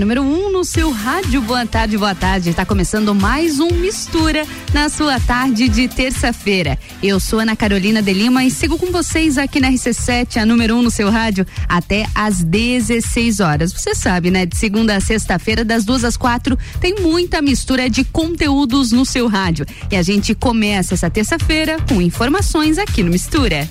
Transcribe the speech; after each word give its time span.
número 0.00 0.22
1 0.22 0.46
um 0.46 0.50
no 0.50 0.64
seu 0.64 0.90
rádio. 0.90 1.42
Boa 1.42 1.66
tarde, 1.66 1.98
boa 1.98 2.14
tarde. 2.14 2.48
Está 2.48 2.64
começando 2.64 3.14
mais 3.14 3.60
um 3.60 3.68
Mistura 3.70 4.46
na 4.72 4.88
sua 4.88 5.20
tarde 5.20 5.68
de 5.68 5.88
terça-feira. 5.88 6.78
Eu 7.02 7.20
sou 7.20 7.38
Ana 7.38 7.54
Carolina 7.54 8.00
de 8.00 8.12
Lima 8.14 8.42
e 8.42 8.50
sigo 8.50 8.78
com 8.78 8.86
vocês 8.86 9.36
aqui 9.36 9.60
na 9.60 9.70
RC7, 9.70 10.38
a 10.38 10.46
número 10.46 10.74
1 10.74 10.78
um 10.78 10.82
no 10.82 10.90
seu 10.90 11.10
rádio, 11.10 11.46
até 11.68 12.06
às 12.14 12.42
16 12.42 13.40
horas. 13.40 13.72
Você 13.74 13.94
sabe, 13.94 14.30
né? 14.30 14.46
De 14.46 14.56
segunda 14.56 14.96
a 14.96 15.00
sexta-feira, 15.00 15.66
das 15.66 15.84
duas 15.84 16.02
às 16.02 16.16
quatro, 16.16 16.58
tem 16.80 16.94
muita 16.98 17.42
mistura 17.42 17.90
de 17.90 18.02
conteúdos 18.02 18.92
no 18.92 19.04
seu 19.04 19.28
rádio. 19.28 19.66
E 19.90 19.96
a 19.96 20.02
gente 20.02 20.34
começa 20.34 20.94
essa 20.94 21.10
terça-feira 21.10 21.76
com 21.86 22.00
informações 22.00 22.78
aqui 22.78 23.02
no 23.02 23.10
Mistura. 23.10 23.68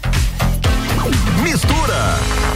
Mistura. 1.41 2.48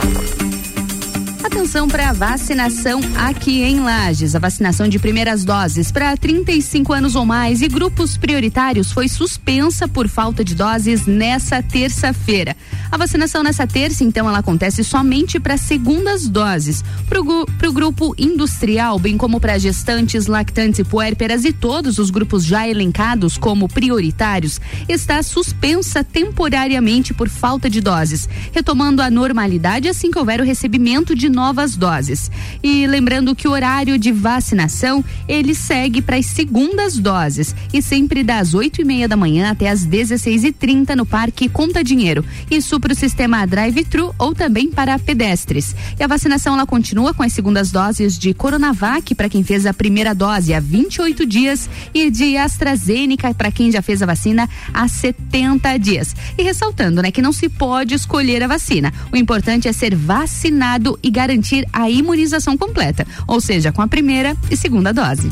Atenção 1.54 1.88
para 1.88 2.10
a 2.10 2.14
vacinação 2.14 3.00
aqui 3.16 3.62
em 3.62 3.80
Lages. 3.80 4.34
A 4.34 4.40
vacinação 4.40 4.88
de 4.88 4.98
primeiras 4.98 5.46
doses 5.46 5.92
para 5.92 6.18
35 6.18 6.92
anos 6.92 7.16
ou 7.16 7.28
mais 7.28 7.62
e 7.62 7.68
grupos 7.68 8.18
prioritários 8.18 8.92
foi 8.92 9.08
suspensa 9.08 9.88
por 9.88 10.08
falta 10.08 10.44
de 10.44 10.56
doses 10.56 11.06
nessa 11.06 11.62
terça-feira. 11.62 12.58
A 12.92 12.98
vacinação 12.98 13.44
nessa 13.44 13.68
terça, 13.68 14.04
então, 14.04 14.28
ela 14.28 14.40
acontece 14.40 14.84
somente 14.84 15.40
para 15.40 15.56
segundas 15.56 16.28
doses. 16.28 16.84
Para 17.08 17.22
o 17.22 17.74
grupo 17.74 18.16
industrial, 18.18 18.98
bem 18.98 19.16
como 19.16 19.40
para 19.40 19.60
gestantes, 19.60 20.26
lactantes 20.26 20.80
e 20.80 20.84
puérperas 20.84 21.46
e 21.46 21.54
todos 21.54 22.00
os 22.00 22.10
grupos 22.10 22.44
já 22.44 22.68
elencados 22.68 23.38
como 23.38 23.70
prioritários, 23.70 24.60
está 24.90 25.22
suspensa 25.22 26.04
temporariamente 26.04 27.14
por 27.14 27.30
falta 27.30 27.70
de 27.70 27.80
doses, 27.80 28.28
retomando 28.52 29.04
a 29.04 29.10
normalidade 29.12 29.88
assim 29.88 30.10
que 30.10 30.18
houver 30.18 30.42
o 30.42 30.44
recebimento 30.44 31.16
de 31.16 31.30
novas 31.30 31.43
novas 31.44 31.76
doses. 31.76 32.32
E 32.64 32.88
lembrando 32.88 33.36
que 33.36 33.50
o 33.50 33.52
horário 33.52 34.00
de 34.00 34.14
vacinação 34.14 35.04
ele 35.28 35.54
segue 35.54 36.02
para 36.02 36.16
as 36.16 36.26
segundas 36.26 36.98
doses 36.98 37.54
e 37.74 37.82
sempre 37.82 38.24
das 38.24 38.54
8 38.54 38.80
e 38.80 38.86
meia 38.86 39.10
da 39.10 39.18
manhã 39.18 39.52
até 39.52 39.70
as 39.70 39.84
16 39.84 40.46
e 40.46 40.54
30 40.54 40.96
no 40.96 41.06
Parque 41.06 41.50
Conta 41.50 41.84
Dinheiro. 41.84 42.24
Isso 42.50 42.80
para 42.80 42.94
o 42.94 42.96
sistema 42.96 43.46
drive-thru 43.46 44.16
ou 44.18 44.34
também 44.34 44.72
para 44.72 44.98
pedestres. 44.98 45.76
E 46.00 46.04
a 46.04 46.08
vacinação 46.08 46.54
ela 46.54 46.66
continua 46.66 47.14
com 47.14 47.24
as 47.24 47.34
segundas 47.34 47.72
doses 47.72 48.18
de 48.18 48.34
Coronavac 48.34 49.14
para 49.14 49.28
quem 49.28 49.44
fez 49.44 49.66
a 49.66 49.74
primeira 49.74 50.16
dose 50.16 50.54
há 50.54 50.62
28 50.62 51.26
dias 51.26 51.70
e 51.94 52.10
de 52.10 52.38
AstraZeneca 52.38 53.34
para 53.34 53.52
quem 53.52 53.70
já 53.70 53.82
fez 53.82 54.02
a 54.02 54.06
vacina 54.06 54.50
há 54.74 54.88
70 54.88 55.78
dias. 55.78 56.16
E 56.38 56.42
ressaltando, 56.42 57.02
né, 57.02 57.12
que 57.12 57.22
não 57.22 57.34
se 57.34 57.50
pode 57.50 57.94
escolher 57.96 58.42
a 58.44 58.48
vacina. 58.48 58.94
O 59.12 59.18
importante 59.18 59.68
é 59.68 59.74
ser 59.74 59.94
vacinado 59.94 60.98
e 61.04 61.12
garantir 61.12 61.33
garantir 61.34 61.68
a 61.74 61.90
imunização 61.90 62.56
completa, 62.56 63.06
ou 63.28 63.42
seja, 63.42 63.72
com 63.72 63.82
a 63.82 63.88
primeira 63.88 64.36
e 64.52 64.56
segunda 64.56 64.94
dose. 64.94 65.30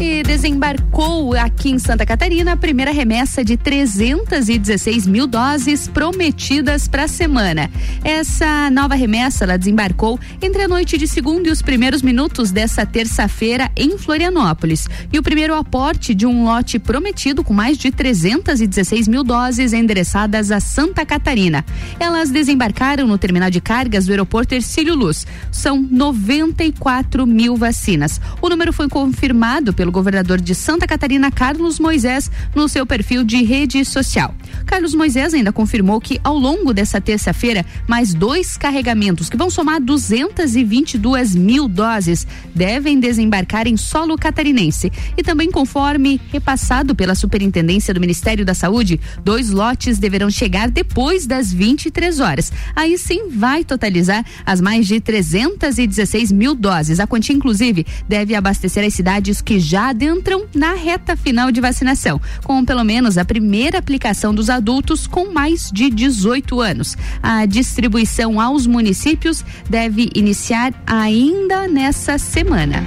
E 0.00 0.22
desembarcou 0.22 1.34
aqui 1.34 1.68
em 1.68 1.78
Santa 1.78 2.06
Catarina 2.06 2.52
a 2.52 2.56
primeira 2.56 2.90
remessa 2.90 3.44
de 3.44 3.58
316 3.58 5.06
mil 5.06 5.26
doses 5.26 5.88
prometidas 5.88 6.88
para 6.88 7.04
a 7.04 7.08
semana. 7.08 7.70
Essa 8.02 8.70
nova 8.70 8.94
remessa 8.94 9.44
ela 9.44 9.58
desembarcou 9.58 10.18
entre 10.40 10.62
a 10.62 10.68
noite 10.68 10.96
de 10.96 11.06
segunda 11.06 11.50
e 11.50 11.52
os 11.52 11.60
primeiros 11.60 12.00
minutos 12.00 12.50
dessa 12.50 12.86
terça-feira 12.86 13.70
em 13.76 13.98
Florianópolis. 13.98 14.88
E 15.12 15.18
o 15.18 15.22
primeiro 15.22 15.54
aporte 15.54 16.14
de 16.14 16.24
um 16.24 16.44
lote 16.44 16.78
prometido 16.78 17.44
com 17.44 17.52
mais 17.52 17.76
de 17.76 17.90
316 17.90 19.06
mil 19.06 19.22
doses 19.22 19.74
endereçadas 19.74 20.50
a 20.50 20.60
Santa 20.60 21.04
Catarina. 21.04 21.62
Elas 21.98 22.30
desembarcaram 22.30 23.06
no 23.06 23.18
terminal 23.18 23.50
de 23.50 23.60
cargas 23.60 24.06
do 24.06 24.12
aeroporto 24.12 24.54
Ercílio 24.54 24.94
Luz. 24.94 25.26
São 25.52 25.82
94 25.82 27.26
mil 27.26 27.54
vacinas. 27.54 28.18
O 28.40 28.48
número 28.48 28.72
foi 28.72 28.88
confirmado 28.88 29.74
pelo 29.74 29.89
pelo 29.90 29.92
governador 29.92 30.40
de 30.40 30.54
Santa 30.54 30.86
Catarina, 30.86 31.30
Carlos 31.30 31.80
Moisés, 31.80 32.30
no 32.54 32.68
seu 32.68 32.86
perfil 32.86 33.24
de 33.24 33.42
rede 33.42 33.84
social. 33.84 34.34
Carlos 34.64 34.94
Moisés 34.94 35.34
ainda 35.34 35.52
confirmou 35.52 36.00
que 36.00 36.20
ao 36.22 36.38
longo 36.38 36.72
dessa 36.72 37.00
terça-feira, 37.00 37.66
mais 37.88 38.14
dois 38.14 38.56
carregamentos, 38.56 39.28
que 39.28 39.36
vão 39.36 39.50
somar 39.50 39.80
222 39.80 41.34
mil 41.34 41.66
doses, 41.66 42.26
devem 42.54 43.00
desembarcar 43.00 43.66
em 43.66 43.76
solo 43.76 44.16
catarinense. 44.16 44.92
E 45.16 45.22
também, 45.22 45.50
conforme 45.50 46.20
repassado 46.30 46.94
pela 46.94 47.16
Superintendência 47.16 47.92
do 47.92 48.00
Ministério 48.00 48.44
da 48.44 48.54
Saúde, 48.54 49.00
dois 49.24 49.50
lotes 49.50 49.98
deverão 49.98 50.30
chegar 50.30 50.70
depois 50.70 51.26
das 51.26 51.52
23 51.52 52.20
horas. 52.20 52.52
Aí 52.76 52.96
sim 52.96 53.28
vai 53.28 53.64
totalizar 53.64 54.24
as 54.46 54.60
mais 54.60 54.86
de 54.86 55.00
316 55.00 56.30
mil 56.30 56.54
doses. 56.54 57.00
A 57.00 57.06
quantia, 57.06 57.34
inclusive, 57.34 57.84
deve 58.08 58.36
abastecer 58.36 58.84
as 58.84 58.94
cidades 58.94 59.40
que 59.40 59.58
já 59.58 59.79
adentram 59.88 60.44
na 60.54 60.74
reta 60.74 61.16
final 61.16 61.50
de 61.50 61.60
vacinação, 61.60 62.20
com 62.44 62.64
pelo 62.64 62.84
menos 62.84 63.16
a 63.18 63.24
primeira 63.24 63.78
aplicação 63.78 64.34
dos 64.34 64.50
adultos 64.50 65.06
com 65.06 65.32
mais 65.32 65.70
de 65.72 65.90
18 65.90 66.60
anos. 66.60 66.96
A 67.22 67.46
distribuição 67.46 68.40
aos 68.40 68.66
municípios 68.66 69.44
deve 69.68 70.10
iniciar 70.14 70.72
ainda 70.86 71.66
nessa 71.66 72.18
semana. 72.18 72.84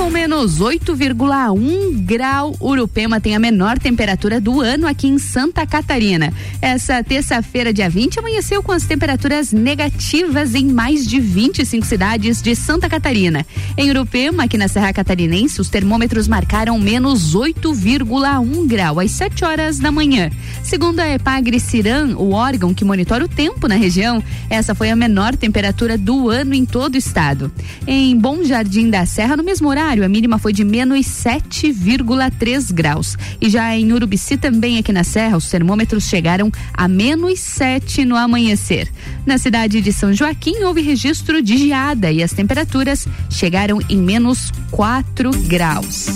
Com 0.00 0.08
menos 0.08 0.60
8,1 0.60 1.92
grau, 2.06 2.56
Urupema 2.58 3.20
tem 3.20 3.36
a 3.36 3.38
menor 3.38 3.78
temperatura 3.78 4.40
do 4.40 4.62
ano 4.62 4.86
aqui 4.86 5.06
em 5.06 5.18
Santa 5.18 5.66
Catarina. 5.66 6.32
Essa 6.62 7.04
terça-feira, 7.04 7.70
dia 7.70 7.90
20, 7.90 8.18
amanheceu 8.18 8.62
com 8.62 8.72
as 8.72 8.84
temperaturas 8.84 9.52
negativas 9.52 10.54
em 10.54 10.64
mais 10.64 11.06
de 11.06 11.20
25 11.20 11.84
cidades 11.84 12.40
de 12.40 12.56
Santa 12.56 12.88
Catarina. 12.88 13.44
Em 13.76 13.90
Urupema, 13.90 14.44
aqui 14.44 14.56
na 14.56 14.68
Serra 14.68 14.90
Catarinense, 14.90 15.60
os 15.60 15.68
termômetros 15.68 16.26
marcaram 16.26 16.78
menos 16.78 17.34
8,1 17.34 18.66
grau 18.66 19.00
às 19.00 19.10
7 19.10 19.44
horas 19.44 19.78
da 19.78 19.92
manhã. 19.92 20.30
Segundo 20.62 21.00
a 21.00 21.10
Epagre 21.10 21.60
Ciran, 21.60 22.16
o 22.16 22.32
órgão 22.32 22.72
que 22.72 22.86
monitora 22.86 23.26
o 23.26 23.28
tempo 23.28 23.68
na 23.68 23.74
região, 23.74 24.24
essa 24.48 24.74
foi 24.74 24.88
a 24.88 24.96
menor 24.96 25.36
temperatura 25.36 25.98
do 25.98 26.30
ano 26.30 26.54
em 26.54 26.64
todo 26.64 26.94
o 26.94 26.98
estado. 26.98 27.52
Em 27.86 28.16
Bom 28.16 28.42
Jardim 28.44 28.88
da 28.88 29.04
Serra, 29.04 29.36
no 29.36 29.44
mesmo 29.44 29.68
horário, 29.68 29.89
horário, 29.90 30.04
a 30.04 30.08
mínima 30.08 30.38
foi 30.38 30.52
de 30.52 30.62
menos 30.62 31.00
7,3 31.06 32.72
graus. 32.72 33.16
E 33.40 33.50
já 33.50 33.76
em 33.76 33.92
Urubici, 33.92 34.36
também 34.36 34.78
aqui 34.78 34.92
na 34.92 35.02
Serra, 35.02 35.36
os 35.36 35.50
termômetros 35.50 36.04
chegaram 36.04 36.50
a 36.72 36.86
menos 36.86 37.40
7 37.40 38.04
no 38.04 38.14
amanhecer. 38.14 38.88
Na 39.26 39.36
cidade 39.36 39.80
de 39.80 39.92
São 39.92 40.12
Joaquim, 40.12 40.62
houve 40.62 40.80
registro 40.80 41.42
de 41.42 41.56
geada 41.56 42.12
e 42.12 42.22
as 42.22 42.32
temperaturas 42.32 43.06
chegaram 43.28 43.80
em 43.88 43.96
menos 43.96 44.52
4 44.70 45.30
graus. 45.48 46.06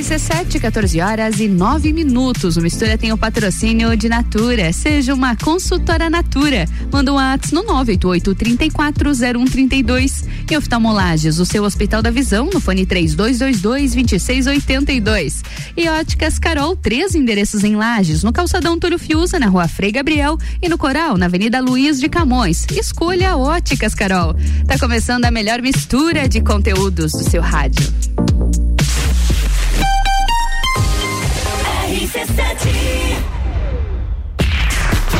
RC7, 0.00 0.58
14 0.58 0.98
horas 1.02 1.40
e 1.40 1.46
9 1.46 1.92
minutos. 1.92 2.56
O 2.56 2.62
Mistura 2.62 2.96
tem 2.96 3.12
o 3.12 3.18
patrocínio 3.18 3.94
de 3.94 4.08
Natura. 4.08 4.72
Seja 4.72 5.12
uma 5.12 5.36
consultora 5.36 6.08
Natura. 6.08 6.64
Manda 6.90 7.12
um 7.12 7.16
WhatsApp 7.16 7.54
no 7.54 7.62
988 7.64 8.34
340132 8.34 10.24
e 10.50 10.56
oftalmolages, 10.56 11.38
o 11.38 11.44
seu 11.44 11.64
Hospital 11.64 12.00
da 12.00 12.10
Visão, 12.10 12.48
no 12.50 12.60
fone 12.60 12.86
3222 12.86 13.92
2682. 13.92 15.42
E 15.76 15.86
Óticas 15.90 16.38
Carol, 16.38 16.74
três 16.74 17.14
endereços 17.14 17.62
em 17.62 17.76
Lages, 17.76 18.22
no 18.22 18.32
calçadão 18.32 18.78
Túlio 18.78 18.98
Fiuza, 18.98 19.38
na 19.38 19.48
rua 19.48 19.68
Frei 19.68 19.92
Gabriel 19.92 20.38
e 20.62 20.68
no 20.68 20.78
Coral, 20.78 21.18
na 21.18 21.26
Avenida 21.26 21.60
Luiz 21.60 22.00
de 22.00 22.08
Camões. 22.08 22.66
Escolha 22.72 23.36
Óticas 23.36 23.94
Carol. 23.94 24.34
Tá 24.66 24.78
começando 24.78 25.26
a 25.26 25.30
melhor 25.30 25.60
mistura 25.60 26.26
de 26.26 26.40
conteúdos 26.40 27.12
do 27.12 27.22
seu 27.28 27.42
rádio. 27.42 28.69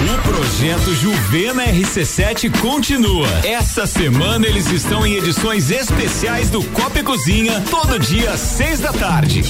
O 0.02 0.22
projeto 0.22 0.94
Juvena 0.94 1.64
RC7 1.64 2.50
continua. 2.60 3.28
Essa 3.44 3.86
semana 3.86 4.46
eles 4.46 4.70
estão 4.70 5.06
em 5.06 5.14
edições 5.16 5.70
especiais 5.70 6.50
do 6.50 6.62
Copa 6.62 7.00
e 7.00 7.02
Cozinha, 7.02 7.62
todo 7.70 7.98
dia 7.98 8.30
às 8.30 8.40
seis 8.40 8.80
da 8.80 8.92
tarde. 8.92 9.42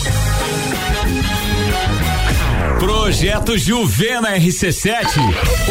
Projeto 2.80 3.58
Juvena 3.58 4.38
RC7. 4.38 5.18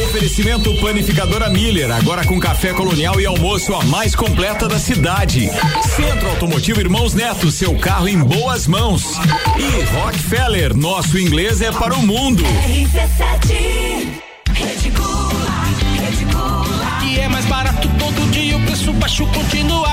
Oferecimento 0.03 0.71
Panificadora 0.79 1.49
Miller, 1.49 1.91
agora 1.91 2.23
com 2.23 2.39
café 2.39 2.71
colonial 2.71 3.19
e 3.19 3.25
almoço 3.25 3.73
a 3.73 3.83
mais 3.85 4.15
completa 4.15 4.67
da 4.67 4.77
cidade. 4.77 5.49
Centro 5.95 6.29
Automotivo 6.29 6.79
Irmãos 6.79 7.15
Neto, 7.15 7.49
seu 7.49 7.75
carro 7.79 8.07
em 8.07 8.19
boas 8.19 8.67
mãos. 8.67 9.17
E 9.57 9.83
Rockefeller, 9.95 10.77
nosso 10.77 11.17
inglês 11.17 11.61
é 11.61 11.71
para 11.71 11.95
o 11.95 12.05
mundo. 12.05 12.43
RC7. 12.43 14.21
Reticula, 14.53 15.65
reticula. 16.05 17.05
E 17.05 17.19
é 17.21 17.27
mais 17.27 17.45
barato 17.47 17.89
todo 17.97 18.29
dia, 18.29 18.55
o 18.55 18.61
preço 18.61 18.93
baixo 18.93 19.25
continua. 19.25 19.89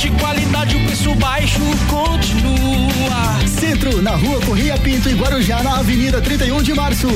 De 0.00 0.08
qualidade, 0.12 0.76
o 0.76 0.86
preço 0.86 1.14
baixo 1.16 1.60
continua. 1.86 3.46
Centro, 3.46 4.00
na 4.00 4.12
rua 4.12 4.40
Correia 4.46 4.78
Pinto 4.78 5.10
e 5.10 5.12
Guarujá, 5.12 5.62
na 5.62 5.76
Avenida 5.76 6.22
31 6.22 6.62
de 6.62 6.72
Março. 6.72 7.06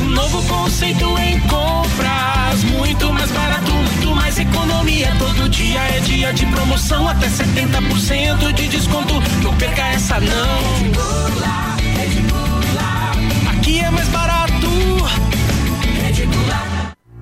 Um 0.00 0.08
novo 0.08 0.40
conceito 0.44 1.18
em 1.18 1.40
compras, 1.40 2.62
muito 2.78 3.12
mais 3.12 3.28
barato, 3.32 3.72
muito 3.72 4.14
mais 4.14 4.38
economia. 4.38 5.12
Todo 5.18 5.48
dia 5.48 5.80
é 5.80 5.98
dia 5.98 6.32
de 6.32 6.46
promoção, 6.46 7.08
até 7.08 7.26
70% 7.26 8.52
de 8.52 8.68
desconto. 8.68 9.14
Não 9.42 9.56
perca 9.56 9.82
essa 9.88 10.20
não. 10.20 11.71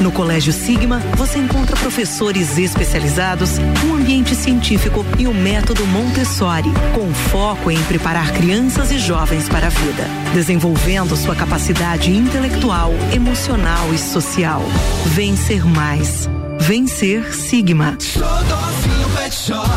No 0.00 0.12
Colégio 0.12 0.52
Sigma, 0.52 0.98
você 1.16 1.38
encontra 1.38 1.74
professores 1.76 2.58
especializados, 2.58 3.58
um 3.84 3.94
ambiente 3.94 4.34
científico 4.34 5.04
e 5.18 5.26
o 5.26 5.32
método 5.32 5.86
Montessori, 5.86 6.70
com 6.94 7.12
foco 7.30 7.70
em 7.70 7.82
preparar 7.84 8.32
crianças 8.32 8.90
e 8.90 8.98
jovens 8.98 9.48
para 9.48 9.68
a 9.68 9.70
vida, 9.70 10.04
desenvolvendo 10.34 11.16
sua 11.16 11.34
capacidade 11.34 12.10
intelectual, 12.10 12.92
emocional 13.12 13.92
e 13.94 13.98
social. 13.98 14.62
Vencer 15.06 15.64
mais. 15.64 16.28
Vencer 16.60 17.34
Sigma. 17.34 17.96
Xodózinho 17.98 19.08
Pet 19.16 19.34
Shop. 19.34 19.70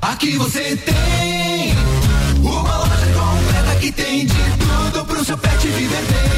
Aqui 0.00 0.36
você 0.36 0.76
tem 0.76 1.74
uma 2.38 2.78
loja 2.78 3.06
completa 3.14 3.80
que 3.80 3.90
tem 3.90 4.26
de 4.26 4.34
tudo 4.34 5.04
pro 5.04 5.24
seu 5.24 5.36
pet 5.36 5.66
viver 5.66 6.02
bem. 6.02 6.31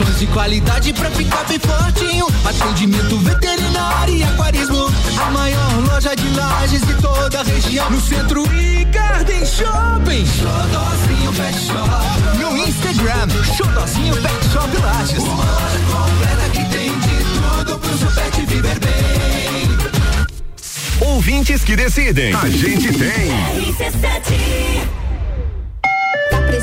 Rações 0.00 0.18
de 0.18 0.26
qualidade 0.28 0.92
pra 0.94 1.10
ficar 1.10 1.44
bem 1.44 1.58
fortinho. 1.58 2.26
Atendimento 2.44 3.18
veterinário 3.18 4.14
e 4.14 4.24
aquarismo. 4.24 4.90
A 5.20 5.30
maior 5.30 5.84
loja 5.86 6.16
de 6.16 6.28
lajes 6.34 6.80
de 6.86 6.94
toda 6.94 7.40
a 7.40 7.42
região. 7.42 7.90
No 7.90 8.00
centro 8.00 8.42
e 8.54 8.84
Garden 8.84 9.44
Shopping. 9.44 10.26
Xodózinho 10.26 11.32
Pet 11.34 11.58
Shop. 11.66 12.38
No 12.40 12.56
Instagram, 12.56 13.28
Xodózinho 13.56 14.14
Pet 14.14 14.48
Shop 14.52 14.76
Lages. 14.78 15.18
Uma 15.18 15.44
loja 15.44 15.80
completa 15.90 16.48
que 16.50 16.64
tem 16.70 16.98
de 16.98 17.24
tudo 17.34 17.78
pro 17.78 17.98
seu 17.98 18.10
pet 18.12 18.46
viver 18.46 18.78
bem. 18.78 19.68
Ouvintes 21.08 21.62
que 21.62 21.76
decidem. 21.76 22.34
A 22.34 22.48
gente 22.48 22.92
tem. 22.92 23.74
Tá 23.74 24.99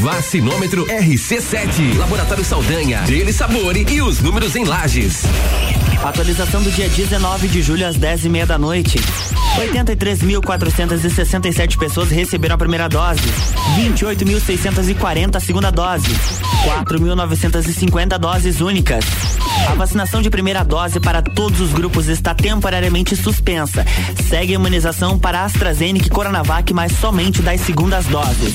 Vacinômetro 0.00 0.84
RC7. 0.86 1.98
Laboratório 1.98 2.42
Saldanha. 2.42 3.02
Dele 3.02 3.34
Sabore 3.34 3.84
e 3.86 4.00
os 4.00 4.18
números 4.20 4.56
em 4.56 4.64
lajes. 4.64 5.24
Atualização 6.02 6.62
do 6.62 6.70
dia 6.70 6.88
19 6.88 7.48
de 7.48 7.60
julho 7.60 7.86
às 7.86 7.96
10 7.96 8.24
e 8.24 8.30
meia 8.30 8.46
da 8.46 8.58
noite. 8.58 8.98
83.467 9.58 11.76
pessoas 11.76 12.10
receberam 12.10 12.54
a 12.54 12.58
primeira 12.58 12.88
dose. 12.88 13.20
28.640 13.76 15.36
a 15.36 15.40
segunda 15.40 15.70
dose. 15.70 16.08
4.950 16.64 18.16
doses 18.16 18.62
únicas. 18.62 19.04
A 19.68 19.74
vacinação 19.74 20.22
de 20.22 20.30
primeira 20.30 20.64
dose 20.64 20.98
para 20.98 21.20
todos 21.20 21.60
os 21.60 21.74
grupos 21.74 22.08
está 22.08 22.34
temporariamente 22.34 23.14
suspensa. 23.14 23.84
Segue 24.30 24.52
a 24.52 24.54
imunização 24.54 25.18
para 25.18 25.44
AstraZeneca 25.44 26.06
e 26.06 26.10
Coronavac, 26.10 26.72
mas 26.72 26.92
somente 26.92 27.42
das 27.42 27.60
segundas 27.60 28.06
doses. 28.06 28.54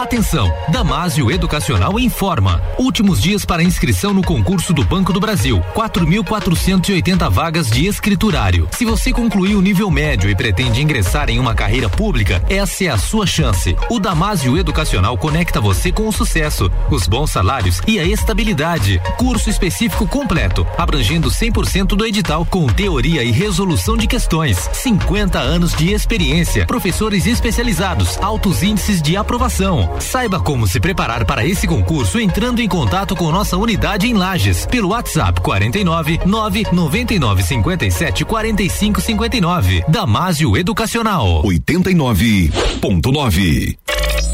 Atenção, 0.00 0.50
Damásio 0.70 1.30
Educacional 1.30 2.00
informa. 2.00 2.62
Últimos 2.78 3.20
dias 3.20 3.44
para 3.44 3.62
inscrição 3.62 4.14
no 4.14 4.22
concurso 4.22 4.72
do 4.72 4.82
Banco 4.82 5.12
do 5.12 5.20
Brasil. 5.20 5.62
4.480 5.74 7.28
vagas 7.30 7.70
de 7.70 7.86
escriturário. 7.86 8.66
Se 8.72 8.86
você 8.86 9.12
concluiu 9.12 9.58
o 9.58 9.62
nível 9.62 9.90
médio 9.90 10.30
e 10.30 10.34
pretende 10.34 10.80
ingressar 10.80 11.28
em 11.28 11.38
uma 11.38 11.54
carreira 11.54 11.90
pública, 11.90 12.42
essa 12.48 12.84
é 12.84 12.88
a 12.88 12.96
sua 12.96 13.26
chance. 13.26 13.76
O 13.90 14.00
Damásio 14.00 14.56
Educacional 14.56 15.18
conecta 15.18 15.60
você 15.60 15.92
com 15.92 16.08
o 16.08 16.12
sucesso, 16.12 16.72
os 16.90 17.06
bons 17.06 17.30
salários 17.30 17.82
e 17.86 18.00
a 18.00 18.04
estabilidade. 18.04 19.02
Curso 19.18 19.50
específico 19.50 20.08
completo, 20.08 20.66
abrangendo 20.78 21.28
100% 21.28 21.88
do 21.88 22.06
edital, 22.06 22.46
com 22.46 22.66
teoria 22.68 23.22
e 23.22 23.30
resolução 23.30 23.98
de 23.98 24.06
questões. 24.06 24.56
50 24.72 25.38
anos 25.38 25.74
de 25.74 25.92
experiência, 25.92 26.64
professores 26.64 27.26
especializados, 27.26 28.16
altos 28.22 28.62
índices 28.62 29.02
de 29.02 29.14
aprovação. 29.14 29.89
Saiba 29.98 30.40
como 30.40 30.66
se 30.66 30.78
preparar 30.78 31.24
para 31.24 31.44
esse 31.44 31.66
concurso 31.66 32.20
entrando 32.20 32.60
em 32.60 32.68
contato 32.68 33.16
com 33.16 33.30
nossa 33.30 33.56
unidade 33.56 34.06
em 34.06 34.14
Lages 34.14 34.66
pelo 34.66 34.90
WhatsApp 34.90 35.40
49 35.40 36.20
999 36.24 37.42
57 37.42 38.24
45 38.24 39.00
59. 39.00 39.84
Damásio 39.88 40.56
Educacional. 40.56 41.42
89.9. 41.42 43.76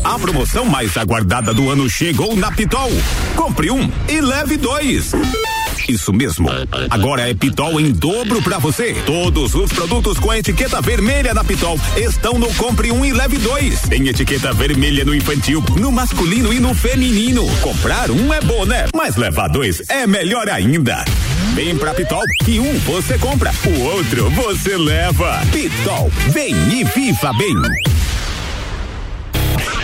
A 0.05 0.19
promoção 0.19 0.67
mais 0.67 0.97
aguardada 0.97 1.53
do 1.53 1.69
ano 1.71 1.91
chegou 1.91 2.37
na 2.37 2.51
Pitol. 2.53 2.91
Compre 3.35 3.71
um 3.71 3.91
e 4.09 4.21
leve 4.21 4.57
dois. 4.57 5.13
Isso 5.89 6.13
mesmo. 6.13 6.49
Agora 6.91 7.29
é 7.29 7.35
Pitol 7.35 7.81
em 7.81 7.93
dobro 7.93 8.43
pra 8.43 8.59
você. 8.59 8.95
Todos 9.07 9.55
os 9.55 9.73
produtos 9.73 10.19
com 10.19 10.31
a 10.31 10.39
etiqueta 10.39 10.81
vermelha 10.81 11.33
da 11.35 11.45
Pitol 11.45 11.79
estão 11.97 12.39
no 12.39 12.53
Compre 12.55 12.91
um 12.91 13.05
e 13.05 13.13
Leve 13.13 13.39
dois. 13.39 13.81
Tem 13.83 14.09
etiqueta 14.09 14.53
vermelha 14.53 15.05
no 15.05 15.15
infantil, 15.15 15.63
no 15.79 15.93
masculino 15.93 16.53
e 16.53 16.59
no 16.59 16.75
feminino. 16.75 17.47
Comprar 17.61 18.11
um 18.11 18.33
é 18.33 18.41
bom, 18.41 18.65
né? 18.65 18.87
Mas 18.95 19.17
levar 19.17 19.49
dois 19.49 19.83
é 19.89 20.07
melhor 20.07 20.49
ainda. 20.49 21.05
Vem 21.55 21.77
pra 21.77 21.95
Pitol 21.95 22.23
que 22.45 22.59
um 22.59 22.79
você 22.81 23.17
compra, 23.19 23.53
o 23.67 23.81
outro 23.83 24.29
você 24.31 24.77
leva. 24.77 25.41
Pitol, 25.53 26.11
vem 26.31 26.55
e 26.73 26.85
viva 26.85 27.33
bem. 27.35 27.55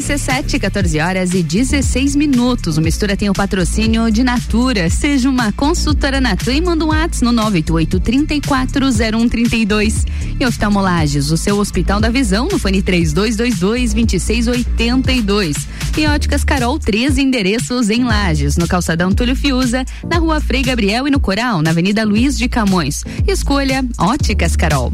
RC7, 0.00 0.58
14 0.58 0.98
horas 0.98 1.34
e 1.34 1.42
16 1.42 2.16
minutos. 2.16 2.78
O 2.78 2.80
Mistura 2.80 3.16
tem 3.16 3.28
o 3.28 3.32
patrocínio 3.32 4.10
de 4.10 4.24
Natura. 4.24 4.88
Seja 4.88 5.28
uma 5.28 5.52
consultora 5.52 6.20
Natura 6.20 6.56
e 6.56 6.60
manda 6.60 6.84
um 6.84 6.88
WhatsApp 6.88 7.24
no 7.24 7.32
988 7.32 8.00
340132. 8.00 10.06
E 10.38 10.46
oftalmolages, 10.46 11.30
o 11.30 11.36
seu 11.36 11.58
Hospital 11.58 12.00
da 12.00 12.08
Visão, 12.08 12.48
no 12.50 12.58
fone 12.58 12.82
3222 12.82 13.92
2682. 13.92 15.56
E 15.98 16.06
óticas 16.06 16.44
Carol, 16.44 16.78
três 16.78 17.18
endereços 17.18 17.90
em 17.90 18.04
Lages, 18.04 18.56
no 18.56 18.66
calçadão 18.66 19.12
Túlio 19.12 19.36
Fiuza, 19.36 19.84
na 20.08 20.18
rua 20.18 20.40
Frei 20.40 20.62
Gabriel 20.62 21.06
e 21.06 21.10
no 21.10 21.20
Coral, 21.20 21.62
na 21.62 21.70
Avenida 21.70 22.04
Luiz 22.04 22.38
de 22.38 22.48
Camões. 22.48 23.04
Escolha 23.26 23.84
Óticas 23.98 24.56
Carol. 24.56 24.92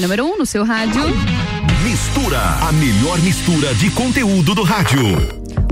A 0.00 0.02
número 0.02 0.24
1 0.24 0.32
um 0.32 0.38
no 0.38 0.46
seu 0.46 0.64
rádio. 0.64 1.02
Mistura, 1.84 2.40
a 2.40 2.72
melhor 2.72 3.20
mistura 3.20 3.74
de 3.74 3.90
conteúdo 3.90 4.54
do 4.54 4.62
rádio. 4.62 5.02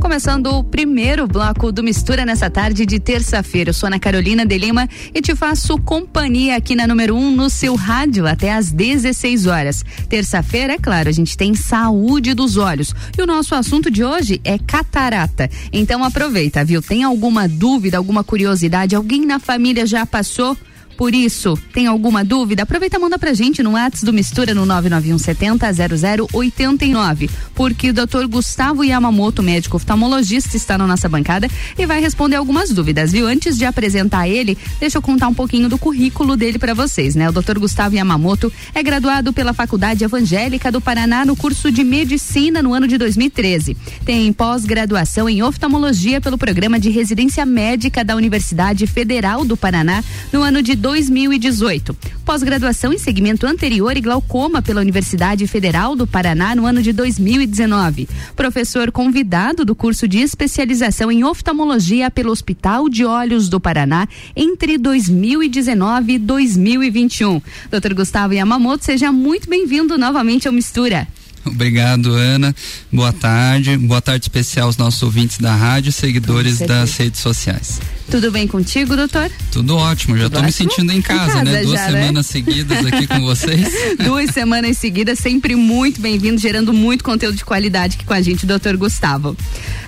Começando 0.02 0.48
o 0.48 0.62
primeiro 0.62 1.26
bloco 1.26 1.72
do 1.72 1.82
Mistura 1.82 2.26
nessa 2.26 2.50
tarde 2.50 2.84
de 2.84 3.00
terça-feira. 3.00 3.70
Eu 3.70 3.74
sou 3.74 3.86
Ana 3.86 3.98
Carolina 3.98 4.44
de 4.44 4.58
Lima 4.58 4.86
e 5.14 5.22
te 5.22 5.34
faço 5.34 5.78
companhia 5.78 6.56
aqui 6.56 6.74
na 6.74 6.86
número 6.86 7.16
1 7.16 7.18
um, 7.18 7.30
no 7.30 7.48
seu 7.48 7.74
rádio 7.74 8.26
até 8.26 8.52
às 8.52 8.70
16 8.70 9.46
horas. 9.46 9.82
Terça-feira, 10.10 10.74
é 10.74 10.78
claro, 10.78 11.08
a 11.08 11.12
gente 11.12 11.34
tem 11.34 11.54
saúde 11.54 12.34
dos 12.34 12.58
olhos. 12.58 12.94
E 13.16 13.22
o 13.22 13.26
nosso 13.26 13.54
assunto 13.54 13.90
de 13.90 14.04
hoje 14.04 14.42
é 14.44 14.58
catarata. 14.58 15.48
Então 15.72 16.04
aproveita, 16.04 16.62
viu? 16.66 16.82
Tem 16.82 17.02
alguma 17.02 17.48
dúvida, 17.48 17.96
alguma 17.96 18.22
curiosidade? 18.22 18.94
Alguém 18.94 19.24
na 19.24 19.38
família 19.38 19.86
já 19.86 20.04
passou? 20.04 20.54
Por 20.98 21.14
isso, 21.14 21.56
tem 21.72 21.86
alguma 21.86 22.22
dúvida? 22.24 22.64
Aproveita 22.64 22.96
e 22.96 23.00
manda 23.00 23.16
pra 23.16 23.32
gente 23.32 23.62
no 23.62 23.74
WhatsApp 23.74 24.04
do 24.04 24.12
Mistura 24.12 24.52
no 24.52 24.66
991700089, 24.66 27.30
porque 27.54 27.90
o 27.90 27.94
Dr. 27.94 28.26
Gustavo 28.28 28.82
Yamamoto, 28.82 29.40
médico 29.40 29.76
oftalmologista, 29.76 30.56
está 30.56 30.76
na 30.76 30.88
nossa 30.88 31.08
bancada 31.08 31.48
e 31.78 31.86
vai 31.86 32.00
responder 32.00 32.34
algumas 32.34 32.70
dúvidas, 32.70 33.12
viu? 33.12 33.28
Antes 33.28 33.56
de 33.56 33.64
apresentar 33.64 34.28
ele, 34.28 34.58
deixa 34.80 34.98
eu 34.98 35.02
contar 35.02 35.28
um 35.28 35.34
pouquinho 35.34 35.68
do 35.68 35.78
currículo 35.78 36.36
dele 36.36 36.58
para 36.58 36.74
vocês, 36.74 37.14
né? 37.14 37.28
O 37.28 37.32
Dr. 37.32 37.60
Gustavo 37.60 37.94
Yamamoto 37.94 38.52
é 38.74 38.82
graduado 38.82 39.32
pela 39.32 39.54
Faculdade 39.54 40.02
Evangélica 40.02 40.72
do 40.72 40.80
Paraná 40.80 41.24
no 41.24 41.36
curso 41.36 41.70
de 41.70 41.84
Medicina 41.84 42.60
no 42.60 42.74
ano 42.74 42.88
de 42.88 42.98
2013. 42.98 43.76
Tem 44.04 44.32
pós-graduação 44.32 45.28
em 45.28 45.44
oftalmologia 45.44 46.20
pelo 46.20 46.36
programa 46.36 46.80
de 46.80 46.90
residência 46.90 47.46
médica 47.46 48.04
da 48.04 48.16
Universidade 48.16 48.84
Federal 48.88 49.44
do 49.44 49.56
Paraná 49.56 50.02
no 50.32 50.42
ano 50.42 50.60
de 50.60 50.74
2018. 50.88 51.94
Pós-graduação 52.24 52.94
em 52.94 52.98
segmento 52.98 53.46
anterior 53.46 53.94
e 53.94 54.00
glaucoma 54.00 54.62
pela 54.62 54.80
Universidade 54.80 55.46
Federal 55.46 55.94
do 55.94 56.06
Paraná 56.06 56.54
no 56.54 56.64
ano 56.64 56.80
de 56.80 56.94
2019. 56.94 58.08
Professor 58.34 58.90
convidado 58.90 59.66
do 59.66 59.74
curso 59.74 60.08
de 60.08 60.18
especialização 60.18 61.12
em 61.12 61.24
oftalmologia 61.24 62.10
pelo 62.10 62.32
Hospital 62.32 62.88
de 62.88 63.04
Olhos 63.04 63.50
do 63.50 63.60
Paraná 63.60 64.08
entre 64.34 64.78
2019 64.78 66.14
e 66.14 66.18
2021. 66.18 67.42
Dr. 67.70 67.92
Gustavo 67.92 68.32
Yamamoto, 68.32 68.86
seja 68.86 69.12
muito 69.12 69.46
bem-vindo 69.46 69.98
novamente 69.98 70.48
ao 70.48 70.54
Mistura. 70.54 71.06
Obrigado, 71.44 72.14
Ana. 72.14 72.56
Boa 72.90 73.12
tarde. 73.12 73.76
Boa 73.76 74.00
tarde 74.00 74.24
especial 74.24 74.68
aos 74.68 74.78
nossos 74.78 75.02
ouvintes 75.02 75.36
da 75.36 75.54
rádio 75.54 75.90
e 75.90 75.92
seguidores 75.92 76.58
das 76.60 76.96
redes 76.96 77.20
sociais. 77.20 77.78
Tudo 78.10 78.30
bem 78.30 78.46
contigo, 78.46 78.96
doutor? 78.96 79.30
Tudo 79.52 79.76
ótimo, 79.76 80.16
já 80.16 80.28
estou 80.28 80.42
me 80.42 80.50
sentindo 80.50 80.90
em 80.92 81.02
casa, 81.02 81.24
em 81.24 81.26
casa 81.26 81.44
né? 81.44 81.62
Duas 81.62 81.78
já, 81.78 81.86
semanas 81.86 82.12
né? 82.14 82.22
seguidas 82.22 82.86
aqui 82.86 83.06
com 83.06 83.20
vocês. 83.20 83.68
Duas 84.02 84.30
semanas 84.30 84.78
seguidas, 84.78 85.18
sempre 85.18 85.54
muito 85.54 86.00
bem-vindo, 86.00 86.38
gerando 86.38 86.72
muito 86.72 87.04
conteúdo 87.04 87.36
de 87.36 87.44
qualidade 87.44 87.96
aqui 87.96 88.06
com 88.06 88.14
a 88.14 88.22
gente, 88.22 88.46
doutor 88.46 88.78
Gustavo. 88.78 89.36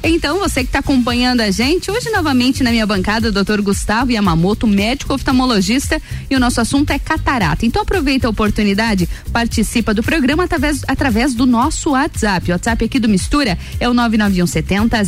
Então, 0.03 0.39
você 0.39 0.61
que 0.61 0.69
está 0.69 0.81
acompanhando 0.81 1.41
a 1.41 1.51
gente, 1.51 1.91
hoje 1.91 2.11
novamente 2.11 2.63
na 2.63 2.71
minha 2.71 2.87
bancada, 2.87 3.29
o 3.29 3.33
doutor 3.33 3.61
Gustavo 3.63 4.13
Yamamoto, 4.13 4.67
médico 4.67 5.15
oftalmologista, 5.15 6.01
e 6.31 6.37
o 6.37 6.41
nosso 6.41 6.61
assunto 6.61 6.91
é 6.91 6.99
catarata. 6.99 7.65
Então, 7.65 7.83
aproveita 7.83 8.27
a 8.27 8.31
oportunidade, 8.31 9.09
participa 9.33 9.95
do 9.95 10.03
programa 10.03 10.45
através, 10.45 10.83
através 10.87 11.35
do 11.35 11.47
nosso 11.47 11.91
WhatsApp. 11.91 12.51
O 12.51 12.53
WhatsApp 12.53 12.85
aqui 12.85 12.99
do 12.99 13.09
Mistura 13.09 13.59
é 13.79 13.89
o 13.89 13.95
99170 13.95 14.99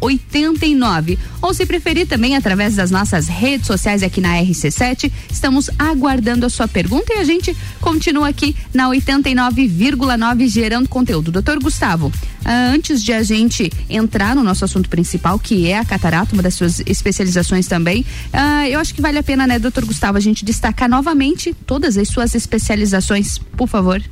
0089. 0.00 1.18
Ou 1.42 1.54
se 1.54 1.64
preferir 1.64 2.06
também 2.06 2.29
através 2.36 2.76
das 2.76 2.90
nossas 2.90 3.28
redes 3.28 3.66
sociais 3.66 4.02
aqui 4.02 4.20
na 4.20 4.34
RC7. 4.36 5.10
Estamos 5.30 5.70
aguardando 5.78 6.46
a 6.46 6.50
sua 6.50 6.68
pergunta 6.68 7.12
e 7.12 7.18
a 7.18 7.24
gente 7.24 7.56
continua 7.80 8.28
aqui 8.28 8.54
na 8.72 8.88
89,9 8.88 10.48
gerando 10.48 10.88
conteúdo. 10.88 11.30
Doutor 11.30 11.58
Gustavo, 11.58 12.12
ah, 12.44 12.70
antes 12.72 13.02
de 13.02 13.12
a 13.12 13.22
gente 13.22 13.70
entrar 13.88 14.34
no 14.34 14.42
nosso 14.42 14.64
assunto 14.64 14.88
principal, 14.88 15.38
que 15.38 15.68
é 15.68 15.78
a 15.78 15.84
catarata, 15.84 16.32
uma 16.34 16.42
das 16.42 16.54
suas 16.54 16.80
especializações 16.86 17.66
também, 17.66 18.04
ah, 18.32 18.68
eu 18.68 18.80
acho 18.80 18.94
que 18.94 19.00
vale 19.00 19.18
a 19.18 19.22
pena, 19.22 19.46
né, 19.46 19.58
doutor 19.58 19.84
Gustavo, 19.84 20.18
a 20.18 20.20
gente 20.20 20.44
destacar 20.44 20.88
novamente 20.88 21.54
todas 21.66 21.96
as 21.96 22.08
suas 22.08 22.34
especializações, 22.34 23.38
por 23.38 23.68
favor. 23.68 24.02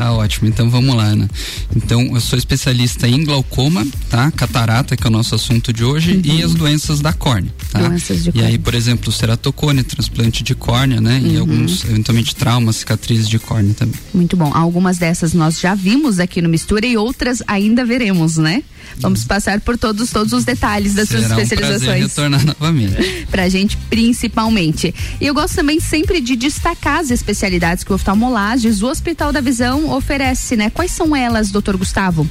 Tá 0.00 0.12
ótimo, 0.12 0.48
então 0.48 0.70
vamos 0.70 0.96
lá, 0.96 1.04
Ana. 1.04 1.28
Então, 1.76 2.00
eu 2.14 2.20
sou 2.22 2.38
especialista 2.38 3.06
em 3.06 3.22
glaucoma, 3.22 3.86
tá? 4.08 4.30
Catarata, 4.30 4.96
que 4.96 5.04
é 5.04 5.08
o 5.08 5.10
nosso 5.10 5.34
assunto 5.34 5.74
de 5.74 5.84
hoje, 5.84 6.12
uhum. 6.12 6.22
e 6.24 6.42
as 6.42 6.54
doenças 6.54 7.02
da 7.02 7.12
córnea, 7.12 7.52
tá? 7.70 7.80
Doenças 7.80 8.24
de 8.24 8.30
e 8.34 8.42
aí, 8.42 8.56
por 8.56 8.74
exemplo, 8.74 9.12
ceratocone, 9.12 9.82
transplante 9.82 10.42
de 10.42 10.54
córnea, 10.54 11.02
né? 11.02 11.20
Uhum. 11.22 11.32
E 11.32 11.36
alguns, 11.36 11.84
eventualmente, 11.84 12.34
traumas, 12.34 12.76
cicatrizes 12.76 13.28
de 13.28 13.38
córnea 13.38 13.74
também. 13.74 14.00
Muito 14.14 14.38
bom. 14.38 14.50
Algumas 14.54 14.96
dessas 14.96 15.34
nós 15.34 15.60
já 15.60 15.74
vimos 15.74 16.18
aqui 16.18 16.40
no 16.40 16.48
Mistura 16.48 16.86
e 16.86 16.96
outras 16.96 17.42
ainda 17.46 17.84
veremos, 17.84 18.38
né? 18.38 18.62
Vamos 18.98 19.24
passar 19.24 19.60
por 19.60 19.78
todos 19.78 20.10
todos 20.10 20.32
os 20.32 20.44
detalhes 20.44 20.94
das 20.94 21.08
Será 21.08 21.28
suas 21.28 21.42
especializações. 21.42 22.04
Um 22.04 22.08
retornar 22.08 22.44
novamente. 22.44 23.26
pra 23.30 23.48
gente, 23.48 23.76
principalmente. 23.88 24.94
E 25.20 25.26
eu 25.26 25.34
gosto 25.34 25.56
também 25.56 25.78
sempre 25.78 26.20
de 26.20 26.36
destacar 26.36 27.00
as 27.00 27.10
especialidades 27.10 27.84
que 27.84 27.92
o 27.92 27.94
oftalmolages, 27.94 28.82
o 28.82 28.86
Hospital 28.86 29.32
da 29.32 29.40
Visão 29.40 29.89
oferece, 29.90 30.56
né? 30.56 30.70
Quais 30.70 30.92
são 30.92 31.14
elas, 31.14 31.50
doutor 31.50 31.76
Gustavo? 31.76 32.28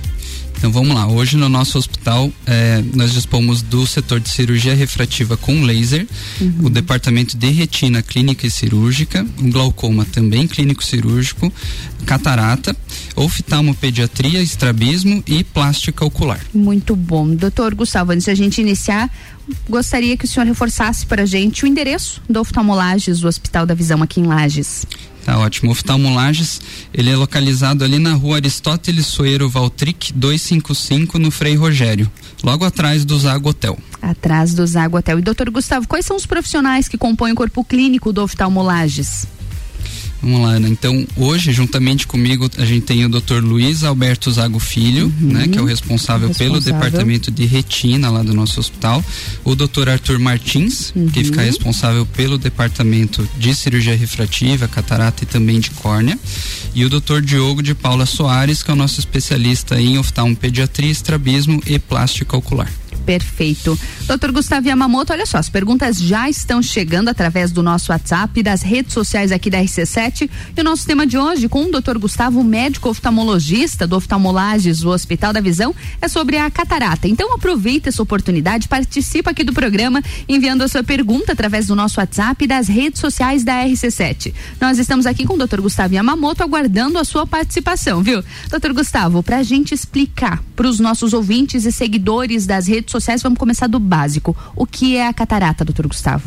Então 0.60 0.74
vamos 0.74 0.94
lá. 0.94 1.08
Hoje 1.08 1.38
no 1.38 1.48
nosso 1.48 1.78
hospital 1.78 2.30
eh, 2.46 2.84
nós 2.94 3.13
dispomos 3.13 3.62
do 3.62 3.88
setor 3.88 4.20
de 4.20 4.28
cirurgia 4.28 4.75
refrativa 4.75 5.38
com 5.38 5.63
laser, 5.63 6.06
uhum. 6.42 6.66
o 6.66 6.70
departamento 6.70 7.38
de 7.38 7.50
retina 7.50 8.01
clínica 8.01 8.46
e 8.46 8.51
cirúrgica, 8.51 9.25
glaucoma 9.39 10.04
também 10.04 10.46
clínico 10.48 10.84
cirúrgico, 10.84 11.51
catarata, 12.06 12.75
oftalmopediatria, 13.16 14.42
estrabismo 14.42 15.24
e 15.25 15.46
plástica 15.46 16.04
ocular. 16.04 16.42
Muito 16.54 16.94
bom. 16.94 17.34
Doutor 17.34 17.74
Gustavo, 17.74 18.12
antes 18.12 18.25
de 18.25 18.32
a 18.32 18.36
gente 18.36 18.60
iniciar, 18.60 19.10
gostaria 19.70 20.18
que 20.18 20.25
o 20.25 20.28
senhor 20.28 20.46
reforçasse 20.46 21.06
para 21.06 21.24
a 21.24 21.25
gente 21.25 21.63
o 21.63 21.68
endereço 21.68 22.22
do 22.30 22.39
oftalmolages 22.39 23.22
do 23.22 23.30
Hospital 23.30 23.66
da 23.66 23.74
Visão 23.74 24.04
aqui 24.04 24.20
em 24.20 24.25
Lages. 24.25 24.86
Tá 25.30 25.38
ótimo. 25.38 25.70
Oftalmolages, 25.70 26.60
ele 26.92 27.12
é 27.12 27.16
localizado 27.16 27.84
ali 27.84 28.00
na 28.00 28.14
rua 28.14 28.38
Aristóteles 28.38 29.06
Soeiro 29.06 29.48
Valtric 29.48 30.12
255 30.12 31.20
no 31.20 31.30
Frei 31.30 31.54
Rogério, 31.54 32.10
logo 32.44 32.66
atrás 32.66 33.06
do 33.06 33.20
Zago 33.20 33.50
Hotel. 33.50 33.78
Atrás 34.02 34.56
do 34.56 34.66
Zago 34.66 34.98
Hotel. 34.98 35.20
E 35.20 35.22
doutor 35.22 35.52
Gustavo, 35.52 35.88
quais 35.88 36.04
são 36.04 36.18
os 36.18 36.26
profissionais 36.26 36.88
que 36.88 36.98
compõem 36.98 37.34
o 37.34 37.36
corpo 37.36 37.64
clínico 37.64 38.12
do 38.12 38.24
oftalmolages? 38.24 39.28
Vamos 40.22 40.42
lá, 40.42 40.50
Ana. 40.50 40.68
Então, 40.68 41.08
hoje, 41.16 41.52
juntamente 41.54 42.06
comigo, 42.06 42.50
a 42.58 42.66
gente 42.66 42.86
tem 42.86 43.06
o 43.06 43.10
Dr. 43.10 43.42
Luiz 43.42 43.84
Alberto 43.84 44.30
Zago 44.32 44.60
Filho, 44.60 45.06
uhum. 45.22 45.34
né, 45.34 45.48
que 45.48 45.58
é 45.58 45.62
o 45.62 45.66
responsável, 45.66 46.28
responsável, 46.28 46.60
pelo 46.60 46.62
departamento 46.62 47.32
de 47.32 47.46
retina 47.46 48.10
lá 48.10 48.22
do 48.22 48.34
nosso 48.34 48.60
hospital. 48.60 49.04
O 49.46 49.56
Dr. 49.56 49.90
Arthur 49.90 50.20
Martins, 50.20 50.92
uhum. 50.96 51.08
que 51.08 51.24
fica 51.24 51.42
responsável 51.42 52.06
pelo 52.06 52.38
departamento 52.38 53.28
de 53.38 53.56
cirurgia 53.56 53.96
refrativa, 53.96 54.68
catarata 54.68 55.24
e 55.24 55.28
também 55.28 55.60
de 55.60 55.70
córnea. 55.72 56.20
E 56.76 56.84
o 56.84 56.90
Dr. 56.90 57.22
Diogo 57.22 57.64
de 57.64 57.74
Paula 57.74 58.06
Soares, 58.06 58.62
que 58.62 58.70
é 58.70 58.74
o 58.74 58.78
nosso 58.78 59.00
especialista 59.00 59.80
em 59.80 59.98
oftalmopediatria, 59.98 60.92
estrabismo 60.92 61.62
e 61.66 61.80
plástica 61.80 62.36
ocular. 62.36 62.72
Perfeito. 63.06 63.77
Doutor 64.08 64.32
Gustavo 64.32 64.68
Yamamoto, 64.68 65.13
olha 65.13 65.25
só, 65.25 65.38
as 65.38 65.50
perguntas 65.50 66.00
já 66.00 66.29
estão 66.29 66.62
chegando 66.62 67.10
através 67.10 67.51
do 67.51 67.62
nosso 67.62 67.91
WhatsApp, 67.91 68.41
das 68.41 68.62
redes 68.62 68.94
sociais 68.94 69.32
aqui 69.32 69.50
da 69.50 69.60
RC7. 69.60 70.29
E 70.56 70.62
o 70.62 70.63
nosso 70.63 70.86
tema 70.86 71.06
de 71.06 71.18
hoje, 71.18 71.48
com 71.48 71.65
o 71.65 71.72
doutor 71.72 71.98
Gustavo, 71.98 72.44
médico 72.44 72.89
oftalmologista 72.89 73.86
do 73.86 73.96
Oftalmolages, 73.96 74.79
do 74.79 74.89
Hospital 74.89 75.34
da 75.34 75.41
Visão, 75.41 75.75
é 76.01 76.08
sobre 76.08 76.38
a 76.38 76.50
catarata. 76.50 77.08
Então 77.08 77.34
aproveita 77.34 77.89
essa 77.89 78.01
oportunidade, 78.01 78.68
participa 78.68 79.32
aqui 79.32 79.44
do 79.44 79.53
programa, 79.53 80.01
enviando 80.27 80.63
a 80.63 80.68
sua 80.68 80.84
pergunta 80.84 81.34
através 81.34 81.68
do 81.68 81.75
nosso 81.75 82.00
WhatsApp 82.00 82.44
e 82.44 82.48
das 82.48 82.68
redes 82.68 83.00
sociais 83.00 83.44
da 83.44 83.63
RC7. 83.63 84.34
Nós 84.60 84.79
estamos 84.79 85.06
aqui 85.06 85.25
com 85.25 85.36
o 85.36 85.38
doutor 85.38 85.62
Gustavo 85.62 85.94
Yamamoto, 85.94 86.44
aguardando 86.44 86.98
a 86.98 87.03
sua 87.03 87.27
participação, 87.27 88.01
viu? 88.01 88.24
Doutor 88.50 88.74
Gustavo, 88.74 89.22
para 89.22 89.38
a 89.38 89.44
gente 89.44 89.74
explicar 89.74 90.44
para 90.56 90.68
os 90.68 90.79
nossos 90.79 91.13
ouvintes 91.13 91.65
e 91.65 91.72
seguidores 91.72 92.46
das 92.46 92.68
redes 92.68 92.88
sociais, 92.89 93.22
vamos 93.22 93.39
começar 93.39 93.67
do 93.67 93.79
básico. 93.79 94.36
O 94.55 94.65
que 94.65 94.96
é 94.96 95.08
a 95.08 95.13
catarata, 95.13 95.63
doutor 95.63 95.88
Gustavo? 95.88 96.24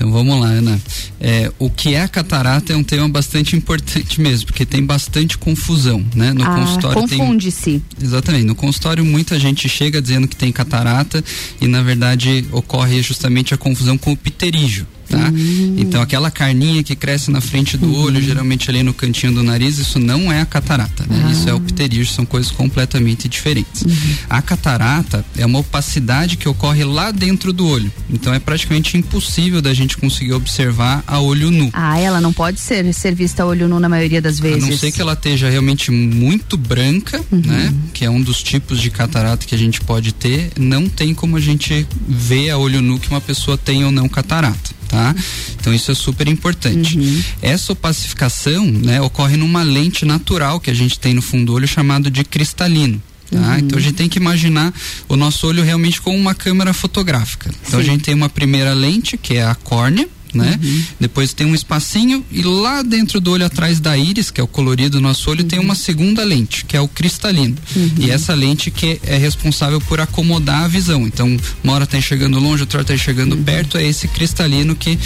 Então 0.00 0.10
vamos 0.10 0.40
lá, 0.40 0.46
Ana. 0.46 0.80
É, 1.20 1.52
o 1.58 1.68
que 1.68 1.94
é 1.94 2.00
a 2.00 2.08
catarata 2.08 2.72
é 2.72 2.76
um 2.76 2.82
tema 2.82 3.06
bastante 3.06 3.54
importante 3.54 4.18
mesmo, 4.18 4.46
porque 4.46 4.64
tem 4.64 4.82
bastante 4.82 5.36
confusão, 5.36 6.02
né? 6.14 6.32
No 6.32 6.42
ah, 6.42 6.54
consultório 6.54 7.02
confunde-se. 7.02 7.82
Exatamente. 8.02 8.44
No 8.44 8.54
consultório 8.54 9.04
muita 9.04 9.38
gente 9.38 9.68
chega 9.68 10.00
dizendo 10.00 10.26
que 10.26 10.36
tem 10.36 10.50
catarata 10.50 11.22
e 11.60 11.68
na 11.68 11.82
verdade 11.82 12.46
ocorre 12.50 13.02
justamente 13.02 13.52
a 13.52 13.58
confusão 13.58 13.98
com 13.98 14.12
o 14.12 14.16
pterígio. 14.16 14.86
Tá? 15.10 15.28
Uhum. 15.28 15.74
Então 15.76 16.00
aquela 16.00 16.30
carninha 16.30 16.84
que 16.84 16.94
cresce 16.94 17.32
na 17.32 17.40
frente 17.40 17.76
do 17.76 17.86
uhum. 17.86 18.02
olho, 18.02 18.22
geralmente 18.22 18.70
ali 18.70 18.80
no 18.84 18.94
cantinho 18.94 19.34
do 19.34 19.42
nariz, 19.42 19.76
isso 19.76 19.98
não 19.98 20.30
é 20.30 20.40
a 20.40 20.46
catarata, 20.46 21.04
né? 21.10 21.24
Ah. 21.26 21.32
Isso 21.32 21.48
é 21.48 21.52
o 21.52 21.58
pterígio, 21.58 22.06
são 22.06 22.24
coisas 22.24 22.52
completamente 22.52 23.28
diferentes. 23.28 23.82
Uhum. 23.82 24.14
A 24.28 24.40
catarata 24.40 25.24
é 25.36 25.44
uma 25.44 25.58
opacidade 25.58 26.36
que 26.36 26.48
ocorre 26.48 26.84
lá 26.84 27.10
dentro 27.10 27.52
do 27.52 27.66
olho. 27.66 27.90
Então 28.08 28.32
é 28.32 28.38
praticamente 28.38 28.96
impossível 28.96 29.60
da 29.60 29.74
gente 29.74 29.96
conseguir 29.96 30.32
observar 30.32 31.02
a 31.08 31.18
olho 31.18 31.50
nu. 31.50 31.70
Ah, 31.72 31.98
ela 31.98 32.20
não 32.20 32.32
pode 32.32 32.60
ser, 32.60 32.92
ser 32.94 33.12
vista 33.12 33.42
a 33.42 33.46
olho 33.46 33.66
nu 33.66 33.80
na 33.80 33.88
maioria 33.88 34.22
das 34.22 34.38
vezes. 34.38 34.62
A 34.62 34.68
não 34.68 34.78
ser 34.78 34.92
que 34.92 35.00
ela 35.00 35.14
esteja 35.14 35.50
realmente 35.50 35.90
muito 35.90 36.56
branca, 36.56 37.20
uhum. 37.32 37.42
né? 37.44 37.74
Que 37.92 38.04
é 38.04 38.10
um 38.10 38.22
dos 38.22 38.44
tipos 38.44 38.80
de 38.80 38.90
catarata 38.90 39.44
que 39.44 39.56
a 39.56 39.58
gente 39.58 39.80
pode 39.80 40.12
ter, 40.12 40.52
não 40.56 40.88
tem 40.88 41.12
como 41.14 41.36
a 41.36 41.40
gente 41.40 41.84
ver 42.06 42.50
a 42.50 42.58
olho 42.58 42.80
nu 42.80 43.00
que 43.00 43.08
uma 43.08 43.20
pessoa 43.20 43.58
tem 43.58 43.84
ou 43.84 43.90
não 43.90 44.08
catarata 44.08 44.79
tá? 44.90 45.14
Então 45.58 45.72
isso 45.72 45.90
é 45.92 45.94
super 45.94 46.26
importante. 46.26 46.98
Uhum. 46.98 47.22
Essa 47.40 47.72
opacificação, 47.72 48.66
né, 48.66 49.00
ocorre 49.00 49.36
numa 49.36 49.62
lente 49.62 50.04
natural 50.04 50.58
que 50.58 50.70
a 50.70 50.74
gente 50.74 50.98
tem 50.98 51.14
no 51.14 51.22
fundo 51.22 51.46
do 51.46 51.54
olho 51.54 51.68
chamado 51.68 52.10
de 52.10 52.24
cristalino. 52.24 53.00
Tá? 53.30 53.38
Uhum. 53.38 53.58
Então 53.58 53.78
a 53.78 53.80
gente 53.80 53.94
tem 53.94 54.08
que 54.08 54.18
imaginar 54.18 54.74
o 55.08 55.14
nosso 55.14 55.46
olho 55.46 55.62
realmente 55.62 56.02
como 56.02 56.18
uma 56.18 56.34
câmera 56.34 56.74
fotográfica. 56.74 57.48
Então 57.66 57.80
Sim. 57.80 57.86
a 57.86 57.92
gente 57.92 58.02
tem 58.02 58.14
uma 58.14 58.28
primeira 58.28 58.74
lente, 58.74 59.16
que 59.16 59.34
é 59.34 59.44
a 59.44 59.54
córnea, 59.54 60.08
né? 60.36 60.58
Uhum. 60.62 60.82
Depois 61.00 61.32
tem 61.32 61.46
um 61.46 61.54
espacinho 61.54 62.24
e 62.30 62.42
lá 62.42 62.82
dentro 62.82 63.20
do 63.20 63.30
olho 63.32 63.44
atrás 63.44 63.80
da 63.80 63.96
íris, 63.96 64.30
que 64.30 64.40
é 64.40 64.44
o 64.44 64.46
colorido 64.46 64.98
do 64.98 65.00
nosso 65.00 65.30
olho, 65.30 65.42
uhum. 65.42 65.48
tem 65.48 65.58
uma 65.58 65.74
segunda 65.74 66.24
lente, 66.24 66.64
que 66.64 66.76
é 66.76 66.80
o 66.80 66.88
cristalino. 66.88 67.56
Uhum. 67.74 67.90
E 67.98 68.10
essa 68.10 68.34
lente 68.34 68.70
que 68.70 69.00
é 69.04 69.16
responsável 69.16 69.80
por 69.80 70.00
acomodar 70.00 70.64
a 70.64 70.68
visão. 70.68 71.06
Então, 71.06 71.36
uma 71.62 71.74
hora 71.74 71.84
está 71.84 71.98
enxergando 71.98 72.38
longe, 72.38 72.62
outra 72.62 72.78
hora 72.78 72.84
está 72.84 72.94
enxergando 72.94 73.36
uhum. 73.36 73.44
perto, 73.44 73.76
é 73.76 73.84
esse 73.84 74.08
cristalino 74.08 74.74
que, 74.74 74.98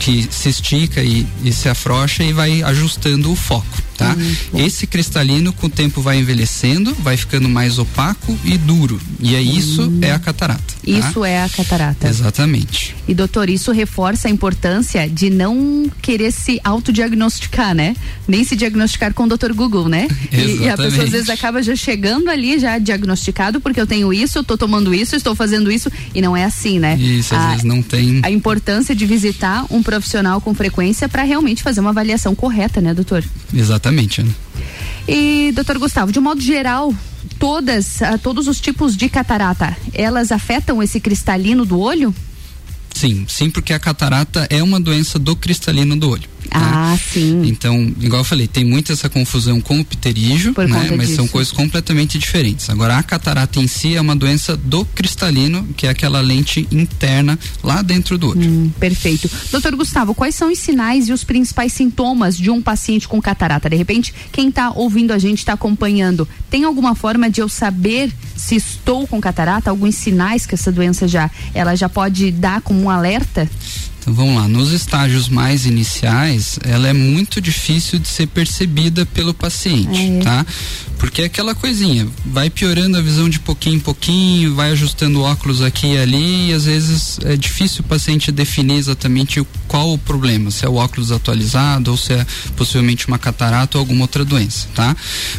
que 0.00 0.28
se 0.30 0.48
estica 0.48 1.02
e, 1.02 1.26
e 1.44 1.52
se 1.52 1.68
afrouxa 1.68 2.22
e 2.24 2.32
vai 2.32 2.62
ajustando 2.62 3.30
o 3.30 3.36
foco 3.36 3.85
tá? 3.96 4.14
Uhum. 4.14 4.64
Esse 4.64 4.86
cristalino 4.86 5.52
com 5.52 5.66
o 5.66 5.70
tempo 5.70 6.00
vai 6.00 6.18
envelhecendo, 6.18 6.94
vai 6.94 7.16
ficando 7.16 7.48
mais 7.48 7.78
opaco 7.78 8.38
e 8.44 8.56
duro. 8.58 9.00
E 9.20 9.34
é 9.34 9.40
isso 9.40 9.82
uhum. 9.82 9.98
é 10.02 10.12
a 10.12 10.18
catarata. 10.18 10.62
Tá? 10.62 10.74
Isso 10.86 11.24
é 11.24 11.42
a 11.42 11.48
catarata. 11.48 12.08
Exatamente. 12.08 12.94
E 13.08 13.14
doutor, 13.14 13.48
isso 13.48 13.72
reforça 13.72 14.28
a 14.28 14.30
importância 14.30 15.08
de 15.08 15.30
não 15.30 15.90
querer 16.02 16.32
se 16.32 16.60
autodiagnosticar, 16.62 17.74
né? 17.74 17.96
Nem 18.28 18.44
se 18.44 18.54
diagnosticar 18.54 19.14
com 19.14 19.24
o 19.24 19.28
doutor 19.28 19.52
Google, 19.52 19.88
né? 19.88 20.06
Exatamente. 20.06 20.26
E, 20.36 20.64
e, 20.64 20.68
a 20.68 20.76
pessoa 20.76 21.04
às 21.04 21.10
vezes 21.10 21.28
acaba 21.30 21.62
já 21.62 21.74
chegando 21.74 22.28
ali 22.28 22.58
já 22.58 22.78
diagnosticado 22.78 23.60
porque 23.60 23.80
eu 23.80 23.86
tenho 23.86 24.12
isso, 24.12 24.38
eu 24.38 24.44
tô 24.44 24.56
tomando 24.56 24.94
isso, 24.94 25.16
estou 25.16 25.34
fazendo 25.34 25.72
isso 25.72 25.90
e 26.14 26.20
não 26.20 26.36
é 26.36 26.44
assim, 26.44 26.78
né? 26.78 26.96
Isso, 26.96 27.34
às 27.34 27.40
a, 27.40 27.48
vezes 27.50 27.64
não 27.64 27.80
tem. 27.80 28.20
A 28.22 28.30
importância 28.30 28.94
de 28.94 29.06
visitar 29.06 29.64
um 29.70 29.82
profissional 29.82 30.40
com 30.40 30.54
frequência 30.54 31.08
para 31.08 31.22
realmente 31.22 31.62
fazer 31.62 31.80
uma 31.80 31.90
avaliação 31.90 32.34
correta, 32.34 32.80
né, 32.80 32.92
doutor? 32.92 33.24
Exatamente 33.52 33.85
Exatamente, 33.86 34.20
Ana. 34.20 34.34
E, 35.06 35.52
doutor 35.54 35.78
Gustavo, 35.78 36.10
de 36.10 36.18
modo 36.18 36.40
geral, 36.40 36.92
todas, 37.38 38.00
uh, 38.00 38.18
todos 38.20 38.48
os 38.48 38.60
tipos 38.60 38.96
de 38.96 39.08
catarata, 39.08 39.76
elas 39.94 40.32
afetam 40.32 40.82
esse 40.82 40.98
cristalino 40.98 41.64
do 41.64 41.78
olho? 41.78 42.12
Sim, 42.92 43.24
sim, 43.28 43.48
porque 43.48 43.72
a 43.72 43.78
catarata 43.78 44.46
é 44.50 44.62
uma 44.62 44.80
doença 44.80 45.18
do 45.18 45.36
cristalino 45.36 45.96
do 45.96 46.10
olho. 46.10 46.28
Ah, 46.50 46.92
né? 46.92 47.00
sim. 47.12 47.42
Então, 47.46 47.92
igual 48.00 48.20
eu 48.20 48.24
falei, 48.24 48.46
tem 48.46 48.64
muito 48.64 48.92
essa 48.92 49.08
confusão 49.08 49.60
com 49.60 49.80
o 49.80 49.84
pterígio, 49.84 50.54
né? 50.56 50.90
Mas 50.96 51.08
disso. 51.08 51.16
são 51.16 51.28
coisas 51.28 51.52
completamente 51.52 52.18
diferentes. 52.18 52.68
Agora, 52.70 52.96
a 52.96 53.02
catarata 53.02 53.60
em 53.60 53.66
si 53.66 53.94
é 53.94 54.00
uma 54.00 54.16
doença 54.16 54.56
do 54.56 54.84
cristalino, 54.84 55.66
que 55.76 55.86
é 55.86 55.90
aquela 55.90 56.20
lente 56.20 56.66
interna 56.70 57.38
lá 57.62 57.82
dentro 57.82 58.18
do 58.18 58.30
olho. 58.30 58.48
Hum, 58.48 58.70
perfeito. 58.78 59.30
Doutor 59.50 59.74
Gustavo, 59.76 60.14
quais 60.14 60.34
são 60.34 60.50
os 60.50 60.58
sinais 60.58 61.08
e 61.08 61.12
os 61.12 61.24
principais 61.24 61.72
sintomas 61.72 62.36
de 62.36 62.50
um 62.50 62.62
paciente 62.62 63.08
com 63.08 63.20
catarata? 63.20 63.68
De 63.68 63.76
repente, 63.76 64.14
quem 64.32 64.48
está 64.48 64.70
ouvindo 64.70 65.12
a 65.12 65.18
gente, 65.18 65.38
está 65.38 65.52
acompanhando, 65.52 66.28
tem 66.50 66.64
alguma 66.64 66.94
forma 66.94 67.30
de 67.30 67.40
eu 67.40 67.48
saber 67.48 68.12
se 68.36 68.56
estou 68.56 69.06
com 69.06 69.20
catarata? 69.20 69.70
Alguns 69.70 69.94
sinais 69.94 70.46
que 70.46 70.54
essa 70.54 70.70
doença 70.70 71.08
já, 71.08 71.30
ela 71.54 71.74
já 71.74 71.88
pode 71.88 72.30
dar 72.30 72.60
como 72.60 72.82
um 72.82 72.90
alerta? 72.90 73.48
Então 74.06 74.14
vamos 74.14 74.36
lá, 74.36 74.46
nos 74.46 74.70
estágios 74.70 75.28
mais 75.28 75.66
iniciais, 75.66 76.60
ela 76.62 76.86
é 76.86 76.92
muito 76.92 77.40
difícil 77.40 77.98
de 77.98 78.06
ser 78.06 78.28
percebida 78.28 79.04
pelo 79.04 79.34
paciente, 79.34 80.00
é. 80.00 80.20
tá? 80.20 80.46
Porque 80.96 81.22
é 81.22 81.24
aquela 81.24 81.56
coisinha, 81.56 82.06
vai 82.24 82.48
piorando 82.48 82.96
a 82.96 83.02
visão 83.02 83.28
de 83.28 83.40
pouquinho 83.40 83.76
em 83.76 83.80
pouquinho, 83.80 84.54
vai 84.54 84.70
ajustando 84.70 85.22
óculos 85.22 85.60
aqui 85.60 85.88
e 85.94 85.98
ali, 85.98 86.50
e 86.50 86.52
às 86.52 86.66
vezes 86.66 87.18
é 87.24 87.36
difícil 87.36 87.80
o 87.84 87.88
paciente 87.88 88.30
definir 88.30 88.76
exatamente 88.76 89.44
qual 89.66 89.92
o 89.92 89.98
problema, 89.98 90.52
se 90.52 90.64
é 90.64 90.68
o 90.68 90.76
óculos 90.76 91.10
atualizado 91.10 91.90
ou 91.90 91.96
se 91.96 92.12
é 92.12 92.24
possivelmente 92.56 93.08
uma 93.08 93.18
catarata 93.18 93.76
ou 93.76 93.80
alguma 93.80 94.02
outra 94.02 94.24
doença, 94.24 94.68
tá? 94.72 94.96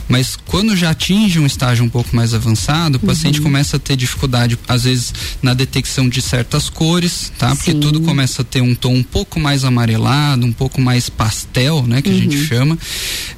Mas 0.10 0.38
quando 0.46 0.76
já 0.76 0.90
atinge 0.90 1.40
um 1.40 1.46
estágio 1.46 1.86
um 1.86 1.90
pouco 1.90 2.14
mais 2.14 2.34
avançado, 2.34 2.98
o 2.98 3.02
uhum. 3.02 3.08
paciente 3.08 3.40
começa 3.40 3.78
a 3.78 3.80
ter 3.80 3.96
dificuldade, 3.96 4.60
às 4.68 4.84
vezes, 4.84 5.14
na 5.42 5.54
detecção 5.54 6.10
de 6.10 6.22
certas 6.22 6.70
cores, 6.70 7.32
tá? 7.38 7.56
Porque 7.56 7.72
Sim. 7.72 7.80
tudo 7.80 8.02
começa 8.02 8.42
a 8.42 8.46
ter 8.46 8.57
um 8.62 8.76
tom 8.76 8.96
um 8.96 9.04
pouco 9.04 9.40
mais 9.40 9.64
amarelado, 9.64 10.46
um 10.46 10.52
pouco 10.52 10.80
mais 10.82 11.10
pastel, 11.10 11.86
né? 11.86 12.02
Que 12.02 12.10
uhum. 12.10 12.16
a 12.16 12.20
gente 12.20 12.38
uhum. 12.38 12.46
chama. 12.46 12.80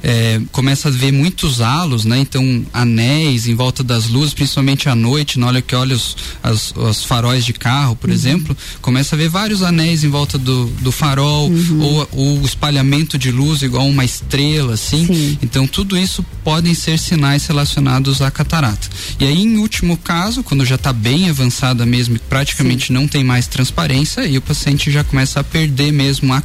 É, 0.02 0.40
começa 0.52 0.88
a 0.88 0.90
ver 0.90 1.12
muitos 1.12 1.60
halos, 1.60 2.04
né? 2.04 2.18
Então, 2.18 2.64
anéis 2.72 3.46
em 3.46 3.54
volta 3.54 3.82
das 3.82 4.08
luzes, 4.08 4.34
principalmente 4.34 4.88
à 4.88 4.94
noite, 4.94 5.38
na 5.38 5.46
hora 5.46 5.62
que 5.62 5.74
olha 5.74 5.94
os, 5.94 6.16
as, 6.42 6.72
os 6.76 7.04
faróis 7.04 7.44
de 7.44 7.52
carro, 7.52 7.96
por 7.96 8.08
uhum. 8.08 8.14
exemplo, 8.14 8.56
começa 8.80 9.14
a 9.14 9.18
ver 9.18 9.28
vários 9.28 9.62
anéis 9.62 10.04
em 10.04 10.08
volta 10.08 10.38
do, 10.38 10.66
do 10.80 10.92
farol, 10.92 11.48
uhum. 11.48 12.06
ou 12.12 12.40
o 12.40 12.44
espalhamento 12.44 13.18
de 13.18 13.30
luz 13.30 13.62
igual 13.62 13.86
uma 13.86 14.04
estrela, 14.04 14.74
assim. 14.74 15.06
Sim. 15.06 15.38
Então, 15.42 15.66
tudo 15.66 15.96
isso 15.96 16.24
podem 16.44 16.74
ser 16.74 16.98
sinais 16.98 17.46
relacionados 17.46 18.22
à 18.22 18.30
catarata. 18.30 18.88
E 19.18 19.24
aí, 19.24 19.42
em 19.42 19.56
último 19.58 19.96
caso, 19.96 20.42
quando 20.42 20.64
já 20.64 20.76
está 20.76 20.92
bem 20.92 21.28
avançada 21.28 21.84
mesmo 21.84 22.16
e 22.16 22.18
praticamente 22.18 22.88
Sim. 22.88 22.92
não 22.94 23.06
tem 23.06 23.24
mais 23.24 23.46
transparência, 23.46 24.22
aí 24.22 24.36
o 24.38 24.42
paciente 24.42 24.90
já 24.90 25.04
começa 25.10 25.40
a 25.40 25.44
perder 25.44 25.92
mesmo 25.92 26.32
a 26.32 26.42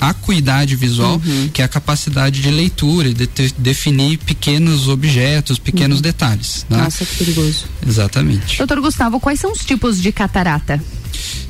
acuidade 0.00 0.74
visual, 0.74 1.20
uhum. 1.24 1.50
que 1.52 1.60
é 1.60 1.64
a 1.64 1.68
capacidade 1.68 2.40
de 2.40 2.50
leitura 2.50 3.08
e 3.08 3.14
de 3.14 3.28
definir 3.58 4.16
pequenos 4.18 4.88
objetos, 4.88 5.58
pequenos 5.58 5.98
uhum. 5.98 6.02
detalhes. 6.02 6.64
Né? 6.70 6.78
Nossa, 6.78 7.04
que 7.04 7.16
perigoso. 7.16 7.66
Exatamente. 7.86 8.56
Doutor 8.56 8.80
Gustavo, 8.80 9.20
quais 9.20 9.38
são 9.38 9.52
os 9.52 9.58
tipos 9.58 10.00
de 10.00 10.10
catarata? 10.10 10.82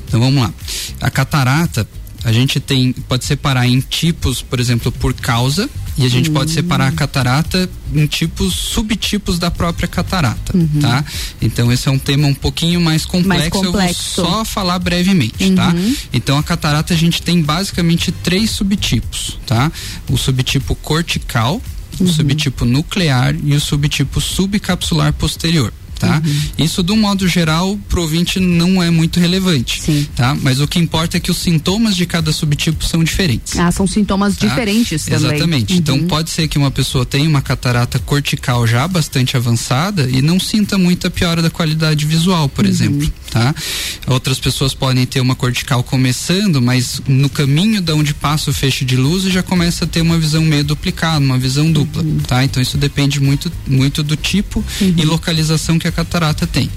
Então 0.09 0.19
vamos 0.19 0.43
lá. 0.43 0.53
A 1.01 1.09
catarata 1.09 1.87
a 2.25 2.33
gente 2.33 2.59
tem 2.59 2.93
pode 2.93 3.25
separar 3.25 3.67
em 3.67 3.81
tipos, 3.81 4.43
por 4.43 4.59
exemplo, 4.59 4.91
por 4.91 5.15
causa, 5.15 5.71
e 6.01 6.07
a 6.07 6.09
gente 6.09 6.29
uhum. 6.29 6.35
pode 6.35 6.51
separar 6.51 6.89
a 6.89 6.93
catarata 6.93 7.69
em 7.95 8.07
tipos, 8.07 8.55
subtipos 8.55 9.39
da 9.39 9.51
própria 9.51 9.87
catarata, 9.87 10.57
uhum. 10.57 10.81
tá? 10.81 11.05
Então 11.43 11.71
esse 11.71 11.89
é 11.89 11.91
um 11.91 11.99
tema 11.99 12.27
um 12.27 12.35
pouquinho 12.35 12.81
mais 12.81 13.05
complexo, 13.05 13.29
mais 13.29 13.67
complexo. 13.67 14.21
eu 14.21 14.25
vou 14.25 14.35
só 14.35 14.45
falar 14.45 14.79
brevemente, 14.79 15.51
tá? 15.53 15.69
uhum. 15.69 15.95
tá? 15.95 16.01
Então 16.13 16.39
a 16.39 16.43
catarata 16.43 16.95
a 16.95 16.97
gente 16.97 17.21
tem 17.21 17.43
basicamente 17.43 18.11
três 18.11 18.51
subtipos, 18.51 19.39
tá? 19.47 19.71
O 20.09 20.17
subtipo 20.17 20.75
cortical, 20.75 21.61
o 21.99 22.05
uhum. 22.05 22.13
subtipo 22.13 22.65
nuclear 22.65 23.37
e 23.45 23.55
o 23.55 23.61
subtipo 23.61 24.21
subcapsular 24.21 25.13
posterior. 25.13 25.73
Tá? 26.01 26.21
Uhum. 26.25 26.65
Isso, 26.65 26.83
do 26.83 26.97
modo 26.97 27.29
geral, 27.29 27.79
pro 27.89 28.01
ouvinte 28.03 28.41
não 28.41 28.83
é 28.83 28.91
muito 28.91 29.21
relevante, 29.21 29.81
Sim. 29.83 30.09
tá? 30.17 30.35
Mas 30.43 30.59
o 30.61 30.67
que 30.67 30.79
importa 30.79 31.19
é 31.19 31.21
que 31.21 31.31
os 31.31 31.37
sintomas 31.37 31.95
de 31.95 32.07
cada 32.07 32.33
subtipo 32.33 32.85
são 32.85 33.05
diferentes. 33.05 33.57
Ah, 33.59 33.71
são 33.71 33.87
sintomas 33.87 34.37
tá? 34.37 34.47
diferentes 34.49 35.05
também. 35.05 35.29
Exatamente. 35.31 35.73
Uhum. 35.75 35.79
Então 35.79 36.03
pode 36.09 36.31
ser 36.31 36.49
que 36.49 36.59
uma 36.59 36.71
pessoa 36.71 37.05
tenha 37.05 37.29
uma 37.29 37.43
catarata 37.43 37.99
cortical 37.99 38.67
já 38.67 38.89
bastante 38.89 39.37
avançada 39.37 40.09
e 40.11 40.23
não 40.23 40.41
sinta 40.41 40.79
muita 40.79 41.11
piora 41.11 41.43
da 41.43 41.51
qualidade 41.51 42.07
visual, 42.07 42.49
por 42.49 42.65
Uhum. 42.65 42.71
exemplo, 42.71 43.13
tá? 43.31 43.55
Outras 44.07 44.39
pessoas 44.41 44.73
podem 44.75 45.05
ter 45.05 45.21
uma 45.21 45.35
cortical 45.35 45.83
começando, 45.83 46.63
mas 46.63 47.01
no 47.07 47.29
caminho 47.29 47.83
da 47.83 47.95
onde 47.95 48.15
passa 48.15 48.51
o 48.51 48.55
feixe 48.55 48.85
de 48.85 48.97
luz 48.97 49.25
já 49.25 49.43
começa 49.43 49.85
a 49.85 49.87
ter 49.89 50.01
uma 50.01 50.19
visão 50.19 50.43
meio 50.43 50.65
duplicada, 50.65 51.23
uma 51.25 51.37
visão 51.39 51.71
dupla, 51.71 52.03
Uhum. 52.03 52.19
tá? 52.27 52.43
Então 52.43 52.63
isso 52.63 52.79
depende 52.79 53.21
muito 53.21 53.53
muito 53.67 54.03
do 54.03 54.17
tipo 54.17 54.65
e 54.81 55.05
localização 55.05 55.79
que 55.79 55.87
a 55.87 55.90
catarata 55.93 56.47
tem. 56.47 56.71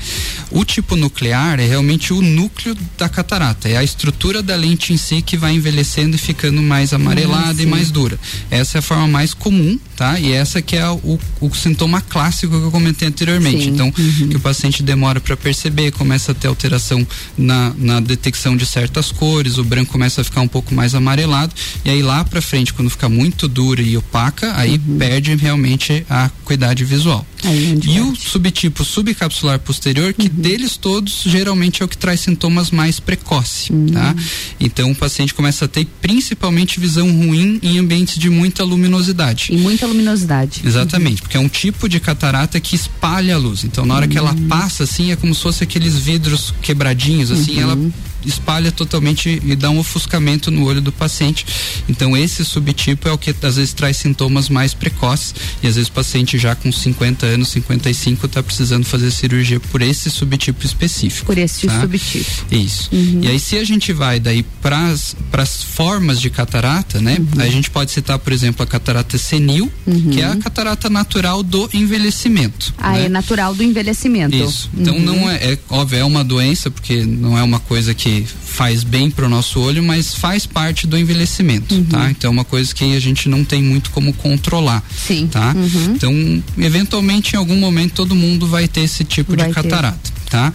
O 0.52 0.64
tipo 0.64 0.96
nuclear 0.96 1.60
é 1.60 1.66
realmente 1.66 2.14
o 2.14 2.22
núcleo 2.22 2.76
da 2.98 3.10
catarata, 3.10 3.68
é 3.68 3.78
a 3.78 3.84
estrutura 3.84 4.44
da 4.44 4.56
lente 4.56 4.94
em 4.94 4.98
si 4.98 5.22
que 5.22 5.38
vai 5.38 5.54
envelhecendo 5.54 6.16
e 6.16 6.20
ficando 6.20 6.62
mais 6.62 6.94
amarelada 6.94 7.62
e 7.62 7.66
mais 7.66 7.90
dura. 7.90 8.20
Essa 8.52 8.78
é 8.78 8.80
a 8.80 8.82
forma 8.82 9.08
mais 9.08 9.34
comum, 9.34 9.80
tá? 9.96 10.20
E 10.20 10.32
essa 10.32 10.62
que 10.62 10.76
é 10.76 10.88
o, 10.90 11.20
o 11.42 11.56
sintoma 11.56 12.02
clássico 12.02 12.58
que 12.60 12.66
eu 12.66 12.72
comentei 12.72 13.08
anteriormente. 13.08 13.64
Sim. 13.64 13.70
Então, 13.70 13.92
que 13.92 14.36
o 14.36 14.40
paciente 14.40 14.84
demora 14.84 15.20
para 15.20 15.36
perceber, 15.36 15.92
começa 15.92 16.32
a 16.32 16.36
ter 16.36 16.48
alteração 16.48 17.06
na, 17.38 17.74
na 17.78 18.00
detecção 18.00 18.56
de 18.56 18.66
certas 18.66 19.12
cores, 19.12 19.58
o 19.58 19.64
branco 19.64 19.92
começa 19.92 20.22
a 20.22 20.24
ficar 20.24 20.42
um 20.42 20.48
pouco 20.48 20.74
mais 20.74 20.96
amarelado, 20.96 21.54
e 21.84 21.90
aí 21.90 22.02
lá 22.02 22.24
para 22.24 22.42
frente, 22.42 22.74
quando 22.74 22.90
fica 22.90 23.10
muito 23.10 23.48
dura 23.48 23.82
e 23.82 23.98
opaca, 23.98 24.54
aí 24.56 24.78
perde 24.78 25.36
realmente 25.36 26.06
a 26.10 26.26
acuidade 26.26 26.84
visual. 26.84 27.26
Aí 27.44 27.74
é 27.74 27.90
E 27.90 28.00
o 28.00 28.16
subtipo 28.16 28.84
subcapsular 29.04 29.60
posterior, 29.60 30.14
que 30.14 30.30
deles 30.30 30.78
todos 30.78 31.24
geralmente 31.26 31.82
é 31.82 31.86
o 31.86 31.88
que 31.88 31.98
traz 31.98 32.22
sintomas 32.22 32.72
mais 32.72 33.00
precoce, 33.00 33.72
tá? 33.92 34.16
Então 34.60 34.92
o 34.92 34.96
paciente 34.96 35.34
começa 35.34 35.66
a 35.66 35.68
ter 35.68 35.86
principalmente 36.02 36.80
visão 36.80 37.12
ruim 37.12 37.60
em 37.62 37.78
ambientes 37.78 38.18
de 38.18 38.30
muita 38.30 38.64
luminosidade. 38.64 39.48
E 39.52 39.58
muita 39.58 39.86
luminosidade. 39.86 40.62
Exatamente, 40.64 41.22
porque 41.22 41.36
é 41.36 41.40
um 41.40 41.50
tipo 41.50 41.90
de 41.90 42.00
catarata 42.00 42.60
que 42.60 42.76
espalha 42.76 43.36
a 43.36 43.38
luz. 43.38 43.64
Então, 43.64 43.86
na 43.86 43.96
hora 43.96 44.08
que 44.08 44.18
ela 44.18 44.36
passa, 44.48 44.84
assim, 44.84 45.12
é 45.12 45.16
como 45.16 45.36
se 45.36 45.42
fosse 45.42 45.64
aqueles 45.64 45.98
vidros 45.98 46.54
quebradinhos, 46.62 47.32
assim, 47.32 47.60
ela 47.60 47.78
espalha 48.26 48.72
totalmente 48.72 49.42
e 49.44 49.56
dá 49.56 49.70
um 49.70 49.80
ofuscamento 49.80 50.52
no 50.52 50.64
olho 50.66 50.82
do 50.82 50.92
paciente. 50.92 51.46
Então, 51.88 52.16
esse 52.16 52.44
subtipo 52.46 53.08
é 53.08 53.12
o 53.12 53.18
que 53.18 53.34
às 53.42 53.56
vezes 53.56 53.74
traz 53.74 53.98
sintomas 53.98 54.50
mais 54.50 54.74
precoces 54.74 55.36
e 55.62 55.68
às 55.68 55.76
vezes 55.76 55.90
o 55.90 55.92
paciente 55.92 56.38
já 56.38 56.56
com 56.56 56.72
50 56.72 57.26
anos, 57.26 57.50
55, 57.50 58.26
está 58.26 58.42
precisando 58.42 58.86
fazer 58.86 59.12
cirurgia 59.12 59.60
por 59.60 59.82
esse 59.82 60.10
subtipo 60.10 60.66
específico. 60.66 61.26
Por 61.26 61.38
esse 61.38 61.68
tá? 61.68 61.82
subtipo. 61.82 62.46
Isso. 62.52 62.90
E 63.22 63.28
aí, 63.28 63.40
se 63.40 63.58
a 63.58 63.64
gente 63.64 63.92
vai 63.94 64.20
daí 64.20 64.44
para 64.62 64.90
as 64.90 65.64
formas 65.64 66.20
de 66.20 66.30
catarata, 66.30 67.02
né? 67.02 67.18
Uhum. 67.20 67.42
Aí 67.42 67.48
a 67.48 67.52
gente 67.52 67.70
pode 67.70 67.92
citar, 67.92 68.20
por 68.20 68.34
exemplo, 68.34 68.64
a 68.64 68.68
catarata 68.68 69.18
senil, 69.18 69.72
que 70.12 70.22
é 70.22 70.26
a 70.26 70.36
catarata 70.36 70.90
natural 70.90 71.44
do 71.44 71.70
envelhecimento. 71.74 72.74
Ah, 72.78 72.94
né? 72.94 73.06
é 73.06 73.10
natural 73.10 73.54
do 73.54 73.64
envelhecimento. 73.64 74.36
Isso. 74.36 74.70
Então 74.78 74.98
não 75.00 75.30
é, 75.30 75.54
é 75.54 75.60
óbvio, 75.70 76.00
é 76.00 76.06
uma 76.06 76.24
doença, 76.24 76.70
porque 76.70 77.06
não 77.06 77.38
é 77.38 77.44
uma 77.44 77.60
coisa 77.60 77.94
que 77.94 78.13
faz 78.22 78.84
bem 78.84 79.10
pro 79.10 79.28
nosso 79.28 79.60
olho, 79.60 79.82
mas 79.84 80.14
faz 80.14 80.46
parte 80.46 80.86
do 80.88 80.98
envelhecimento, 80.98 81.74
Uhum. 81.76 81.84
tá? 81.86 82.10
Então 82.12 82.30
é 82.30 82.32
uma 82.32 82.46
coisa 82.46 82.74
que 82.74 82.96
a 82.96 83.00
gente 83.00 83.28
não 83.30 83.44
tem 83.44 83.62
muito 83.62 83.90
como 83.92 84.14
controlar. 84.14 84.84
Sim. 84.96 85.28
Tá? 85.28 85.54
Uhum. 85.56 85.94
Então, 85.96 86.44
eventualmente, 86.58 87.34
em 87.36 87.38
algum 87.38 87.56
momento, 87.58 87.94
todo 87.94 88.16
mundo 88.16 88.48
vai 88.48 88.68
ter 88.68 88.82
esse 88.82 89.04
tipo 89.04 89.36
Vai 89.36 89.48
de 89.48 89.54
ter. 89.54 89.62
catarata, 89.64 90.12
tá? 90.30 90.54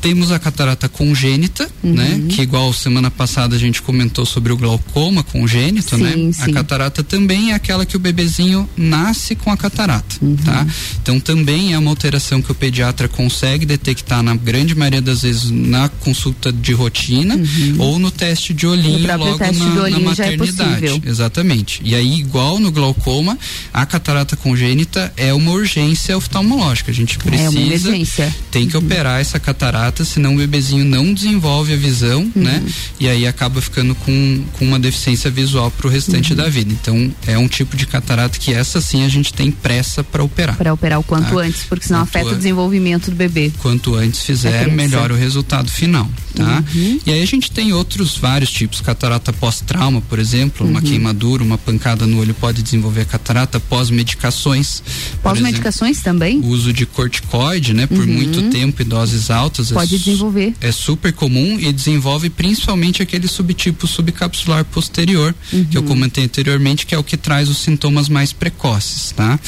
Temos 0.00 0.30
a 0.30 0.38
catarata 0.38 0.88
congênita, 0.88 1.68
Uhum. 1.82 1.92
né? 1.94 2.22
Que 2.28 2.42
igual 2.42 2.72
semana 2.72 3.10
passada 3.10 3.56
a 3.56 3.58
gente 3.58 3.82
comentou 3.82 4.24
sobre 4.26 4.52
o 4.52 4.56
glaucoma 4.56 5.22
congênito, 5.24 5.96
Sim, 5.96 6.02
né? 6.02 6.32
sim. 6.32 6.42
A 6.42 6.52
catarata 6.52 7.02
também 7.02 7.50
é 7.52 7.54
aquela 7.54 7.84
que 7.84 7.96
o 7.96 7.98
bebezinho 7.98 8.68
nasce 8.76 9.34
com 9.34 9.50
a 9.50 9.56
catarata, 9.56 10.16
Uhum. 10.22 10.36
tá? 10.36 10.66
Então 11.02 11.18
também 11.18 11.72
é 11.72 11.78
uma 11.78 11.90
alteração 11.90 12.40
que 12.40 12.52
o 12.52 12.54
pediatra 12.54 13.08
consegue 13.08 13.66
detectar 13.66 14.22
na 14.22 14.34
grande 14.36 14.74
maioria 14.74 15.00
das 15.02 15.22
vezes 15.22 15.50
na 15.50 15.88
consulta 15.88 16.52
de 16.52 16.72
rotina 16.72 17.36
ou 17.78 17.98
no 17.98 18.10
teste 18.10 18.52
de 18.54 18.66
olhinho 18.66 18.98
Uhum. 19.08 19.16
Logo 19.16 19.38
na, 19.38 19.82
olhinho 19.82 20.00
na 20.00 20.06
é 20.06 20.10
maternidade. 20.10 20.80
possível. 20.86 21.02
Exatamente. 21.04 21.80
E 21.84 21.94
aí, 21.94 22.18
igual 22.20 22.58
no 22.58 22.70
glaucoma, 22.70 23.38
a 23.72 23.84
catarata 23.86 24.36
congênita 24.36 25.12
é 25.16 25.32
uma 25.32 25.50
urgência 25.52 26.16
oftalmológica. 26.16 26.90
A 26.90 26.94
gente 26.94 27.18
precisa. 27.18 27.44
É 27.44 27.48
uma 27.50 27.60
emergência. 27.60 28.34
Tem 28.50 28.68
que 28.68 28.76
operar 28.76 29.20
essa 29.20 29.38
catarata, 29.40 29.85
senão 30.04 30.34
o 30.34 30.38
bebezinho 30.38 30.84
não 30.84 31.12
desenvolve 31.12 31.72
a 31.72 31.76
visão, 31.76 32.30
né? 32.34 32.62
E 32.98 33.08
aí 33.08 33.26
acaba 33.26 33.60
ficando 33.60 33.94
com, 33.94 34.44
com 34.52 34.64
uma 34.64 34.78
deficiência 34.78 35.30
visual 35.30 35.70
pro 35.70 35.88
restante 35.88 36.34
da 36.34 36.48
vida. 36.48 36.72
Então, 36.72 37.12
é 37.26 37.38
um 37.38 37.48
tipo 37.48 37.76
de 37.76 37.86
catarata 37.86 38.38
que 38.38 38.52
essa 38.52 38.80
sim 38.80 39.04
a 39.04 39.08
gente 39.08 39.32
tem 39.32 39.50
pressa 39.50 40.02
para 40.04 40.22
operar. 40.22 40.56
Para 40.56 40.72
operar 40.72 40.98
o 40.98 41.02
quanto 41.02 41.26
Tá. 41.26 41.40
antes, 41.40 41.64
porque 41.64 41.86
senão 41.86 42.00
Quanto 42.00 42.16
afeta 42.16 42.30
o 42.30 42.36
desenvolvimento 42.36 43.10
do 43.10 43.16
bebê. 43.16 43.52
Quanto 43.58 43.94
antes 43.94 44.22
fizer, 44.22 44.70
melhor 44.70 45.10
o 45.10 45.16
resultado 45.16 45.70
final, 45.70 46.08
tá? 46.34 46.62
E 47.04 47.12
aí 47.12 47.22
a 47.22 47.26
gente 47.26 47.50
tem 47.50 47.72
outros 47.72 48.16
vários 48.16 48.50
tipos, 48.50 48.80
catarata 48.80 49.32
pós-trauma, 49.32 50.00
por 50.00 50.18
exemplo, 50.18 50.66
uma 50.66 50.80
queimadura, 50.80 51.42
uma 51.42 51.58
pancada 51.58 52.06
no 52.06 52.18
olho 52.20 52.34
pode 52.34 52.62
desenvolver 52.62 53.06
catarata, 53.06 53.58
pós-medicações. 53.60 54.82
Pós-medicações 55.22 56.00
também? 56.00 56.40
O 56.40 56.46
uso 56.46 56.72
de 56.72 56.86
corticoide, 56.86 57.72
né, 57.74 57.86
por 57.86 58.06
muito 58.06 58.42
tempo 58.50 58.82
e 58.82 58.84
doses 58.84 59.30
altas. 59.30 59.70
É 59.78 59.80
Pode 59.86 59.98
desenvolver. 59.98 60.54
É 60.60 60.72
super 60.72 61.12
comum 61.12 61.58
e 61.58 61.72
desenvolve 61.72 62.30
principalmente 62.30 63.02
aquele 63.02 63.28
subtipo 63.28 63.86
subcapsular 63.86 64.64
posterior, 64.64 65.34
que 65.70 65.76
eu 65.76 65.82
Uhum. 65.82 65.88
comentei 65.88 66.24
anteriormente, 66.24 66.86
que 66.86 66.94
é 66.94 66.98
o 66.98 67.04
que 67.04 67.16
traz 67.16 67.48
os 67.48 67.58
sintomas 67.58 68.08
mais 68.08 68.32
precoces, 68.32 69.12
tá? 69.12 69.38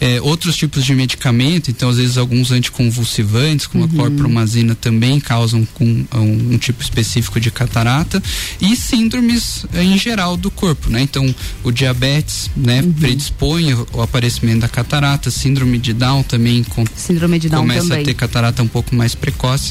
É, 0.00 0.20
outros 0.20 0.56
tipos 0.56 0.84
de 0.84 0.94
medicamento, 0.94 1.70
então 1.70 1.88
às 1.88 1.96
vezes 1.96 2.16
alguns 2.18 2.50
anticonvulsivantes, 2.50 3.66
como 3.66 3.84
Uhum. 3.84 3.90
a 3.90 3.94
clorpromazina, 3.94 4.74
também 4.74 5.18
causam 5.20 5.64
com, 5.74 5.84
um, 6.14 6.54
um 6.54 6.58
tipo 6.58 6.82
específico 6.82 7.38
de 7.40 7.50
catarata 7.50 8.22
e 8.60 8.74
síndromes 8.76 9.64
eh, 9.74 9.82
em 9.84 9.98
geral 9.98 10.36
do 10.36 10.50
corpo, 10.50 10.90
né? 10.90 11.02
Então 11.02 11.34
o 11.64 11.70
diabetes, 11.70 12.50
né, 12.56 12.82
Uhum. 12.82 12.92
predispõe 12.92 13.74
o, 13.74 13.86
o 13.94 14.02
aparecimento 14.02 14.60
da 14.60 14.68
catarata, 14.68 15.30
síndrome 15.30 15.78
de 15.78 15.92
Down 15.92 16.22
também 16.22 16.62
com, 16.64 16.84
Síndrome 16.96 17.38
de 17.38 17.48
Down 17.48 17.60
começa 17.62 17.88
também. 17.88 18.02
a 18.02 18.04
ter 18.04 18.14
catarata 18.14 18.62
um 18.62 18.68
pouco 18.68 18.94
mais 18.94 19.14
precoce, 19.14 19.61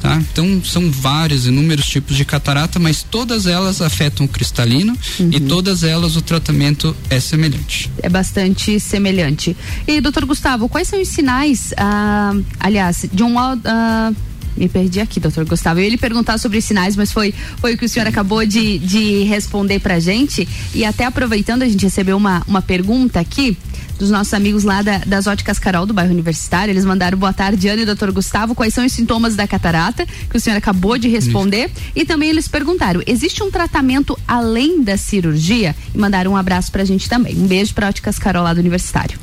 tá? 0.00 0.16
Então 0.32 0.62
são 0.64 0.90
vários, 0.90 1.46
inúmeros 1.46 1.86
tipos 1.86 2.16
de 2.16 2.24
catarata, 2.24 2.78
mas 2.78 3.02
todas 3.02 3.46
elas 3.46 3.80
afetam 3.80 4.26
o 4.26 4.28
cristalino 4.28 4.96
Uhum. 5.18 5.30
e 5.32 5.40
todas 5.40 5.82
elas 5.82 6.16
o 6.16 6.22
tratamento 6.22 6.94
é 7.10 7.18
semelhante. 7.20 7.90
É 8.02 8.08
bastante 8.08 8.78
semelhante. 8.80 9.56
E, 9.86 10.00
doutor 10.00 10.24
Gustavo, 10.24 10.68
quais 10.68 10.88
são 10.88 11.00
os 11.00 11.08
sinais, 11.08 11.72
ah, 11.76 12.32
aliás, 12.60 13.06
de 13.12 13.22
um. 13.22 13.38
ah, 13.38 14.12
me 14.56 14.68
perdi 14.68 14.98
aqui, 15.00 15.20
doutor 15.20 15.44
Gustavo. 15.44 15.78
Eu 15.78 15.84
ia 15.84 15.90
lhe 15.90 15.96
perguntar 15.96 16.36
sobre 16.38 16.58
os 16.58 16.64
sinais, 16.64 16.96
mas 16.96 17.12
foi, 17.12 17.32
foi 17.58 17.74
o 17.74 17.78
que 17.78 17.84
o 17.84 17.88
senhor 17.88 18.08
acabou 18.08 18.44
de, 18.44 18.78
de 18.80 19.22
responder 19.22 19.78
pra 19.78 20.00
gente. 20.00 20.48
E 20.74 20.84
até 20.84 21.04
aproveitando, 21.04 21.62
a 21.62 21.68
gente 21.68 21.84
recebeu 21.84 22.16
uma, 22.16 22.42
uma 22.46 22.60
pergunta 22.60 23.20
aqui 23.20 23.56
dos 23.98 24.10
nossos 24.10 24.32
amigos 24.34 24.64
lá 24.64 24.80
da- 24.82 24.98
das 24.98 25.26
óticas 25.26 25.58
Carol 25.58 25.84
do 25.84 25.92
bairro 25.92 26.12
Universitário. 26.12 26.70
Eles 26.72 26.84
mandaram 26.84 27.18
boa 27.18 27.32
tarde, 27.32 27.68
Ana 27.68 27.82
e 27.82 27.86
doutor 27.86 28.12
Gustavo. 28.12 28.54
Quais 28.54 28.72
são 28.72 28.84
os 28.86 28.92
sintomas 28.92 29.34
da 29.36 29.46
catarata 29.46 30.06
que 30.30 30.36
o 30.36 30.40
senhor 30.40 30.56
acabou 30.56 30.96
de 30.98 31.08
responder? 31.08 31.70
E 31.94 32.04
também 32.04 32.30
eles 32.30 32.46
perguntaram: 32.48 33.02
existe 33.06 33.42
um 33.42 33.50
tratamento 33.50 34.18
além 34.26 34.82
da 34.82 34.96
cirurgia? 34.96 35.74
E 35.94 35.98
mandaram 35.98 36.32
um 36.32 36.36
abraço 36.36 36.70
pra 36.70 36.84
gente 36.84 37.08
também. 37.08 37.36
Um 37.36 37.46
beijo 37.46 37.74
pra 37.74 37.88
óticas 37.88 38.18
Carol 38.18 38.44
lá 38.44 38.54
do 38.54 38.60
Universitário. 38.60 39.18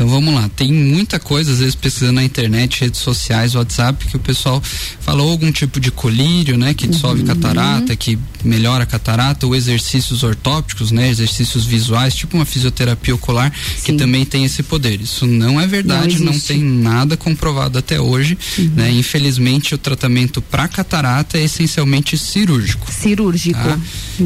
Então 0.00 0.08
vamos 0.08 0.32
lá, 0.32 0.48
tem 0.56 0.72
muita 0.72 1.20
coisa, 1.20 1.52
às 1.52 1.58
vezes 1.58 1.74
pesquisando 1.74 2.14
na 2.14 2.24
internet, 2.24 2.80
redes 2.80 3.00
sociais, 3.00 3.54
WhatsApp, 3.54 4.06
que 4.06 4.16
o 4.16 4.18
pessoal 4.18 4.62
falou 4.98 5.30
algum 5.30 5.52
tipo 5.52 5.78
de 5.78 5.90
colírio, 5.90 6.56
né, 6.56 6.72
que 6.72 6.86
dissolve 6.86 7.22
catarata, 7.22 7.94
que 7.94 8.18
melhora 8.42 8.84
a 8.84 8.86
catarata, 8.86 9.46
ou 9.46 9.54
exercícios 9.54 10.22
ortópticos, 10.22 10.90
né, 10.90 11.10
exercícios 11.10 11.66
visuais, 11.66 12.14
tipo 12.14 12.34
uma 12.34 12.46
fisioterapia 12.46 13.14
ocular, 13.14 13.52
que 13.84 13.92
também 13.92 14.24
tem 14.24 14.42
esse 14.42 14.62
poder. 14.62 15.02
Isso 15.02 15.26
não 15.26 15.60
é 15.60 15.66
verdade, 15.66 16.18
Não 16.18 16.32
não, 16.32 16.40
tem 16.40 16.62
nada 16.62 17.14
comprovado 17.14 17.78
até 17.78 18.00
hoje, 18.00 18.38
né? 18.74 18.90
Infelizmente 18.90 19.74
o 19.74 19.78
tratamento 19.78 20.40
para 20.40 20.66
catarata 20.66 21.36
é 21.36 21.42
essencialmente 21.44 22.16
cirúrgico. 22.16 22.90
Cirúrgico. 22.90 23.58
Tá? 23.58 23.78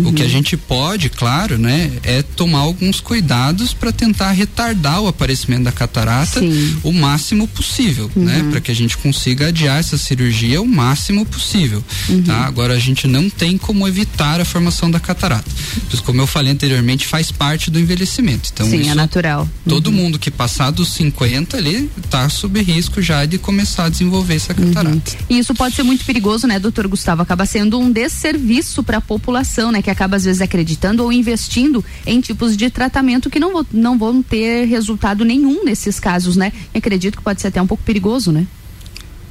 O 0.05 0.13
que 0.13 0.23
a 0.23 0.29
gente 0.29 0.57
pode, 0.57 1.11
claro, 1.11 1.59
né, 1.59 1.91
é 2.05 2.23
tomar 2.23 2.61
alguns 2.61 3.01
cuidados 3.01 3.73
para 3.73 3.91
tentar 3.91 4.31
retardar 4.31 5.01
o 5.01 5.09
aparecimento 5.09 5.64
da 5.65 5.73
catarata 5.73 6.41
Sim. 6.41 6.79
o 6.83 6.93
máximo 6.93 7.49
possível, 7.49 8.11
né? 8.15 8.39
Uhum. 8.43 8.51
Para 8.51 8.61
que 8.61 8.71
a 8.71 8.75
gente 8.75 8.97
consiga 8.99 9.49
adiar 9.49 9.79
essa 9.81 9.99
cirurgia 9.99 10.61
o 10.63 10.67
máximo 10.67 11.25
possível, 11.27 11.83
Uhum. 12.09 12.23
tá? 12.23 12.45
Agora 12.45 12.75
a 12.75 12.79
gente 12.79 13.07
não 13.09 13.29
tem 13.31 13.57
como 13.59 13.89
evitar 13.89 14.41
a 14.41 14.45
formação 14.45 14.91
da 14.91 15.01
catarata. 15.01 15.51
Pois 15.89 16.01
como 16.01 16.21
eu 16.21 16.27
falei 16.27 16.53
anteriormente, 16.53 17.07
faz 17.07 17.33
parte 17.33 17.71
do 17.71 17.81
envelhecimento. 17.81 18.51
Então 18.53 18.69
Sim, 18.69 18.81
isso, 18.83 18.91
é 18.91 18.95
natural. 18.95 19.49
Todo 19.69 19.91
mundo 19.91 20.19
que 20.19 20.31
passar 20.31 20.71
dos 20.71 20.89
50 20.91 21.57
ali 21.57 21.91
tá 22.11 22.29
sob 22.29 22.61
risco 22.63 23.01
já 23.01 23.25
de 23.25 23.39
começar 23.39 23.87
a 23.87 23.89
desenvolver 23.89 24.35
essa 24.37 24.53
catarata. 24.55 25.13
E 25.29 25.39
isso 25.39 25.55
pode 25.55 25.75
ser 25.75 25.83
muito 25.83 26.05
perigoso, 26.05 26.47
né, 26.47 26.59
doutor 26.59 26.87
Gustavo? 26.87 27.23
Acaba 27.23 27.47
sendo 27.47 27.79
um 27.79 27.91
desserviço 27.91 28.83
para 28.83 28.99
a 28.99 29.01
população, 29.01 29.73
né, 29.73 29.81
que 29.83 29.91
acaba 29.91 30.17
às 30.17 30.25
vezes 30.25 30.41
acreditando 30.43 31.03
ou 31.03 31.13
investindo 31.13 31.85
em 32.07 32.21
tipos 32.21 32.57
de 32.57 32.69
tratamento 32.71 33.31
que 33.31 33.39
não, 33.41 33.65
não 33.73 33.99
vão 33.99 34.23
ter 34.23 34.67
resultado 34.67 35.25
nenhum 35.25 35.54
nesses 35.63 36.01
casos, 36.01 36.37
né? 36.37 36.53
Acredito 36.75 37.19
que 37.19 37.23
pode 37.23 37.41
ser 37.41 37.49
até 37.49 37.61
um 37.61 37.67
pouco 37.67 37.83
perigoso, 37.85 38.33
né? 38.33 38.47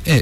É, 0.05 0.21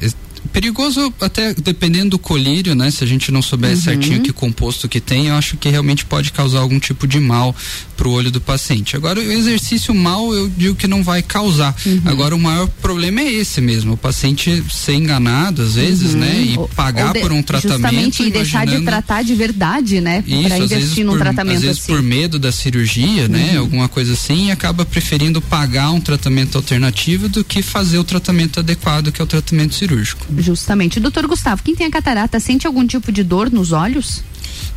perigoso 0.52 1.14
até 1.22 1.54
dependendo 1.54 2.12
do 2.12 2.20
colírio, 2.20 2.76
né? 2.76 2.92
Se 2.92 3.04
a 3.04 3.08
gente 3.08 3.32
não 3.32 3.42
souber 3.42 3.72
Uhum. 3.72 3.82
certinho 3.82 4.22
que 4.22 4.32
composto 4.34 4.88
que 4.90 5.00
tem, 5.00 5.28
eu 5.28 5.36
acho 5.36 5.58
que 5.58 5.70
realmente 5.70 6.06
pode 6.06 6.32
causar 6.32 6.60
algum 6.60 6.80
tipo 6.80 7.08
de 7.08 7.20
mal 7.20 7.56
pro 7.96 8.12
olho 8.12 8.32
do 8.32 8.42
paciente. 8.42 8.96
Agora, 8.96 9.20
o 9.20 9.32
exercício 9.32 9.94
mal 9.94 10.34
eu 10.34 10.50
digo 10.50 10.76
que 10.76 10.88
não 10.88 11.04
vai 11.04 11.22
causar. 11.22 11.76
Uhum. 11.86 12.02
Agora, 12.06 12.36
o 12.36 12.40
maior 12.40 12.68
problema 12.82 13.22
é 13.22 13.32
esse 13.32 13.62
mesmo, 13.62 13.94
o 13.94 13.98
paciente 13.98 14.64
ser 14.72 14.94
enganado 14.94 15.62
às 15.62 15.76
vezes, 15.76 16.14
Uhum. 16.14 16.20
né? 16.20 16.44
E 16.44 16.58
Ou- 16.58 16.68
pagar 16.70 17.08
ou 17.08 17.14
de- 17.14 17.20
por 17.22 17.32
um 17.32 17.42
tratamento. 17.44 17.74
Justamente 17.80 18.24
e 18.24 18.32
deixar 18.32 18.66
de 18.66 18.82
tratar 18.82 19.24
de 19.24 19.36
verdade, 19.36 20.02
né? 20.02 20.24
Para 20.48 20.58
investir 20.58 21.06
num 21.06 21.14
por, 21.14 21.20
tratamento 21.20 21.58
às 21.58 21.62
vezes 21.64 21.78
assim. 21.84 21.94
por 21.94 22.02
medo 22.02 22.38
da 22.40 22.52
cirurgia, 22.52 23.28
né? 23.28 23.52
Uhum. 23.54 23.60
Alguma 23.60 23.88
coisa 23.88 24.14
assim, 24.14 24.48
e 24.48 24.52
acaba 24.52 24.84
preferindo 24.86 25.42
pagar 25.42 25.92
um 25.92 26.00
tratamento 26.02 26.58
alternativo 26.58 27.30
do 27.30 27.44
que 27.44 27.62
fazer 27.62 27.98
o 28.00 28.04
tratamento 28.04 28.60
adequado, 28.60 29.12
que 29.12 29.22
é 29.22 29.24
o 29.24 29.28
tratamento 29.28 29.76
cirúrgico. 29.76 30.26
Justamente. 30.42 31.00
Doutor 31.00 31.28
Gustavo, 31.28 31.62
quem 31.64 31.76
tem 31.76 31.88
a 31.88 31.92
catarata 31.92 32.40
sente 32.40 32.66
algum 32.68 32.86
tipo 32.86 33.12
de 33.12 33.24
dor 33.24 33.52
nos 33.52 33.72
olhos? 33.72 34.24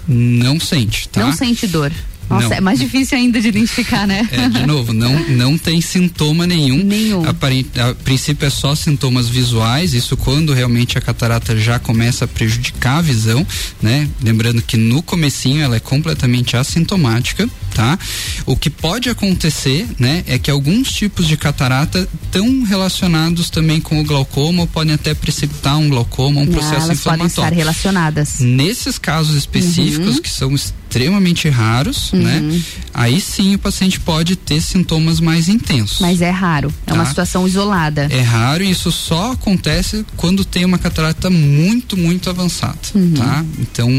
Não 0.07 0.61
sente, 0.61 1.09
tá? 1.09 1.21
Não 1.21 1.33
sente 1.33 1.67
dor. 1.67 1.91
Nossa, 2.29 2.49
Não. 2.49 2.57
é 2.57 2.61
mais 2.61 2.79
difícil 2.79 3.19
ainda 3.19 3.39
de 3.39 3.49
identificar, 3.49 4.07
né? 4.07 4.27
É, 4.33 4.49
de 4.49 4.67
novo, 4.67 4.95
não, 4.95 5.13
não 5.29 5.59
tem 5.59 5.83
sintoma 5.83 6.47
nenhum. 6.47 6.83
Nenhum. 6.83 7.29
Aparen- 7.29 7.67
A, 7.79 7.95
princípio 7.95 8.47
é 8.47 8.51
só 8.51 8.75
sintomas 8.75 9.29
visuais, 9.29 9.93
isso 9.93 10.17
quando 10.17 10.55
realmente 10.55 10.97
a 10.97 11.03
catarata 11.03 11.55
já 11.55 11.79
começa 11.79 12.25
a 12.25 12.29
prejudicar 12.29 12.99
a 12.99 13.03
visão, 13.03 13.47
né? 13.83 14.09
Lembrando 14.23 14.63
que 14.63 14.79
no 14.79 15.03
comecinho 15.03 15.63
ela 15.63 15.77
é 15.77 15.81
completamente 15.81 16.57
assintomática, 16.57 17.47
tá? 17.75 17.99
O 18.47 18.57
que 18.57 18.71
pode 18.71 19.11
acontecer, 19.11 19.87
né, 19.99 20.23
é 20.27 20.39
que 20.39 20.51
alguns 20.51 20.91
tipos 20.93 21.27
de 21.27 21.37
catarata 21.37 22.09
estão 22.25 22.63
relacionados 22.63 23.51
também 23.51 23.81
com 23.81 24.01
o 24.01 24.05
glaucoma 24.05 24.63
ou 24.63 24.67
podem 24.67 24.95
até 24.95 25.13
precipitar 25.15 25.77
um 25.77 25.89
glaucoma, 25.89 26.41
um 26.41 26.45
Ah, 26.45 26.47
processo 26.47 26.75
elas 26.75 27.01
podem 27.01 27.01
estar 27.01 27.15
inflamatório. 27.27 27.57
relacionadas. 27.59 28.39
Nesses 28.41 28.97
casos 28.99 29.37
específicos, 29.37 30.17
Uhum. 30.17 30.23
que 30.23 30.31
são 30.31 30.55
extremamente 30.55 31.49
raros, 31.49 32.13
né? 32.13 32.61
Aí 32.93 33.21
sim 33.21 33.55
o 33.55 33.59
paciente 33.59 33.99
pode 33.99 34.37
ter 34.37 34.61
sintomas 34.61 35.19
mais 35.19 35.49
intensos. 35.49 35.99
Mas 36.01 36.21
é 36.23 36.31
raro. 36.31 36.73
É 36.87 36.93
uma 36.93 37.03
Tá. 37.03 37.09
situação 37.11 37.47
isolada. 37.49 38.07
É 38.11 38.21
raro 38.21 38.63
e 38.63 38.71
isso 38.71 38.93
só 38.93 39.33
acontece 39.33 40.07
quando 40.17 40.45
tem 40.45 40.65
uma 40.65 40.79
catarata 40.79 41.29
muito, 41.29 41.97
muito 41.97 42.31
avançada, 42.31 42.79
Uhum. 42.95 43.13
tá? 43.15 43.45
Então, 43.59 43.91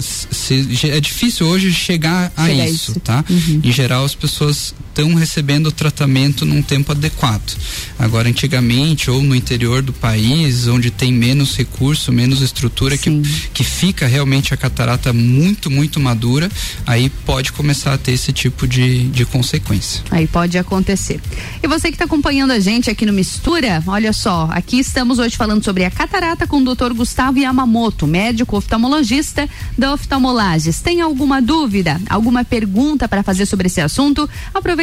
se- 0.00 0.88
é 0.88 1.00
difícil 1.00 1.46
hoje 1.46 1.72
chegar 1.72 2.32
a 2.36 2.46
Chegar 2.46 2.62
a 2.62 2.68
isso, 2.68 2.90
isso. 2.92 3.00
tá? 3.00 3.23
Uhum. 3.28 3.60
Em 3.62 3.72
geral, 3.72 4.04
as 4.04 4.14
pessoas 4.14 4.74
estão 4.94 5.12
recebendo 5.14 5.66
o 5.66 5.72
tratamento 5.72 6.46
num 6.46 6.62
tempo 6.62 6.92
adequado. 6.92 7.56
Agora, 7.98 8.28
antigamente, 8.28 9.10
ou 9.10 9.20
no 9.20 9.34
interior 9.34 9.82
do 9.82 9.92
país, 9.92 10.68
onde 10.68 10.90
tem 10.90 11.12
menos 11.12 11.56
recurso, 11.56 12.12
menos 12.12 12.40
estrutura, 12.40 12.96
que, 12.96 13.10
que 13.52 13.64
fica 13.64 14.06
realmente 14.06 14.54
a 14.54 14.56
catarata 14.56 15.12
muito, 15.12 15.68
muito 15.68 15.98
madura, 15.98 16.48
aí 16.86 17.10
pode 17.26 17.52
começar 17.52 17.92
a 17.92 17.98
ter 17.98 18.12
esse 18.12 18.32
tipo 18.32 18.68
de, 18.68 19.08
de 19.08 19.24
consequência. 19.24 20.02
Aí 20.12 20.28
pode 20.28 20.56
acontecer. 20.56 21.20
E 21.60 21.66
você 21.66 21.88
que 21.88 21.94
está 21.94 22.04
acompanhando 22.04 22.52
a 22.52 22.60
gente 22.60 22.88
aqui 22.88 23.04
no 23.04 23.12
Mistura, 23.12 23.82
olha 23.86 24.12
só, 24.12 24.48
aqui 24.52 24.78
estamos 24.78 25.18
hoje 25.18 25.36
falando 25.36 25.64
sobre 25.64 25.84
a 25.84 25.90
catarata 25.90 26.46
com 26.46 26.58
o 26.58 26.74
Dr. 26.74 26.92
Gustavo 26.94 27.38
Yamamoto, 27.38 28.06
médico 28.06 28.56
oftalmologista 28.56 29.48
da 29.76 29.92
Oftalmolages. 29.92 30.80
Tem 30.80 31.00
alguma 31.00 31.42
dúvida, 31.42 32.00
alguma 32.08 32.44
pergunta 32.44 33.08
para 33.08 33.24
fazer 33.24 33.46
sobre 33.46 33.66
esse 33.66 33.80
assunto? 33.80 34.28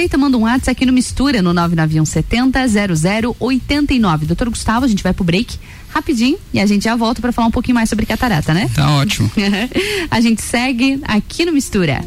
Aproveita, 0.02 0.18
manda 0.18 0.36
um 0.36 0.42
WhatsApp 0.42 0.72
aqui 0.72 0.86
no 0.86 0.94
Mistura 0.94 1.44
no 1.44 1.54
991 1.54 2.06
70 2.06 2.60
0089. 3.38 4.26
Dr. 4.26 4.50
Gustavo, 4.50 4.86
a 4.86 4.88
gente 4.88 5.04
vai 5.04 5.14
pro 5.14 5.24
break 5.24 5.60
rapidinho 5.90 6.40
e 6.52 6.60
a 6.60 6.66
gente 6.66 6.86
já 6.86 6.96
volta 6.96 7.22
para 7.22 7.32
falar 7.32 7.48
um 7.48 7.52
pouquinho 7.52 7.76
mais 7.76 7.88
sobre 7.88 8.08
catarata, 8.08 8.52
né? 8.52 8.68
Tá 8.74 8.96
ótimo. 8.96 9.30
a 10.10 10.20
gente 10.20 10.42
segue 10.42 11.00
aqui 11.04 11.46
no 11.46 11.52
Mistura. 11.52 12.02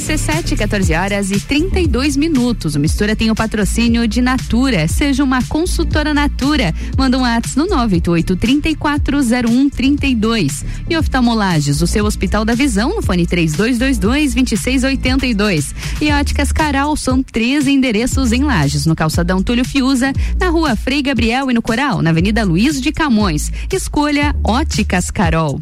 RC7, 0.00 0.56
14 0.56 0.94
horas 0.94 1.30
e 1.30 1.38
32 1.38 2.16
minutos. 2.16 2.74
O 2.74 2.80
Mistura 2.80 3.14
tem 3.14 3.30
o 3.30 3.34
patrocínio 3.34 4.08
de 4.08 4.22
Natura. 4.22 4.88
Seja 4.88 5.22
uma 5.22 5.44
consultora 5.44 6.14
Natura. 6.14 6.74
Manda 6.96 7.18
um 7.18 7.20
WhatsApp 7.20 7.58
no 7.58 7.66
988 7.66 8.34
340132. 8.34 10.64
E 10.88 10.96
oftalmolages, 10.96 11.82
o 11.82 11.86
seu 11.86 12.06
Hospital 12.06 12.46
da 12.46 12.54
Visão, 12.54 12.96
no 12.96 13.02
fone 13.02 13.26
3222 13.26 14.32
2682. 14.32 15.74
E 16.00 16.10
óticas 16.10 16.50
Caral, 16.50 16.96
são 16.96 17.22
três 17.22 17.66
endereços 17.66 18.32
em 18.32 18.42
Lages, 18.42 18.86
no 18.86 18.96
calçadão 18.96 19.42
Túlio 19.42 19.66
Fiuza, 19.66 20.14
na 20.38 20.48
rua 20.48 20.74
Frei 20.76 21.02
Gabriel 21.02 21.50
e 21.50 21.54
no 21.54 21.60
Coral, 21.60 22.00
na 22.00 22.08
Avenida 22.08 22.42
Luiz 22.42 22.80
de 22.80 22.90
Camões. 22.90 23.52
Escolha 23.70 24.34
Óticas 24.42 25.10
Carol. 25.10 25.60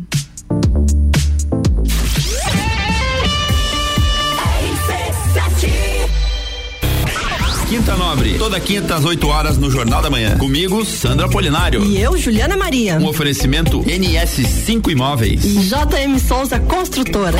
Quinta 7.68 7.94
Nobre, 7.96 8.38
toda 8.38 8.58
quinta 8.58 8.94
às 8.94 9.04
8 9.04 9.28
horas 9.28 9.58
no 9.58 9.70
Jornal 9.70 10.00
da 10.00 10.08
Manhã. 10.08 10.38
Comigo, 10.38 10.86
Sandra 10.86 11.28
Polinário. 11.28 11.84
E 11.84 12.00
eu, 12.00 12.16
Juliana 12.16 12.56
Maria. 12.56 12.96
Um 12.96 13.06
oferecimento 13.06 13.82
NS5 13.82 14.90
Imóveis. 14.90 15.44
E 15.44 15.68
JM 15.68 16.18
Souza 16.18 16.58
Construtora. 16.60 17.36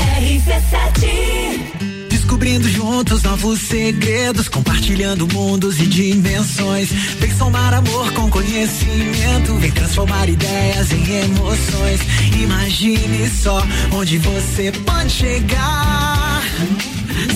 Descobrindo 2.11 2.69
juntos 2.69 3.23
novos 3.23 3.59
segredos, 3.61 4.51
compartilhando 4.51 5.27
mundos 5.33 5.81
e 5.81 5.87
dimensões. 5.87 6.91
Vem 7.19 7.35
somar 7.35 7.73
amor 7.73 8.13
com 8.13 8.29
conhecimento, 8.29 9.55
vem 9.55 9.71
transformar 9.71 10.29
ideias 10.29 10.93
em 10.93 11.11
emoções. 11.25 12.01
Imagine 12.39 13.31
só 13.31 13.67
onde 13.93 14.19
você 14.19 14.73
pode 14.85 15.11
chegar. 15.11 16.43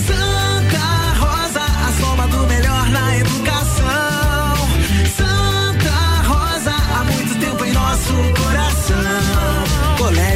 Santa 0.05 0.62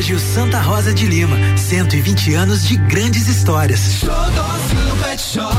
Colégio 0.07 0.19
Santa 0.19 0.61
Rosa 0.61 0.93
de 0.93 1.05
Lima, 1.05 1.35
120 1.57 2.33
anos 2.33 2.65
de 2.65 2.77
grandes 2.77 3.27
histórias. 3.27 3.79
Xodózinho 3.99 4.95
Pet 5.03 5.21
Shop. 5.21 5.53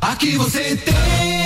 Aqui 0.00 0.36
você 0.36 0.76
tem 0.76 1.45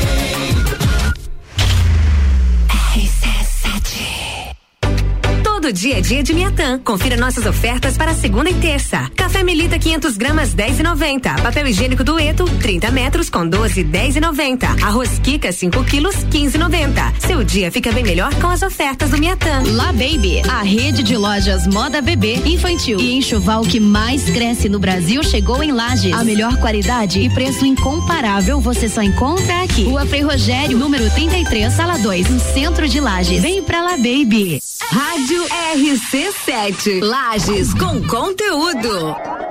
Todo 5.61 5.71
dia 5.71 5.97
a 5.97 6.01
dia 6.01 6.23
de 6.23 6.33
Miatã. 6.33 6.79
Confira 6.79 7.15
nossas 7.15 7.45
ofertas 7.45 7.95
para 7.95 8.15
segunda 8.15 8.49
e 8.49 8.53
terça. 8.55 9.11
Café 9.15 9.43
Melita 9.43 9.77
500 9.77 10.17
gramas 10.17 10.55
10,90. 10.55 11.39
Papel 11.39 11.67
higiênico 11.67 12.03
Dueto 12.03 12.45
30 12.45 12.89
metros 12.89 13.29
com 13.29 13.47
12 13.47 13.83
10,90. 13.83 14.83
Arroz 14.83 15.19
Kika 15.19 15.51
5 15.51 15.83
quilos 15.83 16.15
15,90. 16.31 17.13
Seu 17.19 17.43
dia 17.43 17.71
fica 17.71 17.91
bem 17.91 18.03
melhor 18.03 18.33
com 18.41 18.47
as 18.47 18.63
ofertas 18.63 19.11
do 19.11 19.19
Miatã. 19.19 19.61
La 19.75 19.91
Baby, 19.91 20.41
a 20.49 20.63
rede 20.63 21.03
de 21.03 21.15
lojas 21.15 21.67
moda 21.67 22.01
bebê, 22.01 22.37
infantil 22.43 22.99
e 22.99 23.13
enxoval 23.13 23.61
que 23.61 23.79
mais 23.79 24.23
cresce 24.31 24.67
no 24.67 24.79
Brasil 24.79 25.21
chegou 25.23 25.61
em 25.61 25.71
Lages. 25.71 26.13
A 26.13 26.23
melhor 26.23 26.57
qualidade 26.57 27.19
e 27.19 27.29
preço 27.29 27.67
incomparável 27.67 28.59
você 28.59 28.89
só 28.89 29.03
encontra 29.03 29.61
aqui. 29.61 29.83
Rua 29.83 30.07
Frei 30.07 30.23
Rogério, 30.23 30.75
número 30.75 31.07
33, 31.11 31.71
sala 31.71 31.99
2, 31.99 32.29
no 32.31 32.39
centro 32.39 32.87
de 32.87 32.99
Lages. 32.99 33.43
Vem 33.43 33.61
pra 33.61 33.83
La 33.83 33.95
Baby. 33.95 34.59
Rádio 34.89 35.50
RC7. 35.51 37.01
Lages 37.01 37.73
com 37.73 38.01
conteúdo. 38.07 39.50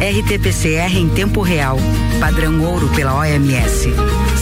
RT-PCR 0.00 0.96
em 0.96 1.08
tempo 1.08 1.42
real, 1.42 1.76
padrão 2.20 2.62
ouro 2.62 2.88
pela 2.94 3.14
OMS. 3.18 3.88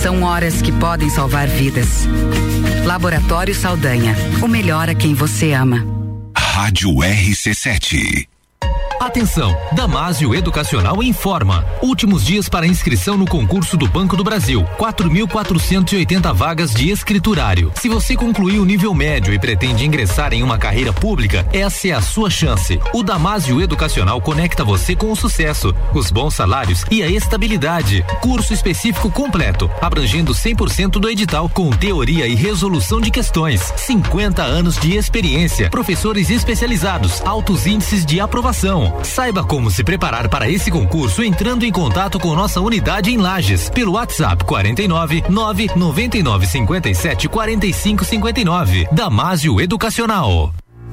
São 0.01 0.23
horas 0.23 0.61
que 0.61 0.71
podem 0.71 1.09
salvar 1.09 1.49
vidas. 1.49 2.07
Laboratório 2.85 3.55
Saldanha, 3.55 4.15
o 4.43 4.49
melhor 4.49 4.91
a 4.91 4.95
quem 4.95 5.15
você 5.15 5.53
ama. 5.53 5.83
Rádio 6.37 6.91
RC7. 6.91 8.29
Atenção! 8.99 9.55
Damásio 9.73 10.35
Educacional 10.35 11.03
informa. 11.03 11.65
Últimos 11.83 12.25
dias 12.25 12.49
para 12.49 12.67
inscrição 12.67 13.19
no 13.19 13.27
concurso 13.27 13.77
do 13.77 13.87
Banco 13.87 14.17
do 14.17 14.25
Brasil. 14.25 14.65
4.480 14.79 16.33
vagas 16.33 16.73
de 16.73 16.91
escriturário. 16.91 17.71
Se 17.77 17.89
você 17.91 18.17
concluiu 18.17 18.63
o 18.63 18.65
nível 18.65 18.95
médio 18.95 19.35
e 19.35 19.39
pretende 19.39 19.85
ingressar 19.85 20.33
em 20.33 20.43
uma 20.43 20.57
carreira 20.57 20.95
pública, 20.95 21.47
essa 21.53 21.89
é 21.89 21.93
a 21.93 22.01
sua 22.01 22.31
chance. 22.31 22.81
O 22.95 23.03
Damásio 23.03 23.61
Educacional 23.61 24.21
conecta 24.21 24.65
você 24.65 24.97
com 24.97 25.13
o 25.13 25.17
sucesso, 25.17 25.75
os 25.93 26.11
bons 26.11 26.35
salários 26.35 26.85
e 26.91 27.03
a 27.03 27.11
estabilidade. 27.11 28.05
Curso 28.23 28.55
específico 28.55 29.11
completo, 29.11 29.71
abrangendo 29.83 30.33
100% 30.33 30.93
do 30.93 31.11
edital, 31.11 31.51
com 31.51 31.71
teoria 31.71 32.27
e 32.27 32.35
resolução 32.35 33.01
de 33.01 33.11
questões. 33.11 33.61
50 33.77 34.43
anos 34.43 34.79
de 34.79 34.97
experiência, 34.97 35.69
professores 35.69 36.31
especializados, 36.31 37.21
altos 37.27 37.67
índices 37.67 38.05
de 38.05 38.21
aprovação. 38.21 38.86
Saiba 39.03 39.45
como 39.45 39.71
se 39.71 39.83
preparar 39.83 40.29
para 40.29 40.49
esse 40.49 40.71
concurso 40.71 41.23
entrando 41.23 41.65
em 41.65 41.73
contato 41.73 42.19
com 42.19 42.35
nossa 42.35 42.61
unidade 42.61 43.11
em 43.11 43.17
Lages 43.17 43.71
pelo 43.71 43.93
WhatsApp 43.93 44.45
49 44.45 45.25
999 45.29 46.47
57 46.47 47.29
45 47.29 48.05
59. 48.05 48.89
Damásio 48.93 49.61
Educacional. 49.61 50.53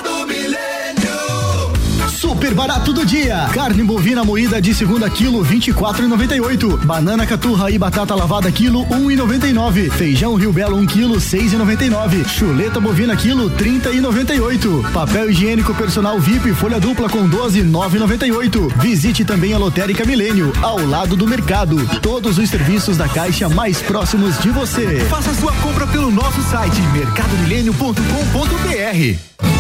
Super 2.17 2.53
barato 2.55 2.91
do 2.91 3.05
dia. 3.05 3.47
Carne 3.53 3.83
bovina 3.83 4.23
moída 4.23 4.59
de 4.59 4.73
segunda 4.73 5.07
quilo 5.07 5.45
24,98. 5.45 6.83
Banana 6.83 7.27
caturra 7.27 7.69
e 7.69 7.77
batata 7.77 8.15
lavada 8.15 8.51
quilo 8.51 8.83
1,99. 8.87 9.91
Feijão 9.91 10.33
Rio 10.33 10.51
Belo 10.51 10.77
1 10.77 10.87
quilo 10.87 11.17
6,99. 11.17 12.27
Chuleta 12.27 12.79
bovina 12.79 13.15
quilo 13.15 13.51
30,98. 13.51 14.91
Papel 14.91 15.29
higiênico 15.29 15.75
personal 15.75 16.19
VIP 16.19 16.55
folha 16.55 16.79
dupla 16.79 17.07
com 17.07 17.29
12 17.29 17.61
9,98. 17.61 18.81
Visite 18.81 19.23
também 19.23 19.53
a 19.53 19.59
Lotérica 19.59 20.03
Milênio 20.03 20.51
ao 20.63 20.83
lado 20.83 21.15
do 21.15 21.27
mercado. 21.27 21.77
Todos 22.01 22.39
os 22.39 22.49
serviços 22.49 22.97
da 22.97 23.07
Caixa 23.07 23.47
mais 23.47 23.79
próximos 23.79 24.39
de 24.39 24.49
você. 24.49 25.01
Faça 25.01 25.35
sua 25.35 25.51
compra 25.61 25.85
pelo 25.85 26.09
nosso 26.09 26.41
site 26.41 26.81
mercadomilênio.com.br. 26.93 29.56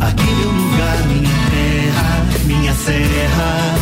Aqui 0.00 0.24
meu 0.24 0.50
lugar, 0.50 0.98
minha 1.08 1.36
terra, 1.50 2.26
minha 2.44 2.74
serra. 2.74 3.74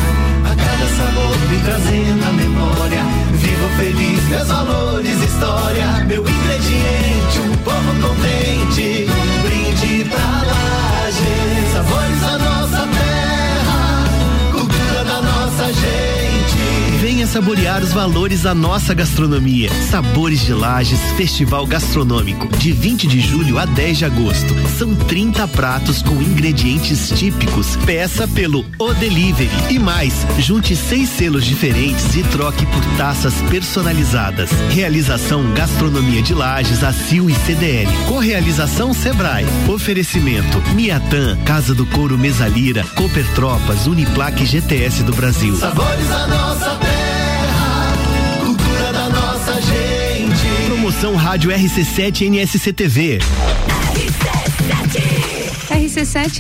A 0.44 0.54
cada 0.54 0.86
sabor 0.96 1.38
me 1.50 1.58
trazendo 1.64 2.24
a 2.28 2.32
memória. 2.32 3.02
Vivo 3.32 3.68
feliz, 3.76 4.28
meus 4.28 4.48
valores, 4.48 5.22
história. 5.22 6.04
Meu 6.06 6.22
ingrediente, 6.22 7.38
um 7.40 7.56
povo 7.64 7.92
contente. 8.00 9.06
Um 9.10 9.42
brinde 9.42 10.04
pra 10.10 10.42
laje. 10.46 11.72
Sabores 11.72 12.20
da 12.20 12.38
nossa 12.38 12.86
terra, 12.86 14.04
cultura 14.52 15.04
da 15.04 15.22
nossa 15.22 15.72
gente. 15.72 16.11
Venha 17.02 17.26
saborear 17.26 17.82
os 17.82 17.92
valores 17.92 18.42
da 18.42 18.54
nossa 18.54 18.94
gastronomia. 18.94 19.68
Sabores 19.90 20.42
de 20.42 20.54
Lages 20.54 21.00
Festival 21.16 21.66
Gastronômico, 21.66 22.46
de 22.58 22.70
20 22.70 23.08
de 23.08 23.18
julho 23.18 23.58
a 23.58 23.64
10 23.66 23.98
de 23.98 24.04
agosto. 24.04 24.54
São 24.78 24.94
30 24.94 25.48
pratos 25.48 26.00
com 26.00 26.22
ingredientes 26.22 27.08
típicos. 27.08 27.74
Peça 27.84 28.28
pelo 28.28 28.64
O 28.78 28.94
Delivery. 28.94 29.50
E 29.68 29.80
mais, 29.80 30.14
junte 30.38 30.76
seis 30.76 31.08
selos 31.08 31.44
diferentes 31.44 32.14
e 32.14 32.22
troque 32.22 32.64
por 32.66 32.84
taças 32.96 33.34
personalizadas. 33.50 34.52
Realização 34.70 35.52
Gastronomia 35.54 36.22
de 36.22 36.34
Lages, 36.34 36.84
ACIL 36.84 37.28
e 37.28 37.34
CDL. 37.34 37.90
Correalização 38.06 38.94
Sebrae. 38.94 39.44
Oferecimento 39.66 40.62
Miatan, 40.76 41.36
Casa 41.44 41.74
do 41.74 41.84
Couro 41.84 42.16
Mesalira, 42.16 42.84
Cooper 42.94 43.26
Tropas, 43.34 43.88
Uniplaque 43.88 44.46
GTS 44.46 45.02
do 45.02 45.12
Brasil. 45.12 45.56
Sabores 45.56 46.08
da 46.08 46.28
nossa 46.28 46.91
Promoção 51.02 51.16
Rádio 51.16 51.50
RC7 51.50 52.28
NSC 52.28 52.72
TV. 52.72 53.18
RC7, 53.18 55.01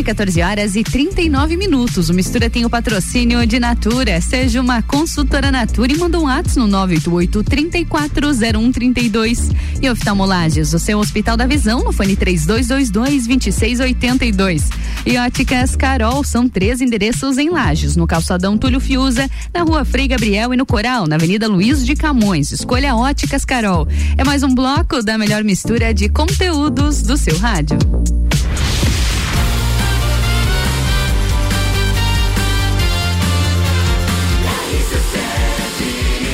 14 0.02 0.40
horas 0.40 0.76
e 0.76 0.82
39 0.82 1.58
minutos. 1.58 2.08
O 2.08 2.14
Mistura 2.14 2.48
tem 2.48 2.64
o 2.64 2.70
patrocínio 2.70 3.46
de 3.46 3.60
Natura. 3.60 4.18
Seja 4.18 4.62
uma 4.62 4.80
consultora 4.80 5.52
Natura 5.52 5.92
e 5.92 5.98
manda 5.98 6.18
um 6.18 6.26
ato 6.26 6.58
no 6.58 6.66
988 6.66 7.44
340132 7.44 9.50
E 9.82 9.90
oftalmolages, 9.90 10.72
o 10.72 10.78
seu 10.78 10.98
Hospital 10.98 11.36
da 11.36 11.46
Visão, 11.46 11.84
no 11.84 11.92
fone 11.92 12.16
3222 12.16 12.90
2682. 12.90 14.70
E 15.04 15.18
Óticas 15.18 15.76
Carol, 15.76 16.24
são 16.24 16.48
três 16.48 16.80
endereços 16.80 17.36
em 17.36 17.50
Lages, 17.50 17.94
no 17.94 18.06
calçadão 18.06 18.56
Túlio 18.56 18.80
Fiuza, 18.80 19.28
na 19.52 19.62
rua 19.62 19.84
Frei 19.84 20.08
Gabriel 20.08 20.54
e 20.54 20.56
no 20.56 20.64
Coral, 20.64 21.06
na 21.06 21.16
Avenida 21.16 21.46
Luiz 21.46 21.84
de 21.84 21.94
Camões. 21.94 22.52
Escolha 22.52 22.96
Óticas 22.96 23.44
Carol. 23.44 23.86
É 24.16 24.24
mais 24.24 24.42
um 24.42 24.54
bloco 24.54 25.02
da 25.02 25.18
melhor 25.18 25.44
mistura 25.44 25.92
de 25.92 26.08
conteúdos 26.08 27.02
do 27.02 27.18
seu 27.18 27.36
rádio. 27.38 27.76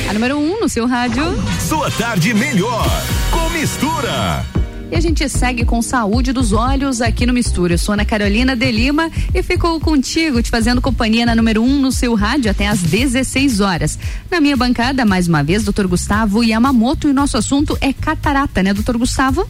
A 0.09 0.13
número 0.13 0.39
1 0.39 0.41
um 0.41 0.59
no 0.59 0.67
seu 0.67 0.87
rádio. 0.87 1.23
Sua 1.59 1.91
tarde 1.91 2.33
melhor 2.33 2.83
com 3.29 3.47
mistura. 3.51 4.43
E 4.91 4.95
a 4.95 4.99
gente 4.99 5.29
segue 5.29 5.63
com 5.63 5.83
saúde 5.83 6.33
dos 6.33 6.51
olhos 6.51 6.99
aqui 6.99 7.27
no 7.27 7.33
Mistura. 7.33 7.75
Eu 7.75 7.77
sou 7.77 7.93
Ana 7.93 8.03
Carolina 8.03 8.55
de 8.55 8.71
Lima 8.71 9.11
e 9.35 9.43
ficou 9.43 9.79
contigo, 9.79 10.41
te 10.41 10.49
fazendo 10.49 10.81
companhia 10.81 11.27
na 11.27 11.35
número 11.35 11.61
1 11.61 11.63
um 11.63 11.79
no 11.79 11.91
seu 11.91 12.15
rádio 12.15 12.49
até 12.49 12.67
às 12.67 12.79
16 12.79 13.59
horas. 13.59 13.99
Na 14.31 14.41
minha 14.41 14.57
bancada, 14.57 15.05
mais 15.05 15.27
uma 15.27 15.43
vez, 15.43 15.63
doutor 15.63 15.85
Gustavo 15.85 16.43
Yamamoto 16.43 17.07
e 17.07 17.11
o 17.11 17.13
nosso 17.13 17.37
assunto 17.37 17.77
é 17.79 17.93
catarata, 17.93 18.63
né, 18.63 18.73
doutor 18.73 18.97
Gustavo? 18.97 19.47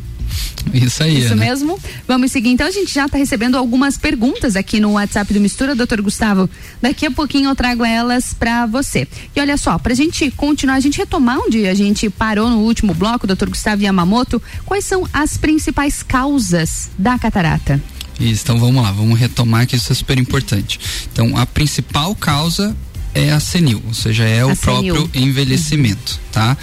Isso 0.73 1.03
aí. 1.03 1.19
Isso 1.19 1.36
né? 1.36 1.47
mesmo. 1.47 1.80
Vamos 2.07 2.32
seguir. 2.32 2.49
Então 2.49 2.67
a 2.67 2.71
gente 2.71 2.93
já 2.93 3.05
está 3.05 3.17
recebendo 3.17 3.57
algumas 3.57 3.97
perguntas 3.97 4.55
aqui 4.55 4.80
no 4.80 4.93
WhatsApp 4.93 5.34
do 5.34 5.39
Mistura, 5.39 5.75
doutor 5.75 6.01
Gustavo. 6.01 6.49
Daqui 6.82 7.05
a 7.05 7.11
pouquinho 7.11 7.49
eu 7.49 7.55
trago 7.55 7.84
elas 7.84 8.34
para 8.34 8.65
você. 8.65 9.07
E 9.36 9.39
olha 9.39 9.57
só, 9.57 9.77
para 9.77 9.93
a 9.93 9.95
gente 9.95 10.30
continuar, 10.32 10.75
a 10.75 10.80
gente 10.80 10.97
retomar 10.97 11.39
onde 11.39 11.67
a 11.67 11.73
gente 11.73 12.09
parou 12.09 12.49
no 12.49 12.59
último 12.59 12.93
bloco, 12.93 13.27
doutor 13.27 13.49
Gustavo 13.49 13.82
Yamamoto, 13.82 14.41
quais 14.65 14.86
são 14.86 15.07
as 15.11 15.38
principais 15.38 16.03
causas 16.03 16.89
da 16.97 17.17
catarata? 17.17 17.82
Isso, 18.19 18.43
então 18.43 18.59
vamos 18.59 18.84
lá, 18.84 18.91
vamos 18.91 19.17
retomar 19.17 19.65
que 19.65 19.75
isso 19.77 19.91
é 19.91 19.95
super 19.95 20.19
importante. 20.19 20.80
Então, 21.11 21.38
a 21.38 21.45
principal 21.45 22.13
causa 22.13 22.75
é 23.13 23.32
a 23.32 23.39
senil, 23.39 23.82
ou 23.88 23.93
seja, 23.93 24.23
é 24.25 24.41
a 24.41 24.47
o 24.47 24.55
senil. 24.55 24.93
próprio 24.93 25.23
envelhecimento, 25.23 26.13
uhum. 26.13 26.28
Tá? 26.32 26.57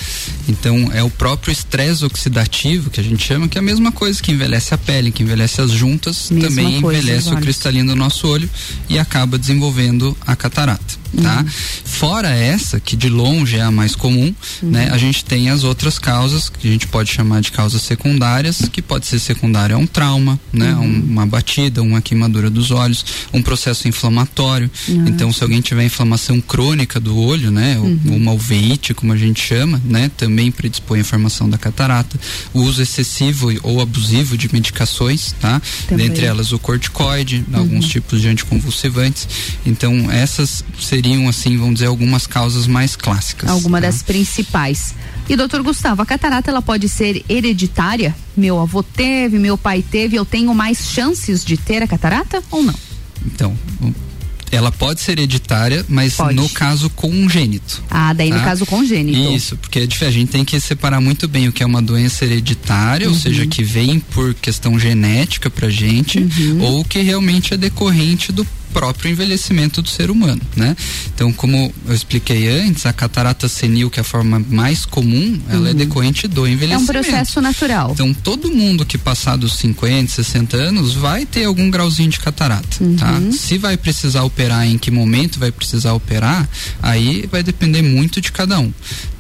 Então 0.49 0.91
é 0.93 1.03
o 1.03 1.11
próprio 1.11 1.53
estresse 1.53 2.05
oxidativo 2.05 2.91
que 2.91 3.01
a 3.01 3.05
gente 3.05 3.23
chama, 3.25 3.49
que 3.49 3.59
é 3.59 3.61
a 3.61 3.63
mesma 3.63 3.93
coisa 3.93 4.23
que 4.23 4.33
envelhece 4.33 4.75
a 4.75 4.79
pele, 4.79 5.11
que 5.11 5.23
envelhece 5.23 5.61
as 5.61 5.71
juntas, 5.71 6.31
mesma 6.31 6.49
também 6.49 6.81
coisa, 6.81 7.01
envelhece 7.01 7.33
o 7.33 7.37
cristalino 7.37 7.93
do 7.93 7.97
nosso 7.97 8.27
olho 8.29 8.49
e 8.89 8.99
acaba 8.99 9.39
desenvolvendo 9.39 10.17
a 10.27 10.35
catarata 10.35 11.07
tá? 11.23 11.41
Uhum. 11.41 11.47
Fora 11.85 12.29
essa, 12.29 12.79
que 12.79 12.97
de 12.97 13.09
longe 13.09 13.57
é 13.57 13.63
a 13.63 13.71
mais 13.71 13.95
comum, 13.95 14.35
uhum. 14.63 14.71
né? 14.71 14.89
A 14.93 14.99
gente 14.99 15.25
tem 15.25 15.49
as 15.51 15.65
outras 15.65 15.99
causas, 15.99 16.49
que 16.49 16.69
a 16.69 16.71
gente 16.71 16.87
pode 16.87 17.11
chamar 17.11 17.41
de 17.41 17.53
causas 17.53 17.83
secundárias, 17.83 18.69
que 18.71 18.83
pode 18.83 19.07
ser 19.07 19.19
secundária 19.19 19.77
a 19.77 19.79
um 19.79 19.87
trauma, 19.87 20.39
né? 20.53 20.75
Uhum. 20.75 20.85
Um, 20.85 21.01
uma 21.13 21.27
batida, 21.27 21.83
uma 21.83 22.01
queimadura 22.01 22.51
dos 22.51 22.71
olhos, 22.71 23.05
um 23.33 23.43
processo 23.43 23.89
inflamatório. 23.89 24.71
Então, 24.89 25.33
se 25.33 25.43
alguém 25.43 25.61
tiver 25.61 25.85
inflamação 25.85 26.41
crônica 26.41 27.01
do 27.01 27.17
olho, 27.17 27.51
né? 27.51 27.79
Uhum. 27.79 28.17
Uma 28.17 28.33
uveíte, 28.33 28.95
como 28.95 29.13
a 29.13 29.17
gente 29.17 29.41
chama, 29.41 29.56
né? 29.65 30.11
Também 30.17 30.51
predispõe 30.51 31.01
à 31.01 31.05
formação 31.05 31.49
da 31.49 31.57
catarata. 31.57 32.19
O 32.53 32.61
uso 32.61 32.83
excessivo 32.83 33.49
ou 33.63 33.81
abusivo 33.81 34.37
de 34.37 34.53
medicações, 34.53 35.35
tá? 35.41 35.63
Também. 35.89 36.09
Dentre 36.09 36.27
elas 36.27 36.53
o 36.53 36.59
corticoide, 36.59 37.45
alguns 37.53 37.85
uhum. 37.85 37.91
tipos 37.91 38.21
de 38.21 38.29
anticonvulsivantes. 38.29 39.29
Então, 39.65 40.11
essas 40.11 40.65
seriam 40.79 41.07
seriam, 41.07 41.29
assim, 41.29 41.57
vamos 41.57 41.75
dizer, 41.75 41.87
algumas 41.87 42.27
causas 42.27 42.67
mais 42.67 42.97
clássicas. 42.97 43.49
Alguma 43.49 43.81
tá? 43.81 43.87
das 43.87 44.03
principais. 44.03 44.95
E 45.29 45.37
doutor 45.37 45.63
Gustavo, 45.63 46.03
a 46.03 46.07
catarata 46.07 46.51
ela 46.51 46.63
pode 46.63 46.89
ser 46.89 47.25
hereditária? 47.29 48.15
Meu 48.37 48.61
avô 48.61 48.83
teve, 48.83 49.39
meu 49.39 49.57
pai 49.57 49.83
teve, 49.83 50.17
eu 50.17 50.25
tenho 50.25 50.55
mais 50.55 50.91
chances 50.91 51.45
de 51.45 51.57
ter 51.57 51.83
a 51.83 51.87
catarata 51.87 52.43
ou 52.51 52.63
não? 52.63 52.75
Então, 53.25 53.57
ela 54.51 54.71
pode 54.71 55.01
ser 55.01 55.13
hereditária, 55.13 55.85
mas 55.89 56.15
pode. 56.15 56.35
no 56.35 56.49
caso 56.49 56.89
congênito. 56.91 57.83
Ah, 57.91 58.13
daí 58.13 58.31
tá? 58.31 58.37
no 58.39 58.45
caso 58.45 58.67
congênito. 58.67 59.35
Isso, 59.35 59.57
porque 59.57 59.89
a 60.01 60.11
gente 60.11 60.31
tem 60.31 60.45
que 60.45 60.59
separar 60.61 61.01
muito 61.01 61.27
bem 61.29 61.49
o 61.49 61.53
que 61.53 61.63
é 61.63 61.67
uma 61.67 61.83
doença 61.83 62.25
hereditária, 62.25 63.09
uhum. 63.09 63.13
ou 63.13 63.19
seja, 63.19 63.47
que 63.47 63.63
vem 63.63 63.99
por 63.99 64.35
questão 64.35 64.79
genética 64.79 65.51
pra 65.51 65.69
gente, 65.69 66.19
uhum. 66.19 66.63
ou 66.63 66.85
que 66.85 67.01
realmente 67.01 67.55
é 67.55 67.57
decorrente 67.57 68.33
do 68.33 68.47
próprio 68.77 69.11
envelhecimento 69.11 69.81
do 69.81 69.89
ser 69.89 70.11
humano, 70.11 70.43
né? 70.55 70.77
Então, 71.15 71.33
como 71.33 71.73
eu 71.89 71.95
expliquei 71.95 72.47
antes, 72.47 72.85
a 72.85 72.93
catarata 72.93 73.49
senil, 73.49 73.89
que 73.89 73.99
é 73.99 74.03
a 74.03 74.05
forma 74.05 74.39
mais 74.51 74.85
comum, 74.85 75.41
ela 75.49 75.57
é 75.57 75.63
uhum. 75.63 75.67
é 75.69 75.75
decorrente 75.75 76.29
do 76.29 76.47
envelhecimento. 76.47 76.93
É 76.93 77.01
um 77.01 77.03
processo 77.03 77.41
natural. 77.41 77.93
Então, 77.93 78.13
todo 78.13 78.53
mundo 78.53 78.85
que 78.85 78.99
passar 78.99 79.37
dos 79.37 79.55
50, 79.55 80.13
60 80.13 80.59
anos 80.59 80.93
vai 80.93 81.25
ter 81.25 81.45
algum 81.45 81.71
grauzinho 81.71 82.11
de 82.11 82.21
catarata, 82.21 82.85
uhum. 82.85 82.97
tá? 82.97 83.19
Se 83.33 83.57
vai 83.57 83.79
precisar 83.79 84.25
operar, 84.25 84.67
em 84.67 84.77
que 84.77 84.91
momento 84.91 85.39
vai 85.39 85.51
precisar 85.51 85.95
operar, 85.95 86.47
aí 86.83 87.27
vai 87.33 87.43
depender 87.43 87.81
muito 87.81 88.21
de 88.21 88.31
cada 88.31 88.59
um. 88.59 88.71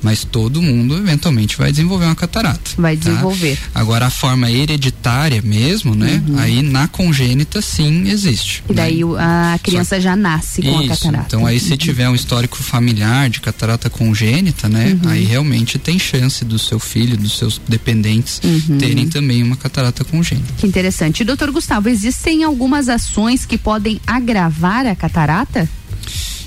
Mas 0.03 0.23
todo 0.23 0.61
mundo 0.61 0.99
eventualmente 0.99 1.57
vai 1.57 1.71
desenvolver 1.71 2.05
uma 2.05 2.15
catarata. 2.15 2.73
Vai 2.77 2.97
tá? 2.97 3.09
desenvolver. 3.09 3.57
Tá? 3.57 3.81
Agora 3.81 4.07
a 4.07 4.11
forma 4.11 4.51
hereditária 4.51 5.41
mesmo, 5.43 5.95
né? 5.95 6.23
Uhum. 6.29 6.39
Aí 6.39 6.63
na 6.63 6.87
congênita 6.87 7.63
sim 7.63 8.09
existe. 8.09 8.63
E 8.69 8.75
daí 8.75 9.03
né? 9.03 9.17
a 9.19 9.46
a 9.55 9.59
criança 9.59 9.97
Só, 9.97 10.01
já 10.01 10.17
nasce 10.17 10.63
com 10.63 10.83
isso, 10.83 10.93
a 10.93 10.97
catarata. 10.97 11.27
Então 11.27 11.47
aí 11.47 11.59
se 11.61 11.77
tiver 11.77 12.09
um 12.09 12.15
histórico 12.15 12.57
familiar 12.57 13.29
de 13.29 13.41
catarata 13.41 13.89
congênita, 13.91 14.69
né? 14.69 14.99
Uhum. 15.03 15.11
Aí 15.11 15.25
realmente 15.25 15.79
tem 15.79 15.99
chance 15.99 16.45
do 16.45 16.59
seu 16.59 16.79
filho, 16.79 17.17
dos 17.17 17.39
seus 17.39 17.61
dependentes 17.69 18.41
uhum. 18.43 18.79
terem 18.79 19.09
também 19.09 19.43
uma 19.43 19.57
catarata 19.57 20.05
congênita. 20.05 20.53
Que 20.59 20.67
interessante. 20.67 21.25
Doutor 21.25 21.51
Gustavo, 21.51 21.89
existem 21.89 22.45
algumas 22.45 22.89
ações 22.89 23.45
que 23.45 23.59
podem 23.59 24.01
agravar 24.07 24.87
a 24.87 24.95
catarata? 24.95 25.69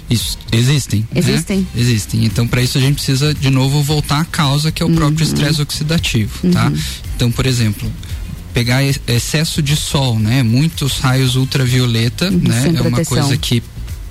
Isso, 0.09 0.37
existem. 0.51 1.07
Existem. 1.13 1.59
Né? 1.59 1.65
Existem. 1.75 2.25
Então, 2.25 2.47
para 2.47 2.61
isso, 2.61 2.77
a 2.77 2.81
gente 2.81 2.95
precisa, 2.95 3.33
de 3.33 3.49
novo, 3.49 3.83
voltar 3.83 4.21
à 4.21 4.25
causa, 4.25 4.71
que 4.71 4.81
é 4.81 4.85
o 4.85 4.89
uhum. 4.89 4.95
próprio 4.95 5.23
estresse 5.23 5.61
oxidativo, 5.61 6.49
tá? 6.51 6.67
Uhum. 6.67 6.77
Então, 7.15 7.31
por 7.31 7.45
exemplo, 7.45 7.91
pegar 8.53 8.83
excesso 8.83 9.61
de 9.61 9.75
sol, 9.75 10.19
né? 10.19 10.43
Muitos 10.43 10.99
raios 10.99 11.35
ultravioleta, 11.35 12.29
uhum, 12.29 12.37
né? 12.37 12.73
É 12.75 12.81
uma 12.81 13.05
coisa 13.05 13.37
que 13.37 13.61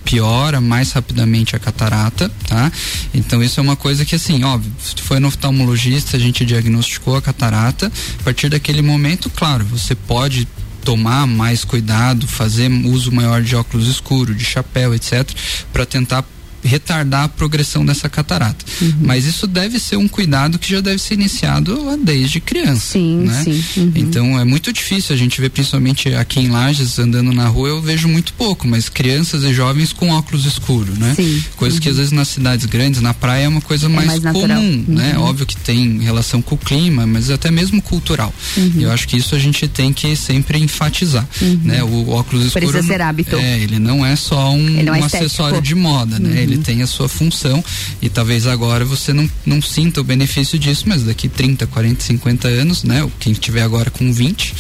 piora 0.05 0.59
mais 0.59 0.93
rapidamente 0.93 1.55
a 1.55 1.59
catarata, 1.59 2.31
tá? 2.47 2.73
Então 3.13 3.43
isso 3.43 3.61
é 3.61 3.63
uma 3.63 3.77
coisa 3.77 4.07
que 4.07 4.15
assim, 4.15 4.43
óbvio, 4.43 4.73
se 4.81 5.03
foi 5.03 5.21
no 5.21 5.29
oftalmologista, 5.29 6.17
a 6.17 6.21
gente 6.21 6.47
diagnosticou 6.47 7.17
a 7.17 7.21
catarata, 7.23 7.93
a 8.21 8.23
partir 8.23 8.49
daquele 8.49 8.81
momento, 8.81 9.29
claro, 9.29 9.67
você 9.67 9.95
pode 9.95 10.49
tomar 10.83 11.27
mais 11.27 11.65
cuidado, 11.65 12.27
fazer 12.27 12.71
uso 12.71 13.13
maior 13.13 13.43
de 13.43 13.55
óculos 13.55 13.87
escuros, 13.87 14.35
de 14.35 14.45
chapéu, 14.45 14.95
etc, 14.95 15.29
para 15.71 15.85
tentar 15.85 16.25
retardar 16.63 17.25
a 17.25 17.29
progressão 17.29 17.85
dessa 17.85 18.09
catarata. 18.09 18.65
Uhum. 18.81 18.95
Mas 19.01 19.27
isso 19.27 19.47
deve 19.47 19.79
ser 19.79 19.97
um 19.97 20.09
cuidado 20.09 20.59
que 20.59 20.71
já 20.71 20.81
deve 20.81 20.99
ser 20.99 21.15
iniciado 21.15 21.99
desde 22.03 22.41
criança. 22.41 22.93
Sim, 22.93 23.25
né? 23.27 23.43
sim. 23.45 23.65
Uhum. 23.77 23.93
Então 23.95 24.39
é 24.39 24.45
muito 24.45 24.73
difícil 24.73 25.15
a 25.15 25.19
gente 25.19 25.41
ver, 25.41 25.51
principalmente 25.51 26.15
aqui 26.15 26.41
em 26.41 26.49
Lages, 26.49 26.99
andando 26.99 27.33
na 27.33 27.47
rua, 27.47 27.69
eu 27.69 27.81
vejo 27.81 28.09
muito 28.09 28.33
pouco, 28.33 28.67
mas 28.67 28.89
crianças 28.89 29.45
e 29.45 29.53
jovens 29.53 29.93
com 29.93 30.11
óculos 30.11 30.47
escuros, 30.47 30.99
né? 30.99 31.15
Sim. 31.15 31.43
Coisa 31.57 31.77
uhum. 31.77 31.81
que 31.81 31.89
às 31.89 31.97
vezes 31.97 32.13
nas 32.13 32.29
cidades 32.29 32.67
grandes, 32.67 33.01
na 33.01 33.15
praia, 33.15 33.45
é 33.45 33.49
uma 33.49 33.61
coisa 33.61 33.87
é 33.87 33.89
mais, 33.89 34.21
mais 34.21 34.33
comum, 34.33 34.85
né? 34.89 35.15
Uhum. 35.17 35.25
Óbvio 35.25 35.47
que 35.47 35.57
tem 35.57 35.99
relação 36.01 36.43
com 36.43 36.55
o 36.55 36.59
clima, 36.59 37.07
mas 37.07 37.31
até 37.31 37.51
mesmo 37.51 37.81
cultural. 37.81 38.33
Uhum. 38.57 38.73
Eu 38.81 38.91
acho 38.91 39.07
que 39.09 39.17
isso 39.17 39.35
a 39.35 39.39
gente 39.39 39.67
tem 39.69 39.93
que 39.93 40.15
sempre 40.17 40.59
enfatizar, 40.59 41.27
uhum. 41.41 41.61
né? 41.65 41.83
O 41.83 42.11
óculos 42.11 42.47
escuro. 42.47 42.67
Precisa 42.67 42.87
ser 42.87 43.01
hábito. 43.01 43.37
É, 43.37 43.59
ele 43.59 43.79
não 43.79 44.05
é 44.05 44.17
só 44.17 44.51
um, 44.51 44.81
é 44.81 44.91
um 44.91 45.05
acessório 45.05 45.61
de 45.61 45.75
moda, 45.75 46.19
né? 46.19 46.43
Ele 46.49 46.59
tem 46.59 46.83
a 46.83 46.87
sua 46.87 47.09
função 47.09 47.63
e 48.01 48.09
talvez 48.09 48.47
agora 48.47 48.85
você 48.85 49.13
não, 49.13 49.29
não 49.45 49.61
sinta 49.61 50.01
o 50.01 50.05
benefício 50.05 50.59
disso, 50.59 50.85
mas 50.87 51.03
daqui 51.03 51.29
30, 51.29 51.67
40, 51.67 52.03
50 52.03 52.49
anos, 52.49 52.85
né? 52.85 53.09
Quem 53.21 53.33
estiver 53.33 53.63
agora 53.63 53.91
com 53.91 54.13
20, 54.13 54.55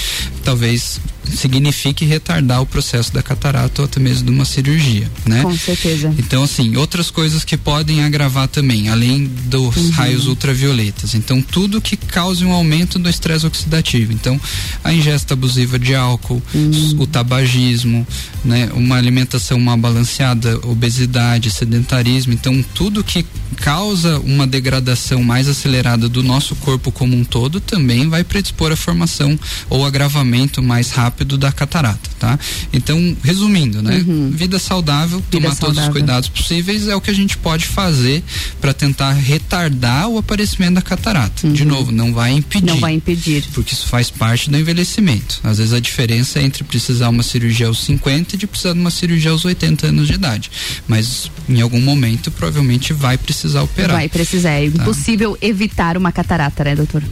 talvez 0.44 1.00
signifique 1.34 2.04
retardar 2.04 2.62
o 2.62 2.66
processo 2.66 3.12
da 3.12 3.22
catarata 3.22 3.82
ou 3.82 3.86
até 3.86 4.00
mesmo 4.00 4.26
de 4.26 4.30
uma 4.30 4.44
cirurgia, 4.44 5.10
né? 5.26 5.42
Com 5.42 5.56
certeza. 5.56 6.12
Então, 6.18 6.42
assim, 6.42 6.76
outras 6.76 7.10
coisas 7.10 7.44
que 7.44 7.56
podem 7.56 8.02
agravar 8.02 8.48
também, 8.48 8.88
além 8.88 9.26
dos 9.26 9.76
uhum. 9.76 9.90
raios 9.90 10.26
ultravioletas. 10.26 11.14
Então, 11.14 11.40
tudo 11.42 11.80
que 11.80 11.96
cause 11.96 12.44
um 12.44 12.52
aumento 12.52 12.98
do 12.98 13.08
estresse 13.08 13.46
oxidativo. 13.46 14.12
Então, 14.12 14.40
a 14.82 14.92
ingesta 14.92 15.34
abusiva 15.34 15.78
de 15.78 15.94
álcool, 15.94 16.42
uhum. 16.54 16.96
o 16.98 17.06
tabagismo, 17.06 18.06
né? 18.44 18.70
Uma 18.74 18.96
alimentação 18.96 19.58
mal 19.58 19.76
balanceada, 19.76 20.58
obesidade, 20.66 21.50
sedentarismo. 21.50 22.32
Então, 22.32 22.64
tudo 22.74 23.04
que 23.04 23.24
causa 23.56 24.18
uma 24.20 24.46
degradação 24.46 25.22
mais 25.22 25.48
acelerada 25.48 26.08
do 26.08 26.22
nosso 26.22 26.54
corpo 26.56 26.92
como 26.92 27.16
um 27.16 27.24
todo 27.24 27.60
também 27.60 28.08
vai 28.08 28.22
predispor 28.22 28.72
a 28.72 28.76
formação 28.76 29.38
ou 29.68 29.84
agravamento 29.84 30.62
mais 30.62 30.90
rápido 30.90 31.17
rápido 31.18 31.36
da 31.36 31.50
catarata, 31.50 32.10
tá? 32.18 32.38
Então, 32.72 33.16
resumindo, 33.22 33.82
né? 33.82 34.04
Vida 34.30 34.58
saudável, 34.58 35.20
tomar 35.30 35.48
todos 35.48 35.58
os 35.58 35.60
saudável. 35.60 35.92
cuidados 35.92 36.28
possíveis 36.28 36.86
é 36.86 36.94
o 36.94 37.00
que 37.00 37.10
a 37.10 37.14
gente 37.14 37.36
pode 37.36 37.66
fazer 37.66 38.22
para 38.60 38.72
tentar 38.72 39.12
retardar 39.12 40.08
o 40.08 40.18
aparecimento 40.18 40.74
da 40.74 40.82
catarata. 40.82 41.48
De 41.48 41.64
novo, 41.64 41.90
não 41.90 42.12
vai 42.12 42.32
impedir. 42.32 42.66
Uhum. 42.68 42.74
Não 42.74 42.80
vai 42.80 42.92
impedir. 42.94 43.44
Porque 43.52 43.74
isso 43.74 43.86
faz 43.86 44.10
parte 44.10 44.48
do 44.50 44.56
envelhecimento. 44.56 45.40
Às 45.42 45.58
vezes 45.58 45.72
a 45.72 45.80
diferença 45.80 46.38
é 46.38 46.42
entre 46.44 46.62
precisar 46.62 47.08
uma 47.08 47.22
cirurgia 47.22 47.66
aos 47.66 47.80
50 47.84 48.36
e 48.36 48.38
de 48.38 48.46
precisar 48.46 48.74
de 48.74 48.78
uma 48.80 48.90
cirurgia 48.90 49.30
aos 49.32 49.44
80 49.44 49.88
anos 49.88 50.06
de 50.06 50.14
idade. 50.14 50.50
Mas 50.86 51.30
em 51.48 51.60
algum 51.60 51.80
momento 51.80 52.30
provavelmente 52.30 52.92
vai 52.92 53.18
precisar 53.18 53.62
operar. 53.62 53.96
Vai 53.96 54.08
precisar. 54.08 54.50
É 54.50 54.68
Tá. 54.70 54.82
impossível 54.82 55.36
evitar 55.40 55.96
uma 55.96 56.12
catarata, 56.12 56.62
né, 56.64 56.76
doutor? 56.76 57.02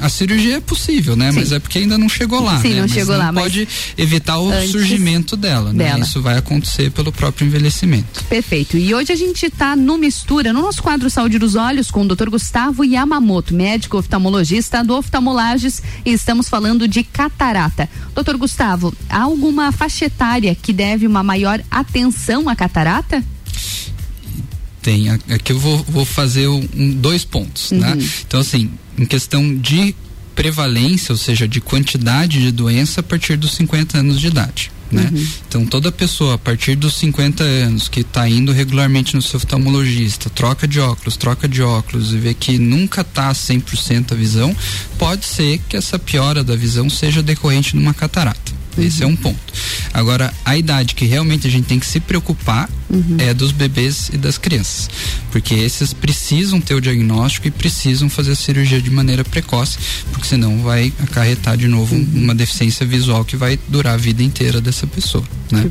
A 0.00 0.08
cirurgia 0.08 0.56
é 0.56 0.60
possível, 0.60 1.16
né? 1.16 1.30
Mas 1.30 1.52
é 1.52 1.58
porque 1.58 1.78
ainda 1.78 1.96
não 1.96 2.08
chegou 2.08 2.42
lá, 2.42 2.60
Sim, 2.60 2.70
né? 2.70 2.74
não 2.76 2.82
Mas 2.82 2.92
chegou 2.92 3.16
lá, 3.16 3.32
mas 3.32 3.44
pode 3.44 3.68
evitar 3.96 4.38
o 4.38 4.50
surgimento 4.68 5.36
dela, 5.36 5.72
né? 5.72 5.84
dela. 5.84 6.00
Isso 6.00 6.20
vai 6.20 6.36
acontecer 6.36 6.90
pelo 6.90 7.12
próprio 7.12 7.46
envelhecimento. 7.46 8.24
Perfeito. 8.24 8.76
E 8.76 8.94
hoje 8.94 9.12
a 9.12 9.16
gente 9.16 9.46
está 9.46 9.76
no 9.76 9.96
Mistura, 9.96 10.52
no 10.52 10.62
nosso 10.62 10.82
quadro 10.82 11.08
Saúde 11.08 11.38
dos 11.38 11.54
Olhos, 11.54 11.90
com 11.90 12.02
o 12.02 12.08
Dr. 12.08 12.28
Gustavo 12.28 12.84
Yamamoto, 12.84 13.54
médico 13.54 13.98
oftalmologista 13.98 14.82
do 14.82 14.96
Oftalmolages, 14.96 15.82
e 16.04 16.12
estamos 16.12 16.48
falando 16.48 16.88
de 16.88 17.02
catarata. 17.04 17.88
Doutor 18.14 18.36
Gustavo, 18.36 18.94
há 19.08 19.22
alguma 19.22 19.72
faixa 19.72 20.06
etária 20.06 20.54
que 20.54 20.72
deve 20.72 21.06
uma 21.06 21.22
maior 21.22 21.62
atenção 21.70 22.48
à 22.48 22.56
catarata? 22.56 23.24
Tem. 24.82 25.08
Aqui 25.08 25.52
eu 25.52 25.58
vou, 25.58 25.82
vou 25.88 26.04
fazer 26.04 26.46
um, 26.46 26.60
dois 26.92 27.24
pontos, 27.24 27.70
né? 27.70 27.94
Uhum. 27.94 28.08
Então, 28.26 28.40
assim, 28.40 28.70
em 28.98 29.04
questão 29.04 29.54
de 29.56 29.94
prevalência, 30.34 31.12
ou 31.12 31.18
seja, 31.18 31.46
de 31.46 31.60
quantidade 31.60 32.40
de 32.40 32.50
doença 32.50 33.00
a 33.00 33.02
partir 33.02 33.36
dos 33.36 33.54
50 33.54 33.98
anos 33.98 34.20
de 34.20 34.26
idade. 34.26 34.72
Né? 34.90 35.10
Uhum. 35.12 35.26
Então 35.48 35.66
toda 35.66 35.90
pessoa 35.90 36.34
a 36.34 36.38
partir 36.38 36.76
dos 36.76 36.94
50 36.96 37.42
anos 37.42 37.88
que 37.88 38.00
está 38.00 38.28
indo 38.28 38.52
regularmente 38.52 39.16
no 39.16 39.22
seu 39.22 39.38
oftalmologista, 39.38 40.30
troca 40.30 40.68
de 40.68 40.78
óculos, 40.78 41.16
troca 41.16 41.48
de 41.48 41.62
óculos 41.62 42.12
e 42.12 42.18
vê 42.18 42.34
que 42.34 42.58
nunca 42.58 43.00
está 43.00 43.32
100% 43.32 44.12
a 44.12 44.14
visão, 44.14 44.54
pode 44.98 45.24
ser 45.24 45.60
que 45.68 45.76
essa 45.76 45.98
piora 45.98 46.44
da 46.44 46.54
visão 46.54 46.88
seja 46.88 47.22
decorrente 47.22 47.72
de 47.72 47.78
uma 47.78 47.94
catarata. 47.94 48.63
Esse 48.78 49.02
é 49.02 49.06
um 49.06 49.16
ponto. 49.16 49.40
Agora, 49.92 50.32
a 50.44 50.56
idade 50.56 50.94
que 50.94 51.04
realmente 51.04 51.46
a 51.46 51.50
gente 51.50 51.66
tem 51.66 51.78
que 51.78 51.86
se 51.86 52.00
preocupar 52.00 52.68
é 53.18 53.34
dos 53.34 53.50
bebês 53.52 54.10
e 54.12 54.16
das 54.16 54.38
crianças. 54.38 54.88
Porque 55.30 55.54
esses 55.54 55.92
precisam 55.92 56.60
ter 56.60 56.74
o 56.74 56.80
diagnóstico 56.80 57.48
e 57.48 57.50
precisam 57.50 58.08
fazer 58.08 58.32
a 58.32 58.36
cirurgia 58.36 58.80
de 58.80 58.90
maneira 58.90 59.24
precoce, 59.24 59.78
porque 60.12 60.26
senão 60.26 60.62
vai 60.62 60.92
acarretar 61.02 61.56
de 61.56 61.66
novo 61.66 61.94
uma 61.94 62.34
deficiência 62.34 62.86
visual 62.86 63.24
que 63.24 63.36
vai 63.36 63.58
durar 63.68 63.94
a 63.94 63.96
vida 63.96 64.22
inteira 64.22 64.60
dessa 64.60 64.86
pessoa. 64.86 65.24
Né? 65.50 65.70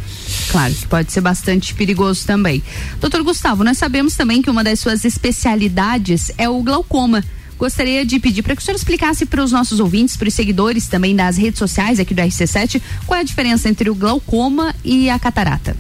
Claro, 0.50 0.74
que 0.74 0.88
pode 0.88 1.12
ser 1.12 1.22
bastante 1.22 1.74
perigoso 1.74 2.26
também. 2.26 2.62
Doutor 3.00 3.24
Gustavo, 3.24 3.64
nós 3.64 3.78
sabemos 3.78 4.16
também 4.16 4.42
que 4.42 4.50
uma 4.50 4.64
das 4.64 4.80
suas 4.80 5.06
especialidades 5.06 6.32
é 6.38 6.48
o 6.50 6.62
glaucoma. 6.62 7.24
Gostaria 7.58 8.06
de 8.06 8.20
pedir 8.20 8.42
para 8.44 8.56
que 8.56 8.62
o 8.62 8.66
senhor 8.66 8.76
explicasse 8.76 9.26
para 9.26 9.44
os 9.44 9.52
nossos 9.52 9.80
ouvintes, 9.80 10.16
para 10.18 10.28
os 10.28 10.34
seguidores 10.34 10.88
também 10.88 11.16
das 11.16 11.38
redes 11.38 11.60
sociais 11.60 12.00
aqui 12.00 12.14
do 12.14 12.22
RC7, 12.22 12.82
qual 13.06 13.18
é 13.18 13.22
a 13.22 13.24
diferença 13.26 13.70
entre 13.70 13.90
o 13.90 13.96
glaucoma 13.96 14.76
e 14.84 15.10
a 15.10 15.18
catarata. 15.20 15.76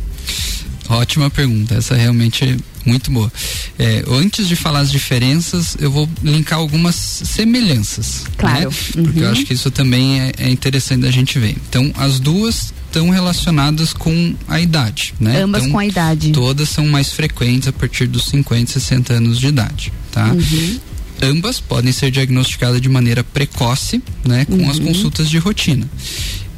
Ótima 0.89 1.29
pergunta, 1.29 1.75
essa 1.75 1.95
realmente 1.95 2.43
é 2.43 2.57
muito 2.85 3.09
boa. 3.09 3.31
É, 3.79 4.03
antes 4.07 4.47
de 4.47 4.55
falar 4.55 4.81
as 4.81 4.91
diferenças, 4.91 5.77
eu 5.79 5.89
vou 5.89 6.07
linkar 6.21 6.59
algumas 6.59 6.95
semelhanças. 6.95 8.25
Claro. 8.37 8.69
Né? 8.69 8.75
Porque 9.03 9.19
eu 9.19 9.23
Uhum. 9.25 9.31
acho 9.31 9.45
que 9.45 9.53
isso 9.53 9.71
também 9.71 10.19
é, 10.21 10.31
é 10.37 10.49
interessante 10.49 11.01
da 11.01 11.11
gente 11.11 11.39
ver. 11.39 11.55
Então, 11.69 11.91
as 11.97 12.19
duas 12.19 12.73
estão 12.87 13.09
relacionadas 13.09 13.93
com 13.93 14.35
a 14.47 14.59
idade, 14.59 15.13
né? 15.19 15.41
Ambas 15.41 15.61
Então, 15.63 15.71
com 15.71 15.79
a 15.79 15.85
idade. 15.85 16.31
Todas 16.31 16.69
são 16.69 16.85
mais 16.87 17.11
frequentes 17.13 17.67
a 17.69 17.71
partir 17.73 18.05
dos 18.05 18.25
50, 18.25 18.71
60 18.73 19.13
anos 19.13 19.39
de 19.39 19.47
idade, 19.47 19.91
tá? 20.11 20.27
Uhum. 20.33 20.79
Ambas 21.23 21.59
podem 21.59 21.91
ser 21.93 22.11
diagnosticadas 22.11 22.81
de 22.81 22.89
maneira 22.89 23.23
precoce, 23.23 24.01
né, 24.25 24.45
com 24.45 24.69
as 24.69 24.77
Uhum. 24.77 24.87
consultas 24.87 25.29
de 25.29 25.37
rotina. 25.37 25.89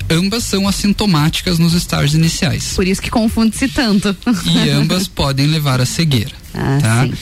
Ambas 0.10 0.44
são 0.44 0.68
assintomáticas 0.68 1.58
nos 1.60 1.74
estágios 1.74 2.14
iniciais. 2.16 2.74
Por 2.76 2.88
isso 2.88 3.02
que 3.02 3.10
confunde-se 3.10 3.68
tanto. 3.68 4.16
E 4.46 4.70
ambas 4.70 5.08
podem 5.10 5.48
levar 5.48 5.80
à 5.82 5.86
cegueira. 5.86 6.32
Ah, 6.54 6.80
tá? 6.82 7.06
sim. 7.06 7.14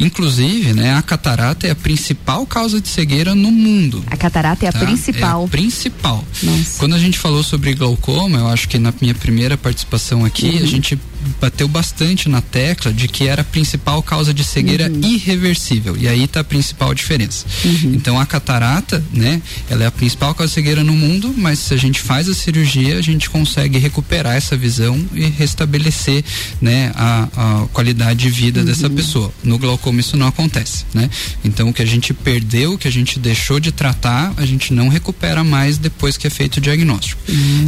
Inclusive, 0.00 0.72
né, 0.74 0.92
a 0.94 1.02
catarata 1.02 1.66
é 1.68 1.70
a 1.70 1.74
principal 1.74 2.44
causa 2.46 2.80
de 2.80 2.88
cegueira 2.88 3.32
no 3.34 3.50
mundo. 3.52 4.02
A 4.08 4.16
catarata 4.16 4.66
é 4.66 4.68
a 4.68 4.72
tá? 4.72 4.80
principal. 4.80 5.42
É 5.42 5.44
a 5.44 5.48
principal. 5.48 6.24
Nossa. 6.42 6.78
Quando 6.78 6.94
a 6.94 6.98
gente 6.98 7.16
falou 7.16 7.42
sobre 7.44 7.74
glaucoma, 7.74 8.38
eu 8.38 8.48
acho 8.48 8.68
que 8.68 8.76
na 8.78 8.92
minha 9.00 9.14
primeira 9.14 9.56
participação 9.56 10.24
aqui, 10.24 10.46
Uhum. 10.50 10.62
a 10.62 10.66
gente 10.66 10.98
bateu 11.40 11.66
bastante 11.68 12.28
na 12.28 12.40
tecla 12.40 12.92
de 12.92 13.08
que 13.08 13.26
era 13.28 13.42
a 13.42 13.44
principal 13.44 14.02
causa 14.02 14.32
de 14.34 14.44
cegueira 14.44 14.90
Uhum. 14.90 15.00
irreversível. 15.02 15.96
E 15.96 16.06
aí 16.08 16.26
tá 16.26 16.40
a 16.40 16.44
principal 16.44 16.94
diferença. 16.94 17.44
Então 17.84 18.18
a 18.18 18.26
catarata, 18.26 19.02
né, 19.12 19.40
ela 19.68 19.84
é 19.84 19.86
a 19.86 19.90
principal 19.90 20.34
causa 20.34 20.50
de 20.50 20.54
cegueira 20.54 20.82
no 20.84 20.92
mundo, 20.92 21.34
mas 21.36 21.58
se 21.58 21.74
a 21.74 21.76
gente 21.76 22.00
faz 22.00 22.28
a 22.28 22.34
cirurgia, 22.34 22.98
a 22.98 23.02
gente 23.02 23.28
consegue 23.30 23.78
recuperar 23.78 24.34
essa 24.36 24.56
visão 24.56 25.02
e 25.14 25.24
restabelecer, 25.26 26.24
né, 26.60 26.92
a, 26.94 27.28
a 27.64 27.66
qualidade 27.72 28.20
de 28.20 28.30
vida 28.30 28.62
dessa 28.64 28.88
pessoa. 28.90 29.32
No 29.42 29.58
glaucoma 29.58 30.00
isso 30.00 30.16
não 30.16 30.26
acontece, 30.26 30.84
né? 30.92 31.08
Então 31.44 31.68
o 31.68 31.72
que 31.72 31.82
a 31.82 31.86
gente 31.86 32.12
perdeu, 32.14 32.74
o 32.74 32.78
que 32.78 32.88
a 32.88 32.92
gente 32.92 33.18
deixou 33.18 33.58
de 33.60 33.72
tratar, 33.72 34.32
a 34.36 34.44
gente 34.46 34.72
não 34.72 34.88
recupera 34.88 35.42
mais 35.44 35.78
depois 35.78 36.16
que 36.16 36.26
é 36.26 36.30
feito 36.30 36.58
o 36.58 36.60
diagnóstico. 36.60 37.20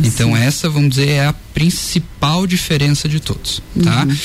então 0.05 0.37
essa, 0.37 0.69
vamos 0.69 0.91
dizer, 0.91 1.09
é 1.09 1.27
a 1.27 1.35
principal 1.57 2.47
diferença 2.47 3.09
de 3.09 3.19
todos, 3.19 3.63
tá? 3.83 4.05
Uhum. 4.05 4.17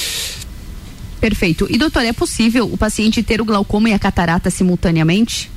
Perfeito. 1.21 1.65
E 1.69 1.77
doutor, 1.77 2.03
é 2.03 2.11
possível 2.11 2.69
o 2.69 2.77
paciente 2.77 3.23
ter 3.23 3.39
o 3.39 3.45
glaucoma 3.45 3.89
e 3.89 3.93
a 3.93 3.99
catarata 3.99 4.49
simultaneamente? 4.49 5.49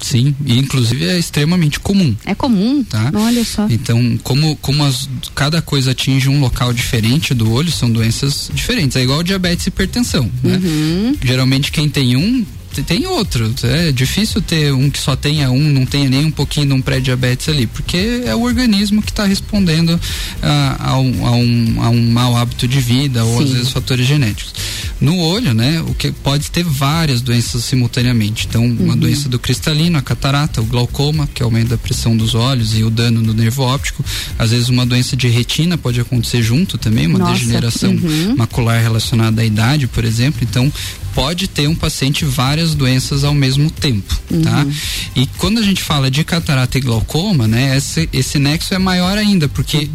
Sim, 0.00 0.34
e 0.46 0.58
inclusive 0.58 1.04
é 1.06 1.18
extremamente 1.18 1.80
comum. 1.80 2.16
É 2.24 2.34
comum? 2.34 2.82
Tá? 2.82 3.10
Olha 3.12 3.44
só. 3.44 3.66
Então, 3.68 4.18
como, 4.22 4.56
como 4.56 4.82
as, 4.82 5.06
cada 5.34 5.60
coisa 5.60 5.90
atinge 5.90 6.30
um 6.30 6.40
local 6.40 6.72
diferente 6.72 7.34
do 7.34 7.52
olho, 7.52 7.70
são 7.70 7.90
doenças 7.90 8.50
diferentes. 8.54 8.96
É 8.96 9.02
igual 9.02 9.22
diabetes 9.22 9.66
e 9.66 9.68
hipertensão. 9.68 10.30
Né? 10.42 10.56
Uhum. 10.56 11.16
Geralmente 11.22 11.70
quem 11.70 11.90
tem 11.90 12.16
um 12.16 12.46
tem 12.82 13.06
outro. 13.06 13.52
É 13.62 13.92
difícil 13.92 14.40
ter 14.42 14.72
um 14.72 14.90
que 14.90 14.98
só 14.98 15.14
tenha 15.16 15.50
um, 15.50 15.62
não 15.72 15.86
tenha 15.86 16.08
nem 16.08 16.24
um 16.26 16.30
pouquinho 16.30 16.66
de 16.66 16.72
um 16.72 16.80
pré-diabetes 16.80 17.48
ali, 17.48 17.66
porque 17.66 18.22
é 18.24 18.34
o 18.34 18.42
organismo 18.42 19.02
que 19.02 19.10
está 19.10 19.24
respondendo 19.24 19.98
ah, 20.42 20.76
a, 20.78 20.98
um, 20.98 21.26
a, 21.26 21.30
um, 21.32 21.82
a 21.82 21.88
um 21.90 22.10
mau 22.10 22.36
hábito 22.36 22.66
de 22.68 22.80
vida 22.80 23.24
ou 23.24 23.40
às 23.40 23.48
Sim. 23.48 23.54
vezes 23.54 23.70
fatores 23.70 24.06
genéticos. 24.06 24.52
No 25.00 25.16
olho, 25.18 25.54
né, 25.54 25.80
o 25.86 25.94
que 25.94 26.10
pode 26.10 26.50
ter 26.50 26.64
várias 26.64 27.20
doenças 27.20 27.62
simultaneamente. 27.64 28.46
Então, 28.48 28.64
uma 28.64 28.94
Uhum. 28.94 28.98
doença 28.98 29.28
do 29.28 29.38
cristalino, 29.38 29.96
a 29.96 30.02
catarata, 30.02 30.60
o 30.60 30.64
glaucoma, 30.64 31.28
que 31.32 31.42
o 31.42 31.46
aumento 31.46 31.68
da 31.68 31.78
pressão 31.78 32.16
dos 32.16 32.34
olhos 32.34 32.76
e 32.76 32.82
o 32.82 32.90
dano 32.90 33.20
no 33.20 33.32
nervo 33.32 33.62
óptico. 33.62 34.04
Às 34.38 34.50
vezes 34.50 34.68
uma 34.68 34.84
doença 34.84 35.16
de 35.16 35.28
retina 35.28 35.78
pode 35.78 36.00
acontecer 36.00 36.42
junto 36.42 36.76
também, 36.78 37.06
uma 37.06 37.18
Nossa, 37.20 37.34
degeneração 37.34 37.90
uhum. 37.90 38.34
macular 38.36 38.82
relacionada 38.82 39.40
à 39.40 39.44
idade, 39.44 39.86
por 39.86 40.04
exemplo. 40.04 40.40
Então, 40.42 40.72
pode 41.18 41.48
ter 41.48 41.66
um 41.68 41.74
paciente 41.74 42.24
várias 42.24 42.76
doenças 42.76 43.24
ao 43.24 43.34
mesmo 43.34 43.68
tempo, 43.72 44.14
tá? 44.44 44.62
Uhum. 44.64 44.72
E 45.16 45.26
quando 45.36 45.58
a 45.58 45.62
gente 45.62 45.82
fala 45.82 46.08
de 46.08 46.22
catarata 46.22 46.78
e 46.78 46.80
glaucoma, 46.80 47.48
né, 47.48 47.76
esse, 47.76 48.08
esse 48.12 48.38
nexo 48.38 48.72
é 48.72 48.78
maior 48.78 49.18
ainda, 49.18 49.48
porque 49.48 49.90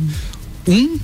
um 0.68 1.00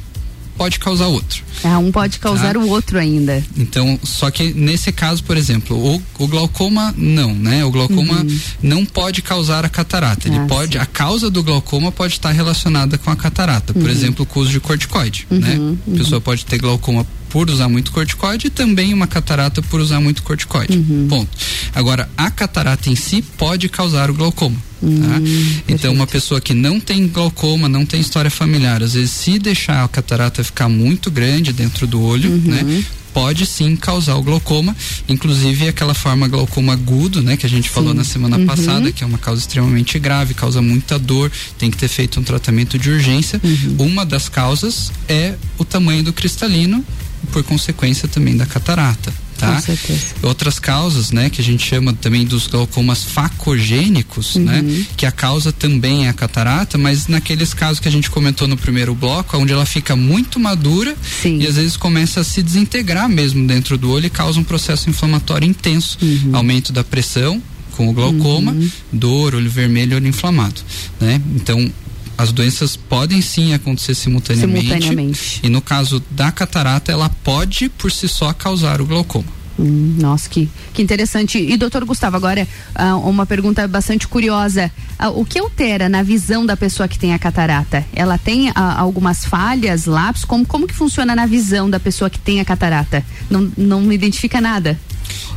pode 0.58 0.78
causar 0.78 1.08
outro. 1.08 1.42
Ah, 1.64 1.78
um 1.80 1.90
pode 1.90 2.20
causar 2.20 2.56
Tá. 2.56 2.60
o 2.60 2.68
outro 2.68 3.00
ainda. 3.00 3.42
Então, 3.56 3.98
só 4.04 4.30
que 4.30 4.54
nesse 4.54 4.92
caso, 4.92 5.24
por 5.24 5.38
exemplo, 5.38 5.78
o, 5.78 6.02
o 6.22 6.28
glaucoma 6.28 6.94
não, 6.98 7.34
né? 7.34 7.64
O 7.64 7.72
glaucoma 7.72 8.26
não 8.62 8.84
pode 8.86 9.22
causar 9.22 9.64
a 9.64 9.70
catarata. 9.70 10.28
Ele 10.28 10.38
Uhum. 10.38 10.44
Ah, 10.44 10.48
pode, 10.50 10.78
a 10.78 10.86
causa 10.86 11.30
do 11.30 11.42
glaucoma 11.42 11.94
pode 11.94 12.16
estar 12.16 12.32
relacionada 12.32 12.98
com 12.98 13.10
a 13.10 13.16
catarata. 13.16 13.72
Por 13.72 13.84
Uhum. 13.84 13.90
exemplo, 13.90 14.28
o 14.36 14.40
uso 14.40 14.52
de 14.52 14.60
corticoide, 14.60 15.26
né? 15.30 15.56
Uhum, 15.58 15.78
A 15.94 15.98
pessoa 15.98 16.20
pode 16.20 16.46
ter 16.46 16.58
glaucoma 16.58 17.08
por 17.30 17.50
usar 17.50 17.70
muito 17.70 17.92
corticoide 17.92 18.48
e 18.48 18.50
também 18.50 18.94
uma 18.94 19.08
catarata 19.08 19.62
por 19.62 19.80
usar 19.80 20.00
muito 20.00 20.24
corticoide. 20.24 20.78
Uhum. 20.78 21.08
Ponto. 21.08 21.38
Agora, 21.74 22.10
a 22.18 22.30
catarata 22.30 22.90
em 22.90 22.96
si 22.96 23.22
pode 23.22 23.70
causar 23.70 24.10
o 24.10 24.14
glaucoma. 24.14 24.69
Hum, 24.82 25.02
tá? 25.02 25.22
Então, 25.68 25.94
uma 25.94 26.08
pessoa 26.08 26.40
que 26.40 26.54
não 26.54 26.80
tem 26.80 27.08
glaucoma, 27.08 27.68
não 27.68 27.86
tem 27.86 28.00
história 28.00 28.32
familiar, 28.32 28.82
às 28.82 28.94
vezes, 28.94 29.12
se 29.12 29.38
deixar 29.40 29.84
a 29.84 29.88
catarata 29.88 30.44
ficar 30.44 30.70
muito 30.70 31.12
grande 31.12 31.52
dentro 31.54 31.86
do 31.88 32.02
olho, 32.02 32.30
Uhum. 32.32 32.38
né? 32.46 32.84
Pode 33.12 33.46
sim 33.48 33.76
causar 33.76 34.16
o 34.16 34.22
glaucoma, 34.22 34.76
inclusive 35.08 35.68
aquela 35.68 35.96
forma 35.96 36.28
glaucoma 36.28 36.74
agudo, 36.74 37.24
né? 37.24 37.36
Que 37.36 37.46
a 37.46 37.50
gente 37.50 37.68
falou 37.68 37.92
na 37.94 38.04
semana 38.04 38.38
Uhum. 38.38 38.46
passada, 38.46 38.92
que 38.92 39.04
é 39.04 39.08
uma 39.08 39.18
causa 39.18 39.42
extremamente 39.42 39.98
grave, 39.98 40.34
causa 40.36 40.62
muita 40.62 41.00
dor, 41.00 41.32
tem 41.58 41.72
que 41.72 41.78
ter 41.78 41.88
feito 41.88 42.20
um 42.20 42.24
tratamento 42.24 42.78
de 42.78 42.90
urgência. 42.90 43.42
Uhum. 43.44 43.76
Uma 43.88 44.06
das 44.06 44.30
causas 44.30 44.92
é 45.08 45.34
o 45.58 45.66
tamanho 45.66 46.04
do 46.04 46.14
cristalino, 46.14 46.86
por 47.32 47.44
consequência 47.44 48.08
também 48.08 48.38
da 48.38 48.46
catarata, 48.46 49.12
tá? 49.40 49.56
Com 49.56 49.62
certeza. 49.62 50.00
Outras 50.22 50.60
causas, 50.60 51.12
né, 51.12 51.30
que 51.30 51.42
a 51.42 51.44
gente 51.44 51.66
chama 51.66 51.94
também 51.94 52.26
dos 52.26 52.46
glaucomas 52.48 53.04
facogênicos, 53.04 54.36
Uhum. 54.36 54.44
né, 54.44 54.86
que 54.98 55.06
a 55.06 55.12
causa 55.12 55.52
também 55.52 56.06
é 56.06 56.10
a 56.10 56.14
catarata, 56.14 56.78
mas 56.78 57.08
naqueles 57.08 57.54
casos 57.54 57.80
que 57.80 57.88
a 57.88 57.92
gente 57.92 58.10
comentou 58.12 58.48
no 58.48 58.58
primeiro 58.58 58.94
bloco, 58.94 59.38
onde 59.38 59.54
ela 59.54 59.66
fica 59.66 59.96
muito 59.96 60.40
madura 60.40 60.96
e 61.26 61.48
às 61.48 61.56
vezes 61.56 61.78
começa 61.78 62.20
a 62.20 62.24
se 62.24 62.44
desintegrar 62.44 63.08
mesmo 63.10 63.46
dentro 63.48 63.78
do 63.78 63.90
olho 63.92 64.06
e 64.06 64.10
causa 64.10 64.40
um 64.40 64.44
processo 64.44 64.90
inflamatório 64.90 65.48
intenso, 65.48 65.98
Uhum. 66.02 66.36
aumento 66.36 66.72
da 66.74 66.84
pressão 66.84 67.42
com 67.72 67.88
o 67.90 67.94
glaucoma, 67.94 68.56
dor, 68.92 69.36
olho 69.36 69.50
vermelho, 69.50 69.96
olho 69.96 70.08
inflamado, 70.08 70.62
né? 71.00 71.22
Então 71.36 71.72
as 72.20 72.34
doenças 72.34 72.76
podem 72.76 73.22
sim 73.22 73.54
acontecer 73.54 73.96
simultaneamente, 73.96 74.68
Simultaneamente. 74.68 75.40
e 75.42 75.48
no 75.48 75.62
caso 75.62 76.04
da 76.12 76.30
catarata 76.34 76.92
ela 76.92 77.08
pode 77.08 77.70
por 77.70 77.90
si 77.90 78.10
só 78.10 78.34
causar 78.34 78.82
o 78.82 78.86
glaucoma. 78.86 79.40
Hum, 79.58 79.96
nossa, 79.98 80.30
que, 80.30 80.50
que 80.74 80.82
interessante. 80.82 81.38
E 81.38 81.56
doutor 81.56 81.86
Gustavo, 81.86 82.18
agora 82.18 82.46
ah, 82.76 82.98
uma 82.98 83.26
pergunta 83.26 83.66
bastante 83.70 84.06
curiosa. 84.06 84.70
Ah, 84.98 85.10
o 85.10 85.24
que 85.24 85.40
altera 85.40 85.88
na 85.88 86.04
visão 86.04 86.46
da 86.46 86.58
pessoa 86.58 86.90
que 86.90 87.00
tem 87.00 87.14
a 87.14 87.20
catarata? 87.20 87.86
Ela 87.94 88.18
tem 88.18 88.50
ah, 88.54 88.78
algumas 88.78 89.24
falhas, 89.24 89.86
lápis? 89.86 90.26
Como, 90.26 90.46
como 90.46 90.68
que 90.68 90.76
funciona 90.76 91.16
na 91.16 91.26
visão 91.26 91.70
da 91.70 91.80
pessoa 91.80 92.10
que 92.10 92.20
tem 92.20 92.42
a 92.42 92.46
catarata? 92.46 93.02
Não, 93.30 93.50
não 93.58 93.94
identifica 93.94 94.42
nada? 94.42 94.78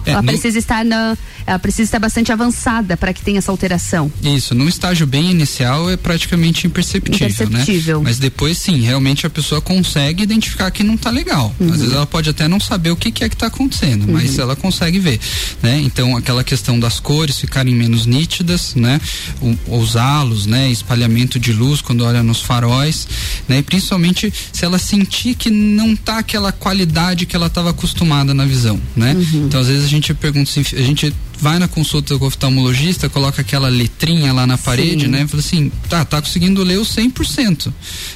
É, 0.06 0.10
ela 0.12 0.22
no- 0.22 0.28
precisa 0.28 0.58
estar 0.58 0.84
na, 0.84 1.16
ela 1.46 1.58
precisa 1.58 1.82
estar 1.84 1.98
bastante 1.98 2.32
avançada 2.32 2.96
para 2.96 3.12
que 3.12 3.22
tenha 3.22 3.38
essa 3.38 3.50
alteração. 3.50 4.10
Isso, 4.22 4.54
num 4.54 4.68
estágio 4.68 5.06
bem 5.06 5.30
inicial 5.30 5.88
é 5.90 5.96
praticamente 5.96 6.66
imperceptível, 6.66 7.28
Imperceptível. 7.28 7.98
né? 7.98 8.04
Mas 8.04 8.18
depois 8.18 8.58
sim, 8.58 8.80
realmente 8.80 9.26
a 9.26 9.30
pessoa 9.30 9.60
consegue 9.60 10.22
identificar 10.22 10.70
que 10.70 10.82
não 10.82 10.96
tá 10.96 11.10
legal. 11.10 11.54
Uhum. 11.60 11.70
Às 11.72 11.78
vezes 11.80 11.94
ela 11.94 12.06
pode 12.06 12.28
até 12.30 12.48
não 12.48 12.58
saber 12.60 12.90
o 12.90 12.96
que, 12.96 13.10
que 13.10 13.24
é 13.24 13.28
que 13.28 13.36
tá 13.36 13.46
acontecendo, 13.46 14.06
mas 14.10 14.38
ela 14.38 14.56
consegue 14.56 14.98
ver, 14.98 15.20
né? 15.62 15.80
Então 15.80 16.16
aquela 16.16 16.42
questão 16.44 16.78
das 16.78 16.98
cores 17.00 17.38
ficarem 17.38 17.74
menos 17.74 18.06
nítidas, 18.06 18.74
né? 18.74 19.00
O- 19.40 19.78
os 19.80 19.96
halos, 19.96 20.46
né? 20.46 20.70
Espalhamento 20.70 21.38
de 21.38 21.52
luz 21.52 21.80
quando 21.80 22.04
olha 22.04 22.22
nos 22.22 22.40
faróis, 22.40 23.06
né? 23.48 23.58
E 23.58 23.62
principalmente 23.62 24.32
se 24.52 24.64
ela 24.64 24.78
sentir 24.78 25.34
que 25.34 25.50
não 25.50 25.94
tá 25.94 26.18
aquela 26.18 26.50
qualidade 26.52 27.26
que 27.26 27.34
ela 27.36 27.46
estava 27.46 27.70
acostumada 27.70 28.34
na 28.34 28.44
visão, 28.44 28.80
né? 28.96 29.14
Então 29.34 29.60
às 29.60 29.66
vezes 29.72 29.86
a 29.86 29.88
gente 29.88 30.14
pergunta 30.14 30.48
assim, 30.50 30.60
a 30.76 30.82
gente 30.82 31.12
vai 31.38 31.58
na 31.58 31.66
consulta 31.66 32.16
com 32.18 32.24
o 32.24 32.28
oftalmologista, 32.28 33.08
coloca 33.08 33.40
aquela 33.42 33.68
letrinha 33.68 34.32
lá 34.32 34.46
na 34.46 34.56
parede, 34.56 35.06
Sim. 35.06 35.10
né? 35.10 35.26
Fala 35.26 35.40
assim, 35.40 35.72
tá, 35.88 36.04
tá 36.04 36.22
conseguindo 36.22 36.62
ler 36.62 36.78
o 36.78 36.82
100%, 36.82 37.72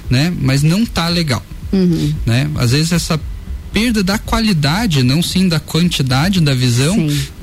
né? 0.09 0.33
Mas 0.41 0.63
não 0.63 0.87
tá 0.87 1.09
legal, 1.09 1.45
Uhum. 1.73 2.15
né? 2.25 2.49
Às 2.57 2.71
vezes 2.71 2.93
essa 2.93 3.21
perda 3.73 4.03
da 4.03 4.19
qualidade, 4.19 5.03
não 5.03 5.23
sim 5.23 5.49
da 5.49 5.61
quantidade 5.61 6.41
da 6.41 6.55
visão, 6.55 6.97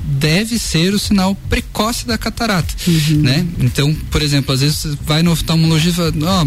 deve 0.06 0.58
ser 0.58 0.92
o 0.94 0.98
sinal 0.98 1.34
precoce 1.48 2.06
da 2.06 2.18
catarata, 2.18 2.74
né? 3.16 3.46
Então, 3.58 3.94
por 4.10 4.22
exemplo, 4.22 4.54
às 4.54 4.60
vezes 4.60 4.76
você 4.78 4.98
vai 5.06 5.22
no 5.22 5.32
oftalmologista 5.32 6.08
e 6.08 6.12
fala, 6.12 6.40
ó, 6.42 6.46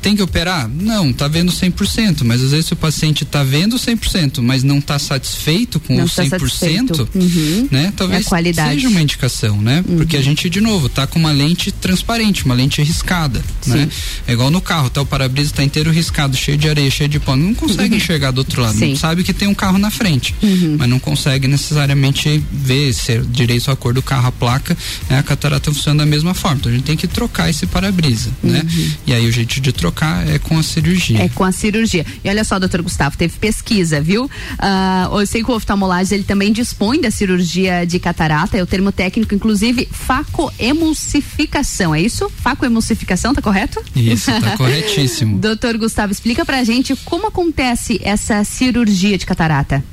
tem 0.00 0.14
que 0.14 0.22
operar? 0.22 0.68
Não, 0.68 1.12
tá 1.12 1.26
vendo 1.26 1.50
100%, 1.50 2.22
mas 2.22 2.40
às 2.42 2.52
vezes 2.52 2.66
se 2.66 2.72
o 2.72 2.76
paciente 2.76 3.24
tá 3.24 3.42
vendo 3.42 3.76
100%, 3.76 4.40
mas 4.40 4.62
não 4.62 4.80
tá 4.80 4.98
satisfeito 4.98 5.80
com 5.80 5.96
Não 5.96 6.04
o 6.04 6.08
tá 6.08 6.22
100%, 6.24 6.28
satisfeito. 6.28 7.08
Uhum. 7.14 7.68
né? 7.72 7.92
Talvez 7.96 8.22
É 8.22 8.26
a 8.26 8.28
qualidade. 8.28 8.74
seja 8.74 8.88
uma 8.88 9.00
indicação, 9.02 9.60
né? 9.60 9.84
Porque 9.96 10.16
a 10.16 10.22
gente, 10.22 10.48
de 10.48 10.60
novo, 10.60 10.88
tá 10.88 11.06
com 11.08 11.18
uma 11.18 11.32
lente 11.32 11.72
transparente, 11.72 12.44
uma 12.44 12.54
lente 12.54 12.80
riscada, 12.82 13.42
né? 13.66 13.88
É 14.28 14.32
igual 14.32 14.50
no 14.50 14.60
carro, 14.60 14.88
tá? 14.90 15.02
O 15.02 15.06
para-brisa 15.06 15.52
tá 15.54 15.64
inteiro 15.64 15.90
riscado, 15.90 16.36
cheio 16.36 16.56
de 16.56 16.68
areia, 16.68 16.90
cheio 16.90 17.08
de 17.08 17.18
pó. 17.18 17.34
Não 17.34 17.52
consegue 17.52 17.96
enxergar 17.96 18.30
do 18.30 18.38
outro 18.38 18.62
lado. 18.62 18.78
Sim. 18.78 18.90
Não 18.90 18.96
sabe 18.96 19.24
que 19.24 19.32
tem 19.32 19.48
um 19.48 19.54
carro 19.54 19.76
na 19.78 19.90
frente, 19.90 20.34
mas 20.78 20.88
não 20.88 21.00
consegue 21.00 21.48
necessariamente 21.48 22.42
ver 22.52 22.85
se 22.92 23.12
é 23.12 23.18
direito 23.18 23.70
a 23.70 23.76
cor 23.76 23.94
do 23.94 24.02
carro, 24.02 24.28
a 24.28 24.32
placa, 24.32 24.76
né? 25.08 25.18
A 25.18 25.22
catarata 25.22 25.72
funciona 25.72 26.04
da 26.04 26.06
mesma 26.06 26.34
forma. 26.34 26.58
Então 26.58 26.72
a 26.72 26.74
gente 26.74 26.84
tem 26.84 26.96
que 26.96 27.06
trocar 27.06 27.50
esse 27.50 27.66
para-brisa, 27.66 28.30
né? 28.42 28.64
E 29.06 29.12
aí 29.12 29.26
o 29.26 29.32
jeito 29.32 29.60
de 29.60 29.72
trocar 29.72 30.26
é 30.28 30.38
com 30.38 30.58
a 30.58 30.62
cirurgia. 30.62 31.22
É 31.22 31.28
com 31.28 31.44
a 31.44 31.52
cirurgia. 31.52 32.04
E 32.24 32.28
olha 32.28 32.44
só, 32.44 32.58
doutor 32.58 32.82
Gustavo, 32.82 33.16
teve 33.16 33.38
pesquisa, 33.38 34.00
viu? 34.00 34.30
Ah, 34.58 35.08
eu 35.12 35.26
sei 35.26 35.42
que 35.42 35.50
o 35.50 35.54
oftalmologista 35.54 36.14
ele 36.14 36.24
também 36.24 36.52
dispõe 36.52 37.00
da 37.00 37.10
cirurgia 37.10 37.86
de 37.86 37.98
catarata, 37.98 38.56
é 38.56 38.62
o 38.62 38.66
termo 38.66 38.92
técnico, 38.92 39.34
inclusive, 39.34 39.88
facoemulsificação, 39.90 41.94
é 41.94 42.00
isso? 42.00 42.30
Facoemulsificação, 42.42 43.34
tá 43.34 43.42
correto? 43.42 43.82
Isso, 43.94 44.26
tá 44.26 44.54
corretíssimo. 44.56 45.38
doutor 45.38 45.76
Gustavo, 45.76 46.12
explica 46.12 46.44
pra 46.44 46.62
gente 46.64 46.94
como 47.04 47.26
acontece 47.28 48.00
essa 48.02 48.42
cirurgia 48.44 49.18
de 49.18 49.26
catarata. 49.26 49.84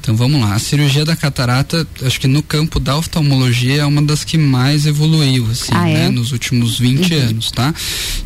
Então 0.00 0.16
vamos 0.16 0.40
lá, 0.40 0.54
a 0.54 0.58
cirurgia 0.58 1.04
da 1.04 1.14
catarata, 1.14 1.86
acho 2.02 2.18
que 2.18 2.26
no 2.26 2.42
campo 2.42 2.80
da 2.80 2.96
oftalmologia 2.96 3.82
é 3.82 3.84
uma 3.84 4.00
das 4.00 4.24
que 4.24 4.38
mais 4.38 4.86
evoluiu, 4.86 5.46
assim, 5.50 5.70
Ah, 5.70 5.84
né, 5.84 6.06
é? 6.06 6.08
nos 6.08 6.32
últimos 6.32 6.78
20 6.78 7.12
anos, 7.14 7.50
tá? 7.50 7.74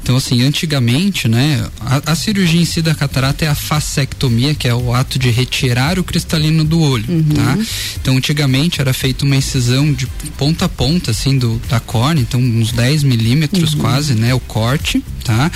Então 0.00 0.14
assim, 0.16 0.42
antigamente, 0.42 1.26
né, 1.26 1.66
a, 1.80 2.12
a 2.12 2.14
cirurgia 2.14 2.60
em 2.60 2.64
si 2.64 2.80
da 2.82 2.94
catarata 2.94 3.44
é 3.44 3.48
a 3.48 3.54
fasectomia, 3.56 4.54
que 4.54 4.68
é 4.68 4.74
o 4.74 4.94
ato 4.94 5.18
de 5.18 5.28
retirar 5.30 5.98
o 5.98 6.04
cristalino 6.04 6.62
do 6.64 6.80
olho, 6.80 7.04
tá? 7.34 7.58
Então 8.00 8.16
antigamente 8.16 8.80
era 8.80 8.92
feita 8.94 9.24
uma 9.24 9.34
incisão 9.34 9.92
de 9.92 10.06
ponta 10.38 10.66
a 10.66 10.68
ponta, 10.68 11.10
assim, 11.10 11.36
do, 11.36 11.60
da 11.68 11.80
córnea, 11.80 12.22
então 12.22 12.40
uns 12.40 12.70
10 12.70 13.02
milímetros 13.02 13.74
quase, 13.74 14.14
né, 14.14 14.32
o 14.32 14.38
corte, 14.40 15.02
tá? 15.24 15.50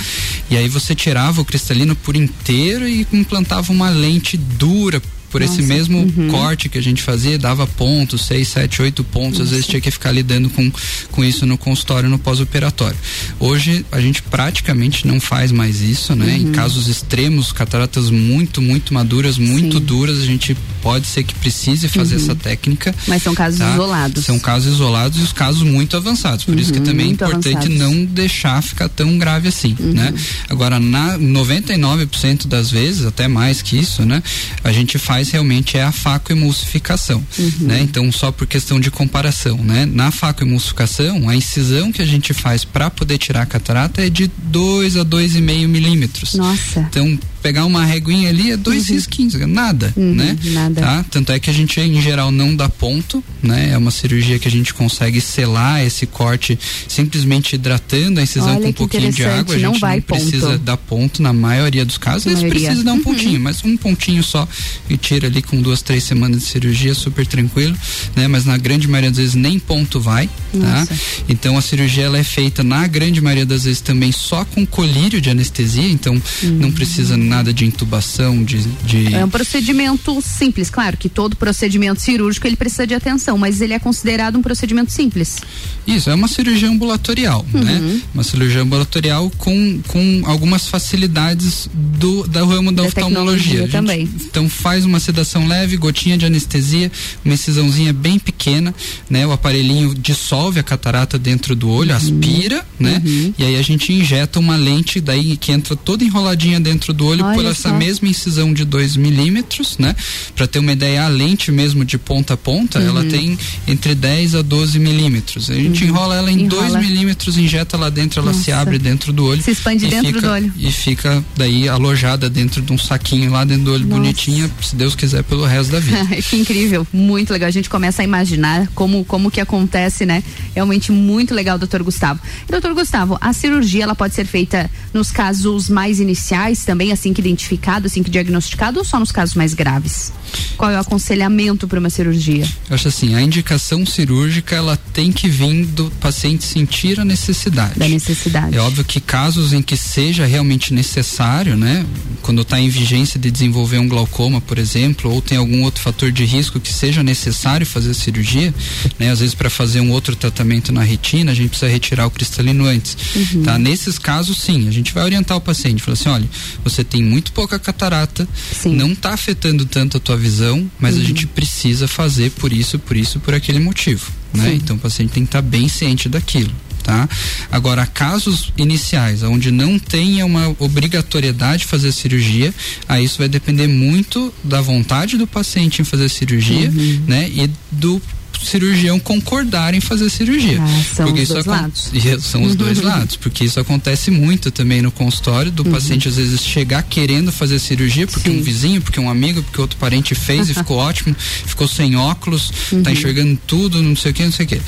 E 0.51 0.57
aí 0.57 0.67
você 0.67 0.93
tirava 0.93 1.39
o 1.39 1.45
cristalino 1.45 1.95
por 1.95 2.17
inteiro 2.17 2.85
e 2.85 3.07
implantava 3.13 3.71
uma 3.71 3.89
lente 3.89 4.35
dura 4.35 5.01
por 5.29 5.41
esse 5.41 5.61
Nossa, 5.61 5.73
mesmo 5.73 5.97
uhum. 5.99 6.29
corte 6.29 6.69
que 6.69 6.77
a 6.77 6.81
gente 6.81 7.01
fazia, 7.01 7.37
dava 7.37 7.67
pontos, 7.67 8.25
seis, 8.25 8.47
sete, 8.47 8.81
oito 8.81 9.03
pontos, 9.03 9.41
às 9.41 9.49
vezes 9.51 9.65
tinha 9.67 9.81
que 9.81 9.91
ficar 9.91 10.11
lidando 10.11 10.49
com, 10.49 10.71
com 11.11 11.23
isso 11.23 11.45
no 11.45 11.57
consultório, 11.57 12.09
no 12.09 12.17
pós-operatório. 12.17 12.97
Hoje 13.39 13.85
a 13.91 13.99
gente 13.99 14.21
praticamente 14.21 15.05
não 15.05 15.19
faz 15.19 15.51
mais 15.51 15.81
isso, 15.81 16.15
né? 16.15 16.37
Em 16.37 16.45
Uhum. 16.47 16.51
casos 16.53 16.87
extremos, 16.87 17.51
cataratas 17.51 18.09
muito, 18.09 18.61
muito 18.61 18.93
maduras, 18.93 19.37
muito 19.37 19.79
duras, 19.79 20.19
a 20.19 20.25
gente 20.25 20.55
pode 20.81 21.07
ser 21.07 21.23
que 21.23 21.33
precise 21.35 21.89
fazer 21.89 22.15
Uhum. 22.15 22.21
essa 22.23 22.35
técnica. 22.35 22.95
Mas 23.07 23.21
são 23.23 23.33
casos 23.35 23.59
tá? 23.59 23.73
isolados. 23.73 24.23
São 24.25 24.39
casos 24.39 24.73
isolados 24.73 25.19
e 25.19 25.23
os 25.23 25.33
casos 25.33 25.63
muito 25.63 25.97
avançados. 25.97 26.45
Por 26.45 26.57
isso 26.59 26.71
que 26.71 26.79
Uhum, 26.79 26.85
também 26.85 27.07
é 27.07 27.11
importante 27.11 27.49
avançados. 27.67 27.77
não 27.77 28.05
deixar 28.05 28.61
ficar 28.63 28.87
tão 28.89 29.17
grave 29.17 29.47
assim, 29.49 29.75
né? 29.79 30.13
Agora, 30.49 30.79
na 30.79 31.17
99% 31.17 32.47
das 32.47 32.69
vezes, 32.71 33.05
até 33.05 33.27
mais 33.27 33.61
que 33.61 33.77
isso, 33.77 34.05
né? 34.05 34.21
A 34.63 34.71
gente 34.71 34.97
faz 34.97 35.16
realmente 35.31 35.77
é 35.77 35.83
a 35.83 35.91
facoemulsificação, 35.91 37.23
né? 37.59 37.81
Então, 37.81 38.11
só 38.11 38.31
por 38.31 38.47
questão 38.47 38.79
de 38.79 38.89
comparação, 38.91 39.57
né? 39.57 39.85
Na 39.85 40.11
facoemulsificação, 40.11 41.27
a 41.29 41.35
incisão 41.35 41.91
que 41.91 42.01
a 42.01 42.05
gente 42.05 42.33
faz 42.33 42.63
para 42.63 42.89
poder 42.89 43.17
tirar 43.17 43.41
a 43.41 43.45
catarata 43.45 44.05
é 44.05 44.09
de 44.09 44.29
2 44.43 44.97
a 44.97 45.03
2,5 45.05 45.67
milímetros. 45.67 46.33
Nossa. 46.35 46.79
Então, 46.89 47.17
pegar 47.41 47.65
uma 47.65 47.85
reguinha 47.85 48.29
ali 48.29 48.51
é 48.51 48.57
dois 48.57 48.89
risquinhos, 48.89 49.33
nada, 49.47 49.93
né? 49.95 50.37
nada. 50.51 50.81
Tá? 50.81 51.05
Tanto 51.09 51.31
é 51.31 51.39
que 51.39 51.49
a 51.49 51.53
gente, 51.53 51.79
em 51.79 52.01
geral, 52.01 52.29
não 52.31 52.53
dá 52.55 52.67
ponto, 52.67 53.23
né? 53.41 53.69
É 53.71 53.77
uma 53.77 53.91
cirurgia 53.91 54.37
que 54.37 54.47
a 54.47 54.51
gente 54.51 54.73
consegue 54.73 55.21
selar 55.21 55.81
esse 55.85 56.05
corte 56.05 56.59
simplesmente 56.87 57.53
hidratando 57.55 58.19
a 58.19 58.23
incisão 58.23 58.49
Olha 58.55 58.61
com 58.63 58.69
um 58.69 58.73
pouquinho 58.73 59.11
de 59.11 59.23
água. 59.23 59.55
A 59.55 59.57
gente 59.57 59.63
não 59.63 59.71
não, 59.73 59.79
vai 59.79 60.01
precisa 60.01 60.47
ponto. 60.51 60.57
dar 60.59 60.77
ponto 60.77 61.21
na 61.21 61.31
maioria 61.31 61.85
dos 61.85 61.97
casos. 61.97 62.19
Às 62.19 62.23
vezes 62.25 62.41
Maioria. 62.41 62.61
precisa 62.67 62.83
dar 62.83 62.93
um 62.93 62.97
Uhum. 62.97 63.03
pontinho, 63.03 63.39
mas 63.39 63.63
um 63.63 63.77
pontinho 63.77 64.23
só 64.23 64.47
e 64.89 64.97
tira 65.07 65.27
ali 65.27 65.41
com 65.41 65.61
duas, 65.61 65.81
três 65.81 66.03
semanas 66.03 66.41
de 66.41 66.47
cirurgia, 66.47 66.93
super 66.93 67.25
tranquilo, 67.25 67.73
né? 68.13 68.27
Mas 68.27 68.43
na 68.43 68.57
grande 68.57 68.89
maioria 68.89 69.09
das 69.09 69.19
vezes 69.19 69.35
nem 69.35 69.57
ponto 69.57 70.01
vai, 70.01 70.29
tá? 70.51 70.87
Então 71.29 71.57
a 71.57 71.61
cirurgia 71.61 72.03
ela 72.05 72.17
é 72.17 72.23
feita 72.23 72.63
na 72.63 72.85
grande 72.87 73.21
maioria 73.21 73.45
das 73.45 73.63
vezes 73.65 73.81
também 73.81 74.11
só 74.11 74.45
com 74.45 74.65
colírio 74.65 75.19
de 75.21 75.29
anestesia, 75.29 75.87
então 75.89 76.21
não 76.43 76.71
precisa 76.71 77.15
nada 77.17 77.53
de 77.53 77.65
intubação, 77.65 78.43
de, 78.43 78.59
de 78.85 79.13
É 79.13 79.23
um 79.23 79.29
procedimento 79.29 80.21
simples, 80.21 80.69
claro 80.69 80.97
que 80.97 81.09
todo 81.09 81.35
procedimento 81.35 82.01
cirúrgico 82.01 82.47
ele 82.47 82.55
precisa 82.55 82.85
de 82.87 82.93
atenção, 82.93 83.37
mas 83.37 83.61
ele 83.61 83.73
é 83.73 83.79
considerado 83.79 84.37
um 84.37 84.41
procedimento 84.41 84.91
simples. 84.91 85.37
Isso, 85.85 86.09
é 86.09 86.15
uma 86.15 86.27
cirurgia 86.27 86.69
ambulatorial, 86.69 87.45
Uhum. 87.53 87.63
né? 87.63 88.01
Uma 88.13 88.23
cirurgia 88.23 88.61
ambulatorial 88.61 89.31
com, 89.37 89.79
com 89.87 90.21
algumas 90.25 90.67
facilidades 90.67 91.69
do, 91.73 92.27
do 92.27 92.45
ramo 92.45 92.71
da, 92.71 92.83
Da 92.83 92.87
oftalmologia. 92.87 93.67
também. 93.67 94.09
Então 94.29 94.49
faz 94.49 94.85
uma 94.85 94.99
sedação 94.99 95.47
leve, 95.47 95.77
gotinha 95.77 96.17
de 96.17 96.25
anestesia, 96.25 96.91
uma 97.23 97.33
incisãozinha 97.33 97.93
bem 97.93 98.17
pequena, 98.19 98.73
né? 99.09 99.25
O 99.25 99.31
aparelhinho 99.31 99.93
dissolve 99.95 100.37
a 100.59 100.63
catarata 100.63 101.17
dentro 101.17 101.55
do 101.55 101.69
olho, 101.69 101.91
Uhum. 101.91 101.97
aspira, 101.97 102.65
né? 102.79 103.01
E 103.37 103.43
aí 103.43 103.55
a 103.57 103.61
gente 103.61 103.91
injeta 103.91 104.39
uma 104.39 104.55
lente 104.55 104.99
daí 105.01 105.35
que 105.37 105.51
entra 105.51 105.75
toda 105.75 106.03
enroladinha 106.03 106.59
dentro 106.59 106.93
do 106.93 107.05
olho 107.05 107.23
Olha 107.25 107.35
por 107.35 107.45
essa 107.45 107.69
só. 107.69 107.75
mesma 107.75 108.07
incisão 108.07 108.53
de 108.53 108.63
2 108.63 108.95
milímetros, 108.95 109.77
né? 109.77 109.95
Para 110.35 110.47
ter 110.47 110.59
uma 110.59 110.71
ideia, 110.71 111.03
a 111.05 111.07
lente 111.07 111.51
mesmo 111.51 111.83
de 111.83 111.97
ponta 111.97 112.35
a 112.35 112.37
ponta, 112.37 112.79
ela 112.79 113.01
Uhum. 113.01 113.09
tem 113.09 113.37
entre 113.67 113.93
10 113.95 114.35
a 114.35 114.41
12 114.41 114.79
milímetros. 114.79 115.49
A 115.49 115.55
gente 115.55 115.83
Uhum. 115.83 115.89
enrola 115.89 116.15
ela 116.15 116.31
em 116.31 116.47
2 116.47 116.63
Enrola. 116.71 116.79
milímetros, 116.79 117.37
injeta 117.37 117.75
lá 117.77 117.89
dentro, 117.89 118.19
ela 118.21 118.33
se 118.33 118.49
Nossa. 118.51 118.61
abre 118.61 118.77
dentro 118.79 119.11
do 119.11 119.25
olho. 119.25 119.41
Se 119.41 119.51
expande 119.51 119.87
dentro 119.87 120.07
fica- 120.13 120.21
do 120.21 120.29
olho. 120.33 120.53
E 120.57 120.71
fica 120.71 121.23
daí 121.35 121.67
alojada 121.67 122.29
dentro 122.29 122.61
de 122.61 122.71
um 122.73 122.77
saquinho 122.77 123.31
lá 123.31 123.43
dentro 123.43 123.65
do 123.65 123.73
olho, 123.73 123.85
Nossa. 123.85 124.01
bonitinha, 124.01 124.49
se 124.61 124.75
Deus 124.75 124.95
quiser, 124.95 125.23
pelo 125.23 125.45
resto 125.45 125.71
da 125.71 125.79
vida. 125.81 126.21
que 126.21 126.35
incrível, 126.37 126.85
muito 126.93 127.31
legal. 127.33 127.47
A 127.47 127.51
gente 127.51 127.69
começa 127.69 128.01
a 128.01 128.05
imaginar 128.05 128.67
como, 128.75 129.03
como 129.05 129.31
que 129.31 129.39
acontece, 129.41 130.05
né? 130.05 130.23
Realmente 130.55 130.91
muito 130.91 131.33
legal, 131.33 131.57
doutor 131.57 131.83
Gustavo. 131.83 132.19
Doutor 132.49 132.73
Gustavo, 132.73 133.17
a 133.21 133.33
cirurgia 133.33 133.83
ela 133.83 133.95
pode 133.95 134.13
ser 134.13 134.25
feita 134.25 134.69
nos 134.93 135.11
casos 135.11 135.69
mais 135.69 135.99
iniciais 135.99 136.65
também, 136.65 136.91
assim 136.91 137.13
que 137.13 137.21
identificado, 137.21 137.87
assim 137.87 138.03
que 138.03 138.09
diagnosticado, 138.09 138.79
ou 138.79 138.85
só 138.85 138.99
nos 138.99 139.11
casos 139.11 139.35
mais 139.35 139.53
graves? 139.53 140.11
Qual 140.57 140.71
é 140.71 140.77
o 140.77 140.79
aconselhamento 140.79 141.67
para 141.67 141.79
uma 141.79 141.89
cirurgia? 141.89 142.47
Eu 142.69 142.75
acho 142.75 142.87
assim, 142.87 143.15
a 143.15 143.21
indicação 143.21 143.85
cirúrgica 143.85 144.55
ela 144.55 144.77
tem 144.93 145.11
que 145.11 145.29
vir 145.29 145.65
do 145.65 145.91
paciente 145.99 146.43
sentir 146.43 146.99
a 146.99 147.05
necessidade. 147.05 147.79
Da 147.79 147.87
necessidade. 147.87 148.55
É 148.55 148.59
óbvio 148.59 148.83
que 148.83 148.99
casos 148.99 149.53
em 149.53 149.61
que 149.61 149.77
seja 149.77 150.25
realmente 150.25 150.73
necessário, 150.73 151.55
né? 151.55 151.85
Quando 152.21 152.41
está 152.41 152.59
em 152.59 152.69
vigência 152.69 153.19
de 153.19 153.31
desenvolver 153.31 153.77
um 153.77 153.87
glaucoma, 153.87 154.41
por 154.41 154.57
exemplo, 154.57 155.11
ou 155.11 155.21
tem 155.21 155.37
algum 155.37 155.63
outro 155.63 155.81
fator 155.81 156.11
de 156.11 156.25
risco 156.25 156.59
que 156.59 156.73
seja 156.73 157.03
necessário 157.03 157.65
fazer 157.65 157.91
a 157.91 157.93
cirurgia, 157.93 158.53
né? 158.99 159.11
Às 159.11 159.19
vezes 159.19 159.35
para 159.35 159.49
fazer 159.49 159.79
um 159.79 159.91
outro 159.91 160.15
tratamento 160.15 160.71
na 160.71 160.83
retina, 160.83 161.31
a 161.31 161.35
gente 161.35 161.49
precisa 161.49 161.71
retirar 161.71 162.07
o 162.07 162.11
cristalino 162.11 162.65
antes. 162.65 162.97
Uhum. 163.15 163.43
Tá? 163.43 163.57
Nesses 163.57 163.97
casos, 163.97 164.39
sim, 164.39 164.67
a 164.67 164.71
gente 164.71 164.93
vai 164.93 165.03
orientar 165.03 165.37
o 165.37 165.41
paciente, 165.41 165.81
falar 165.81 165.93
assim, 165.93 166.09
olha, 166.09 166.29
você 166.63 166.83
tem 166.83 167.03
muito 167.03 167.31
pouca 167.31 167.57
catarata, 167.59 168.27
não 168.65 168.91
está 168.91 169.13
afetando 169.13 169.65
tanto 169.65 169.97
a 169.97 169.99
tua 169.99 170.16
visão, 170.17 170.69
mas 170.79 170.95
a 170.95 170.99
Uhum. 170.99 171.05
gente 171.05 171.25
precisa 171.27 171.87
fazer 171.87 172.31
por 172.31 172.51
isso, 172.51 172.77
por 172.79 172.97
isso, 172.97 173.19
por 173.19 173.33
aquele 173.33 173.59
motivo, 173.59 174.11
né? 174.33 174.53
Então 174.55 174.75
o 174.75 174.79
paciente 174.79 175.11
tem 175.13 175.23
que 175.23 175.29
estar 175.29 175.41
bem 175.41 175.67
ciente 175.69 176.09
daquilo. 176.09 176.51
Tá? 176.83 177.09
Agora, 177.51 177.85
casos 177.85 178.53
iniciais, 178.57 179.21
onde 179.21 179.51
não 179.51 179.77
tenha 179.77 180.25
uma 180.25 180.55
obrigatoriedade 180.57 181.63
de 181.63 181.65
fazer 181.67 181.89
a 181.89 181.91
cirurgia, 181.91 182.53
aí 182.87 183.03
isso 183.03 183.17
vai 183.17 183.27
depender 183.27 183.67
muito 183.67 184.33
da 184.41 184.61
vontade 184.61 185.17
do 185.17 185.27
paciente 185.27 185.81
em 185.81 185.85
fazer 185.85 186.05
a 186.05 186.09
cirurgia, 186.09 186.69
Uhum. 186.69 187.01
né? 187.05 187.29
E 187.29 187.49
do 187.69 188.01
cirurgião 188.43 188.99
concordar 188.99 189.73
em 189.73 189.81
fazer 189.81 190.05
a 190.05 190.09
cirurgia. 190.09 190.59
Ah, 190.61 190.83
são 190.95 191.13
os 191.13 191.19
isso 191.19 191.33
dois 191.33 191.45
lados. 191.45 191.91
São 192.21 192.43
os 192.43 192.55
dois 192.55 192.77
Uhum. 192.79 192.85
lados, 192.85 193.15
porque 193.15 193.43
isso 193.45 193.59
acontece 193.59 194.09
muito 194.11 194.51
também 194.51 194.81
no 194.81 194.91
consultório 194.91 195.51
do 195.51 195.63
Uhum. 195.63 195.71
paciente 195.71 196.07
às 196.07 196.15
vezes 196.15 196.43
chegar 196.43 196.83
querendo 196.83 197.31
fazer 197.31 197.55
a 197.55 197.59
cirurgia 197.59 198.05
porque 198.07 198.29
um 198.29 198.41
vizinho, 198.41 198.81
porque 198.81 198.99
um 198.99 199.09
amigo, 199.09 199.41
porque 199.43 199.59
outro 199.61 199.77
parente 199.77 200.13
fez 200.15 200.49
e 200.49 200.53
ficou 200.55 200.77
ótimo, 200.77 201.15
ficou 201.45 201.67
sem 201.67 201.95
óculos, 201.95 202.51
Uhum. 202.71 202.83
tá 202.83 202.91
enxergando 202.91 203.37
tudo, 203.47 203.81
não 203.81 203.95
sei 203.95 204.11
o 204.11 204.13
que, 204.13 204.23
não 204.23 204.31
sei 204.31 204.45
o 204.45 204.49
que. 204.49 204.61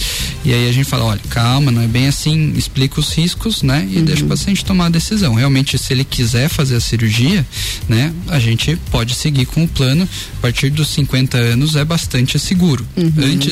E 0.45 0.53
aí 0.53 0.70
a 0.70 0.72
gente 0.72 0.86
fala, 0.86 1.05
olha, 1.05 1.22
calma, 1.30 1.72
não 1.72 1.82
é 1.82 1.88
bem 1.88 2.07
assim, 2.07 2.53
explica 2.55 2.99
os 2.99 3.13
riscos, 3.13 3.61
né? 3.63 3.88
E 3.91 4.01
deixa 4.01 4.22
o 4.22 4.24
Uhum. 4.24 4.30
paciente 4.30 4.63
tomar 4.65 4.86
a 4.88 4.89
decisão. 4.89 5.34
Realmente, 5.36 5.78
se 5.78 5.93
ele 5.93 6.03
quiser 6.03 6.49
fazer 6.49 6.76
a 6.76 6.80
cirurgia, 6.80 7.45
né, 7.88 8.13
a 8.28 8.39
gente 8.39 8.76
pode 8.91 9.13
seguir 9.15 9.45
com 9.45 9.63
o 9.63 9.67
plano. 9.67 10.07
A 10.38 10.41
partir 10.41 10.70
dos 10.70 10.88
50 10.89 11.38
anos 11.38 11.76
é 11.76 11.84
bastante 11.84 12.38
seguro. 12.39 12.86
Uhum. 12.95 13.11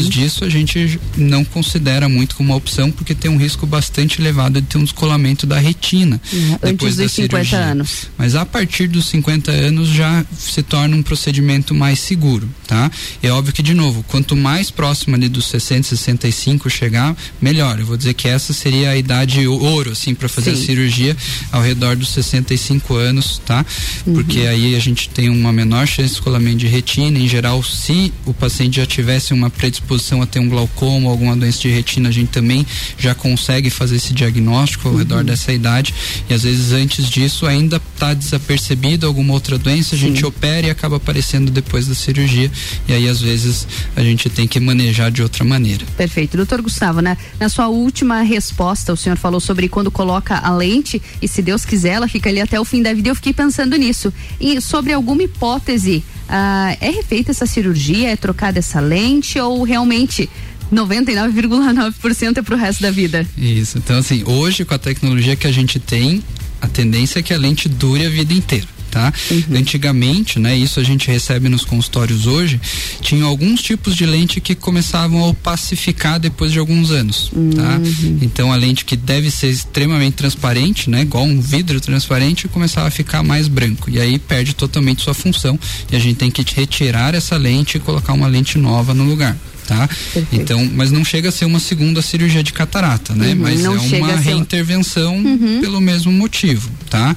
Disso, 0.09 0.43
a 0.43 0.49
gente 0.49 0.99
não 1.15 1.43
considera 1.43 2.07
muito 2.09 2.35
como 2.35 2.49
uma 2.49 2.55
opção, 2.57 2.91
porque 2.91 3.13
tem 3.15 3.29
um 3.29 3.37
risco 3.37 3.65
bastante 3.65 4.21
elevado 4.21 4.61
de 4.61 4.67
ter 4.67 4.77
um 4.77 4.83
descolamento 4.83 5.45
da 5.45 5.57
retina. 5.59 6.19
É, 6.61 6.67
depois 6.71 6.93
antes 6.93 6.97
da 6.97 7.03
dos 7.03 7.11
50 7.13 7.43
cirurgia. 7.43 7.59
anos. 7.59 8.07
Mas 8.17 8.35
a 8.35 8.45
partir 8.45 8.87
dos 8.87 9.07
50 9.07 9.51
anos 9.51 9.87
já 9.89 10.25
se 10.37 10.61
torna 10.63 10.95
um 10.95 11.03
procedimento 11.03 11.73
mais 11.73 11.99
seguro, 11.99 12.49
tá? 12.67 12.89
É 13.21 13.29
óbvio 13.31 13.53
que, 13.53 13.61
de 13.63 13.73
novo, 13.73 14.03
quanto 14.07 14.35
mais 14.35 14.69
próximo 14.71 15.15
ali 15.15 15.27
dos 15.29 15.45
60, 15.47 15.87
65 15.87 16.69
chegar, 16.69 17.15
melhor. 17.41 17.79
Eu 17.79 17.85
vou 17.85 17.97
dizer 17.97 18.13
que 18.13 18.27
essa 18.27 18.53
seria 18.53 18.91
a 18.91 18.97
idade 18.97 19.45
ouro, 19.47 19.91
assim, 19.91 20.13
para 20.13 20.27
fazer 20.29 20.55
Sim. 20.55 20.61
a 20.61 20.65
cirurgia 20.65 21.17
ao 21.51 21.61
redor 21.61 21.95
dos 21.95 22.09
65 22.09 22.95
anos, 22.95 23.41
tá? 23.45 23.65
Porque 24.03 24.39
Uhum. 24.39 24.49
aí 24.49 24.75
a 24.75 24.79
gente 24.79 25.09
tem 25.09 25.29
uma 25.29 25.51
menor 25.51 25.87
chance 25.87 26.09
de 26.09 26.15
descolamento 26.15 26.57
de 26.57 26.67
retina. 26.67 27.17
Em 27.19 27.27
geral, 27.27 27.63
se 27.63 28.13
o 28.25 28.33
paciente 28.33 28.77
já 28.77 28.85
tivesse 28.85 29.33
uma 29.33 29.49
predisposição 29.49 29.96
a 30.21 30.25
ter 30.25 30.39
um 30.39 30.49
glaucoma, 30.49 31.09
alguma 31.09 31.35
doença 31.35 31.59
de 31.59 31.69
retina, 31.69 32.09
a 32.09 32.11
gente 32.11 32.29
também 32.29 32.65
já 32.97 33.13
consegue 33.13 33.69
fazer 33.69 33.97
esse 33.97 34.13
diagnóstico 34.13 34.87
ao 34.87 34.95
redor 34.95 35.23
dessa 35.23 35.51
idade. 35.51 35.93
E 36.29 36.33
às 36.33 36.43
vezes 36.43 36.71
antes 36.71 37.09
disso 37.09 37.45
ainda 37.45 37.81
está 37.93 38.13
desapercebido 38.13 39.05
alguma 39.07 39.33
outra 39.33 39.57
doença, 39.57 39.95
a 39.95 39.97
gente 39.97 40.25
opera 40.25 40.67
e 40.67 40.69
acaba 40.69 40.97
aparecendo 40.97 41.51
depois 41.51 41.87
da 41.87 41.95
cirurgia. 41.95 42.51
E 42.87 42.93
aí 42.93 43.07
às 43.07 43.21
vezes 43.21 43.67
a 43.95 44.01
gente 44.01 44.29
tem 44.29 44.47
que 44.47 44.59
manejar 44.59 45.11
de 45.11 45.21
outra 45.21 45.43
maneira. 45.43 45.85
Perfeito. 45.95 46.37
Doutor 46.37 46.61
Gustavo, 46.61 47.01
na 47.01 47.49
sua 47.49 47.67
última 47.67 48.21
resposta, 48.21 48.93
o 48.93 48.97
senhor 48.97 49.17
falou 49.17 49.39
sobre 49.39 49.67
quando 49.67 49.89
coloca 49.89 50.37
a 50.37 50.55
lente 50.55 51.01
e 51.21 51.27
se 51.27 51.41
Deus 51.41 51.65
quiser, 51.65 51.93
ela 51.93 52.07
fica 52.07 52.29
ali 52.29 52.41
até 52.41 52.59
o 52.59 52.65
fim 52.65 52.81
da 52.81 52.93
vida. 52.93 53.09
Eu 53.09 53.15
fiquei 53.15 53.33
pensando 53.33 53.75
nisso. 53.75 54.13
E 54.39 54.59
sobre 54.61 54.93
alguma 54.93 55.23
hipótese, 55.23 56.03
ah, 56.27 56.75
é 56.81 56.89
refeita 56.89 57.31
essa 57.31 57.45
cirurgia? 57.45 58.09
É 58.09 58.15
trocada 58.15 58.59
essa 58.59 58.79
lente? 58.79 59.39
Ou 59.39 59.63
realmente 59.63 60.29
99,9% 60.71 62.37
é 62.37 62.41
pro 62.41 62.55
resto 62.55 62.81
da 62.81 62.91
vida? 62.91 63.25
Isso. 63.37 63.77
Então, 63.77 63.97
assim, 63.97 64.23
hoje 64.25 64.65
com 64.65 64.73
a 64.73 64.79
tecnologia 64.79 65.35
que 65.35 65.47
a 65.47 65.51
gente 65.51 65.79
tem, 65.79 66.23
a 66.61 66.67
tendência 66.67 67.19
é 67.19 67.21
que 67.21 67.33
a 67.33 67.37
lente 67.37 67.69
dure 67.69 68.05
a 68.05 68.09
vida 68.09 68.33
inteira. 68.33 68.76
Tá? 68.97 69.13
Antigamente, 69.51 70.39
né, 70.39 70.57
isso 70.57 70.79
a 70.79 70.83
gente 70.83 71.07
recebe 71.07 71.47
nos 71.49 71.63
consultórios 71.63 72.25
hoje, 72.25 72.59
tinha 72.99 73.25
alguns 73.25 73.61
tipos 73.61 73.95
de 73.95 74.07
lente 74.07 74.41
que 74.41 74.55
começavam 74.55 75.23
a 75.23 75.27
opacificar 75.27 76.19
depois 76.19 76.51
de 76.51 76.57
alguns 76.57 76.89
anos, 76.89 77.31
tá? 77.55 77.79
Então 78.23 78.51
a 78.51 78.55
lente 78.55 78.83
que 78.85 78.95
deve 78.97 79.29
ser 79.29 79.49
extremamente 79.49 80.15
transparente, 80.15 80.89
né, 80.89 81.01
igual 81.01 81.25
um 81.25 81.39
vidro 81.39 81.79
transparente, 81.79 82.47
começava 82.47 82.87
a 82.87 82.91
ficar 82.91 83.21
mais 83.21 83.47
branco 83.47 83.87
e 83.87 83.99
aí 83.99 84.17
perde 84.17 84.55
totalmente 84.55 85.03
sua 85.03 85.13
função 85.13 85.59
e 85.91 85.95
a 85.95 85.99
gente 85.99 86.15
tem 86.15 86.31
que 86.31 86.43
retirar 86.55 87.13
essa 87.13 87.37
lente 87.37 87.77
e 87.77 87.79
colocar 87.79 88.13
uma 88.13 88.27
lente 88.27 88.57
nova 88.57 88.95
no 88.95 89.03
lugar. 89.03 89.37
Tá? 89.67 89.89
Então, 90.31 90.65
mas 90.73 90.91
não 90.91 91.03
chega 91.03 91.27
a 91.27 91.31
ser 91.31 91.43
uma 91.43 91.59
segunda 91.59 92.01
cirurgia 92.01 92.41
de 92.41 92.53
catarata, 92.53 93.13
né? 93.13 93.33
Uhum, 93.33 93.35
mas 93.41 93.61
não 93.61 93.75
é 93.75 93.79
uma 93.97 94.15
reintervenção 94.15 95.17
Uhum. 95.17 95.59
pelo 95.59 95.81
mesmo 95.81 96.09
motivo, 96.09 96.69
tá? 96.89 97.13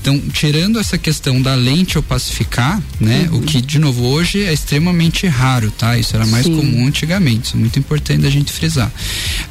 Então, 0.00 0.16
tirando 0.32 0.78
essa 0.78 0.96
questão 0.96 1.42
da 1.42 1.56
lente 1.56 1.98
opacificar, 1.98 2.80
né? 3.00 3.28
O 3.32 3.40
que, 3.40 3.60
de 3.60 3.80
novo, 3.80 4.04
hoje 4.04 4.44
é 4.44 4.52
extremamente 4.52 5.26
raro, 5.26 5.72
tá? 5.72 5.98
Isso 5.98 6.14
era 6.14 6.24
mais 6.26 6.46
Sim. 6.46 6.54
comum 6.56 6.86
antigamente, 6.86 7.48
isso 7.48 7.56
é 7.56 7.60
muito 7.60 7.76
importante 7.80 8.24
a 8.24 8.30
gente 8.30 8.52
frisar. 8.52 8.92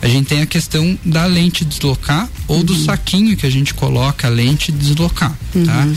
A 0.02 0.08
gente 0.08 0.28
tem 0.28 0.42
a 0.42 0.46
questão 0.46 0.98
da 1.04 1.26
lente 1.26 1.66
deslocar 1.66 2.30
ou 2.48 2.64
do 2.64 2.76
saquinho 2.78 3.36
que 3.36 3.46
a 3.46 3.52
gente 3.52 3.74
coloca 3.74 4.28
a 4.28 4.30
lente 4.30 4.72
deslocar, 4.72 5.38
tá? 5.66 5.88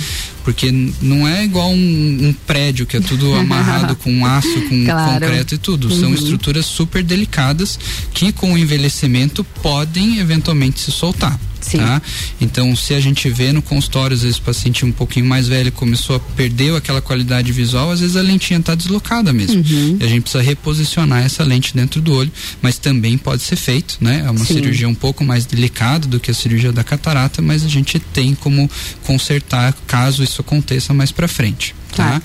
Porque 0.45 0.71
não 1.03 1.27
é 1.29 1.45
igual 1.45 1.71
um, 1.71 2.19
um 2.29 2.35
prédio 2.47 2.87
que 2.87 2.97
é 2.97 3.01
tudo 3.01 3.35
amarrado 3.37 3.95
com 3.97 4.25
aço, 4.25 4.61
com 4.69 4.85
Claro. 4.85 5.13
concreto 5.21 5.55
e 5.55 5.59
tudo. 5.59 5.91
São 5.95 6.09
Uhum. 6.09 6.15
estruturas 6.15 6.67
super 6.67 7.03
delicadas 7.03 7.79
que 8.15 8.33
com 8.33 8.53
o 8.55 8.59
envelhecimento 8.59 9.45
podem 9.63 10.19
eventualmente 10.19 10.81
se 10.81 10.91
soltar. 10.91 11.39
Tá? 11.61 12.03
Então, 12.41 12.75
se 12.75 12.95
a 12.95 13.01
gente 13.01 13.29
vê 13.29 13.53
no 13.53 13.63
consultório, 13.63 14.15
às 14.15 14.23
vezes 14.23 14.39
o 14.39 14.43
paciente 14.43 14.85
um 14.85 14.93
pouquinho 14.93 15.27
mais 15.27 15.49
velho 15.49 15.71
começou 15.73 16.17
a 16.17 16.21
perder 16.21 16.75
aquela 16.75 17.01
qualidade 17.01 17.53
visual, 17.53 17.91
às 17.91 18.01
vezes 18.01 18.17
a 18.17 18.23
lentinha 18.23 18.59
está 18.59 18.75
deslocada 18.75 19.33
mesmo. 19.33 19.63
Uhum. 19.63 19.99
E 20.01 20.05
a 20.05 20.09
gente 20.09 20.23
precisa 20.23 20.43
reposicionar 20.43 21.25
essa 21.25 21.45
lente 21.45 21.75
dentro 21.75 22.01
do 22.01 22.15
olho, 22.15 22.31
mas 22.63 22.79
também 22.79 23.19
pode 23.19 23.43
ser 23.43 23.57
feito, 23.57 23.99
né? 24.01 24.23
É 24.27 24.31
uma 24.31 24.45
Sim. 24.45 24.55
cirurgia 24.55 24.89
um 24.89 24.95
pouco 24.95 25.25
mais 25.25 25.47
delicada 25.47 26.07
do 26.07 26.19
que 26.19 26.31
a 26.31 26.35
cirurgia 26.35 26.73
da 26.73 26.85
catarata, 26.85 27.43
mas 27.43 27.65
a 27.65 27.69
gente 27.69 27.99
tem 27.99 28.35
como 28.35 28.71
consertar 29.05 29.75
caso 29.87 30.23
isso 30.23 30.41
aconteça 30.41 30.95
mais 30.95 31.13
para 31.13 31.29
frente, 31.29 31.75
tá? 31.95 32.21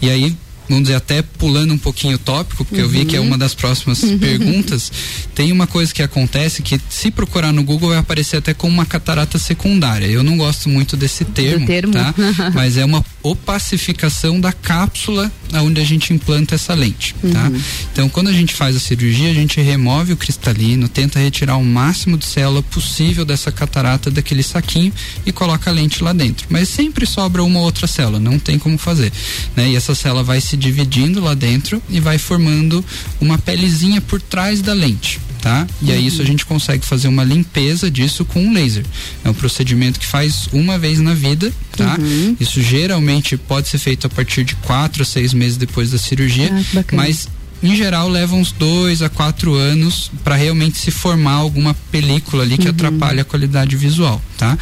E 0.00 0.10
aí 0.10 0.36
vamos 0.68 0.84
dizer, 0.84 0.96
até 0.96 1.22
pulando 1.22 1.72
um 1.74 1.78
pouquinho 1.78 2.16
o 2.16 2.18
tópico, 2.18 2.64
porque 2.64 2.80
eu 2.82 2.88
vi 2.88 3.04
que 3.04 3.16
é 3.16 3.20
Uhum. 3.20 3.26
uma 3.26 3.38
das 3.38 3.54
próximas 3.54 4.02
Uhum. 4.02 4.18
perguntas, 4.18 4.92
tem 5.34 5.50
uma 5.52 5.66
coisa 5.66 5.92
que 5.94 6.02
acontece 6.02 6.62
que 6.62 6.80
se 6.88 7.10
procurar 7.10 7.52
no 7.52 7.62
Google 7.62 7.90
vai 7.90 7.98
aparecer 7.98 8.36
até 8.38 8.52
como 8.54 8.72
uma 8.72 8.86
catarata 8.86 9.38
secundária. 9.38 10.06
Eu 10.06 10.22
não 10.22 10.36
gosto 10.36 10.68
muito 10.68 10.96
desse 10.96 11.24
termo, 11.24 11.66
termo? 11.66 11.92
tá? 11.92 12.14
Mas 12.54 12.76
é 12.76 12.84
uma 12.84 13.04
opacificação 13.22 14.40
da 14.40 14.52
cápsula 14.52 15.30
onde 15.54 15.80
a 15.80 15.84
gente 15.84 16.12
implanta 16.12 16.54
essa 16.54 16.74
lente, 16.74 17.14
tá? 17.32 17.48
Uhum. 17.48 17.60
Então, 17.92 18.08
quando 18.08 18.28
a 18.28 18.32
gente 18.32 18.52
faz 18.54 18.76
a 18.76 18.80
cirurgia, 18.80 19.30
a 19.30 19.34
gente 19.34 19.60
remove 19.60 20.12
o 20.12 20.16
cristalino, 20.16 20.88
tenta 20.88 21.18
retirar 21.18 21.56
o 21.56 21.64
máximo 21.64 22.18
de 22.18 22.26
célula 22.26 22.62
possível 22.62 23.24
dessa 23.24 23.50
catarata 23.50 24.10
daquele 24.10 24.42
saquinho 24.42 24.92
e 25.24 25.32
coloca 25.32 25.70
a 25.70 25.72
lente 25.72 26.02
lá 26.04 26.12
dentro. 26.12 26.46
Mas 26.50 26.68
sempre 26.68 27.06
sobra 27.06 27.42
uma 27.42 27.60
outra 27.60 27.86
célula, 27.86 28.20
não 28.20 28.38
tem 28.38 28.58
como 28.58 28.76
fazer, 28.76 29.10
né? 29.56 29.70
E 29.70 29.76
essa 29.76 29.94
célula 29.94 30.22
vai 30.22 30.40
se 30.40 30.56
dividindo 30.58 31.20
lá 31.20 31.34
dentro 31.34 31.82
e 31.88 32.00
vai 32.00 32.18
formando 32.18 32.84
uma 33.20 33.38
pelezinha 33.38 34.00
por 34.00 34.20
trás 34.20 34.60
da 34.60 34.72
lente, 34.74 35.20
tá? 35.40 35.66
E 35.80 35.92
aí 35.92 36.06
isso 36.06 36.20
a 36.20 36.24
gente 36.24 36.44
consegue 36.44 36.84
fazer 36.84 37.08
uma 37.08 37.24
limpeza 37.24 37.90
disso 37.90 38.24
com 38.24 38.42
um 38.44 38.52
laser. 38.52 38.84
É 39.24 39.30
um 39.30 39.34
procedimento 39.34 39.98
que 40.00 40.06
faz 40.06 40.48
uma 40.52 40.78
vez 40.78 40.98
na 41.00 41.14
vida, 41.14 41.52
tá? 41.76 41.96
Uhum. 41.98 42.36
Isso 42.40 42.60
geralmente 42.60 43.36
pode 43.36 43.68
ser 43.68 43.78
feito 43.78 44.06
a 44.06 44.10
partir 44.10 44.44
de 44.44 44.54
quatro 44.56 45.02
a 45.02 45.06
seis 45.06 45.32
meses 45.32 45.56
depois 45.56 45.90
da 45.90 45.98
cirurgia, 45.98 46.50
Ah, 46.76 46.84
mas 46.92 47.28
em 47.62 47.74
geral 47.74 48.08
leva 48.08 48.36
uns 48.36 48.52
dois 48.52 49.02
a 49.02 49.08
quatro 49.08 49.54
anos 49.54 50.10
para 50.22 50.36
realmente 50.36 50.78
se 50.78 50.90
formar 50.90 51.32
alguma 51.32 51.74
película 51.90 52.42
ali 52.44 52.56
que 52.56 52.64
Uhum. 52.64 52.70
atrapalha 52.70 53.22
a 53.22 53.24
qualidade 53.24 53.74
visual, 53.76 54.22
tá? 54.38 54.56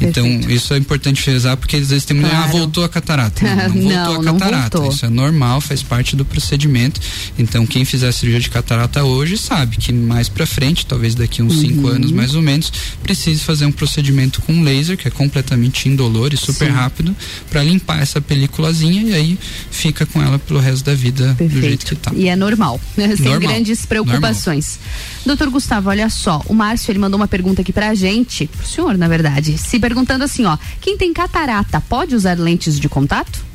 Então 0.00 0.26
isso 0.48 0.72
é 0.74 0.78
importante 0.78 1.20
frisar 1.22 1.56
porque 1.56 1.76
às 1.76 1.88
vezes 1.88 2.04
tem 2.04 2.16
mulher, 2.16 2.30
ah, 2.34 2.42
Claro. 2.42 2.52
voltou 2.58 2.84
a 2.84 2.88
catarata. 2.88 3.42
Não, 3.44 3.56
não 3.74 3.82
voltou 3.82 4.22
Não, 4.24 4.36
a 4.36 4.38
catarata. 4.38 4.78
voltou. 4.78 4.94
Isso 4.94 5.06
é 5.06 5.08
normal, 5.08 5.60
faz 5.60 5.82
parte 5.82 6.14
do 6.14 6.24
procedimento. 6.24 7.00
Então 7.38 7.66
quem 7.66 7.84
fizer 7.84 8.08
a 8.08 8.12
cirurgia 8.12 8.40
de 8.40 8.50
catarata 8.50 9.02
hoje 9.04 9.36
sabe 9.38 9.76
que 9.78 9.92
mais 9.92 10.28
para 10.28 10.46
frente, 10.46 10.84
talvez 10.86 11.14
daqui 11.14 11.42
uns 11.42 11.58
cinco 11.60 11.88
Uhum. 11.88 11.94
anos 11.94 12.12
mais 12.12 12.34
ou 12.34 12.42
menos, 12.42 12.70
precise 13.02 13.40
fazer 13.42 13.64
um 13.66 13.72
procedimento 13.72 14.40
com 14.42 14.62
laser 14.62 14.96
que 14.96 15.08
é 15.08 15.10
completamente 15.10 15.88
indolor 15.88 16.32
e 16.32 16.36
super 16.36 16.68
Sim. 16.68 16.72
rápido 16.74 17.16
para 17.50 17.62
limpar 17.62 18.00
essa 18.02 18.20
peliculazinha 18.20 19.02
e 19.02 19.14
aí 19.14 19.38
fica 19.70 20.04
com 20.06 20.22
ela 20.22 20.38
pelo 20.38 20.60
resto 20.60 20.84
da 20.84 20.94
vida 20.94 21.34
do 21.40 21.60
jeito 21.60 21.86
que 21.86 21.94
tá. 21.94 22.12
E 22.14 22.28
é 22.28 22.36
normal, 22.36 22.80
né? 22.96 23.14
sem 23.16 23.24
Normal. 23.26 23.40
grandes 23.52 23.86
preocupações. 23.86 24.78
Doutor 25.24 25.48
Gustavo, 25.50 25.88
olha 25.88 26.10
só, 26.10 26.42
o 26.46 26.54
Márcio 26.54 26.90
ele 26.92 26.98
mandou 26.98 27.18
uma 27.18 27.28
pergunta 27.28 27.62
aqui 27.62 27.72
pra 27.72 27.94
gente, 27.94 28.46
pro 28.46 28.66
senhor, 28.66 28.98
na 28.98 29.08
verdade, 29.08 29.21
se 29.58 29.78
perguntando 29.78 30.24
assim, 30.24 30.44
ó, 30.44 30.56
quem 30.80 30.96
tem 30.96 31.12
catarata 31.12 31.80
pode 31.80 32.14
usar 32.14 32.38
lentes 32.38 32.78
de 32.78 32.88
contato? 32.88 33.52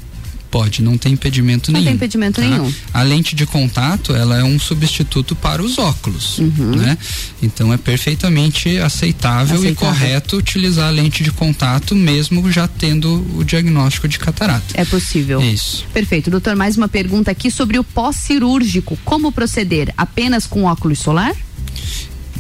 Pode, 0.50 0.82
não 0.82 0.98
tem 0.98 1.12
impedimento 1.12 1.74
Não 1.74 1.78
nenhum. 1.78 1.88
tem 1.88 1.96
impedimento 1.96 2.42
tá? 2.42 2.48
nenhum. 2.48 2.74
A 2.94 3.04
lente 3.04 3.36
de 3.36 3.46
contato, 3.46 4.16
ela 4.16 4.38
é 4.40 4.44
um 4.46 4.58
substituto 4.58 5.36
para 5.36 5.62
os 5.62 5.78
óculos, 5.78 6.40
Uhum. 6.40 6.74
né? 6.74 6.98
Então 7.44 7.74
é 7.74 7.78
perfeitamente 7.78 8.78
aceitável, 8.78 9.56
e 9.58 9.68
Aceitável. 9.68 9.76
correto 9.94 10.38
utilizar 10.38 10.88
a 10.88 10.90
lente 10.90 11.22
de 11.22 11.32
contato 11.32 11.94
mesmo 11.94 12.50
já 12.50 12.66
tendo 12.66 13.26
o 13.38 13.44
diagnóstico 13.44 14.08
de 14.08 14.18
catarata. 14.18 14.68
É 14.74 14.86
possível. 14.86 15.42
Isso. 15.42 15.86
Perfeito. 15.94 16.32
Doutor, 16.32 16.56
mais 16.56 16.78
uma 16.78 16.88
pergunta 16.88 17.30
aqui 17.30 17.52
sobre 17.52 17.78
o 17.78 17.84
pós-cirúrgico. 17.84 18.98
Como 19.04 19.34
proceder? 19.34 19.94
Apenas 19.98 20.48
com 20.48 20.64
óculos 20.64 21.00
solar? 21.00 21.36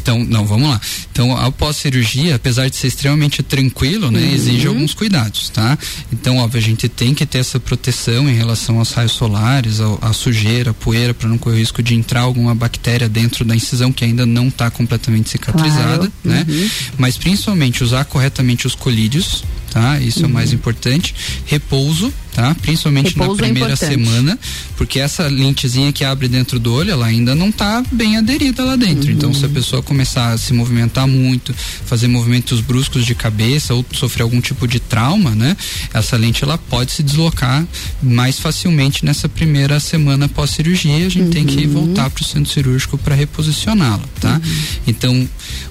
Então, 0.07 0.23
não, 0.23 0.45
vamos 0.45 0.69
lá. 0.69 0.79
Então, 1.11 1.35
a 1.35 1.51
pós-cirurgia, 1.51 2.35
apesar 2.35 2.69
de 2.69 2.77
ser 2.77 2.87
extremamente 2.87 3.43
tranquilo, 3.43 4.09
né, 4.09 4.21
Uhum. 4.21 4.33
exige 4.33 4.65
alguns 4.65 4.93
cuidados, 4.93 5.49
tá? 5.49 5.77
Então, 6.13 6.37
óbvio, 6.37 6.59
a 6.59 6.63
gente 6.63 6.87
tem 6.87 7.13
que 7.13 7.25
ter 7.25 7.39
essa 7.39 7.59
proteção 7.59 8.29
em 8.29 8.33
relação 8.33 8.79
aos 8.79 8.91
raios 8.93 9.11
solares, 9.11 9.81
ao- 9.81 9.99
à 10.01 10.13
sujeira, 10.13 10.71
à 10.71 10.73
poeira, 10.73 11.13
para 11.13 11.27
não 11.27 11.37
correr 11.37 11.57
o 11.57 11.59
risco 11.59 11.83
de 11.83 11.93
entrar 11.93 12.21
alguma 12.21 12.55
bactéria 12.55 13.09
dentro 13.09 13.43
da 13.43 13.53
incisão 13.53 13.91
que 13.91 14.05
ainda 14.05 14.25
não 14.25 14.47
está 14.47 14.71
completamente 14.71 15.29
cicatrizada, 15.29 15.97
Claro. 15.97 16.11
né? 16.23 16.45
Uhum. 16.47 16.69
Mas 16.97 17.17
principalmente 17.17 17.83
usar 17.83 18.05
corretamente 18.05 18.65
os 18.65 18.75
colírios, 18.75 19.43
tá? 19.71 19.99
Isso 19.99 20.23
é 20.23 20.25
o 20.25 20.29
mais 20.29 20.53
importante. 20.53 21.13
Repouso, 21.45 22.13
tá? 22.37 22.53
Principalmente 22.61 23.17
Uhum. 23.17 23.23
Repouso 23.23 23.41
na 23.41 23.47
é 23.47 23.51
primeira 23.51 23.73
importante. 23.73 24.05
semana, 24.05 24.39
porque 24.75 24.99
essa 24.99 25.27
lentezinha 25.27 25.91
que 25.91 26.03
abre 26.03 26.27
dentro 26.27 26.59
do 26.59 26.71
olho, 26.71 26.91
ela 26.91 27.07
ainda 27.07 27.33
não 27.33 27.49
está 27.49 27.83
bem 27.91 28.15
aderida 28.15 28.63
lá 28.63 28.75
dentro. 28.75 29.11
Então, 29.11 29.33
se 29.33 29.43
a 29.43 29.49
pessoa 29.49 29.81
começar 29.81 30.33
a 30.33 30.37
se 30.37 30.53
movimentar 30.53 31.07
muito, 31.07 31.51
fazer 31.85 32.07
movimentos 32.07 32.61
bruscos 32.61 33.07
de 33.07 33.15
cabeça 33.15 33.73
ou 33.73 33.83
sofrer 33.91 34.21
algum 34.21 34.39
tipo 34.39 34.67
de 34.67 34.79
trauma, 34.79 35.33
né? 35.33 35.57
Essa 35.91 36.15
lente 36.15 36.43
ela 36.43 36.59
pode 36.59 36.91
se 36.91 37.01
deslocar 37.01 37.65
mais 38.03 38.39
facilmente 38.39 39.03
nessa 39.03 39.27
primeira 39.27 39.79
semana 39.79 40.29
pós 40.29 40.51
cirurgia. 40.51 41.07
A 41.07 41.09
gente 41.09 41.31
tem 41.31 41.43
que 41.43 41.65
voltar 41.65 42.07
para 42.11 42.21
o 42.21 42.25
centro 42.25 42.53
cirúrgico 42.53 42.99
para 42.99 43.15
reposicioná-la, 43.15 44.03
tá? 44.19 44.39
Então, 44.85 45.27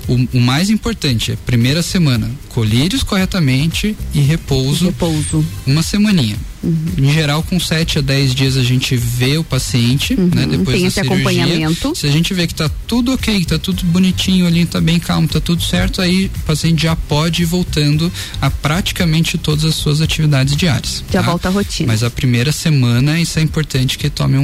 o, 0.08 0.36
o 0.36 0.40
mais 0.40 0.68
importante 0.68 1.30
é 1.30 1.36
primeira 1.36 1.80
semana, 1.80 2.28
colírios 2.48 3.04
corretamente 3.04 3.96
e 4.12 4.20
repouso. 4.20 4.86
Repouso. 4.86 5.44
Uma 5.64 5.82
semaninha. 5.82 6.36
Em 6.62 7.12
geral, 7.12 7.42
com 7.42 7.58
7 7.60 7.98
a 7.98 8.02
10 8.02 8.34
dias 8.34 8.56
a 8.56 8.62
gente 8.62 8.96
vê 8.96 9.38
o 9.38 9.44
paciente, 9.44 10.14
né? 10.18 10.46
Depois 10.46 10.76
tem 10.76 10.86
esse 10.86 10.94
cirurgia. 11.00 11.14
acompanhamento. 11.14 11.94
Se 11.94 12.06
a 12.06 12.10
gente 12.10 12.32
vê 12.34 12.46
que 12.46 12.54
tá 12.54 12.68
tudo 12.86 13.12
ok, 13.12 13.40
que 13.40 13.46
tá 13.46 13.58
tudo 13.58 13.84
bonitinho 13.86 14.46
ali, 14.46 14.64
tá 14.66 14.80
bem 14.80 14.98
calmo, 14.98 15.28
tá 15.28 15.40
tudo 15.40 15.62
certo, 15.62 16.00
aí 16.02 16.30
o 16.34 16.40
paciente 16.40 16.82
já 16.82 16.96
pode 16.96 17.42
ir 17.42 17.46
voltando 17.46 18.10
a 18.40 18.50
praticamente 18.50 19.38
todas 19.38 19.64
as 19.64 19.74
suas 19.74 20.00
atividades 20.00 20.56
diárias. 20.56 21.02
Já 21.10 21.20
tá? 21.22 21.30
volta 21.30 21.48
à 21.48 21.50
rotina. 21.52 21.86
Mas 21.92 22.02
a 22.02 22.10
primeira 22.10 22.52
semana, 22.52 23.20
isso 23.20 23.38
é 23.38 23.42
importante 23.42 23.96
que 23.98 24.08
tome 24.10 24.36
um, 24.38 24.42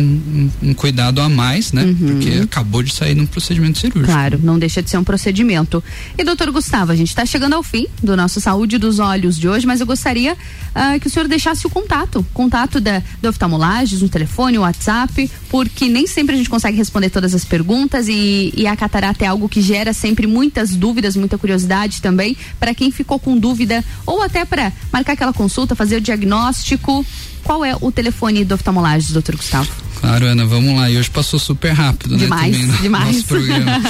um- 0.63 0.71
um 0.71 0.75
cuidado 0.75 1.21
a 1.21 1.29
mais, 1.29 1.73
né? 1.73 1.95
Porque 1.99 2.31
acabou 2.43 2.83
de 2.83 2.93
sair 2.95 3.15
num 3.15 3.27
procedimento 3.27 3.79
cirúrgico. 3.79 4.09
Uhum. 4.09 4.15
Claro, 4.15 4.41
não 4.43 4.59
deixa 4.59 4.83
de 4.83 4.89
ser 4.91 4.99
um 4.99 5.05
procedimento. 5.05 5.83
E 6.17 6.25
doutor 6.25 6.51
Gustavo, 6.51 6.93
a 6.93 6.97
gente 6.97 7.09
está 7.09 7.25
chegando 7.27 7.55
ao 7.55 7.63
fim 7.63 7.87
do 8.03 8.17
nosso 8.17 8.41
Saúde 8.41 8.79
dos 8.79 8.99
Olhos 8.99 9.39
de 9.39 9.49
hoje, 9.49 9.67
mas 9.67 9.81
eu 9.81 9.87
gostaria 9.87 10.37
ah, 10.75 10.99
que 10.99 11.07
o 11.07 11.11
senhor 11.11 11.29
deixasse 11.29 11.67
o 11.67 11.71
contato, 11.71 12.02
contato 12.33 12.81
da, 12.81 13.03
do 13.21 13.29
oftalmolages, 13.29 14.03
no 14.03 14.09
telefone, 14.09 14.59
WhatsApp, 14.59 15.31
porque 15.49 15.89
nem 15.89 16.07
sempre 16.07 16.35
a 16.35 16.39
gente 16.39 16.51
consegue 16.51 16.77
responder 16.77 17.11
todas 17.11 17.35
as 17.35 17.45
perguntas 17.45 18.09
e, 18.09 18.53
e 18.57 18.67
a 18.67 18.77
catarata 18.77 19.25
é 19.25 19.29
algo 19.29 19.49
que 19.49 19.61
gera 19.61 19.93
sempre 19.93 20.27
muitas 20.27 20.75
dúvidas, 20.75 21.17
muita 21.17 21.39
curiosidade 21.39 22.01
também, 22.01 22.37
para 22.59 22.75
quem 22.75 22.91
ficou 22.91 23.19
com 23.19 23.37
dúvida 23.37 23.85
ou 24.07 24.23
até 24.23 24.45
para 24.45 24.73
marcar 24.93 25.13
aquela 25.13 25.33
consulta, 25.33 25.75
fazer 25.75 25.97
o 25.97 26.01
diagnóstico. 26.01 27.05
Qual 27.43 27.65
é 27.65 27.75
o 27.81 27.91
telefone 27.91 28.45
do 28.45 28.55
oftalmolages, 28.55 29.11
doutor 29.11 29.35
Gustavo? 29.37 29.69
Claro, 30.01 30.27
Ana, 30.27 30.45
vamos 30.45 30.75
lá. 30.75 30.91
E 30.91 30.99
hoje 30.99 31.09
passou 31.09 31.39
super 31.39 31.73
rápido, 31.73 32.17
Demais, 32.17 32.59
né? 32.59 32.67
Também 32.67 32.83
demais. 32.83 33.15
Nosso 33.17 33.29
programa. 33.29 33.81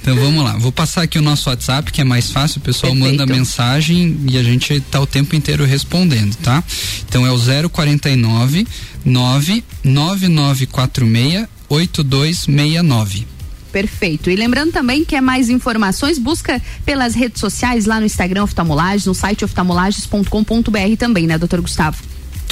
Então 0.00 0.16
vamos 0.16 0.42
lá. 0.42 0.56
Vou 0.56 0.72
passar 0.72 1.02
aqui 1.02 1.18
o 1.18 1.22
nosso 1.22 1.50
WhatsApp, 1.50 1.92
que 1.92 2.00
é 2.00 2.04
mais 2.04 2.30
fácil. 2.30 2.60
O 2.60 2.62
pessoal 2.62 2.94
Perfeito. 2.94 3.18
manda 3.18 3.26
mensagem 3.26 4.16
e 4.30 4.38
a 4.38 4.42
gente 4.42 4.80
tá 4.80 4.98
o 5.00 5.06
tempo 5.06 5.36
inteiro 5.36 5.66
respondendo, 5.66 6.34
tá? 6.36 6.64
Então 7.06 7.26
é 7.26 7.30
o 7.30 7.38
049 7.68 8.66
99946 9.04 11.46
8269. 11.68 13.26
Perfeito. 13.70 14.30
E 14.30 14.36
lembrando 14.36 14.72
também 14.72 15.04
que 15.04 15.14
é 15.16 15.20
mais 15.20 15.50
informações, 15.50 16.18
busca 16.18 16.62
pelas 16.86 17.14
redes 17.14 17.40
sociais 17.40 17.84
lá 17.86 17.98
no 17.98 18.06
Instagram 18.06 18.44
Oftalmolages, 18.44 19.04
no 19.06 19.14
site 19.14 19.44
oftalmolages.com.br 19.44 20.96
também, 20.96 21.26
né, 21.26 21.36
doutor 21.36 21.60
Gustavo? 21.60 21.98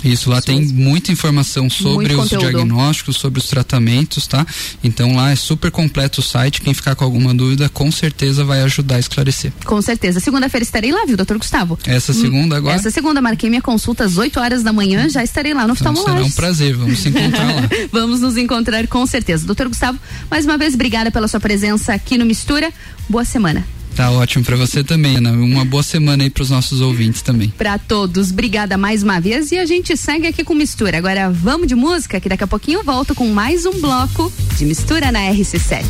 Isso, 0.04 0.30
lá 0.30 0.40
tem 0.40 0.64
muita 0.66 1.12
informação 1.12 1.70
sobre 1.70 2.14
os 2.14 2.28
diagnósticos, 2.28 3.16
sobre 3.16 3.38
os 3.38 3.46
tratamentos, 3.46 4.26
tá? 4.26 4.46
Então 4.82 5.14
lá 5.14 5.30
é 5.30 5.36
super 5.36 5.70
completo 5.70 6.20
o 6.20 6.22
site. 6.22 6.60
Quem 6.60 6.74
ficar 6.74 6.94
com 6.94 7.04
alguma 7.04 7.34
dúvida, 7.34 7.68
com 7.68 7.90
certeza 7.90 8.44
vai 8.44 8.62
ajudar 8.62 8.96
a 8.96 8.98
esclarecer. 8.98 9.52
Com 9.64 9.80
certeza. 9.80 10.20
Segunda-feira 10.20 10.64
estarei 10.64 10.92
lá, 10.92 11.04
viu, 11.04 11.16
doutor 11.16 11.38
Gustavo? 11.38 11.78
Essa 11.86 12.12
segunda 12.12 12.56
agora? 12.56 12.76
Essa 12.76 12.90
segunda, 12.90 13.20
marquei 13.20 13.48
minha 13.48 13.62
consulta 13.62 14.04
às 14.04 14.16
8 14.16 14.40
horas 14.40 14.62
da 14.62 14.72
manhã, 14.72 15.08
já 15.08 15.22
estarei 15.22 15.54
lá 15.54 15.66
no 15.66 15.74
Então 15.74 15.94
será 15.96 16.22
um 16.22 16.30
prazer, 16.30 16.76
vamos 16.76 16.98
se 16.98 17.08
encontrar 17.08 17.54
lá. 17.54 17.62
Vamos 17.92 18.20
nos 18.20 18.36
encontrar 18.36 18.86
com 18.86 19.04
certeza. 19.06 19.46
Doutor 19.46 19.68
Gustavo, 19.68 19.98
mais 20.30 20.44
uma 20.44 20.56
vez, 20.56 20.74
obrigada 20.74 21.10
pela 21.10 21.28
sua 21.28 21.40
presença 21.40 21.92
aqui 21.92 22.16
no 22.16 22.24
Mistura. 22.24 22.72
Boa 23.08 23.24
semana. 23.24 23.64
Tá 23.96 24.10
ótimo 24.10 24.44
pra 24.44 24.56
você 24.56 24.82
também, 24.82 25.16
Ana. 25.16 25.32
Uma 25.32 25.64
boa 25.64 25.82
semana 25.82 26.22
aí 26.22 26.30
pros 26.30 26.50
nossos 26.50 26.80
ouvintes 26.80 27.22
também. 27.22 27.50
Pra 27.50 27.78
todos, 27.78 28.30
obrigada 28.30 28.78
mais 28.78 29.02
uma 29.02 29.20
vez 29.20 29.52
e 29.52 29.58
a 29.58 29.66
gente 29.66 29.96
segue 29.96 30.26
aqui 30.26 30.42
com 30.44 30.54
mistura. 30.54 30.96
Agora 30.96 31.30
vamos 31.30 31.66
de 31.66 31.74
música, 31.74 32.20
que 32.20 32.28
daqui 32.28 32.44
a 32.44 32.46
pouquinho 32.46 32.80
eu 32.80 32.84
volto 32.84 33.14
com 33.14 33.26
mais 33.28 33.66
um 33.66 33.80
bloco 33.80 34.32
de 34.56 34.64
mistura 34.64 35.12
na 35.12 35.20
RC7. 35.20 35.84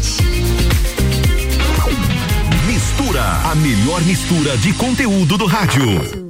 Mistura, 2.67 3.23
a 3.23 3.55
melhor 3.55 4.03
mistura 4.03 4.57
de 4.59 4.73
conteúdo 4.73 5.39
do 5.39 5.47
rádio. 5.47 6.22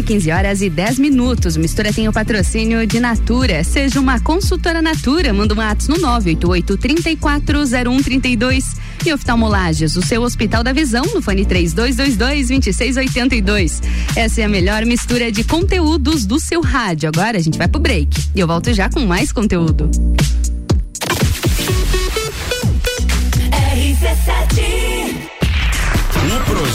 RC7, 0.00 0.02
15 0.02 0.30
horas 0.30 0.62
e 0.62 0.70
10 0.70 0.98
minutos. 0.98 1.56
Mistura 1.56 1.92
tem 1.92 2.08
o 2.08 2.12
patrocínio 2.12 2.86
de 2.86 2.98
Natura. 2.98 3.62
Seja 3.62 4.00
uma 4.00 4.18
consultora 4.20 4.82
Natura. 4.82 5.32
Manda 5.32 5.54
um 5.54 5.60
ato 5.60 5.90
no 5.90 5.98
988 5.98 6.76
340132 6.76 8.76
E 9.04 9.12
oftalmolages, 9.12 9.96
o 9.96 10.02
seu 10.02 10.22
Hospital 10.22 10.62
da 10.62 10.72
Visão, 10.72 11.04
no 11.14 11.22
fone 11.22 11.44
3222 11.44 12.16
2682. 12.16 13.82
Essa 14.16 14.42
é 14.42 14.44
a 14.44 14.48
melhor 14.48 14.84
mistura 14.84 15.30
de 15.30 15.44
conteúdos 15.44 16.26
do 16.26 16.38
seu 16.38 16.60
rádio. 16.60 17.08
Agora 17.08 17.38
a 17.38 17.40
gente 17.40 17.58
vai 17.58 17.68
pro 17.68 17.80
break. 17.80 18.08
E 18.34 18.40
eu 18.40 18.46
volto 18.46 18.72
já 18.72 18.90
com 18.90 19.00
mais 19.00 19.32
conteúdo. 19.32 19.90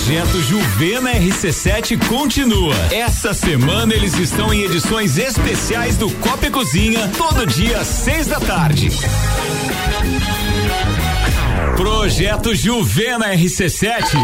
Projeto 0.06 0.40
Juvena 0.44 1.14
RC7 1.14 2.08
continua. 2.08 2.76
Essa 2.92 3.34
semana 3.34 3.92
eles 3.92 4.14
estão 4.20 4.54
em 4.54 4.62
edições 4.62 5.18
especiais 5.18 5.98
do 5.98 6.12
Copa 6.12 6.46
e 6.46 6.52
Cozinha, 6.52 7.10
todo 7.18 7.44
dia 7.48 7.80
às 7.80 7.88
seis 7.88 8.28
da 8.28 8.40
tarde. 8.40 8.92
Projeto 11.76 12.54
Juvena 12.54 13.34
RC7. 13.34 14.16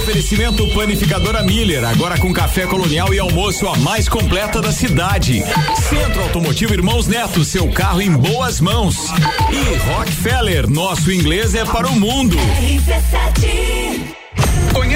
Oferecimento 0.00 0.66
Panificadora 0.74 1.44
Miller, 1.44 1.84
agora 1.84 2.18
com 2.18 2.32
café 2.32 2.66
colonial 2.66 3.14
e 3.14 3.20
almoço 3.20 3.68
a 3.68 3.76
mais 3.76 4.08
completa 4.08 4.60
da 4.60 4.72
cidade. 4.72 5.44
Centro 5.88 6.22
Automotivo 6.24 6.74
Irmãos 6.74 7.06
Neto, 7.06 7.44
seu 7.44 7.70
carro 7.70 8.02
em 8.02 8.10
boas 8.10 8.60
mãos. 8.60 8.96
E 9.52 9.76
Rockefeller, 9.92 10.68
nosso 10.68 11.12
inglês 11.12 11.54
é 11.54 11.64
para 11.64 11.88
o 11.88 11.94
mundo. 12.00 12.36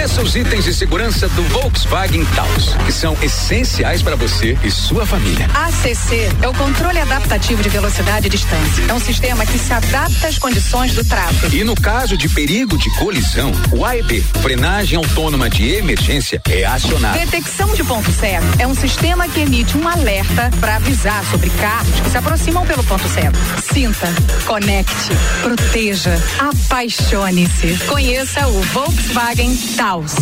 Conheça 0.05 0.21
os 0.21 0.37
itens 0.37 0.65
de 0.67 0.75
segurança 0.75 1.27
do 1.31 1.43
Volkswagen 1.45 2.27
Taos, 2.37 2.75
que 2.85 2.93
são 2.93 3.17
essenciais 3.23 4.03
para 4.03 4.15
você 4.15 4.55
e 4.63 4.71
sua 4.71 5.07
família. 5.07 5.47
ACC 5.55 6.29
é 6.43 6.47
o 6.47 6.53
controle 6.53 6.99
adaptativo 6.99 7.63
de 7.63 7.71
velocidade 7.71 8.27
e 8.27 8.29
distância. 8.29 8.85
É 8.87 8.93
um 8.93 9.01
sistema 9.01 9.47
que 9.47 9.59
se 9.59 9.73
adapta 9.73 10.29
às 10.29 10.39
condições 10.39 10.93
do 10.93 11.03
tráfego. 11.03 11.57
E 11.57 11.65
no 11.65 11.75
caso 11.75 12.19
de 12.19 12.29
perigo 12.29 12.77
de 12.77 12.91
colisão, 12.99 13.51
o 13.73 13.83
AEB, 13.83 14.21
frenagem 14.43 14.99
autônoma 14.99 15.49
de 15.49 15.71
emergência, 15.71 16.39
é 16.51 16.67
acionado. 16.67 17.19
Detecção 17.19 17.75
de 17.75 17.83
ponto 17.83 18.13
cego 18.13 18.45
é 18.59 18.67
um 18.67 18.75
sistema 18.75 19.27
que 19.27 19.41
emite 19.41 19.79
um 19.79 19.89
alerta 19.89 20.51
para 20.61 20.77
avisar 20.77 21.25
sobre 21.31 21.49
carros 21.49 21.99
que 22.01 22.11
se 22.11 22.19
aproximam 22.19 22.67
pelo 22.67 22.85
ponto 22.85 23.09
cego. 23.09 23.39
Sinta, 23.75 24.07
conecte, 24.47 25.11
proteja, 25.43 26.17
apaixone-se. 26.39 27.77
Conheça 27.89 28.47
o 28.47 28.63
Volkswagen 28.63 29.57
Taos. 29.77 30.15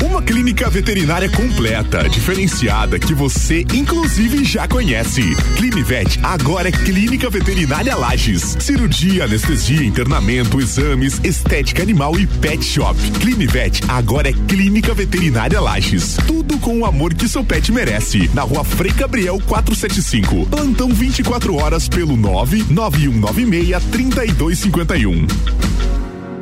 Uma 0.00 0.22
clínica 0.22 0.70
veterinária 0.70 1.28
completa, 1.28 2.08
diferenciada, 2.08 3.00
que 3.00 3.12
você 3.12 3.64
inclusive 3.74 4.44
já 4.44 4.68
conhece. 4.68 5.22
Clinivet 5.56 6.20
agora 6.22 6.68
é 6.68 6.72
Clínica 6.72 7.28
Veterinária 7.28 7.96
Lages. 7.96 8.56
Cirurgia, 8.60 9.24
anestesia, 9.24 9.84
internamento, 9.84 10.60
exames, 10.60 11.20
estética 11.24 11.82
animal 11.82 12.18
e 12.18 12.26
pet 12.26 12.64
shop. 12.64 12.96
Clinivet 13.20 13.80
agora 13.88 14.28
é 14.28 14.32
Clínica 14.32 14.94
Veterinária 14.94 15.60
Lages. 15.60 16.16
Tudo 16.26 16.37
com 16.58 16.80
o 16.80 16.84
amor 16.84 17.14
que 17.14 17.28
seu 17.28 17.44
pet 17.44 17.70
merece. 17.72 18.28
Na 18.34 18.42
rua 18.42 18.64
Frei 18.64 18.92
Gabriel 18.92 19.40
475. 19.46 20.46
Plantão 20.46 20.90
24 20.90 21.54
horas 21.56 21.88
pelo 21.88 22.16
99196 22.16 23.84
3251. 23.90 25.26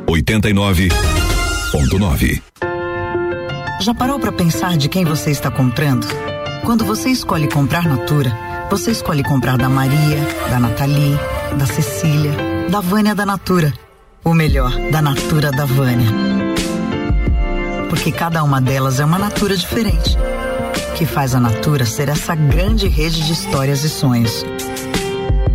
89.9. 0.07 2.41
Já 3.81 3.93
parou 3.93 4.19
para 4.19 4.31
pensar 4.31 4.77
de 4.77 4.89
quem 4.89 5.05
você 5.05 5.29
está 5.29 5.51
comprando? 5.51 6.07
Quando 6.65 6.83
você 6.83 7.09
escolhe 7.09 7.47
comprar 7.47 7.85
Natura, 7.85 8.35
você 8.69 8.91
escolhe 8.91 9.23
comprar 9.23 9.57
da 9.57 9.69
Maria, 9.69 10.19
da 10.49 10.59
Nathalie, 10.59 11.17
da 11.57 11.65
Cecília, 11.65 12.31
da 12.69 12.81
Vânia 12.81 13.13
da 13.13 13.25
Natura. 13.25 13.73
Ou 14.23 14.33
melhor, 14.33 14.71
da 14.91 15.01
Natura 15.01 15.51
da 15.51 15.65
Vânia. 15.65 16.46
Porque 17.89 18.11
cada 18.11 18.43
uma 18.43 18.61
delas 18.61 18.99
é 18.99 19.05
uma 19.05 19.17
Natura 19.17 19.55
diferente. 19.55 20.17
Que 20.95 21.05
faz 21.05 21.35
a 21.35 21.39
Natura 21.39 21.85
ser 21.85 22.09
essa 22.09 22.35
grande 22.35 22.87
rede 22.87 23.25
de 23.25 23.33
histórias 23.33 23.83
e 23.83 23.89
sonhos. 23.89 24.45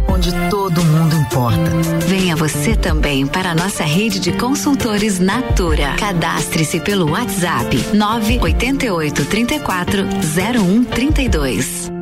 Onde 0.09 0.33
todo 0.51 0.85
mundo 0.85 1.17
importa. 1.17 1.71
Venha 2.07 2.37
você 2.37 2.77
também 2.77 3.27
para 3.27 3.51
a 3.51 3.55
nossa 3.55 3.83
rede 3.83 4.21
de 4.21 4.33
consultores 4.33 5.19
Natura. 5.19 5.95
Cadastre-se 5.99 6.81
pelo 6.81 7.11
WhatsApp 7.11 7.77
988 7.95 9.25
34 9.25 10.05
0132. 10.35 12.02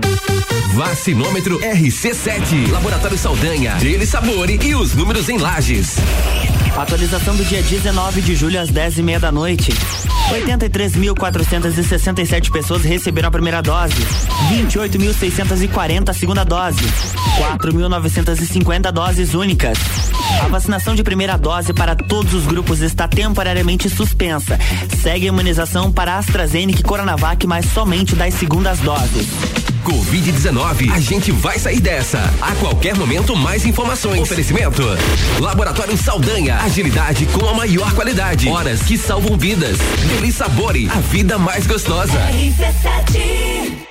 Vacinômetro 0.73 1.59
RC7. 1.59 2.71
Laboratório 2.71 3.17
Saldanha. 3.17 3.75
Dele 3.75 4.05
Sabore 4.05 4.57
e 4.63 4.73
os 4.73 4.95
números 4.95 5.27
em 5.27 5.37
lajes. 5.37 5.97
Atualização 6.77 7.35
do 7.35 7.43
dia 7.43 7.61
19 7.61 8.21
de 8.21 8.35
julho 8.35 8.59
às 8.59 8.69
10 8.69 8.99
e 8.99 9.03
meia 9.03 9.19
da 9.19 9.33
noite. 9.33 9.71
83.467 10.31 12.51
pessoas 12.51 12.83
receberam 12.83 13.27
a 13.27 13.31
primeira 13.31 13.61
dose. 13.61 13.95
28.640 14.49 16.09
a 16.09 16.13
segunda 16.13 16.45
dose. 16.45 16.81
4.950 17.37 18.91
doses 18.91 19.33
únicas. 19.33 19.77
A 20.41 20.47
vacinação 20.47 20.95
de 20.95 21.03
primeira 21.03 21.37
dose 21.37 21.73
para 21.73 21.95
todos 21.95 22.33
os 22.33 22.45
grupos 22.45 22.79
está 22.81 23.07
temporariamente 23.07 23.89
suspensa. 23.89 24.57
Segue 25.01 25.25
a 25.25 25.29
imunização 25.29 25.91
para 25.91 26.17
AstraZeneca 26.17 26.79
e 26.79 26.83
Coronavac, 26.83 27.45
mas 27.45 27.65
somente 27.65 28.15
das 28.15 28.33
segundas 28.35 28.79
doses. 28.79 29.27
Covid-19, 29.83 30.91
a 30.91 30.99
gente 30.99 31.31
vai 31.31 31.57
sair 31.57 31.79
dessa. 31.79 32.19
A 32.39 32.53
qualquer 32.55 32.95
momento, 32.95 33.35
mais 33.35 33.65
informações. 33.65 34.21
Oferecimento: 34.21 34.83
Laboratório 35.39 35.97
Saldanha. 35.97 36.57
Agilidade 36.57 37.25
com 37.25 37.47
a 37.47 37.53
maior 37.53 37.91
qualidade. 37.93 38.47
Horas 38.47 38.83
que 38.83 38.97
salvam 38.97 39.37
vidas. 39.37 39.77
Deli 40.21 40.31
Sabore, 40.31 40.87
a 40.87 40.99
vida 40.99 41.39
mais 41.39 41.65
gostosa. 41.65 42.13
O 42.13 43.90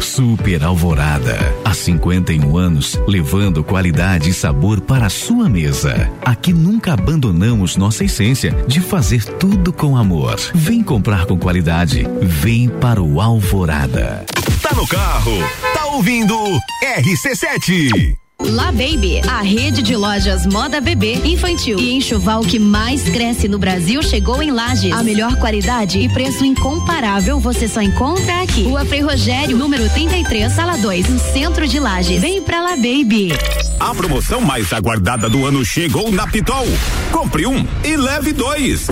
Super 0.00 0.64
Alvorada. 0.64 1.36
Há 1.64 1.74
51 1.74 2.56
anos, 2.56 3.00
levando 3.06 3.62
qualidade 3.64 4.30
e 4.30 4.34
sabor 4.34 4.80
para 4.80 5.06
a 5.06 5.10
sua 5.10 5.48
mesa. 5.48 6.10
Aqui 6.24 6.52
nunca 6.52 6.92
abandonamos 6.92 7.76
nossa 7.76 8.04
essência 8.04 8.52
de 8.66 8.80
fazer 8.80 9.24
tudo 9.24 9.72
com 9.72 9.96
amor. 9.96 10.36
Vem 10.54 10.82
comprar 10.82 11.26
com 11.26 11.38
qualidade. 11.38 12.06
Vem 12.22 12.68
para 12.68 13.02
o 13.02 13.20
Alvorada. 13.20 14.24
Tá 14.62 14.74
no 14.74 14.86
carro, 14.86 15.38
tá 15.74 15.86
ouvindo 15.86 16.34
RC7. 16.82 18.16
La 18.38 18.70
Baby, 18.70 19.20
a 19.26 19.40
rede 19.40 19.82
de 19.82 19.96
lojas 19.96 20.46
moda 20.46 20.78
bebê, 20.80 21.14
infantil 21.24 21.78
e 21.78 21.94
enxoval 21.94 22.42
que 22.42 22.58
mais 22.58 23.02
cresce 23.08 23.48
no 23.48 23.58
Brasil 23.58 24.02
chegou 24.02 24.42
em 24.42 24.50
Lages. 24.50 24.92
A 24.92 25.02
melhor 25.02 25.36
qualidade 25.36 25.98
e 25.98 26.08
preço 26.08 26.44
incomparável 26.44 27.40
você 27.40 27.66
só 27.66 27.80
encontra 27.80 28.42
aqui. 28.42 28.64
Rua 28.64 28.84
Frei 28.84 29.00
Rogério, 29.00 29.56
número 29.56 29.88
33, 29.88 30.52
sala 30.52 30.76
2, 30.76 31.08
no 31.08 31.18
centro 31.18 31.66
de 31.66 31.80
Lages. 31.80 32.20
Vem 32.20 32.42
pra 32.42 32.60
La 32.60 32.76
Baby. 32.76 33.32
A 33.80 33.94
promoção 33.94 34.40
mais 34.42 34.72
aguardada 34.72 35.30
do 35.30 35.46
ano 35.46 35.64
chegou 35.64 36.12
na 36.12 36.26
Pitol. 36.26 36.66
Compre 37.10 37.46
um 37.46 37.66
e 37.84 37.96
leve 37.96 38.32
dois. 38.32 38.86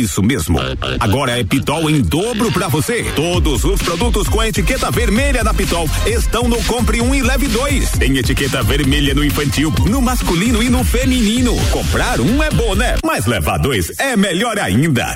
Isso 0.00 0.22
mesmo. 0.22 0.58
Agora 0.98 1.38
é 1.38 1.44
Pitol 1.44 1.90
em 1.90 2.00
dobro 2.00 2.50
pra 2.50 2.68
você. 2.68 3.04
Todos 3.14 3.64
os 3.64 3.82
produtos 3.82 4.26
com 4.30 4.40
a 4.40 4.48
etiqueta 4.48 4.90
vermelha 4.90 5.44
da 5.44 5.52
Pitol 5.52 5.86
estão 6.06 6.48
no 6.48 6.56
Compre 6.64 7.02
um 7.02 7.14
e 7.14 7.20
Leve 7.20 7.48
dois. 7.48 7.90
Tem 7.90 8.16
etiqueta 8.16 8.62
vermelha 8.62 9.12
no 9.12 9.22
infantil, 9.22 9.70
no 9.86 10.00
masculino 10.00 10.62
e 10.62 10.70
no 10.70 10.82
feminino. 10.82 11.54
Comprar 11.70 12.18
um 12.18 12.42
é 12.42 12.48
bom, 12.48 12.74
né? 12.74 12.96
Mas 13.04 13.26
levar 13.26 13.58
dois 13.58 13.92
é 13.98 14.16
melhor 14.16 14.58
ainda. 14.58 15.12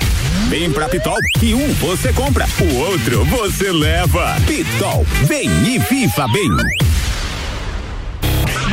Vem 0.49 0.71
pra 0.71 0.87
Pitol 0.87 1.17
que 1.39 1.55
um 1.55 1.73
você 1.73 2.13
compra, 2.13 2.47
o 2.61 2.75
outro 2.75 3.25
você 3.25 3.71
leva. 3.71 4.35
Pitol, 4.45 5.03
vem 5.23 5.49
e 5.65 5.79
viva 5.79 6.27
bem. 6.27 6.49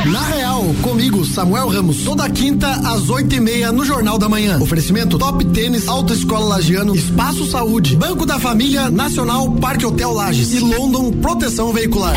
Na 0.06 0.22
Real, 0.22 0.64
comigo, 0.82 1.24
Samuel 1.24 1.68
Ramos, 1.68 2.02
toda 2.02 2.28
quinta 2.28 2.68
às 2.70 3.08
oito 3.08 3.34
e 3.34 3.40
meia 3.40 3.70
no 3.70 3.84
Jornal 3.84 4.18
da 4.18 4.28
Manhã. 4.28 4.58
Oferecimento 4.60 5.16
Top 5.16 5.44
Tênis, 5.46 5.86
Autoescola 5.86 6.56
Lagiano, 6.56 6.94
Espaço 6.94 7.48
Saúde, 7.48 7.96
Banco 7.96 8.26
da 8.26 8.38
Família, 8.38 8.90
Nacional, 8.90 9.50
Parque 9.52 9.86
Hotel 9.86 10.12
Lages 10.12 10.52
e 10.54 10.58
London 10.58 11.12
Proteção 11.12 11.72
Veicular. 11.72 12.16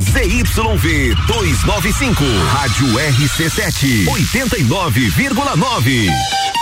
ZYV 0.00 1.14
295, 1.26 2.24
Rádio 2.52 2.86
RC7, 2.88 4.06
89,9. 4.06 6.55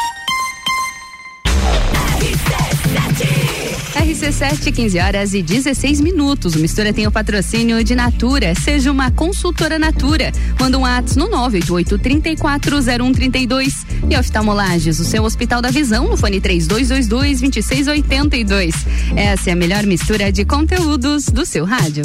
RC7, 4.24 4.72
15 4.72 4.98
horas 4.98 5.34
e 5.34 5.42
16 5.42 6.00
minutos. 6.00 6.54
O 6.54 6.58
Mistura 6.58 6.94
tem 6.94 7.06
o 7.06 7.12
patrocínio 7.12 7.84
de 7.84 7.94
Natura. 7.94 8.54
Seja 8.54 8.90
uma 8.90 9.10
consultora 9.10 9.78
Natura. 9.78 10.32
Manda 10.58 10.78
um 10.78 10.86
ato 10.86 11.18
no 11.18 11.28
988-340132. 11.28 13.84
E 14.08 14.16
oftalmolages, 14.16 14.98
o 14.98 15.04
seu 15.04 15.24
Hospital 15.24 15.60
da 15.60 15.70
Visão, 15.70 16.08
no 16.08 16.16
fone 16.16 16.40
3222-2682. 16.40 18.74
Essa 19.14 19.50
é 19.50 19.52
a 19.52 19.56
melhor 19.56 19.84
mistura 19.84 20.32
de 20.32 20.46
conteúdos 20.46 21.26
do 21.26 21.44
seu 21.44 21.66
rádio. 21.66 22.04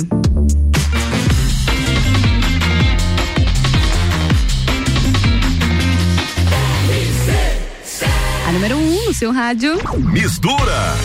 A 8.46 8.52
número 8.52 8.76
1 8.76 8.80
um 8.80 9.06
no 9.06 9.14
seu 9.14 9.32
rádio. 9.32 9.80
Mistura. 10.12 10.98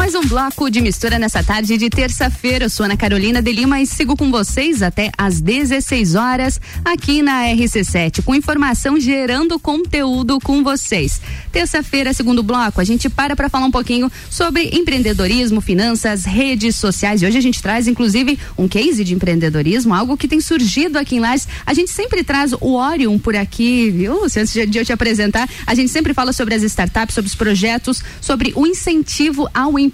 Mais 0.00 0.14
um 0.14 0.22
bloco 0.22 0.70
de 0.70 0.80
mistura 0.80 1.18
nessa 1.18 1.44
tarde 1.44 1.76
de 1.76 1.90
terça-feira. 1.90 2.64
Eu 2.64 2.70
sou 2.70 2.86
Ana 2.86 2.96
Carolina 2.96 3.42
de 3.42 3.52
Lima 3.52 3.82
e 3.82 3.86
sigo 3.86 4.16
com 4.16 4.30
vocês 4.30 4.82
até 4.82 5.10
às 5.16 5.42
16 5.42 6.14
horas 6.14 6.58
aqui 6.82 7.20
na 7.20 7.42
RC7, 7.42 8.24
com 8.24 8.34
informação 8.34 8.98
gerando 8.98 9.58
conteúdo 9.58 10.40
com 10.40 10.64
vocês. 10.64 11.20
Terça-feira, 11.52 12.14
segundo 12.14 12.42
bloco, 12.42 12.80
a 12.80 12.84
gente 12.84 13.10
para 13.10 13.36
para 13.36 13.50
falar 13.50 13.66
um 13.66 13.70
pouquinho 13.70 14.10
sobre 14.30 14.70
empreendedorismo, 14.72 15.60
finanças, 15.60 16.24
redes 16.24 16.76
sociais. 16.76 17.20
E 17.20 17.26
hoje 17.26 17.36
a 17.36 17.42
gente 17.42 17.60
traz, 17.60 17.86
inclusive, 17.86 18.38
um 18.56 18.66
case 18.66 19.04
de 19.04 19.12
empreendedorismo, 19.12 19.92
algo 19.92 20.16
que 20.16 20.26
tem 20.26 20.40
surgido 20.40 20.98
aqui 20.98 21.16
em 21.16 21.20
Lages. 21.20 21.46
A 21.66 21.74
gente 21.74 21.90
sempre 21.90 22.24
traz 22.24 22.54
o 22.54 22.72
Orion 22.74 23.18
por 23.18 23.36
aqui, 23.36 23.90
viu? 23.90 24.24
Antes 24.24 24.50
de 24.50 24.78
eu 24.78 24.84
te 24.84 24.94
apresentar, 24.94 25.46
a 25.66 25.74
gente 25.74 25.90
sempre 25.90 26.14
fala 26.14 26.32
sobre 26.32 26.54
as 26.54 26.62
startups, 26.62 27.14
sobre 27.14 27.28
os 27.28 27.34
projetos, 27.34 28.02
sobre 28.18 28.54
o 28.56 28.66
incentivo 28.66 29.46
ao 29.52 29.78
empreendedorismo, 29.78 29.89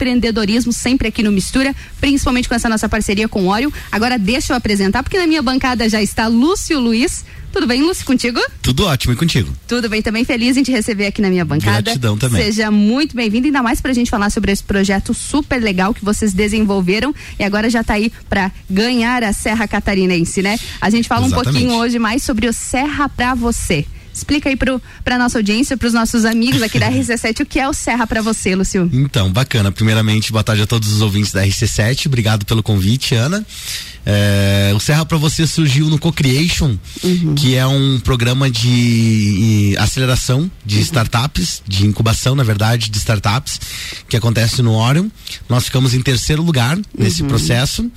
sempre 0.73 1.09
aqui 1.09 1.23
no 1.23 1.32
Mistura, 1.32 1.74
principalmente 2.01 2.48
com 2.48 2.55
essa 2.55 2.68
nossa 2.68 2.89
parceria 2.89 3.28
com 3.28 3.44
o 3.44 3.48
Orion. 3.48 3.70
Agora 3.90 4.18
deixa 4.18 4.52
eu 4.52 4.56
apresentar, 4.56 5.02
porque 5.02 5.18
na 5.18 5.27
minha 5.27 5.43
bancada 5.43 5.89
já 5.89 6.02
está 6.02 6.27
Lúcio 6.27 6.78
Luiz. 6.78 7.24
Tudo 7.52 7.66
bem, 7.66 7.82
Lúcio, 7.82 8.05
contigo? 8.05 8.39
Tudo 8.60 8.85
ótimo, 8.85 9.14
e 9.14 9.16
contigo? 9.16 9.51
Tudo 9.66 9.89
bem, 9.89 10.02
também 10.02 10.24
feliz 10.24 10.59
em 10.59 10.62
te 10.62 10.70
receber 10.70 11.06
aqui 11.06 11.23
na 11.23 11.31
minha 11.31 11.44
bancada. 11.44 11.81
Gratidão 11.81 12.18
também. 12.18 12.44
Seja 12.44 12.70
muito 12.70 13.16
bem-vindo, 13.16 13.47
ainda 13.47 13.62
mais 13.62 13.81
pra 13.81 13.94
gente 13.94 14.10
falar 14.10 14.28
sobre 14.28 14.52
esse 14.52 14.62
projeto 14.62 15.14
super 15.14 15.62
legal 15.62 15.94
que 15.94 16.05
vocês 16.05 16.35
desenvolveram 16.35 17.14
e 17.39 17.44
agora 17.44 17.70
já 17.70 17.82
tá 17.82 17.94
aí 17.94 18.12
pra 18.28 18.52
ganhar 18.68 19.24
a 19.24 19.32
Serra 19.32 19.66
Catarinense, 19.66 20.43
né? 20.43 20.59
A 20.81 20.90
gente 20.90 21.09
fala 21.09 21.27
Exatamente. 21.27 21.48
um 21.48 21.52
pouquinho 21.52 21.81
hoje 21.81 21.98
mais 21.98 22.23
sobre 22.23 22.47
o 22.47 22.52
Serra 22.52 23.09
pra 23.09 23.35
você. 23.35 23.86
Explica 24.16 24.48
aí 24.48 24.56
pro, 24.56 24.80
pra 25.05 25.18
nossa 25.18 25.38
audiência, 25.38 25.76
pros 25.76 25.93
nossos 25.93 26.24
amigos 26.24 26.62
aqui 26.62 26.78
da 26.78 26.88
RC7, 26.90 27.43
o 27.43 27.47
que 27.47 27.60
é 27.60 27.68
o 27.68 27.72
Serra 27.72 28.06
pra 28.06 28.22
você, 28.22 28.55
Lúcio? 28.55 28.88
Então, 28.93 29.30
bacana. 29.30 29.70
Primeiramente, 29.70 30.32
boa 30.32 30.43
tarde 30.43 30.62
a 30.62 30.66
todos 30.66 30.90
os 30.90 31.02
ouvintes 31.02 31.32
da 31.32 31.44
RC7. 31.44 32.06
Obrigado 32.06 32.47
pelo 32.47 32.62
convite, 32.62 33.14
Ana. 33.14 33.44
É, 34.08 34.72
o 34.72 34.78
Serra 34.78 35.04
para 35.04 35.18
você 35.18 35.46
surgiu 35.48 35.88
no 35.90 35.98
Co-Creation, 35.98 36.76
que 37.36 37.56
é 37.56 37.66
um 37.66 37.98
programa 37.98 38.48
de 38.48 39.74
eh, 39.76 39.82
aceleração 39.82 40.48
de 40.64 40.80
startups, 40.80 41.60
de 41.66 41.84
incubação, 41.86 42.36
na 42.36 42.44
verdade, 42.44 42.88
de 42.88 42.98
startups, 42.98 43.60
que 44.08 44.16
acontece 44.16 44.62
no 44.62 44.74
Orion. 44.74 45.08
Nós 45.48 45.64
ficamos 45.64 45.92
em 45.92 46.00
terceiro 46.02 46.40
lugar 46.42 46.78
nesse 46.96 47.24
processo. 47.24 47.90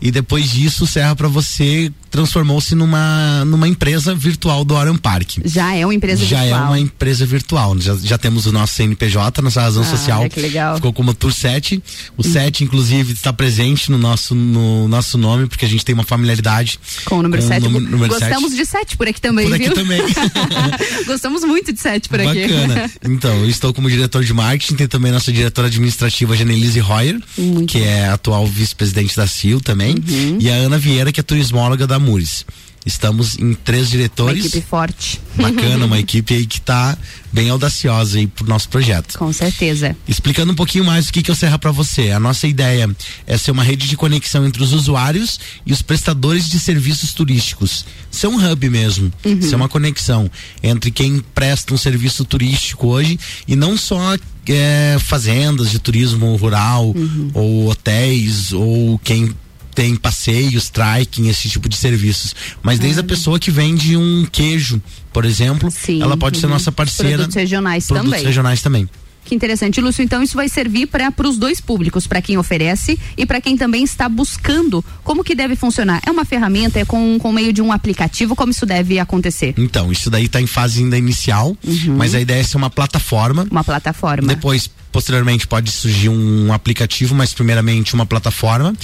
E 0.00 0.10
depois 0.10 0.50
disso, 0.50 0.84
o 0.84 0.86
Serra 0.86 1.14
para 1.14 1.28
você 1.28 1.92
transformou-se 2.10 2.74
numa, 2.74 3.44
numa 3.44 3.68
empresa 3.68 4.14
virtual 4.14 4.64
do 4.64 4.74
Orion 4.74 4.96
Park. 4.96 5.38
Já 5.44 5.74
é 5.74 5.84
uma 5.84 5.94
empresa 5.94 6.24
Já 6.24 6.40
virtual. 6.40 6.60
é 6.60 6.66
uma 6.68 6.80
empresa 6.80 7.26
virtual. 7.26 7.78
Já, 7.78 7.94
já 7.96 8.16
temos 8.18 8.46
o 8.46 8.52
nosso 8.52 8.74
CNPJ, 8.74 9.42
nossa 9.42 9.60
razão 9.60 9.82
Ah, 9.82 9.86
social. 9.86 10.28
que 10.28 10.40
legal. 10.40 10.76
Ficou 10.76 10.92
como 10.92 11.12
Tour 11.12 11.32
7. 11.32 11.82
O 12.16 12.22
7, 12.24 12.64
inclusive, 12.64 13.12
está 13.12 13.30
presente 13.32 13.90
no 13.90 13.98
nosso, 13.98 14.34
no 14.34 14.88
nosso 14.88 15.18
nome, 15.18 15.46
porque 15.50 15.66
a 15.66 15.68
gente 15.68 15.84
tem 15.84 15.94
uma 15.94 16.04
familiaridade 16.04 16.80
Com 17.04 17.18
o 17.18 17.22
número 17.22 17.42
7. 17.42 17.62
nome- 17.62 17.80
número 17.80 18.08
Gostamos 18.14 18.50
sete. 18.52 18.56
de 18.56 18.64
7 18.66 18.96
por 18.96 19.06
aqui 19.06 19.20
também, 19.20 19.46
Por 19.46 19.54
aqui 19.56 19.64
viu? 19.66 19.74
também. 19.74 20.00
Gostamos 21.06 21.44
muito 21.44 21.72
de 21.72 21.80
7 21.80 22.08
por 22.08 22.20
aqui. 22.20 22.42
Bacana. 22.46 22.90
Então, 23.04 23.34
eu 23.40 23.50
estou 23.50 23.74
como 23.74 23.90
diretor 23.90 24.24
de 24.24 24.32
marketing, 24.32 24.76
tem 24.76 24.88
também 24.88 25.12
nossa 25.12 25.32
diretora 25.32 25.66
administrativa, 25.68 26.36
Janelise 26.36 26.80
Royer, 26.80 27.20
que 27.66 27.82
é 27.82 28.08
atual 28.08 28.46
vice-presidente 28.46 29.16
da 29.16 29.26
CIL 29.26 29.60
também, 29.60 29.94
Uhum. 29.96 30.38
e 30.40 30.48
a 30.50 30.54
Ana 30.54 30.78
Vieira, 30.78 31.12
que 31.12 31.20
é 31.20 31.22
turismóloga 31.22 31.86
da 31.86 31.98
Mures. 31.98 32.44
Estamos 32.90 33.38
em 33.38 33.54
três 33.54 33.84
Uma 33.84 33.90
diretores. 33.90 34.46
equipe 34.46 34.66
forte. 34.66 35.20
Bacana, 35.36 35.86
uma 35.86 35.98
equipe 36.00 36.34
aí 36.34 36.44
que 36.44 36.58
está 36.58 36.98
bem 37.32 37.48
audaciosa 37.48 38.18
aí 38.18 38.26
pro 38.26 38.44
nosso 38.46 38.68
projeto. 38.68 39.16
Com 39.16 39.32
certeza. 39.32 39.96
Explicando 40.08 40.52
um 40.52 40.54
pouquinho 40.56 40.84
mais 40.84 41.08
o 41.08 41.12
que, 41.12 41.22
que 41.22 41.30
é 41.30 41.34
o 41.34 41.36
Serra 41.36 41.58
para 41.58 41.70
você. 41.70 42.10
A 42.10 42.18
nossa 42.18 42.48
ideia 42.48 42.90
é 43.26 43.38
ser 43.38 43.52
uma 43.52 43.62
rede 43.62 43.86
de 43.86 43.96
conexão 43.96 44.44
entre 44.44 44.60
os 44.62 44.72
usuários 44.72 45.38
e 45.64 45.72
os 45.72 45.82
prestadores 45.82 46.48
de 46.48 46.58
serviços 46.58 47.14
turísticos. 47.14 47.84
Ser 48.10 48.26
um 48.26 48.36
hub 48.44 48.68
mesmo. 48.68 49.12
Uhum. 49.24 49.40
Ser 49.40 49.54
uma 49.54 49.68
conexão 49.68 50.28
entre 50.60 50.90
quem 50.90 51.20
presta 51.32 51.72
um 51.72 51.78
serviço 51.78 52.24
turístico 52.24 52.88
hoje 52.88 53.18
e 53.46 53.54
não 53.54 53.76
só 53.76 54.16
é, 54.48 54.96
fazendas 54.98 55.70
de 55.70 55.78
turismo 55.78 56.34
rural 56.36 56.92
ou 57.34 57.68
hotéis 57.68 58.52
ou 58.52 58.98
quem 58.98 59.34
tem 59.74 59.96
passeios, 59.96 60.68
trekking, 60.68 61.28
esse 61.28 61.48
tipo 61.48 61.68
de 61.68 61.76
serviços. 61.76 62.34
Mas 62.62 62.78
desde 62.78 63.00
a 63.00 63.04
pessoa 63.04 63.38
que 63.38 63.50
vende 63.50 63.96
um 63.96 64.26
queijo, 64.30 64.80
por 65.12 65.24
exemplo, 65.24 65.68
ela 66.00 66.16
pode 66.16 66.38
ser 66.38 66.46
uhum. 66.46 66.52
nossa 66.52 66.72
parceira. 66.72 67.18
Produtos 67.18 67.36
regionais 67.36 67.86
Produtos 67.86 68.10
também. 68.10 68.26
regionais 68.26 68.62
também. 68.62 68.88
Que 69.24 69.34
interessante, 69.34 69.80
Lúcio. 69.80 70.02
Então 70.02 70.22
isso 70.22 70.34
vai 70.34 70.48
servir 70.48 70.86
para 70.86 71.12
os 71.28 71.38
dois 71.38 71.60
públicos, 71.60 72.06
para 72.06 72.22
quem 72.22 72.38
oferece 72.38 72.98
e 73.16 73.26
para 73.26 73.40
quem 73.40 73.56
também 73.56 73.84
está 73.84 74.08
buscando 74.08 74.84
como 75.04 75.22
que 75.22 75.34
deve 75.34 75.54
funcionar. 75.56 76.00
É 76.06 76.10
uma 76.10 76.24
ferramenta, 76.24 76.80
é 76.80 76.84
com, 76.84 77.18
com 77.18 77.32
meio 77.32 77.52
de 77.52 77.62
um 77.62 77.70
aplicativo, 77.70 78.34
como 78.34 78.50
isso 78.50 78.66
deve 78.66 78.98
acontecer? 78.98 79.54
Então, 79.56 79.92
isso 79.92 80.10
daí 80.10 80.24
está 80.24 80.40
em 80.40 80.46
fase 80.46 80.82
ainda 80.82 80.96
inicial, 80.96 81.56
mas 81.96 82.14
a 82.14 82.20
ideia 82.20 82.40
é 82.40 82.42
ser 82.42 82.56
uma 82.56 82.70
plataforma. 82.70 83.42
Uhum. 83.42 83.48
Uma 83.50 83.64
plataforma. 83.64 84.26
Depois, 84.26 84.70
posteriormente, 84.92 85.46
pode 85.46 85.70
surgir 85.70 86.08
um 86.08 86.52
aplicativo, 86.52 87.14
mas 87.14 87.32
primeiramente 87.32 87.94
uma 87.94 88.04
plataforma. 88.06 88.74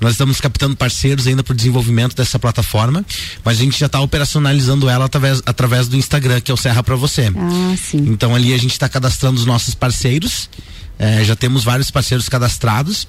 Nós 0.00 0.12
estamos 0.12 0.40
captando 0.40 0.76
parceiros 0.76 1.26
ainda 1.26 1.42
para 1.42 1.52
o 1.52 1.56
desenvolvimento 1.56 2.14
dessa 2.14 2.38
plataforma, 2.38 3.04
mas 3.44 3.58
a 3.58 3.60
gente 3.62 3.78
já 3.78 3.86
está 3.86 4.00
operacionalizando 4.00 4.88
ela 4.88 5.04
através, 5.06 5.42
através 5.46 5.88
do 5.88 5.96
Instagram, 5.96 6.40
que 6.40 6.50
é 6.50 6.54
o 6.54 6.56
Serra 6.56 6.82
para 6.82 6.96
você. 6.96 7.32
Ah, 7.36 7.76
sim. 7.76 7.98
Então 8.08 8.34
ali 8.34 8.52
a 8.52 8.58
gente 8.58 8.72
está 8.72 8.88
cadastrando 8.88 9.38
os 9.38 9.46
nossos 9.46 9.74
parceiros. 9.74 10.48
eh, 10.98 11.24
já 11.24 11.34
temos 11.34 11.64
vários 11.64 11.90
parceiros 11.90 12.28
cadastrados. 12.28 13.08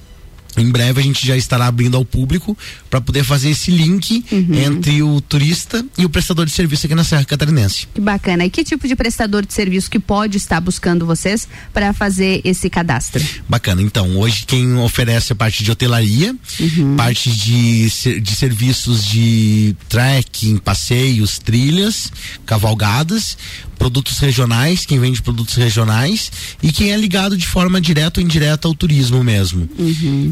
Em 0.56 0.70
breve 0.70 1.00
a 1.00 1.04
gente 1.04 1.26
já 1.26 1.36
estará 1.36 1.66
abrindo 1.66 1.96
ao 1.96 2.04
público 2.04 2.56
para 2.88 3.00
poder 3.00 3.24
fazer 3.24 3.50
esse 3.50 3.70
link 3.70 4.24
Uhum. 4.32 4.54
entre 4.54 5.02
o 5.02 5.20
turista 5.20 5.84
e 5.98 6.04
o 6.04 6.08
prestador 6.10 6.46
de 6.46 6.52
serviço 6.52 6.86
aqui 6.86 6.94
na 6.94 7.04
Serra 7.04 7.24
Catarinense. 7.24 7.86
Que 7.94 8.00
bacana. 8.00 8.44
E 8.44 8.50
que 8.50 8.64
tipo 8.64 8.86
de 8.88 8.96
prestador 8.96 9.44
de 9.44 9.52
serviço 9.52 9.90
que 9.90 9.98
pode 9.98 10.36
estar 10.36 10.60
buscando 10.60 11.04
vocês 11.06 11.46
para 11.72 11.92
fazer 11.92 12.40
esse 12.44 12.68
cadastro? 12.70 13.22
Bacana. 13.48 13.82
Então, 13.82 14.16
hoje 14.18 14.44
quem 14.46 14.76
oferece 14.76 15.32
a 15.32 15.36
parte 15.36 15.62
de 15.64 15.70
hotelaria, 15.70 16.34
Uhum. 16.58 16.96
parte 16.96 17.30
de, 17.30 18.20
de 18.20 18.34
serviços 18.34 19.04
de 19.04 19.76
trekking, 19.88 20.56
passeios, 20.58 21.38
trilhas, 21.38 22.10
cavalgadas, 22.44 23.36
produtos 23.78 24.18
regionais, 24.18 24.84
quem 24.84 24.98
vende 24.98 25.22
produtos 25.22 25.54
regionais 25.54 26.30
e 26.62 26.72
quem 26.72 26.92
é 26.92 26.96
ligado 26.96 27.36
de 27.36 27.46
forma 27.46 27.80
direta 27.80 28.20
ou 28.20 28.24
indireta 28.24 28.66
ao 28.68 28.74
turismo 28.74 29.22
mesmo. 29.22 29.68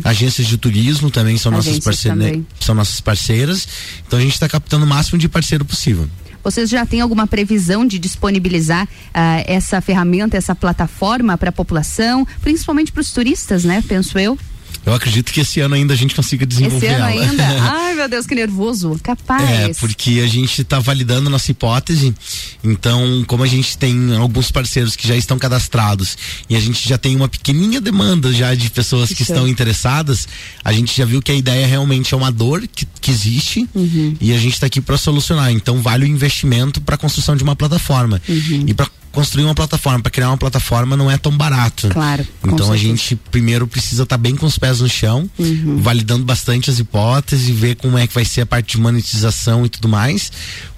Agências 0.02 0.46
de 0.46 0.56
turismo 0.56 1.10
também 1.10 1.36
são 1.36 1.52
nossas 1.52 1.78
parceiras, 1.78 2.40
são 2.60 2.74
nossas 2.74 3.00
parceiras. 3.00 3.68
Então 4.06 4.18
a 4.18 4.22
gente 4.22 4.34
está 4.34 4.48
captando 4.48 4.84
o 4.84 4.88
máximo 4.88 5.18
de 5.18 5.28
parceiro 5.28 5.64
possível. 5.64 6.08
Vocês 6.42 6.68
já 6.68 6.84
têm 6.84 7.00
alguma 7.00 7.26
previsão 7.26 7.86
de 7.86 7.98
disponibilizar 7.98 8.86
ah, 9.14 9.42
essa 9.46 9.80
ferramenta, 9.80 10.36
essa 10.36 10.54
plataforma 10.54 11.38
para 11.38 11.48
a 11.48 11.52
população, 11.52 12.26
principalmente 12.42 12.92
para 12.92 13.00
os 13.00 13.10
turistas, 13.12 13.64
né? 13.64 13.82
Penso 13.88 14.18
eu. 14.18 14.38
Eu 14.86 14.92
acredito 14.94 15.32
que 15.32 15.40
esse 15.40 15.60
ano 15.60 15.74
ainda 15.74 15.94
a 15.94 15.96
gente 15.96 16.14
consiga 16.14 16.44
desenvolver 16.44 16.86
Esse 16.86 16.94
ano 16.94 17.04
ela. 17.08 17.22
ainda. 17.22 17.44
Ai, 17.72 17.94
meu 17.94 18.08
Deus, 18.08 18.26
que 18.26 18.34
nervoso. 18.34 18.98
Capaz. 19.02 19.48
É, 19.48 19.72
porque 19.74 20.20
a 20.22 20.26
gente 20.26 20.60
está 20.62 20.78
validando 20.78 21.30
nossa 21.30 21.50
hipótese. 21.50 22.14
Então, 22.62 23.24
como 23.26 23.42
a 23.42 23.46
gente 23.46 23.78
tem 23.78 24.14
alguns 24.16 24.50
parceiros 24.50 24.94
que 24.96 25.06
já 25.08 25.16
estão 25.16 25.38
cadastrados 25.38 26.16
e 26.48 26.56
a 26.56 26.60
gente 26.60 26.86
já 26.88 26.98
tem 26.98 27.16
uma 27.16 27.28
pequenininha 27.28 27.80
demanda 27.80 28.32
já 28.32 28.54
de 28.54 28.68
pessoas 28.70 29.08
que 29.08 29.22
Isso. 29.22 29.32
estão 29.32 29.48
interessadas, 29.48 30.28
a 30.64 30.72
gente 30.72 30.96
já 30.96 31.04
viu 31.04 31.22
que 31.22 31.32
a 31.32 31.34
ideia 31.34 31.66
realmente 31.66 32.12
é 32.12 32.16
uma 32.16 32.30
dor 32.30 32.66
que, 32.66 32.86
que 33.00 33.10
existe 33.10 33.68
Uhum. 33.74 34.16
e 34.20 34.32
a 34.32 34.38
gente 34.38 34.54
está 34.54 34.66
aqui 34.66 34.80
para 34.80 34.96
solucionar. 34.96 35.50
Então, 35.50 35.80
vale 35.80 36.04
o 36.04 36.08
investimento 36.08 36.80
para 36.80 36.94
a 36.94 36.98
construção 36.98 37.36
de 37.36 37.42
uma 37.42 37.56
plataforma. 37.56 38.20
Uhum. 38.28 38.64
E 38.66 38.74
para 38.74 38.86
construir 39.14 39.44
uma 39.44 39.54
plataforma, 39.54 40.00
para 40.00 40.10
criar 40.10 40.28
uma 40.28 40.36
plataforma 40.36 40.96
não 40.96 41.10
é 41.10 41.16
tão 41.16 41.32
barato. 41.36 41.88
Claro. 41.88 42.26
Então 42.46 42.72
a 42.72 42.76
gente 42.76 43.16
primeiro 43.30 43.66
precisa 43.66 44.02
estar 44.02 44.18
bem 44.18 44.34
com 44.36 44.44
os 44.46 44.58
pés 44.58 44.80
no 44.80 44.88
chão, 44.88 45.30
Uhum. 45.38 45.78
validando 45.80 46.24
bastante 46.24 46.68
as 46.70 46.78
hipóteses, 46.78 47.48
ver 47.48 47.76
como 47.76 47.96
é 47.96 48.06
que 48.06 48.14
vai 48.14 48.24
ser 48.24 48.42
a 48.42 48.46
parte 48.46 48.72
de 48.76 48.82
monetização 48.82 49.64
e 49.64 49.68
tudo 49.68 49.88
mais, 49.88 50.30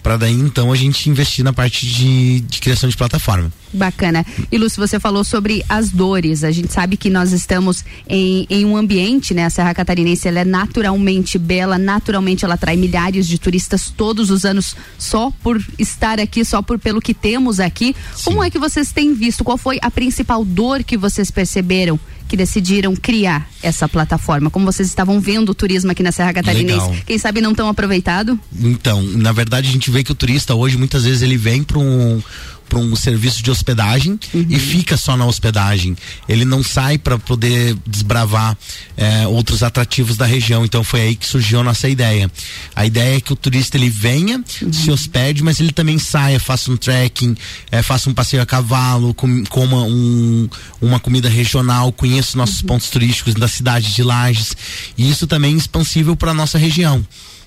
para 0.06 0.16
daí 0.16 0.34
então 0.34 0.70
a 0.70 0.76
gente 0.76 1.10
investir 1.10 1.44
na 1.44 1.52
parte 1.52 1.84
de, 1.84 2.38
de 2.38 2.60
criação 2.60 2.88
de 2.88 2.96
plataforma. 2.96 3.52
Bacana. 3.72 4.24
E 4.52 4.56
Lúcio, 4.56 4.78
você 4.78 5.00
falou 5.00 5.24
sobre 5.24 5.64
as 5.68 5.90
dores. 5.90 6.44
A 6.44 6.52
gente 6.52 6.72
sabe 6.72 6.96
que 6.96 7.10
nós 7.10 7.32
estamos 7.32 7.84
em, 8.08 8.46
em 8.48 8.64
um 8.64 8.76
ambiente, 8.76 9.34
né? 9.34 9.46
A 9.46 9.50
Serra 9.50 9.74
Catarinense 9.74 10.28
ela 10.28 10.38
é 10.38 10.44
naturalmente 10.44 11.40
bela, 11.40 11.76
naturalmente 11.76 12.44
ela 12.44 12.54
atrai 12.54 12.76
milhares 12.76 13.26
de 13.26 13.36
turistas 13.36 13.90
todos 13.90 14.30
os 14.30 14.44
anos 14.44 14.76
só 14.96 15.32
por 15.42 15.60
estar 15.76 16.20
aqui, 16.20 16.44
só 16.44 16.62
por 16.62 16.78
pelo 16.78 17.00
que 17.00 17.12
temos 17.12 17.58
aqui. 17.58 17.92
Como 18.22 18.44
é 18.44 18.48
que 18.48 18.60
vocês 18.60 18.92
têm 18.92 19.12
visto? 19.12 19.42
Qual 19.42 19.58
foi 19.58 19.80
a 19.82 19.90
principal 19.90 20.44
dor 20.44 20.84
que 20.84 20.96
vocês 20.96 21.32
perceberam 21.32 21.98
que 22.28 22.36
decidiram 22.36 22.94
criar 22.94 23.48
essa 23.62 23.88
plataforma? 23.88 24.50
Como 24.50 24.64
vocês 24.64 24.88
estavam 24.88 25.20
vendo 25.20 25.50
o 25.50 25.54
turismo 25.54 25.90
aqui 25.90 26.02
na 26.02 26.12
Serra 26.12 26.32
Catarinense? 26.32 26.88
Legal. 26.88 26.96
Quem 27.06 27.18
sabe 27.18 27.40
não 27.40 27.54
tão 27.54 27.68
aproveitado? 27.68 28.38
Então, 28.60 29.02
na 29.02 29.32
verdade 29.32 29.68
a 29.68 29.72
gente 29.72 29.90
vê 29.90 30.02
que 30.02 30.12
o 30.12 30.14
turista 30.14 30.54
hoje 30.54 30.76
muitas 30.76 31.04
vezes 31.04 31.22
ele 31.22 31.36
vem 31.36 31.62
para 31.62 31.78
um 31.78 32.22
para 32.68 32.78
um 32.78 32.94
serviço 32.96 33.42
de 33.42 33.50
hospedagem 33.50 34.18
e 34.34 34.58
fica 34.58 34.96
só 34.96 35.16
na 35.16 35.24
hospedagem. 35.26 35.96
Ele 36.28 36.44
não 36.44 36.62
sai 36.62 36.98
para 36.98 37.18
poder 37.18 37.76
desbravar 37.86 38.56
eh, 38.96 39.26
outros 39.26 39.62
atrativos 39.62 40.16
da 40.16 40.26
região. 40.26 40.64
Então 40.64 40.82
foi 40.84 41.00
aí 41.00 41.16
que 41.16 41.26
surgiu 41.26 41.60
a 41.60 41.62
nossa 41.64 41.88
ideia. 41.88 42.30
A 42.74 42.84
ideia 42.84 43.16
é 43.16 43.20
que 43.20 43.32
o 43.32 43.36
turista 43.36 43.76
ele 43.76 43.90
venha, 43.90 44.42
se 44.72 44.90
hospede, 44.90 45.42
mas 45.42 45.60
ele 45.60 45.72
também 45.72 45.98
saia, 45.98 46.38
faça 46.38 46.70
um 46.70 46.76
trekking, 46.76 47.36
eh, 47.70 47.82
faça 47.82 48.10
um 48.10 48.14
passeio 48.14 48.42
a 48.42 48.46
cavalo, 48.46 49.14
com, 49.14 49.44
coma 49.44 49.82
um, 49.82 50.48
uma 50.80 51.00
comida 51.00 51.28
regional, 51.28 51.92
conheça 51.92 52.30
os 52.30 52.34
nossos 52.34 52.62
pontos 52.62 52.90
turísticos 52.90 53.34
da 53.34 53.48
cidade 53.48 53.94
de 53.94 54.02
Lages. 54.02 54.56
E 54.96 55.08
isso 55.10 55.26
também 55.26 55.54
é 55.54 55.56
expansível 55.56 56.16
para 56.16 56.34
nossa 56.34 56.58
região. 56.58 57.04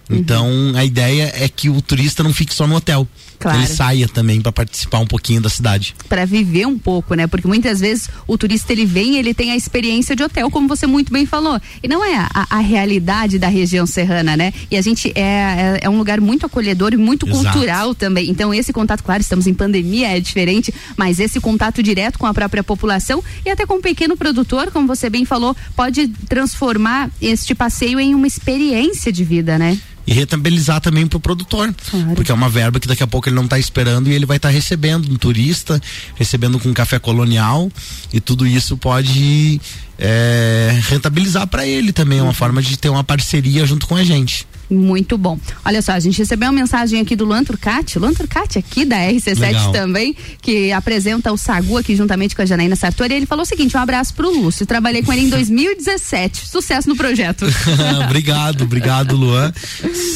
Então 0.10 0.48
a 0.76 0.84
ideia 0.84 1.32
é 1.36 1.48
que 1.48 1.70
o 1.70 1.82
turista 1.82 2.24
não 2.24 2.34
fique 2.34 2.54
só 2.54 2.66
no 2.66 2.76
hotel. 2.76 3.08
Claro. 3.40 3.58
Ele 3.58 3.68
saia 3.68 4.08
também 4.08 4.42
para 4.42 4.52
participar 4.52 5.00
um 5.00 5.08
pouquinho 5.08 5.42
da 5.42 5.50
cidade. 5.50 5.96
Para 6.10 6.26
viver 6.26 6.68
um 6.68 6.78
pouco, 6.78 7.14
né? 7.14 7.26
Porque 7.26 7.48
muitas 7.48 7.80
vezes 7.80 8.10
o 8.28 8.38
turista 8.38 8.74
ele 8.74 8.86
vem, 8.86 9.16
ele 9.16 9.34
tem 9.34 9.52
a 9.52 9.56
experiência 9.56 10.14
de 10.14 10.22
hotel, 10.22 10.52
como 10.52 10.68
você 10.68 10.86
muito 10.86 11.12
bem 11.14 11.26
falou, 11.26 11.60
e 11.82 11.88
não 11.88 12.04
é 12.04 12.16
a, 12.18 12.48
a 12.50 12.60
realidade 12.60 13.40
da 13.40 13.48
região 13.48 13.86
serrana, 13.86 14.36
né? 14.36 14.54
E 14.70 14.76
a 14.76 14.82
gente 14.82 15.14
é, 15.16 15.22
é, 15.22 15.80
é 15.84 15.90
um 15.90 15.98
lugar 15.98 16.20
muito 16.20 16.46
acolhedor 16.46 16.94
e 16.94 16.98
muito 16.98 17.26
Exato. 17.26 17.44
cultural 17.44 17.96
também. 17.96 18.30
Então 18.30 18.54
esse 18.54 18.74
contato, 18.74 19.04
claro, 19.04 19.22
estamos 19.22 19.48
em 19.48 19.54
pandemia, 19.54 20.10
é 20.10 20.20
diferente, 20.20 20.74
mas 20.98 21.20
esse 21.20 21.40
contato 21.40 21.82
direto 21.82 22.20
com 22.20 22.26
a 22.26 22.34
própria 22.34 22.64
população 22.64 23.24
e 23.46 23.50
até 23.50 23.66
com 23.66 23.76
o 23.76 23.82
pequeno 23.82 24.18
produtor, 24.18 24.70
como 24.72 24.86
você 24.86 25.10
bem 25.10 25.24
falou, 25.24 25.56
pode 25.78 26.10
transformar 26.28 27.10
este 27.22 27.56
passeio 27.56 28.02
em 28.02 28.14
uma 28.14 28.28
experiência 28.28 29.14
de 29.14 29.24
vida, 29.24 29.58
né? 29.58 29.80
E 30.10 30.14
rentabilizar 30.14 30.82
também 30.82 31.06
pro 31.06 31.20
produtor. 31.20 31.72
Porque 32.16 32.32
é 32.32 32.34
uma 32.34 32.50
verba 32.50 32.80
que 32.80 32.88
daqui 32.88 33.04
a 33.04 33.08
pouco 33.08 33.30
ele 33.30 33.36
não 33.36 33.44
está 33.44 33.60
esperando 33.60 34.10
e 34.10 34.14
ele 34.14 34.26
vai 34.26 34.38
estar 34.38 34.50
recebendo 34.50 35.08
um 35.12 35.16
turista, 35.16 35.80
recebendo 36.16 36.60
com 36.60 36.74
café 36.74 36.98
colonial 36.98 37.72
e 38.12 38.20
tudo 38.20 38.48
isso 38.48 38.76
pode 38.76 39.62
é, 40.00 40.80
rentabilizar 40.88 41.46
para 41.46 41.64
ele 41.68 41.94
também. 41.94 42.18
É 42.18 42.24
uma 42.24 42.34
forma 42.34 42.60
de 42.60 42.76
ter 42.76 42.90
uma 42.90 43.04
parceria 43.04 43.68
junto 43.68 43.86
com 43.86 43.96
a 43.96 44.04
gente. 44.04 44.48
Muito 44.70 45.18
bom. 45.18 45.40
Olha 45.66 45.82
só, 45.82 45.94
a 45.94 46.00
gente 46.00 46.18
recebeu 46.18 46.48
uma 46.50 46.60
mensagem 46.60 47.00
aqui 47.02 47.16
do 47.16 47.26
Luan 47.26 47.44
Turcati, 47.44 47.98
Luan 47.98 48.14
Turcati 48.14 48.60
aqui 48.60 48.86
da 48.86 48.98
RC7 48.98 49.40
Legal. 49.40 49.72
também, 49.72 50.16
que 50.42 50.72
apresenta 50.72 51.32
o 51.32 51.38
Sagu 51.38 51.78
aqui 51.78 51.96
juntamente 51.96 52.36
com 52.36 52.42
a 52.42 52.46
Janaína 52.46 52.76
Sartori. 52.76 53.14
Ele 53.14 53.26
falou 53.26 53.44
o 53.44 53.46
seguinte: 53.46 53.76
um 53.76 53.80
abraço 53.80 54.14
pro 54.14 54.30
Lúcio. 54.30 54.66
Trabalhei 54.66 55.02
com 55.02 55.12
ele 55.12 55.24
em 55.24 55.30
2017. 55.30 56.48
Sucesso 56.48 56.88
no 56.88 56.96
projeto. 56.96 57.46
obrigado, 58.06 58.64
obrigado, 58.64 59.16
Luan. 59.16 59.52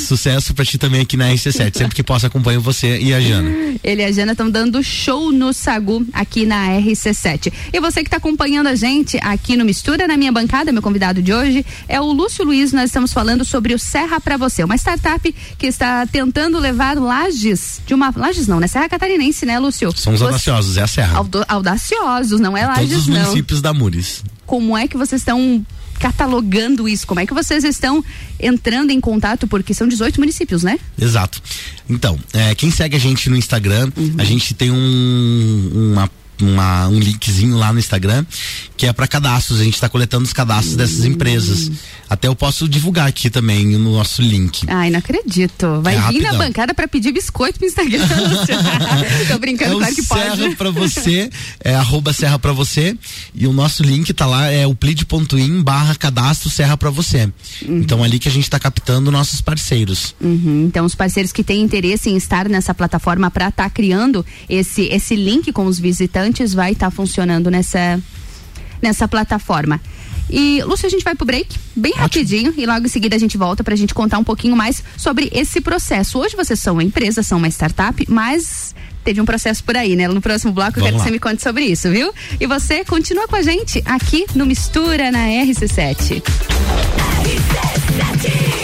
Sucesso 0.07 0.53
para 0.53 0.65
ti 0.65 0.77
também 0.77 1.01
aqui 1.01 1.17
na 1.17 1.29
RC7. 1.29 1.77
Sempre 1.77 1.95
que 1.95 2.03
posso 2.03 2.25
acompanho 2.25 2.61
você 2.61 2.99
e 2.99 3.13
a 3.13 3.19
Jana. 3.19 3.49
Ele 3.83 4.01
e 4.01 4.05
a 4.05 4.11
Jana 4.11 4.33
estão 4.33 4.49
dando 4.49 4.83
show 4.83 5.31
no 5.31 5.53
Sagu 5.53 6.05
aqui 6.13 6.45
na 6.45 6.67
RC7. 6.67 7.51
E 7.71 7.79
você 7.79 8.01
que 8.01 8.07
está 8.07 8.17
acompanhando 8.17 8.67
a 8.67 8.75
gente 8.75 9.17
aqui 9.21 9.55
no 9.57 9.65
Mistura, 9.65 10.07
na 10.07 10.17
minha 10.17 10.31
bancada, 10.31 10.71
meu 10.71 10.81
convidado 10.81 11.21
de 11.21 11.33
hoje 11.33 11.65
é 11.87 11.99
o 11.99 12.11
Lúcio 12.11 12.45
Luiz. 12.45 12.71
Nós 12.71 12.85
estamos 12.85 13.11
falando 13.13 13.43
sobre 13.43 13.73
o 13.73 13.79
Serra 13.79 14.19
para 14.19 14.37
Você, 14.43 14.63
uma 14.63 14.75
startup 14.75 15.33
que 15.57 15.67
está 15.67 16.05
tentando 16.05 16.59
levar 16.59 16.97
lajes 16.97 17.81
de 17.85 17.93
uma. 17.93 18.13
Lajes 18.15 18.45
não, 18.45 18.59
né? 18.59 18.67
Serra 18.67 18.89
Catarinense, 18.89 19.45
né, 19.45 19.57
Lúcio? 19.57 19.91
Somos 19.95 20.19
Você- 20.19 20.25
audaciosos, 20.25 20.75
é 20.77 20.81
a 20.81 20.87
Serra. 20.87 21.25
Audaciosos, 21.47 22.39
não 22.41 22.57
é 22.57 22.63
Todos 22.65 22.77
lajes, 22.77 22.97
os 22.97 23.07
não. 23.07 23.19
municípios 23.21 23.61
da 23.61 23.73
Mures. 23.73 24.23
Como 24.45 24.77
é 24.77 24.85
que 24.87 24.97
vocês 24.97 25.21
estão 25.21 25.65
catalogando 25.99 26.89
isso? 26.89 27.07
Como 27.07 27.21
é 27.21 27.25
que 27.25 27.33
vocês 27.33 27.63
estão 27.63 28.03
entrando 28.39 28.91
em 28.91 28.99
contato? 28.99 29.47
Porque 29.47 29.73
são 29.73 29.87
18 29.87 30.19
municípios, 30.19 30.61
né? 30.61 30.77
Exato. 30.99 31.41
Então, 31.89 32.19
é, 32.33 32.53
quem 32.53 32.69
segue 32.69 32.95
a 32.97 32.99
gente 32.99 33.29
no 33.29 33.37
Instagram, 33.37 33.89
a 34.17 34.23
gente 34.25 34.53
tem 34.53 34.69
um, 34.71 35.91
uma, 35.93 36.11
uma- 36.43 36.87
um 36.87 36.99
linkzinho 36.99 37.57
lá 37.57 37.71
no 37.73 37.79
Instagram 37.79 38.25
que 38.75 38.85
é 38.87 38.93
para 38.93 39.07
cadastros. 39.07 39.59
A 39.61 39.63
gente 39.63 39.75
está 39.75 39.87
coletando 39.87 40.23
os 40.25 40.33
cadastros 40.33 40.75
dessas 40.75 41.05
empresas. 41.05 41.71
Até 42.09 42.27
eu 42.27 42.35
posso 42.35 42.67
divulgar 42.67 43.07
aqui 43.07 43.29
também 43.29 43.65
no 43.77 43.93
nosso 43.93 44.21
link. 44.21 44.65
Ai, 44.67 44.89
não 44.89 44.99
acredito. 44.99 45.81
Vai 45.81 45.93
É 45.95 45.97
vir 45.97 46.03
na 46.21 46.29
rapidão. 46.29 46.37
bancada 46.37 46.73
pra 46.73 46.87
pedir 46.87 47.11
biscoito 47.11 47.57
pro 47.59 47.67
Instagram. 47.67 47.99
Tô 49.31 49.39
brincando, 49.39 49.73
é 49.73 49.77
claro 49.77 49.95
que 49.95 50.03
Serra 50.03 50.37
pode. 50.37 50.55
pra 50.55 50.69
você, 50.71 51.29
é 51.63 51.75
arroba 51.75 52.13
Serra 52.13 52.37
pra 52.39 52.51
você. 52.51 52.95
E 53.33 53.47
o 53.47 53.53
nosso 53.53 53.83
link 53.83 54.11
tá 54.13 54.25
lá, 54.25 54.47
é 54.51 54.65
o 54.67 54.75
plead.in 54.75 55.61
barra 55.61 55.95
cadastro 55.95 56.49
Serra 56.49 56.75
pra 56.77 56.89
você. 56.89 57.29
Então 57.61 58.03
ali 58.03 58.19
que 58.19 58.27
a 58.27 58.31
gente 58.31 58.49
tá 58.49 58.59
captando 58.59 59.11
nossos 59.11 59.41
parceiros. 59.41 60.15
Uhum, 60.21 60.65
Então, 60.67 60.85
os 60.85 60.95
parceiros 60.95 61.31
que 61.31 61.43
têm 61.43 61.61
interesse 61.61 62.09
em 62.09 62.17
estar 62.17 62.47
nessa 62.49 62.73
plataforma 62.73 63.29
para 63.31 63.49
estar 63.49 63.69
criando 63.69 64.25
esse, 64.49 64.83
esse 64.83 65.15
link 65.15 65.51
com 65.51 65.65
os 65.65 65.79
visitantes 65.79 66.32
vai 66.53 66.71
estar 66.71 66.89
funcionando 66.89 67.51
nessa, 67.51 68.01
nessa 68.81 69.07
plataforma. 69.07 69.79
E, 70.29 70.63
Lúcio, 70.63 70.87
a 70.87 70.89
gente 70.89 71.03
vai 71.03 71.15
pro 71.15 71.25
break 71.25 71.57
bem 71.75 71.93
rapidinho 71.93 72.53
e 72.57 72.65
logo 72.65 72.85
em 72.85 72.89
seguida 72.89 73.15
a 73.15 73.19
gente 73.19 73.37
volta 73.37 73.63
pra 73.63 73.75
gente 73.75 73.93
contar 73.93 74.17
um 74.17 74.23
pouquinho 74.23 74.55
mais 74.55 74.83
sobre 74.97 75.29
esse 75.33 75.59
processo. 75.61 76.17
Hoje 76.17 76.35
vocês 76.35 76.59
são 76.59 76.73
uma 76.73 76.83
empresa, 76.83 77.21
são 77.21 77.37
uma 77.37 77.47
startup, 77.49 78.05
mas 78.09 78.73
teve 79.03 79.19
um 79.19 79.25
processo 79.25 79.63
por 79.63 79.75
aí, 79.75 79.95
né? 79.95 80.07
No 80.07 80.21
próximo 80.21 80.53
bloco 80.53 80.79
eu 80.79 80.83
Vamos 80.83 80.85
quero 80.85 80.95
que 80.95 80.99
lá. 80.99 81.05
você 81.05 81.11
me 81.11 81.19
conte 81.19 81.43
sobre 81.43 81.65
isso, 81.65 81.89
viu? 81.89 82.13
E 82.39 82.47
você 82.47 82.85
continua 82.85 83.27
com 83.27 83.35
a 83.35 83.41
gente 83.41 83.83
aqui 83.85 84.25
no 84.33 84.45
Mistura 84.45 85.11
na 85.11 85.27
RC7. 85.27 86.23
RC7 87.23 88.62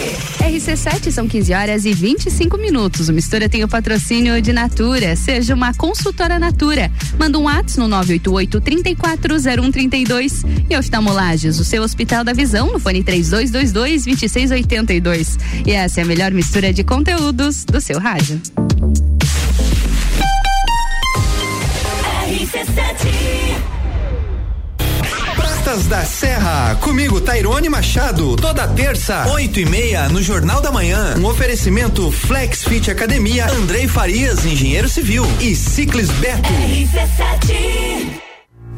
são 1.12 1.28
15 1.28 1.52
horas 1.52 1.84
e 1.84 1.92
25 1.92 2.56
minutos. 2.56 3.08
O 3.08 3.12
Mistura 3.12 3.48
tem 3.48 3.62
o 3.62 3.68
patrocínio 3.68 4.40
de 4.40 4.52
Natura. 4.52 5.14
Seja 5.14 5.54
uma 5.54 5.72
consultora 5.74 6.38
Natura. 6.38 6.90
Manda 7.18 7.38
um 7.38 7.42
WhatsApp 7.42 7.78
no 7.78 7.88
988 7.88 8.60
340132 8.60 10.44
e 10.68 10.76
oftalmolages, 10.76 11.60
o 11.60 11.64
seu 11.64 11.82
Hospital 11.82 12.24
da 12.24 12.32
Visão, 12.32 12.72
no 12.72 12.80
fone 12.80 13.04
3222 13.04 14.04
2682. 14.04 15.38
E 15.66 15.72
essa 15.72 16.00
é 16.00 16.02
a 16.02 16.06
melhor 16.06 16.32
mistura 16.32 16.72
de 16.72 16.82
conteúdos 16.82 17.64
do 17.64 17.80
seu 17.80 17.98
rádio. 17.98 18.40
Pratas 25.70 25.86
da 25.86 26.04
Serra, 26.04 26.74
comigo 26.80 27.20
Tairone 27.20 27.68
Machado, 27.68 28.34
toda 28.34 28.66
terça, 28.66 29.28
oito 29.28 29.60
e 29.60 29.64
meia, 29.64 30.08
no 30.08 30.20
Jornal 30.20 30.60
da 30.60 30.72
Manhã. 30.72 31.14
Um 31.16 31.26
oferecimento 31.26 32.10
Flex 32.10 32.64
Fit 32.64 32.90
Academia, 32.90 33.48
Andrei 33.52 33.86
Farias, 33.86 34.44
engenheiro 34.44 34.88
civil. 34.88 35.24
E 35.38 35.54
Ciclis 35.54 36.10
Beto. 36.10 36.48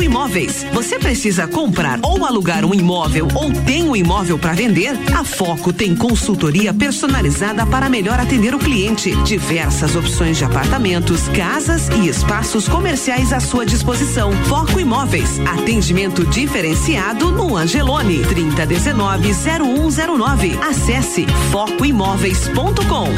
Foco 0.00 0.02
Imóveis. 0.02 0.64
Você 0.72 0.98
precisa 0.98 1.46
comprar 1.46 2.00
ou 2.02 2.24
alugar 2.24 2.64
um 2.64 2.72
imóvel 2.72 3.28
ou 3.34 3.52
tem 3.52 3.84
um 3.84 3.94
imóvel 3.94 4.38
para 4.38 4.54
vender? 4.54 4.92
A 5.14 5.22
Foco 5.22 5.74
tem 5.74 5.94
consultoria 5.94 6.72
personalizada 6.72 7.66
para 7.66 7.90
melhor 7.90 8.18
atender 8.18 8.54
o 8.54 8.58
cliente. 8.58 9.14
Diversas 9.24 9.94
opções 9.94 10.38
de 10.38 10.44
apartamentos, 10.44 11.28
casas 11.28 11.88
e 11.90 12.08
espaços 12.08 12.66
comerciais 12.66 13.30
à 13.30 13.40
sua 13.40 13.66
disposição. 13.66 14.32
Foco 14.44 14.80
Imóveis. 14.80 15.38
Atendimento 15.40 16.24
diferenciado 16.24 17.30
no 17.30 17.54
Angelone. 17.54 18.24
3019 18.24 19.34
0109. 19.34 20.58
Acesse 20.62 21.26
focoimóveis.com. 21.52 23.10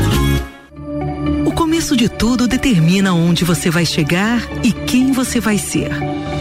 O 1.47 1.53
começo 1.53 1.97
de 1.97 2.09
tudo 2.09 2.49
determina 2.49 3.15
onde 3.15 3.45
você 3.45 3.71
vai 3.71 3.87
chegar 3.87 4.43
e 4.65 4.73
quem 4.73 5.13
você 5.13 5.39
vai 5.39 5.59
ser. 5.59 5.93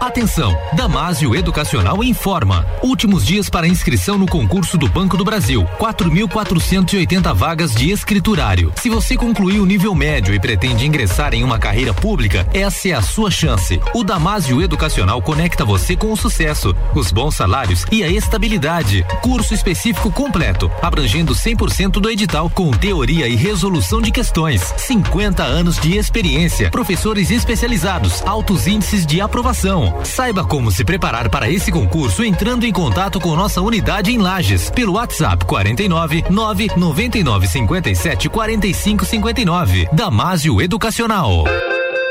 Atenção! 0.00 0.56
Damásio 0.72 1.36
Educacional 1.36 2.02
informa. 2.02 2.66
Últimos 2.82 3.22
dias 3.22 3.50
para 3.50 3.68
inscrição 3.68 4.16
no 4.16 4.26
concurso 4.26 4.78
do 4.78 4.88
Banco 4.88 5.14
do 5.14 5.24
Brasil. 5.24 5.68
4.480 5.78 7.34
vagas 7.34 7.74
de 7.74 7.90
escriturário. 7.90 8.72
Se 8.76 8.88
você 8.88 9.14
concluiu 9.14 9.62
o 9.62 9.66
nível 9.66 9.94
médio 9.94 10.34
e 10.34 10.40
pretende 10.40 10.86
ingressar 10.86 11.34
em 11.34 11.44
uma 11.44 11.58
carreira 11.58 11.92
pública, 11.92 12.48
essa 12.54 12.88
é 12.88 12.92
a 12.92 13.02
sua 13.02 13.30
chance. 13.30 13.78
O 13.94 14.02
Damásio 14.02 14.62
Educacional 14.62 15.20
conecta 15.20 15.66
você 15.66 15.94
com 15.94 16.10
o 16.10 16.16
sucesso, 16.16 16.74
os 16.94 17.12
bons 17.12 17.34
salários 17.34 17.84
e 17.92 18.02
a 18.02 18.08
estabilidade. 18.08 19.04
Curso 19.20 19.52
específico 19.52 20.10
completo, 20.10 20.72
abrangendo 20.80 21.34
100% 21.34 22.00
do 22.00 22.08
edital 22.08 22.48
com 22.48 22.70
teoria 22.70 23.28
e 23.28 23.36
resolução 23.36 24.00
de 24.00 24.10
questões. 24.10 24.62
50 24.78 25.42
anos 25.42 25.78
de 25.78 25.98
experiência, 25.98 26.70
professores 26.70 27.30
especializados, 27.30 28.22
altos 28.22 28.66
índices 28.66 29.04
de 29.04 29.20
aprovação. 29.20 29.90
Saiba 30.04 30.44
como 30.44 30.70
se 30.70 30.84
preparar 30.84 31.28
para 31.28 31.50
esse 31.50 31.70
concurso 31.70 32.24
entrando 32.24 32.64
em 32.64 32.72
contato 32.72 33.20
com 33.20 33.34
nossa 33.34 33.60
unidade 33.60 34.12
em 34.12 34.18
Lages 34.18 34.70
pelo 34.70 34.94
WhatsApp 34.94 35.44
49 35.44 36.24
999 36.30 37.46
57 37.46 38.28
45 38.28 39.04
59. 39.04 39.88
Damásio 39.92 40.60
Educacional. 40.60 41.44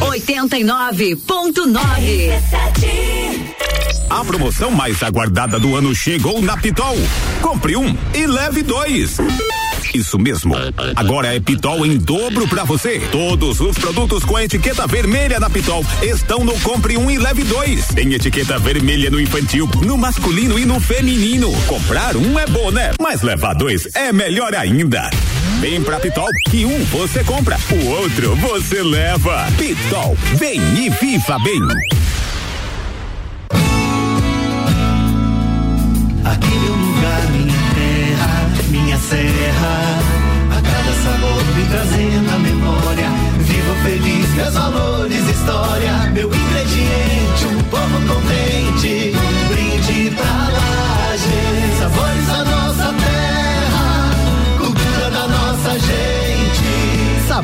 89.9. 0.00 2.32
A 4.08 4.24
promoção 4.24 4.70
mais 4.70 5.02
aguardada 5.02 5.58
do 5.58 5.76
ano 5.76 5.94
chegou 5.94 6.40
na 6.40 6.56
Pitol. 6.56 6.96
Compre 7.42 7.76
um 7.76 7.94
e 8.14 8.26
leve 8.26 8.62
dois. 8.62 9.18
Isso 9.94 10.18
mesmo. 10.18 10.54
Agora 10.94 11.34
é 11.34 11.40
Pitol 11.40 11.84
em 11.86 11.96
dobro 11.96 12.46
pra 12.48 12.64
você. 12.64 13.00
Todos 13.10 13.60
os 13.60 13.76
produtos 13.76 14.24
com 14.24 14.36
a 14.36 14.44
etiqueta 14.44 14.86
vermelha 14.86 15.40
da 15.40 15.48
Pitol 15.48 15.84
estão 16.02 16.44
no 16.44 16.58
Compre 16.60 16.96
um 16.96 17.10
e 17.10 17.18
leve 17.18 17.44
dois. 17.44 17.86
Tem 17.88 18.12
etiqueta 18.12 18.58
vermelha 18.58 19.10
no 19.10 19.20
infantil, 19.20 19.68
no 19.84 19.96
masculino 19.96 20.58
e 20.58 20.64
no 20.64 20.80
feminino. 20.80 21.52
Comprar 21.66 22.16
um 22.16 22.38
é 22.38 22.46
bom, 22.46 22.70
né? 22.70 22.92
Mas 23.00 23.22
levar 23.22 23.54
dois 23.54 23.88
é 23.94 24.12
melhor 24.12 24.54
ainda. 24.54 25.10
Vem 25.60 25.82
pra 25.82 25.98
Pitol, 25.98 26.28
que 26.50 26.64
um 26.64 26.84
você 26.84 27.24
compra, 27.24 27.58
o 27.70 27.86
outro 27.88 28.36
você 28.36 28.82
leva. 28.82 29.46
Pitol, 29.56 30.16
vem 30.34 30.60
e 30.60 30.90
viva 30.90 31.38
bem. 31.38 31.62
Aqui 36.24 36.58
meu 36.58 36.74
lugar, 36.74 37.22
minha 37.30 37.55
serra. 39.08 39.78
A 40.50 40.60
cada 40.60 40.92
sabor 41.04 41.44
me 41.54 41.64
trazendo 41.66 42.30
a 42.34 42.38
memória. 42.38 43.08
Vivo 43.38 43.74
feliz, 43.84 44.28
meus 44.34 44.54
valores, 44.54 45.28
história. 45.28 46.10
Meu 46.12 46.28
ingrediente, 46.28 47.46
um 47.46 47.62
povo 47.70 47.98
contente. 48.08 48.55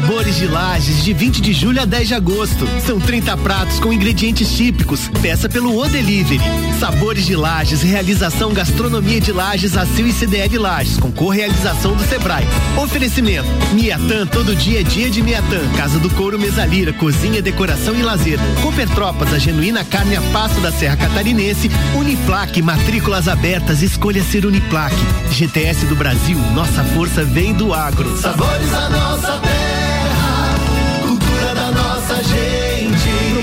Sabores 0.03 0.35
de 0.35 0.49
Lages, 0.49 1.05
de 1.05 1.13
20 1.13 1.41
de 1.41 1.53
julho 1.53 1.81
a 1.81 1.85
10 1.85 2.09
de 2.09 2.15
agosto. 2.15 2.69
São 2.85 2.99
30 2.99 3.37
pratos 3.37 3.79
com 3.79 3.93
ingredientes 3.93 4.53
típicos. 4.53 5.09
Peça 5.23 5.49
pelo 5.49 5.79
O 5.79 5.89
Delivery. 5.89 6.41
Sabores 6.81 7.25
de 7.25 7.37
Lages, 7.37 7.83
realização 7.83 8.53
Gastronomia 8.53 9.21
de 9.21 9.31
Lages, 9.31 9.77
ACIL 9.77 10.09
e 10.09 10.13
CDL 10.13 10.59
Lages, 10.59 10.99
com 10.99 11.13
correalização 11.13 11.95
do 11.95 12.03
Sebrae. 12.03 12.45
Oferecimento: 12.77 13.47
Miatã, 13.75 14.27
todo 14.27 14.57
dia 14.57 14.81
é 14.81 14.83
dia 14.83 15.09
de 15.09 15.23
Miatã. 15.23 15.61
Casa 15.77 16.01
do 16.01 16.11
Couro 16.11 16.37
Mesalira, 16.37 16.93
cozinha, 16.93 17.41
decoração 17.41 17.95
e 17.95 18.03
lazer. 18.03 18.41
Cooper 18.61 18.89
Tropas, 18.89 19.33
a 19.33 19.39
genuína 19.39 19.85
carne 19.85 20.17
a 20.17 20.23
passo 20.33 20.61
da 20.61 20.73
Serra 20.73 20.97
Catarinense. 20.97 21.71
Uniplaque, 21.95 22.61
matrículas 22.61 23.29
abertas, 23.29 23.83
escolha 23.83 24.23
ser 24.25 24.47
Uniplaque. 24.47 24.97
GTS 25.31 25.87
do 25.87 25.95
Brasil, 25.95 26.39
nossa 26.55 26.83
força 26.83 27.25
vem 27.25 27.55
do 27.55 27.73
agro. 27.73 28.19
Sabores 28.19 28.69
da 28.69 28.91
nossa 28.91 29.39
terra, 29.39 29.72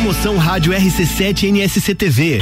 Promoção 0.10 0.38
Rádio 0.38 0.74
RC7 0.74 1.50
NSC 1.50 1.94
TV. 1.94 2.40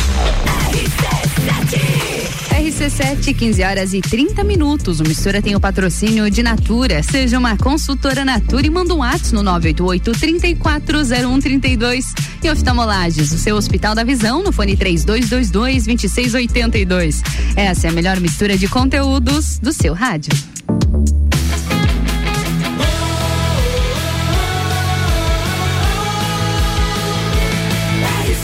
RC7, 2.49 3.35
15 3.35 3.61
horas 3.61 3.93
e 3.93 3.99
30 3.99 4.41
minutos. 4.45 5.01
O 5.01 5.03
Mistura 5.03 5.41
tem 5.41 5.53
o 5.53 5.59
patrocínio 5.59 6.31
de 6.31 6.41
Natura. 6.41 7.03
Seja 7.03 7.37
uma 7.37 7.57
consultora 7.57 8.23
Natura 8.23 8.65
e 8.65 8.69
manda 8.69 8.95
um 8.95 9.03
ato 9.03 9.35
no 9.35 9.43
988-340132. 9.59 12.05
E 12.41 12.49
oftalmolages, 12.49 13.33
o 13.33 13.37
seu 13.37 13.57
Hospital 13.57 13.93
da 13.93 14.05
Visão, 14.05 14.41
no 14.41 14.53
fone 14.53 14.77
3222-2682. 14.77 17.21
Essa 17.57 17.87
é 17.87 17.89
a 17.89 17.93
melhor 17.93 18.17
mistura 18.21 18.57
de 18.57 18.69
conteúdos 18.69 19.59
do 19.59 19.73
seu 19.73 19.93
rádio. 19.93 20.31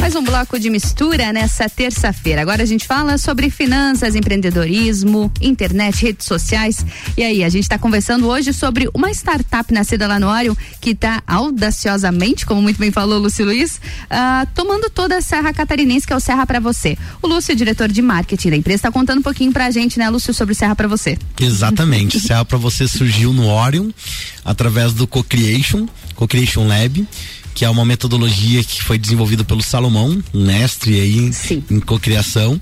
Mais 0.00 0.16
um 0.16 0.24
bloco 0.24 0.58
de 0.58 0.70
mistura 0.70 1.30
nessa 1.30 1.68
terça-feira. 1.68 2.40
Agora 2.40 2.62
a 2.62 2.66
gente 2.66 2.86
fala 2.86 3.18
sobre 3.18 3.50
finanças, 3.50 4.16
empreendedorismo, 4.16 5.30
internet, 5.42 6.02
redes 6.02 6.26
sociais. 6.26 6.84
E 7.18 7.22
aí, 7.22 7.44
a 7.44 7.50
gente 7.50 7.64
está 7.64 7.78
conversando 7.78 8.26
hoje 8.26 8.54
sobre 8.54 8.88
uma 8.94 9.10
startup 9.10 9.72
nascida 9.74 10.06
lá 10.06 10.18
no 10.18 10.26
Orion 10.26 10.54
que 10.80 10.90
está 10.90 11.22
audaciosamente, 11.26 12.46
como 12.46 12.62
muito 12.62 12.78
bem 12.78 12.90
falou 12.90 13.18
o 13.18 13.22
Lúcio 13.22 13.44
Luiz, 13.44 13.76
uh, 13.76 14.48
tomando 14.54 14.88
toda 14.88 15.18
a 15.18 15.20
Serra 15.20 15.52
Catarinense, 15.52 16.06
que 16.06 16.14
é 16.14 16.16
o 16.16 16.20
Serra 16.20 16.46
para 16.46 16.60
você. 16.60 16.96
O 17.20 17.28
Lúcio, 17.28 17.54
diretor 17.54 17.88
de 17.88 18.00
marketing 18.00 18.50
da 18.50 18.56
empresa, 18.56 18.76
está 18.76 18.90
contando 18.90 19.18
um 19.18 19.22
pouquinho 19.22 19.52
pra 19.52 19.70
gente, 19.70 19.98
né, 19.98 20.08
Lúcio, 20.08 20.32
sobre 20.32 20.52
o 20.52 20.56
Serra 20.56 20.74
para 20.74 20.88
você. 20.88 21.18
Exatamente. 21.38 22.18
Serra 22.18 22.44
para 22.46 22.56
você 22.56 22.88
surgiu 22.88 23.34
no 23.34 23.46
Orion 23.46 23.90
através 24.42 24.94
do 24.94 25.06
Co-Creation, 25.06 25.86
Co-Creation 26.14 26.66
Lab 26.66 27.06
que 27.54 27.64
é 27.64 27.70
uma 27.70 27.84
metodologia 27.84 28.62
que 28.62 28.82
foi 28.82 28.98
desenvolvida 28.98 29.44
pelo 29.44 29.62
Salomão, 29.62 30.22
um 30.32 30.44
mestre 30.46 31.00
aí 31.00 31.32
Sim. 31.32 31.62
em 31.70 31.80
cocriação. 31.80 32.60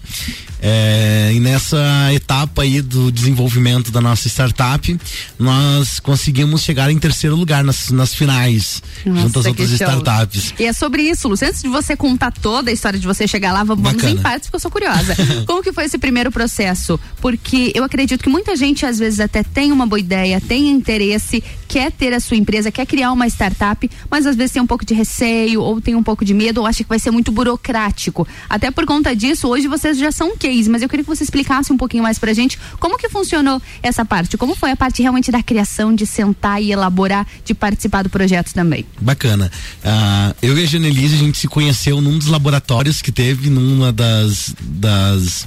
É, 0.61 1.31
e 1.35 1.41
nessa 1.41 1.79
etapa 2.13 2.63
aí 2.63 2.81
do 2.83 3.13
desenvolvimento 3.13 3.91
da 3.93 4.01
nossa 4.01 4.29
startup, 4.29 4.99
nós 5.39 6.01
conseguimos 6.01 6.63
chegar 6.63 6.91
em 6.91 6.99
terceiro 6.99 7.37
lugar 7.37 7.63
nas, 7.63 7.91
nas 7.91 8.15
finais, 8.15 8.83
nossa, 9.05 9.23
junto 9.23 9.39
às 9.39 9.47
outras 9.47 9.71
startups. 9.71 10.55
E 10.59 10.65
é 10.65 10.73
sobre 10.73 11.03
isso, 11.03 11.29
Lúcio. 11.29 11.47
Antes 11.47 11.63
de 11.63 11.69
você 11.69 11.97
contar 11.97 12.33
toda 12.33 12.71
a 12.71 12.73
história 12.73 12.99
de 12.99 13.07
você 13.07 13.27
chegar 13.27 13.53
lá, 13.53 13.63
vamos 13.63 13.85
Bacana. 13.85 14.11
em 14.11 14.17
partes, 14.17 14.49
porque 14.49 14.57
eu 14.57 14.61
sou 14.61 14.71
curiosa. 14.71 15.17
Como 15.47 15.63
que 15.63 15.73
foi 15.73 15.85
esse 15.85 15.99
primeiro 15.99 16.31
processo? 16.33 16.99
Porque 17.21 17.73
eu 17.75 17.85
acredito 17.85 18.23
que 18.23 18.29
muita 18.29 18.57
gente, 18.57 18.85
às 18.85 18.99
vezes, 18.99 19.21
até 19.21 19.43
tem 19.43 19.71
uma 19.71 19.87
boa 19.87 20.01
ideia, 20.01 20.41
tem 20.41 20.69
interesse, 20.69 21.43
quer 21.69 21.93
ter 21.93 22.13
a 22.13 22.21
sua 22.21 22.37
empresa, 22.37 22.71
quer 22.73 22.87
criar 22.87 23.13
uma 23.13 23.27
startup, 23.27 23.89
mas 24.11 24.27
às 24.27 24.35
vezes 24.35 24.53
tem 24.53 24.63
um 24.63 24.67
pouco 24.67 24.85
de 24.85 24.95
receio, 24.95 25.63
ou 25.63 25.81
tem 25.81 25.95
um 25.95 26.03
pouco 26.03 26.25
de 26.25 26.35
medo, 26.35 26.61
ou 26.61 26.67
acha 26.67 26.83
que 26.83 26.89
vai 26.89 26.99
ser 26.99 27.11
muito 27.11 27.31
burocrático. 27.31 28.27
Até 28.49 28.71
por 28.71 28.85
conta 28.87 29.15
disso, 29.15 29.49
hoje 29.49 29.69
vocês 29.69 29.99
já 29.99 30.11
são 30.11 30.33
o 30.33 30.37
case, 30.49 30.69
mas 30.71 30.83
eu 30.83 30.89
queria 30.89 31.05
que 31.05 31.11
você 31.11 31.23
explicasse 31.23 31.73
um 31.73 31.77
pouquinho 31.77 32.03
mais 32.03 32.19
pra 32.19 32.33
gente 32.33 32.59
como 32.81 32.97
que 32.97 33.09
funcionou 33.09 33.61
essa 33.83 34.05
parte, 34.05 34.37
como 34.37 34.55
foi 34.55 34.71
a 34.71 34.77
parte 34.77 35.03
realmente 35.03 35.31
da 35.31 35.43
criação, 35.43 35.95
de 35.95 36.07
sentar 36.07 36.63
e 36.63 36.73
elaborar, 36.73 37.27
de 37.45 37.53
participar 37.55 38.03
do 38.03 38.09
projeto 38.09 38.53
também. 38.55 38.85
Bacana. 39.01 39.51
Uh, 39.85 40.35
eu 40.43 40.59
e 40.59 40.63
a 40.63 40.67
Janelise, 40.67 41.17
a 41.17 41.19
gente 41.19 41.39
se 41.39 41.49
conheceu 41.49 42.01
num 42.01 42.19
dos 42.19 42.29
laboratórios 42.29 43.03
que 43.03 43.13
teve, 43.13 43.51
numa 43.51 43.93
das, 43.93 44.55
das 44.61 45.47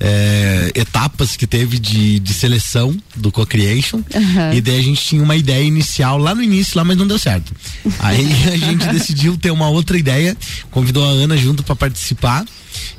é, 0.00 0.72
etapas 0.74 1.36
que 1.36 1.46
teve 1.46 1.78
de, 1.78 2.18
de 2.18 2.34
seleção 2.34 2.96
do 3.14 3.30
Co-Creation. 3.30 3.98
Uhum. 3.98 4.52
E 4.52 4.60
daí 4.60 4.78
a 4.78 4.82
gente 4.82 5.04
tinha 5.04 5.22
uma 5.22 5.36
ideia 5.36 5.62
inicial 5.62 6.18
lá 6.18 6.34
no 6.34 6.42
início, 6.42 6.76
lá, 6.76 6.84
mas 6.84 6.96
não 6.96 7.06
deu 7.06 7.18
certo. 7.18 7.52
Aí 8.00 8.26
a 8.52 8.56
gente 8.56 8.86
decidiu 8.90 9.36
ter 9.36 9.50
uma 9.50 9.68
outra 9.68 9.96
ideia, 9.96 10.36
convidou 10.70 11.04
a 11.04 11.08
Ana 11.08 11.36
junto 11.36 11.62
para 11.62 11.76
participar. 11.76 12.44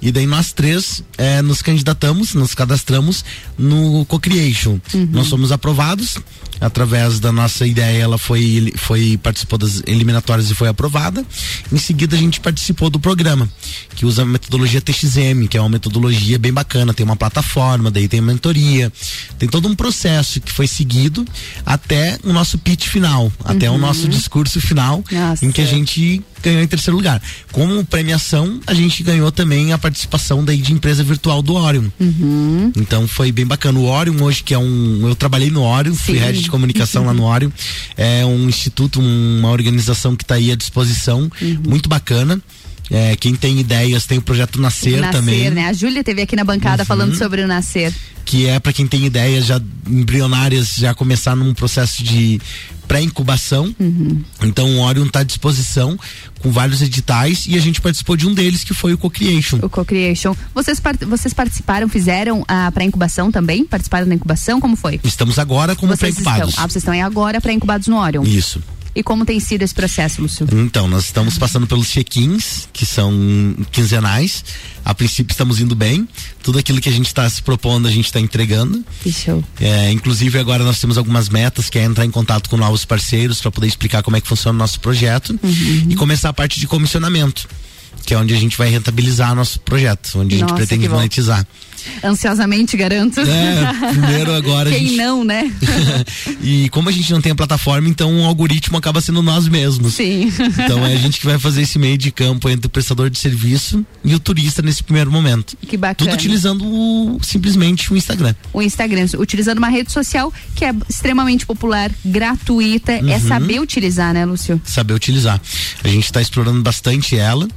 E 0.01 0.11
daí 0.11 0.25
nós 0.25 0.51
três 0.51 1.03
é, 1.17 1.41
nos 1.41 1.61
candidatamos, 1.61 2.33
nos 2.33 2.55
cadastramos 2.55 3.23
no 3.57 4.05
Co-Creation. 4.05 4.79
Uhum. 4.93 5.09
Nós 5.11 5.27
fomos 5.27 5.51
aprovados 5.51 6.17
através 6.61 7.19
da 7.19 7.31
nossa 7.31 7.65
ideia, 7.65 8.03
ela 8.03 8.19
foi, 8.19 8.71
foi 8.77 9.19
participou 9.21 9.57
das 9.57 9.81
eliminatórias 9.87 10.51
e 10.51 10.55
foi 10.55 10.67
aprovada. 10.67 11.25
Em 11.71 11.77
seguida, 11.77 12.15
a 12.15 12.19
gente 12.19 12.39
participou 12.39 12.89
do 12.89 12.99
programa, 12.99 13.49
que 13.95 14.05
usa 14.05 14.21
a 14.21 14.25
metodologia 14.25 14.79
TXM, 14.79 15.47
que 15.49 15.57
é 15.57 15.61
uma 15.61 15.69
metodologia 15.69 16.37
bem 16.37 16.53
bacana. 16.53 16.93
Tem 16.93 17.03
uma 17.03 17.15
plataforma, 17.15 17.89
daí 17.89 18.07
tem 18.07 18.21
mentoria, 18.21 18.93
tem 19.39 19.49
todo 19.49 19.67
um 19.67 19.75
processo 19.75 20.39
que 20.39 20.51
foi 20.51 20.67
seguido 20.67 21.25
até 21.65 22.19
o 22.23 22.31
nosso 22.31 22.59
pitch 22.59 22.87
final, 22.87 23.23
uhum. 23.23 23.31
até 23.43 23.69
o 23.69 23.73
uhum. 23.73 23.79
nosso 23.79 24.07
discurso 24.07 24.61
final, 24.61 25.03
nossa. 25.11 25.43
em 25.43 25.51
que 25.51 25.61
a 25.61 25.65
gente 25.65 26.21
ganhou 26.43 26.61
em 26.61 26.67
terceiro 26.67 26.97
lugar. 26.97 27.21
Como 27.51 27.83
premiação, 27.85 28.59
a 28.65 28.73
gente 28.73 29.03
ganhou 29.03 29.31
também 29.31 29.73
a 29.73 29.77
participação 29.77 30.43
daí 30.43 30.57
de 30.57 30.73
empresa 30.73 31.03
virtual 31.03 31.41
do 31.41 31.53
Orion. 31.53 31.85
Uhum. 31.99 32.71
Então 32.75 33.07
foi 33.07 33.31
bem 33.31 33.45
bacana. 33.45 33.79
O 33.79 33.85
Orion 33.85 34.21
hoje, 34.21 34.43
que 34.43 34.53
é 34.53 34.57
um. 34.57 35.07
Eu 35.07 35.15
trabalhei 35.15 35.49
no 35.49 35.63
Orion, 35.63 35.93
fui 35.93 36.17
head 36.17 36.41
de 36.41 36.50
comunicação 36.51 37.05
lá 37.05 37.13
no 37.13 37.23
Orion. 37.23 37.49
É 37.97 38.25
um 38.25 38.47
instituto, 38.47 38.99
uma 38.99 39.49
organização 39.49 40.15
que 40.15 40.23
está 40.23 40.35
aí 40.35 40.51
à 40.51 40.55
disposição, 40.55 41.31
uhum. 41.41 41.61
muito 41.67 41.89
bacana. 41.89 42.39
É, 42.91 43.15
quem 43.15 43.33
tem 43.33 43.57
ideias 43.57 44.05
tem 44.05 44.17
o 44.17 44.21
projeto 44.21 44.59
Nascer, 44.59 44.99
Nascer 44.99 45.11
também. 45.11 45.49
Né? 45.49 45.65
A 45.67 45.73
Júlia 45.73 46.03
teve 46.03 46.21
aqui 46.21 46.35
na 46.35 46.43
bancada 46.43 46.83
uhum. 46.83 46.87
falando 46.87 47.15
sobre 47.15 47.41
o 47.41 47.47
Nascer. 47.47 47.93
Que 48.25 48.47
é 48.47 48.59
para 48.59 48.73
quem 48.73 48.85
tem 48.85 49.05
ideias 49.05 49.45
já 49.45 49.61
embrionárias, 49.87 50.75
já 50.75 50.93
começar 50.93 51.33
num 51.33 51.53
processo 51.53 52.03
de 52.03 52.39
pré-incubação. 52.89 53.73
Uhum. 53.79 54.21
Então 54.43 54.69
o 54.69 54.81
Orion 54.81 55.05
está 55.05 55.21
à 55.21 55.23
disposição 55.23 55.97
com 56.39 56.51
vários 56.51 56.81
editais 56.81 57.45
e 57.47 57.55
a 57.55 57.61
gente 57.61 57.79
participou 57.79 58.17
de 58.17 58.27
um 58.27 58.33
deles 58.33 58.65
que 58.65 58.73
foi 58.73 58.93
o 58.93 58.97
Co-Creation. 58.97 59.59
O 59.61 59.69
Co-Creation. 59.69 60.35
Vocês, 60.53 60.81
vocês 61.07 61.33
participaram, 61.33 61.87
fizeram 61.87 62.43
a 62.45 62.69
pré-incubação 62.73 63.31
também? 63.31 63.63
Participaram 63.63 64.05
da 64.05 64.13
incubação? 64.13 64.59
Como 64.59 64.75
foi? 64.75 64.99
Estamos 65.01 65.39
agora 65.39 65.77
como 65.77 65.97
pré-incubados. 65.97 66.55
Ah, 66.57 66.63
vocês 66.63 66.77
estão 66.77 66.93
aí 66.93 66.99
agora 66.99 67.39
pré-incubados 67.39 67.87
no 67.87 67.97
Orion. 67.97 68.23
Isso. 68.23 68.61
E 68.93 69.01
como 69.01 69.25
tem 69.25 69.39
sido 69.39 69.61
esse 69.61 69.73
processo, 69.73 70.21
Lúcio? 70.21 70.45
Então, 70.51 70.87
nós 70.87 71.05
estamos 71.05 71.37
passando 71.37 71.65
pelos 71.65 71.87
check-ins, 71.87 72.67
que 72.73 72.85
são 72.85 73.11
quinzenais. 73.71 74.43
A 74.83 74.93
princípio 74.93 75.31
estamos 75.31 75.61
indo 75.61 75.75
bem. 75.75 76.07
Tudo 76.43 76.59
aquilo 76.59 76.81
que 76.81 76.89
a 76.89 76.91
gente 76.91 77.07
está 77.07 77.29
se 77.29 77.41
propondo, 77.41 77.87
a 77.87 77.91
gente 77.91 78.05
está 78.05 78.19
entregando. 78.19 78.83
Que 79.01 79.11
show. 79.11 79.41
É, 79.59 79.91
inclusive, 79.91 80.37
agora 80.37 80.63
nós 80.63 80.79
temos 80.79 80.97
algumas 80.97 81.29
metas, 81.29 81.69
que 81.69 81.79
é 81.79 81.83
entrar 81.83 82.05
em 82.05 82.11
contato 82.11 82.49
com 82.49 82.57
novos 82.57 82.83
parceiros 82.83 83.39
para 83.39 83.49
poder 83.49 83.67
explicar 83.67 84.03
como 84.03 84.17
é 84.17 84.21
que 84.21 84.27
funciona 84.27 84.55
o 84.55 84.59
nosso 84.59 84.79
projeto 84.79 85.39
uhum. 85.41 85.87
e 85.89 85.95
começar 85.95 86.29
a 86.29 86.33
parte 86.33 86.59
de 86.59 86.67
comissionamento, 86.67 87.47
que 88.05 88.13
é 88.13 88.17
onde 88.17 88.33
a 88.33 88.37
gente 88.37 88.57
vai 88.57 88.69
rentabilizar 88.69 89.33
nosso 89.33 89.59
projeto, 89.61 90.19
onde 90.19 90.35
Nossa, 90.35 90.45
a 90.45 90.47
gente 90.49 90.57
pretende 90.57 90.89
monetizar. 90.89 91.47
Ansiosamente, 92.03 92.75
garanto. 92.75 93.19
É, 93.19 93.89
primeiro 93.91 94.33
agora. 94.33 94.69
Quem 94.69 94.87
gente... 94.87 94.97
não, 94.97 95.23
né? 95.23 95.51
e 96.41 96.69
como 96.69 96.89
a 96.89 96.91
gente 96.91 97.11
não 97.11 97.21
tem 97.21 97.31
a 97.31 97.35
plataforma, 97.35 97.87
então 97.87 98.21
o 98.21 98.25
algoritmo 98.25 98.77
acaba 98.77 99.01
sendo 99.01 99.21
nós 99.21 99.47
mesmos. 99.47 99.93
Sim. 99.95 100.31
Então 100.63 100.85
é 100.85 100.93
a 100.93 100.97
gente 100.97 101.19
que 101.19 101.25
vai 101.25 101.39
fazer 101.39 101.61
esse 101.61 101.77
meio 101.77 101.97
de 101.97 102.11
campo 102.11 102.49
entre 102.49 102.67
o 102.67 102.69
prestador 102.69 103.09
de 103.09 103.17
serviço 103.17 103.85
e 104.03 104.13
o 104.13 104.19
turista 104.19 104.61
nesse 104.61 104.83
primeiro 104.83 105.11
momento. 105.11 105.57
Que 105.67 105.77
bacana. 105.77 105.95
Tudo 105.95 106.13
utilizando 106.13 106.65
o, 106.65 107.19
simplesmente 107.23 107.91
o 107.91 107.97
Instagram. 107.97 108.35
O 108.53 108.61
Instagram, 108.61 109.05
utilizando 109.17 109.57
uma 109.57 109.69
rede 109.69 109.91
social 109.91 110.33
que 110.55 110.65
é 110.65 110.73
extremamente 110.89 111.45
popular, 111.45 111.91
gratuita, 112.03 112.91
é 112.91 113.01
uhum. 113.01 113.09
é 113.09 113.19
saber 113.19 113.59
utilizar, 113.59 114.13
né, 114.13 114.25
Lúcio? 114.25 114.61
Saber 114.65 114.93
utilizar. 114.93 115.41
A 115.83 115.87
gente 115.87 116.05
está 116.05 116.21
explorando 116.21 116.61
bastante 116.61 117.17
ela, 117.17 117.47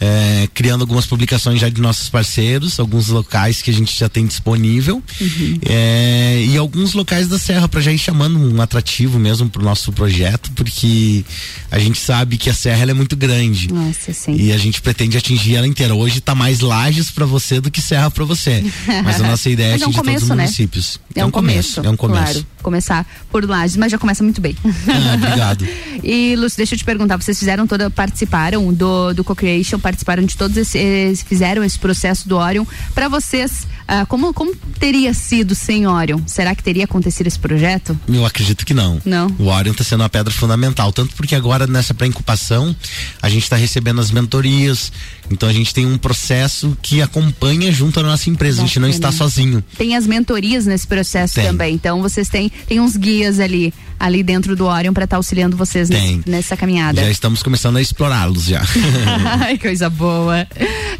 é, 0.00 0.48
criando 0.54 0.82
algumas 0.82 1.06
publicações 1.06 1.60
já 1.60 1.68
de 1.68 1.80
nossos 1.80 2.08
parceiros, 2.08 2.78
alguns 2.78 3.08
locais 3.08 3.62
que 3.66 3.70
a 3.72 3.74
gente 3.74 3.98
já 3.98 4.08
tem 4.08 4.24
disponível 4.24 5.02
uhum. 5.20 5.58
é, 5.66 6.40
e 6.46 6.56
alguns 6.56 6.94
locais 6.94 7.26
da 7.26 7.36
Serra 7.36 7.66
para 7.66 7.80
já 7.80 7.90
ir 7.90 7.98
chamando 7.98 8.38
um 8.38 8.62
atrativo 8.62 9.18
mesmo 9.18 9.50
para 9.50 9.60
o 9.60 9.64
nosso 9.64 9.92
projeto, 9.92 10.52
porque 10.54 11.24
a 11.68 11.76
gente 11.80 11.98
sabe 11.98 12.36
que 12.36 12.48
a 12.48 12.54
Serra 12.54 12.88
é 12.88 12.94
muito 12.94 13.16
grande 13.16 13.72
Nossa, 13.74 14.12
sim. 14.12 14.36
e 14.36 14.52
a 14.52 14.56
gente 14.58 14.80
pretende 14.80 15.18
atingir 15.18 15.56
ela 15.56 15.66
inteira. 15.66 15.96
Hoje 15.96 16.18
está 16.18 16.32
mais 16.32 16.60
lajes 16.60 17.10
para 17.10 17.26
você 17.26 17.60
do 17.60 17.68
que 17.68 17.80
Serra 17.80 18.08
para 18.08 18.24
você, 18.24 18.64
mas 19.04 19.20
a 19.20 19.24
nossa 19.26 19.50
ideia 19.50 19.72
é 19.72 19.74
atingir 19.74 19.84
é 19.84 19.88
um 19.88 19.92
começo, 19.92 20.04
todos 20.04 20.22
os 20.22 20.28
né? 20.28 20.36
municípios. 20.36 21.00
É, 21.12 21.20
é 21.20 21.24
um, 21.24 21.30
começo, 21.32 21.74
começo, 21.74 21.88
é 21.88 21.90
um 21.90 21.96
começo. 21.96 22.22
Claro, 22.22 22.46
começar 22.62 23.06
por 23.32 23.44
lajes, 23.44 23.76
mas 23.76 23.90
já 23.90 23.98
começa 23.98 24.22
muito 24.22 24.40
bem. 24.40 24.54
Ah, 24.64 25.14
obrigado. 25.14 25.66
e 26.04 26.36
Lúcio, 26.36 26.56
deixa 26.56 26.76
eu 26.76 26.78
te 26.78 26.84
perguntar, 26.84 27.16
vocês 27.16 27.36
fizeram 27.36 27.66
toda, 27.66 27.90
participaram 27.90 28.72
do 28.72 29.12
do 29.12 29.24
co-creation, 29.24 29.80
participaram 29.80 30.22
de 30.24 30.36
todos 30.36 30.56
esses, 30.56 31.22
fizeram 31.22 31.64
esse 31.64 31.78
processo 31.80 32.28
do 32.28 32.36
Orion. 32.36 32.64
Para 32.94 33.08
vocês 33.08 33.55
Yes. 33.56 33.75
Ah, 33.88 34.04
como, 34.06 34.34
como 34.34 34.54
teria 34.78 35.14
sido 35.14 35.54
sem 35.54 35.86
Orion? 35.86 36.20
Será 36.26 36.54
que 36.54 36.62
teria 36.62 36.84
acontecido 36.84 37.26
esse 37.26 37.38
projeto? 37.38 37.98
Eu 38.08 38.26
acredito 38.26 38.66
que 38.66 38.74
não. 38.74 39.00
Não. 39.04 39.28
O 39.38 39.46
Orion 39.46 39.72
está 39.72 39.84
sendo 39.84 40.00
uma 40.00 40.08
pedra 40.08 40.32
fundamental, 40.32 40.92
tanto 40.92 41.14
porque 41.14 41.34
agora 41.34 41.66
nessa 41.66 41.94
pré-incubação 41.94 42.74
a 43.22 43.28
gente 43.28 43.44
está 43.44 43.56
recebendo 43.56 44.00
as 44.00 44.10
mentorias, 44.10 44.90
então 45.30 45.48
a 45.48 45.52
gente 45.52 45.72
tem 45.72 45.86
um 45.86 45.96
processo 45.96 46.76
que 46.82 47.00
acompanha 47.00 47.70
junto 47.70 48.00
à 48.00 48.02
nossa 48.02 48.28
empresa, 48.28 48.56
Bacana. 48.56 48.64
a 48.64 48.68
gente 48.68 48.80
não 48.80 48.88
está 48.88 49.12
sozinho. 49.12 49.62
Tem 49.78 49.96
as 49.96 50.06
mentorias 50.06 50.66
nesse 50.66 50.86
processo 50.86 51.34
tem. 51.34 51.46
também, 51.46 51.74
então 51.74 52.02
vocês 52.02 52.28
têm, 52.28 52.50
têm 52.66 52.80
uns 52.80 52.96
guias 52.96 53.38
ali 53.38 53.72
ali 53.98 54.22
dentro 54.22 54.54
do 54.54 54.66
Orion 54.66 54.92
para 54.92 55.04
estar 55.04 55.14
tá 55.14 55.18
auxiliando 55.18 55.56
vocês 55.56 55.88
nesse, 55.88 56.22
nessa 56.26 56.56
caminhada. 56.56 57.00
Já 57.00 57.10
estamos 57.10 57.42
começando 57.42 57.76
a 57.76 57.82
explorá-los 57.82 58.44
já. 58.44 58.62
Ai, 59.40 59.58
coisa 59.58 59.88
boa. 59.88 60.46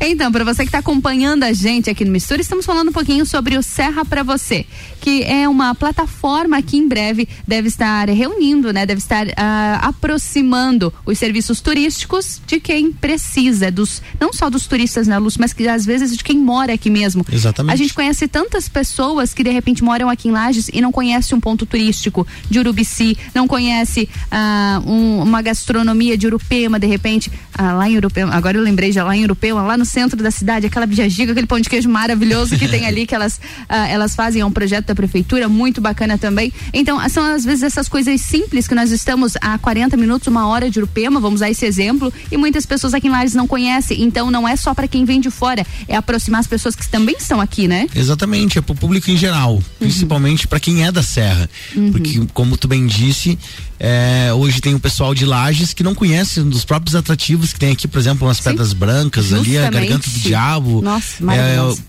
Então, 0.01 0.33
para 0.33 0.45
você 0.45 0.63
que 0.63 0.69
está 0.69 0.79
acompanhando 0.79 1.45
a 1.45 1.53
gente 1.53 1.91
aqui 1.91 2.05
no 2.05 2.11
Mistura, 2.11 2.41
estamos 2.41 2.65
falando 2.65 2.76
falando 2.77 2.89
um 2.91 2.93
pouquinho 2.93 3.25
sobre 3.25 3.57
o 3.57 3.63
Serra 3.63 4.05
para 4.05 4.23
Você, 4.23 4.67
que 5.01 5.23
é 5.23 5.49
uma 5.49 5.75
plataforma 5.75 6.61
que 6.61 6.77
em 6.77 6.87
breve 6.87 7.27
deve 7.49 7.69
estar 7.69 8.07
reunindo, 8.11 8.71
né? 8.71 8.85
Deve 8.85 8.99
estar 8.99 9.27
ah, 9.35 9.79
aproximando 9.83 10.93
os 11.07 11.17
serviços 11.19 11.63
turísticos 11.63 12.39
de 12.47 12.61
quem 12.61 12.93
precisa, 12.93 13.71
dos 13.71 14.03
não 14.21 14.31
só 14.31 14.51
dos 14.51 14.67
turistas, 14.67 15.07
né, 15.07 15.17
Lúcio, 15.17 15.41
mas 15.41 15.55
que 15.55 15.67
às 15.67 15.87
vezes 15.87 16.15
de 16.15 16.23
quem 16.23 16.37
mora 16.39 16.75
aqui 16.75 16.91
mesmo. 16.91 17.25
Exatamente. 17.33 17.73
A 17.73 17.77
gente 17.77 17.95
conhece 17.95 18.29
tantas 18.29 18.69
pessoas 18.69 19.33
que 19.33 19.43
de 19.43 19.49
repente 19.51 19.83
moram 19.83 20.11
aqui 20.11 20.29
em 20.29 20.33
Lages 20.33 20.69
e 20.71 20.83
não 20.83 20.93
conhece 20.93 21.35
um 21.35 21.41
ponto 21.41 21.65
turístico 21.65 22.27
de 22.51 22.59
Urubici, 22.59 23.17
não 23.35 23.49
conhece 23.49 24.07
ah, 24.31 24.83
um- 24.87 25.23
uma 25.23 25.41
gastronomia 25.41 26.19
de 26.19 26.27
Urupema, 26.27 26.79
de 26.79 26.87
repente, 26.87 27.33
ah, 27.57 27.73
lá 27.73 27.89
em 27.89 27.97
Urupema, 27.97 28.35
agora 28.35 28.59
eu 28.59 28.63
lembrei 28.63 28.93
já 28.93 29.03
lá 29.03 29.17
em 29.17 29.25
Urupema, 29.25 29.63
lá 29.63 29.79
no 29.79 29.87
centro 29.87 30.23
da 30.23 30.31
cidade, 30.31 30.67
aquela 30.67 30.85
bijagiga, 30.85 31.33
aquele 31.33 31.47
pão 31.47 31.59
de 31.59 31.71
queijo 31.71 31.89
maravilhoso 31.89 32.59
que 32.59 32.66
tem 32.69 32.87
ali, 32.87 33.07
que 33.07 33.15
elas, 33.15 33.41
ah, 33.69 33.89
elas 33.89 34.15
fazem, 34.15 34.43
é 34.43 34.47
um 34.47 34.51
projeto 34.51 34.87
da 34.87 34.95
prefeitura, 34.95 35.49
muito 35.49 35.81
bacana 35.81 36.19
também. 36.19 36.53
Então, 36.73 36.97
são 37.09 37.25
às 37.25 37.45
vezes 37.45 37.63
essas 37.63 37.89
coisas 37.89 38.21
simples 38.21 38.67
que 38.67 38.75
nós 38.75 38.91
estamos 38.91 39.35
a 39.41 39.59
40 39.59 39.97
minutos, 39.97 40.29
uma 40.29 40.47
hora 40.47 40.71
de 40.71 40.79
Urupema, 40.79 41.21
vamos 41.21 41.37
usar 41.41 41.51
esse 41.51 41.65
exemplo, 41.65 42.13
e 42.31 42.37
muitas 42.37 42.67
pessoas 42.67 42.95
aqui 42.95 43.07
em 43.07 43.11
Lages 43.11 43.35
não 43.35 43.47
conhecem, 43.47 44.03
então 44.03 44.31
não 44.31 44.47
é 44.47 44.57
só 44.57 44.75
para 44.75 44.89
quem 44.89 45.05
vem 45.05 45.21
de 45.21 45.31
fora, 45.31 45.65
é 45.89 45.97
aproximar 45.97 46.41
as 46.41 46.47
pessoas 46.47 46.75
que 46.75 46.89
também 46.89 47.17
estão 47.19 47.41
aqui, 47.41 47.69
né? 47.69 47.87
Exatamente, 47.95 48.59
é 48.59 48.61
pro 48.61 48.75
público 48.75 49.11
em 49.11 49.17
geral, 49.17 49.63
principalmente 49.79 50.47
para 50.47 50.61
quem 50.61 50.85
é 50.85 50.93
da 50.93 51.03
Serra. 51.03 51.49
Uhum. 51.75 51.93
Porque, 51.93 52.21
como 52.33 52.57
tu 52.57 52.69
bem 52.69 52.87
disse, 52.87 53.39
é, 53.79 54.33
hoje 54.33 54.61
tem 54.61 54.75
o 54.75 54.81
pessoal 54.81 55.15
de 55.15 55.25
Lages 55.25 55.75
que 55.75 55.83
não 55.83 55.95
conhece 55.95 56.41
um 56.41 56.49
dos 56.49 56.65
próprios 56.65 56.95
atrativos 56.95 57.53
que 57.53 57.59
tem 57.59 57.73
aqui, 57.73 57.87
por 57.87 57.99
exemplo, 57.99 58.27
umas 58.27 58.41
pedras 58.41 58.73
brancas 58.73 59.33
ali, 59.33 59.59
a 59.59 59.63
Justamente. 59.63 59.73
Garganta 59.73 60.11
do 60.11 60.19
Diabo. 60.21 60.83
Nossa, 60.83 61.23
é, 61.23 61.25
maravilhoso. 61.25 61.85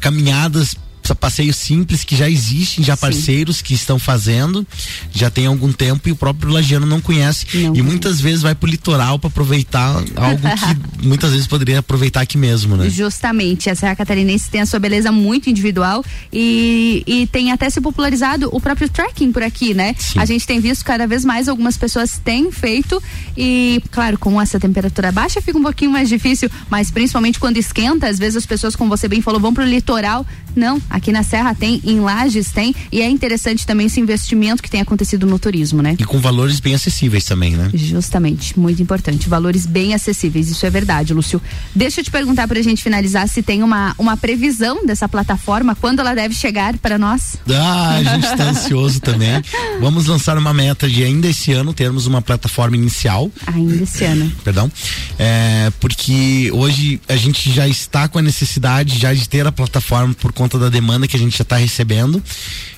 caminhadas 0.00 0.76
passeios 1.18 1.56
simples 1.56 2.04
que 2.04 2.16
já 2.16 2.28
existem, 2.28 2.84
já 2.84 2.96
parceiros 2.96 3.60
que 3.60 3.74
estão 3.74 3.98
fazendo, 3.98 4.66
já 5.12 5.30
tem 5.30 5.46
algum 5.46 5.72
tempo 5.72 6.08
e 6.08 6.12
o 6.12 6.16
próprio 6.16 6.52
lagiano 6.52 6.86
não 6.86 7.00
conhece 7.00 7.46
e 7.52 7.82
muitas 7.82 8.20
vezes 8.20 8.42
vai 8.42 8.54
pro 8.54 8.68
litoral 8.68 9.18
para 9.18 9.28
aproveitar 9.28 9.88
algo 10.16 10.42
que 10.42 11.02
muitas 11.06 11.32
vezes 11.32 11.46
poderia 11.46 11.80
aproveitar 11.80 12.20
aqui 12.20 12.38
mesmo, 12.38 12.76
né? 12.76 12.88
Justamente, 12.88 13.68
a 13.68 13.74
Serra 13.74 13.96
Catarinense 13.96 14.50
tem 14.50 14.60
a 14.60 14.66
sua 14.66 14.78
beleza 14.78 15.10
muito 15.10 15.50
individual 15.50 16.04
e, 16.32 17.02
e 17.06 17.26
tem 17.26 17.52
até 17.52 17.68
se 17.68 17.80
popularizado 17.80 18.48
o 18.52 18.60
próprio 18.60 18.88
trekking 18.88 19.32
por 19.32 19.42
aqui, 19.42 19.74
né? 19.74 19.94
A 20.16 20.24
gente 20.24 20.46
tem 20.46 20.60
visto 20.60 20.84
cada 20.84 21.06
vez 21.06 21.24
mais 21.24 21.48
algumas 21.48 21.76
pessoas 21.76 22.20
têm 22.24 22.50
feito 22.50 23.02
e, 23.36 23.82
claro, 23.90 24.18
com 24.18 24.40
essa 24.40 24.58
temperatura 24.58 25.10
baixa 25.10 25.40
fica 25.40 25.58
um 25.58 25.62
pouquinho 25.62 25.90
mais 25.90 26.08
difícil, 26.08 26.50
mas 26.70 26.90
principalmente 26.90 27.38
quando 27.38 27.56
esquenta, 27.56 28.08
às 28.08 28.18
vezes 28.18 28.36
as 28.36 28.46
pessoas, 28.46 28.76
como 28.76 28.90
você 28.90 29.08
bem 29.08 29.20
falou, 29.20 29.40
vão 29.40 29.52
pro 29.52 29.64
litoral. 29.64 30.26
Não, 30.54 30.80
aqui 30.92 31.10
na 31.10 31.22
Serra 31.22 31.54
tem, 31.54 31.80
em 31.84 31.98
Lages 31.98 32.52
tem 32.52 32.74
e 32.92 33.00
é 33.00 33.08
interessante 33.08 33.66
também 33.66 33.86
esse 33.86 33.98
investimento 33.98 34.62
que 34.62 34.70
tem 34.70 34.80
acontecido 34.80 35.26
no 35.26 35.38
turismo, 35.38 35.82
né? 35.82 35.96
E 35.98 36.04
com 36.04 36.20
valores 36.20 36.60
bem 36.60 36.74
acessíveis 36.74 37.24
também, 37.24 37.56
né? 37.56 37.70
Justamente, 37.72 38.58
muito 38.58 38.80
importante. 38.82 39.28
Valores 39.28 39.64
bem 39.64 39.94
acessíveis, 39.94 40.50
isso 40.50 40.64
é 40.66 40.70
verdade, 40.70 41.14
Lúcio. 41.14 41.40
Deixa 41.74 42.00
eu 42.00 42.04
te 42.04 42.10
perguntar 42.10 42.46
pra 42.46 42.60
gente 42.60 42.82
finalizar 42.82 43.26
se 43.26 43.42
tem 43.42 43.62
uma, 43.62 43.94
uma 43.98 44.16
previsão 44.16 44.84
dessa 44.84 45.08
plataforma, 45.08 45.74
quando 45.74 46.00
ela 46.00 46.14
deve 46.14 46.34
chegar 46.34 46.76
para 46.76 46.98
nós? 46.98 47.36
Ah, 47.48 47.96
a 47.96 48.02
gente 48.04 48.26
está 48.26 48.44
ansioso 48.50 49.00
também. 49.00 49.42
Vamos 49.80 50.06
lançar 50.06 50.36
uma 50.36 50.52
meta 50.52 50.88
de 50.88 51.02
ainda 51.02 51.28
esse 51.28 51.52
ano 51.52 51.72
termos 51.72 52.06
uma 52.06 52.20
plataforma 52.20 52.76
inicial. 52.76 53.30
Ainda 53.46 53.82
esse 53.82 54.04
ano. 54.04 54.30
Perdão. 54.44 54.70
É, 55.18 55.72
porque 55.80 56.50
hoje 56.52 57.00
a 57.08 57.16
gente 57.16 57.50
já 57.50 57.66
está 57.66 58.08
com 58.08 58.18
a 58.18 58.22
necessidade 58.22 58.98
já 58.98 59.14
de 59.14 59.28
ter 59.28 59.46
a 59.46 59.52
plataforma 59.52 60.14
por 60.14 60.32
conta 60.32 60.58
da 60.58 60.68
demanda 60.68 60.81
que 61.08 61.16
a 61.16 61.18
gente 61.20 61.36
já 61.36 61.42
está 61.42 61.56
recebendo. 61.56 62.22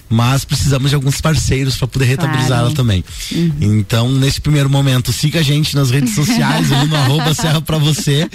Mas 0.09 0.45
precisamos 0.45 0.91
de 0.91 0.95
alguns 0.95 1.19
parceiros 1.21 1.77
para 1.77 1.89
poder 1.89 2.05
rentabilizá-la 2.05 2.61
Claro. 2.61 2.75
também. 2.75 3.03
Então, 3.61 4.13
nesse 4.13 4.39
primeiro 4.41 4.69
momento, 4.69 5.11
siga 5.13 5.41
a 5.41 5.43
gente 5.43 5.75
nas 5.75 5.91
redes 5.91 6.15
sociais, 6.15 6.71
ali 6.71 6.87
no 6.89 6.95
arroba 6.95 7.33
Serra 7.35 7.61
pra 7.63 7.79
você, 7.79 8.29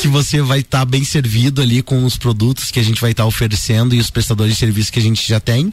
que 0.00 0.06
você 0.06 0.40
vai 0.40 0.60
estar 0.60 0.84
bem 0.84 1.02
servido 1.04 1.60
ali 1.60 1.82
com 1.82 2.04
os 2.04 2.16
produtos 2.16 2.70
que 2.70 2.78
a 2.78 2.82
gente 2.84 3.00
vai 3.00 3.10
estar 3.10 3.26
oferecendo 3.26 3.94
e 3.96 3.98
os 3.98 4.10
prestadores 4.10 4.54
de 4.54 4.58
serviço 4.60 4.92
que 4.92 5.00
a 5.00 5.02
gente 5.02 5.28
já 5.28 5.40
tem. 5.40 5.72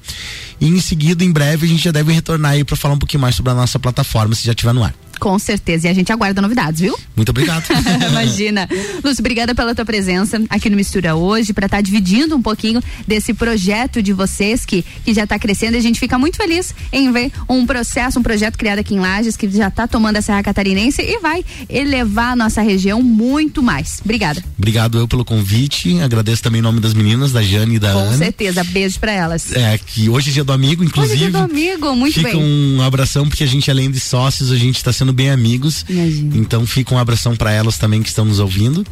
E 0.60 0.68
em 0.68 0.82
seguida, 0.82 1.24
em 1.24 1.32
breve, 1.32 1.68
a 1.68 1.70
gente 1.70 1.84
já 1.84 1.92
deve 1.92 2.12
retornar 2.12 2.54
aí 2.54 2.64
para 2.64 2.76
falar 2.76 2.96
um 2.96 3.00
pouquinho 3.00 3.22
mais 3.22 3.36
sobre 3.36 3.52
a 3.52 3.56
nossa 3.56 3.78
plataforma, 3.78 4.34
se 4.34 4.46
já 4.46 4.52
estiver 4.52 4.74
no 4.74 4.84
ar. 4.84 4.96
Com 5.20 5.38
certeza. 5.40 5.88
E 5.88 5.90
a 5.90 5.94
gente 5.94 6.12
aguarda 6.12 6.42
novidades, 6.42 6.82
viu? 6.82 6.98
Muito 7.16 7.30
obrigado. 7.30 7.66
Imagina. 8.10 8.68
Lúcio, 9.04 9.22
obrigada 9.22 9.56
pela 9.56 9.74
tua 9.74 9.86
presença 9.86 10.42
aqui 10.50 10.70
no 10.70 10.76
Mistura 10.76 11.16
hoje, 11.16 11.54
para 11.54 11.66
estar 11.66 11.82
dividindo 11.82 12.36
um 12.36 12.42
pouquinho 12.42 12.82
desse 13.08 13.34
projeto 13.34 14.02
de 14.02 14.14
vocês 14.14 14.66
que, 14.66 14.84
que 15.04 15.14
já 15.14 15.24
está 15.24 15.38
crescendo. 15.40 15.76
E 15.76 15.78
a 15.78 15.82
gente 15.82 16.00
fica 16.00 16.18
muito 16.18 16.38
feliz 16.38 16.74
em 16.92 17.12
ver 17.12 17.32
um 17.50 17.66
processo, 17.66 18.20
um 18.20 18.24
projeto 18.24 18.58
criado 18.58 18.80
aqui 18.80 18.94
em 18.96 19.00
Lages, 19.00 19.36
que 19.36 19.50
já 19.50 19.68
está 19.68 19.88
tomando 19.88 20.18
a 20.18 20.22
Serra 20.22 20.44
Catarinense 20.44 21.02
e 21.02 21.20
vai 21.20 21.44
elevar 21.70 22.34
a 22.34 22.36
nossa 22.36 22.62
região 22.62 23.02
muito 23.02 23.62
mais. 23.64 24.00
Obrigada. 24.04 24.44
Obrigado 24.58 24.98
eu 24.98 25.08
pelo 25.08 25.24
convite. 25.26 26.00
Agradeço 26.02 26.42
também 26.44 26.60
em 26.60 26.64
nome 26.64 26.80
das 26.80 26.94
meninas, 26.94 27.32
da 27.32 27.42
Jane 27.42 27.76
e 27.76 27.80
da 27.80 27.94
Com 27.94 28.00
Ana. 28.00 28.18
certeza. 28.18 28.64
Beijo 28.64 29.00
para 29.00 29.12
elas. 29.12 29.52
É, 29.54 29.78
que 29.78 30.10
hoje 30.10 30.30
é 30.30 30.34
dia 30.34 30.44
do 30.44 30.52
amigo, 30.54 30.84
inclusive. 30.84 31.16
Hoje 31.16 31.24
é 31.26 31.30
dia 31.30 31.40
do 31.40 31.44
amigo, 31.52 31.96
muito 31.96 32.16
fica 32.16 32.32
bem. 32.32 32.42
um 32.78 32.82
abração, 32.82 33.28
porque 33.28 33.44
a 33.44 33.48
gente, 33.48 33.70
além 33.70 33.90
de 33.92 34.00
sócios, 34.00 34.52
a 34.52 34.56
gente 34.56 34.78
está 34.78 34.92
sendo 34.92 35.05
bem 35.14 35.30
amigos. 35.30 35.86
Então 36.34 36.66
fica 36.66 36.94
um 36.94 36.98
abração 36.98 37.36
para 37.36 37.52
elas 37.52 37.78
também 37.78 38.02
que 38.02 38.10
estão 38.10 38.26
nos 38.26 38.40
ouvindo 38.40 38.86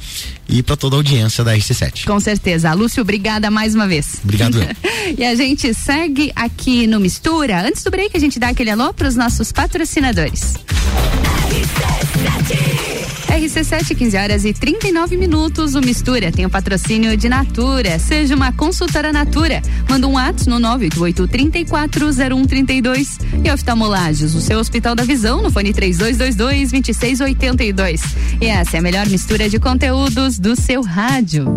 e 0.48 0.61
para 0.61 0.76
toda 0.76 0.95
a 0.95 0.99
audiência 0.99 1.44
da 1.44 1.56
RC7. 1.56 2.06
Com 2.06 2.19
certeza. 2.19 2.73
Lúcio, 2.73 3.02
obrigada 3.02 3.49
mais 3.49 3.76
uma 3.76 3.88
vez. 3.88 4.19
Obrigado 4.23 4.57
e 5.18 5.23
a 5.23 5.35
gente 5.35 5.73
segue 5.73 6.31
aqui 6.35 6.88
no 6.88 6.99
Mistura. 6.99 7.68
Antes 7.68 7.84
do 7.84 7.91
break, 7.91 8.15
a 8.15 8.19
gente 8.19 8.40
dá 8.40 8.49
aquele 8.49 8.69
alô 8.69 8.94
para 8.94 9.07
os 9.07 9.15
nossos 9.15 9.52
patrocinadores. 9.52 10.56
RC7, 11.53 13.02
15 13.95 14.15
horas 14.15 14.45
e 14.45 14.53
39 14.53 15.18
minutos. 15.18 15.73
O 15.73 15.81
Mistura 15.81 16.31
tem 16.31 16.45
o 16.45 16.51
patrocínio 16.51 17.18
de 17.18 17.27
Natura. 17.27 17.97
Seja 17.97 18.35
uma 18.35 18.51
consultora 18.51 19.11
Natura. 19.11 19.60
Manda 19.89 20.07
um 20.07 20.15
ato 20.15 20.47
no 20.47 20.60
988-340132. 20.60 23.19
E 23.43 23.51
oftalmolages, 23.51 24.35
o 24.35 24.41
seu 24.41 24.60
Hospital 24.60 24.93
da 24.93 25.03
Visão, 25.03 25.41
no 25.41 25.49
fone 25.49 25.73
3222-2682. 25.73 28.01
E 28.39 28.45
essa 28.45 28.77
é 28.77 28.80
a 28.80 28.84
melhor 28.84 29.10
mistura 29.10 29.49
de 29.49 29.60
conteúdos 29.60 30.38
do 30.38 30.55
seu 30.55 30.84
rádio. 30.84 31.55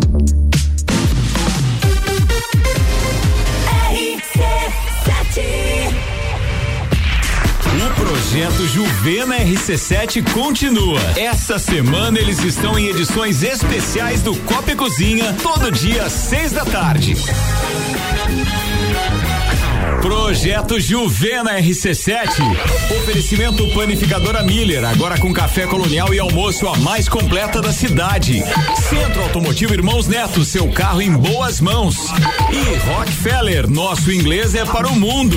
Projeto 8.06 8.68
Juvena 8.68 9.36
RC7 9.38 10.32
continua. 10.32 11.00
Essa 11.16 11.58
semana 11.58 12.20
eles 12.20 12.38
estão 12.44 12.78
em 12.78 12.86
edições 12.86 13.42
especiais 13.42 14.22
do 14.22 14.36
Copa 14.42 14.70
e 14.70 14.76
Cozinha, 14.76 15.34
todo 15.42 15.72
dia 15.72 16.04
às 16.04 16.12
seis 16.12 16.52
da 16.52 16.64
tarde. 16.64 17.16
Projeto 20.00 20.78
Juvena 20.78 21.58
RC7. 21.58 22.42
Oferecimento 23.00 23.66
Panificadora 23.74 24.44
Miller, 24.44 24.84
agora 24.84 25.18
com 25.18 25.32
café 25.32 25.66
colonial 25.66 26.14
e 26.14 26.20
almoço 26.20 26.68
a 26.68 26.76
mais 26.76 27.08
completa 27.08 27.60
da 27.60 27.72
cidade. 27.72 28.40
Centro 28.88 29.22
Automotivo 29.22 29.74
Irmãos 29.74 30.06
Neto, 30.06 30.44
seu 30.44 30.70
carro 30.70 31.02
em 31.02 31.10
boas 31.10 31.60
mãos. 31.60 31.96
E 32.52 32.88
Rockefeller, 32.88 33.68
nosso 33.68 34.12
inglês 34.12 34.54
é 34.54 34.64
para 34.64 34.86
o 34.86 34.94
mundo. 34.94 35.36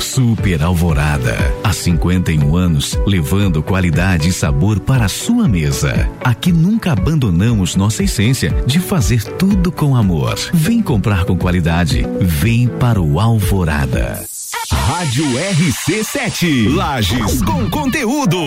Super 0.00 0.62
Alvorada. 0.62 1.36
Há 1.62 1.72
51 1.72 2.56
anos, 2.56 2.98
levando 3.06 3.62
qualidade 3.62 4.28
e 4.28 4.32
sabor 4.32 4.80
para 4.80 5.04
a 5.06 5.08
sua 5.08 5.48
mesa. 5.48 6.08
Aqui 6.22 6.52
nunca 6.52 6.92
abandonamos 6.92 7.76
nossa 7.76 8.02
essência 8.02 8.50
de 8.66 8.80
fazer 8.80 9.22
tudo 9.22 9.70
com 9.70 9.96
amor. 9.96 10.38
Vem 10.52 10.82
comprar 10.82 11.24
com 11.24 11.36
qualidade. 11.36 12.06
Vem 12.20 12.68
para 12.68 13.00
o 13.00 13.20
Alvorada. 13.20 14.24
Rádio 14.70 15.24
RC7. 15.24 16.74
Lages 16.74 17.42
com 17.42 17.68
conteúdo. 17.70 18.38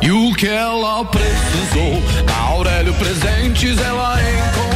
E 0.00 0.10
o 0.10 0.34
que 0.34 0.46
ela 0.46 1.04
precisou, 1.04 2.02
na 2.26 2.36
Aurélio 2.36 2.94
Presentes 2.94 3.78
ela 3.78 4.18
encontrou. 4.20 4.75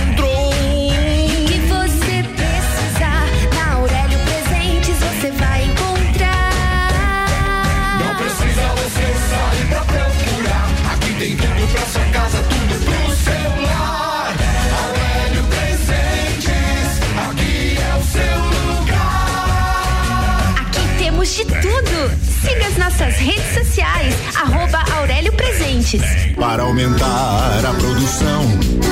De 21.31 21.45
tudo. 21.45 22.11
Siga 22.43 22.67
as 22.67 22.77
nossas 22.77 23.15
redes 23.15 23.55
sociais, 23.55 24.15
arroba 24.35 24.83
Aurélio 24.99 25.33
Presentes. 25.33 26.03
Para 26.35 26.65
aumentar 26.65 27.65
a 27.65 27.73
produção 27.75 28.47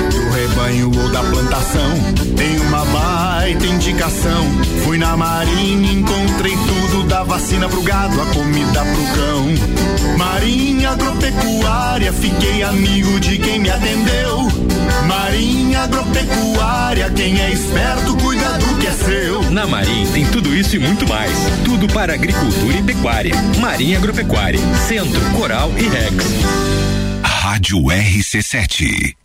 do 0.08 0.30
rebanho 0.30 0.86
ou 0.86 1.08
da 1.10 1.20
plantação, 1.24 1.94
tem 2.36 2.60
uma 2.60 2.84
baita 2.84 3.66
indicação. 3.66 4.46
Fui 4.84 4.98
na 4.98 5.16
marinha, 5.16 5.92
encontrei 5.92 6.52
tudo 6.52 7.08
da 7.08 7.24
vacina 7.24 7.68
pro 7.68 7.82
gado, 7.82 8.20
a 8.22 8.26
comida 8.26 8.84
pro 8.84 9.04
cão. 9.16 10.16
Marinha 10.16 10.90
agropecuária, 10.90 12.12
fiquei 12.12 12.62
amigo 12.62 13.18
de 13.18 13.38
quem 13.38 13.58
me 13.58 13.68
atendeu. 13.68 14.48
Marinha 15.06 15.80
agropecuária, 15.82 17.10
quem 17.10 17.40
é 17.40 17.52
esperto 17.52 18.16
cuida 18.16 18.58
do 18.58 18.78
que 18.78 18.86
é 18.86 18.92
seu. 18.92 19.50
Na 19.50 19.66
Marim 19.66 20.06
tem 20.12 20.26
tudo 20.26 20.54
isso 20.54 20.76
e 20.76 20.78
muito 20.78 21.08
mais. 21.08 21.32
Tudo 21.64 21.86
para 21.88 22.14
agricultura 22.14 22.76
e 22.76 22.82
pecuária. 22.82 23.34
Marinha 23.60 23.98
Agropecuária, 23.98 24.60
Centro, 24.86 25.20
Coral 25.36 25.72
e 25.76 25.88
Rex. 25.88 26.24
Rádio 27.22 27.78
RC7. 27.78 29.14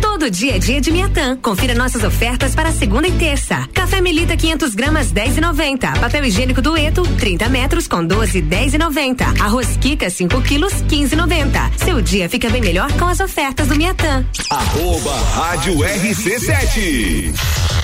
Todo 0.00 0.30
dia 0.30 0.56
é 0.56 0.58
dia 0.58 0.80
de 0.80 0.90
Miatã. 0.90 1.36
Confira 1.36 1.74
nossas 1.74 2.02
ofertas 2.02 2.54
para 2.54 2.72
segunda 2.72 3.06
e 3.06 3.12
terça. 3.12 3.68
Café 3.74 4.00
Melita 4.00 4.34
500 4.34 4.74
gramas 4.74 5.12
10,90. 5.12 6.00
Papel 6.00 6.24
higiênico 6.24 6.62
Dueto 6.62 7.02
30 7.02 7.48
metros 7.50 7.86
com 7.86 8.02
12 8.02 8.40
10,90. 8.40 9.40
Arroz 9.40 9.76
Kika 9.76 10.08
5 10.08 10.40
quilos 10.40 10.72
15,90. 10.84 11.84
Seu 11.84 12.00
dia 12.00 12.28
fica 12.28 12.48
bem 12.48 12.62
melhor 12.62 12.90
com 12.92 13.06
as 13.06 13.20
ofertas 13.20 13.68
do 13.68 13.76
Miatã. 13.76 14.24
Arroba 14.48 15.14
Rádio 15.34 15.74
RC7. 15.80 17.83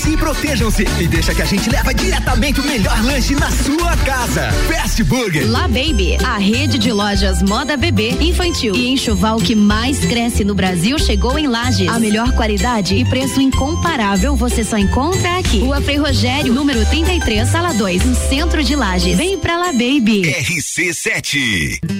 Cuidem-se 0.00 0.10
e 0.10 0.16
protejam-se 0.16 0.84
e 1.00 1.08
deixa 1.08 1.34
que 1.34 1.42
a 1.42 1.44
gente 1.44 1.68
leva 1.68 1.92
diretamente 1.92 2.60
o 2.60 2.64
melhor 2.64 3.04
lanche 3.04 3.34
na 3.34 3.50
sua 3.50 3.96
casa. 3.98 4.50
Fast 4.68 5.02
Burger. 5.04 5.46
La 5.50 5.68
Baby, 5.68 6.16
a 6.24 6.38
rede 6.38 6.78
de 6.78 6.92
lojas 6.92 7.42
moda 7.42 7.76
bebê, 7.76 8.10
infantil 8.20 8.74
e 8.74 8.88
enxoval 8.88 9.38
que 9.38 9.54
mais 9.54 9.98
cresce 10.00 10.44
no 10.44 10.54
Brasil 10.54 10.98
chegou 10.98 11.38
em 11.38 11.46
Lages. 11.46 11.88
A 11.88 11.98
melhor 11.98 12.32
qualidade 12.32 12.94
e 12.94 13.04
preço 13.04 13.40
incomparável 13.40 14.34
você 14.34 14.64
só 14.64 14.78
encontra 14.78 15.38
aqui. 15.38 15.60
Rua 15.60 15.80
Frei 15.80 15.96
Rogério, 15.96 16.52
número 16.52 16.84
33, 16.86 17.48
sala 17.48 17.72
2, 17.74 18.04
no 18.04 18.14
centro 18.14 18.64
de 18.64 18.74
Lages. 18.74 19.16
Vem 19.16 19.38
pra 19.38 19.56
La 19.56 19.72
Baby. 19.72 20.22
RC7. 20.22 21.99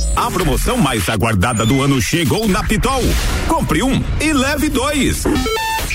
A 0.21 0.29
promoção 0.29 0.77
mais 0.77 1.09
aguardada 1.09 1.65
do 1.65 1.81
ano 1.81 1.99
chegou 1.99 2.47
na 2.47 2.61
Pitol. 2.61 3.01
Compre 3.47 3.81
um 3.81 4.03
e 4.19 4.31
leve 4.31 4.69
dois. 4.69 5.23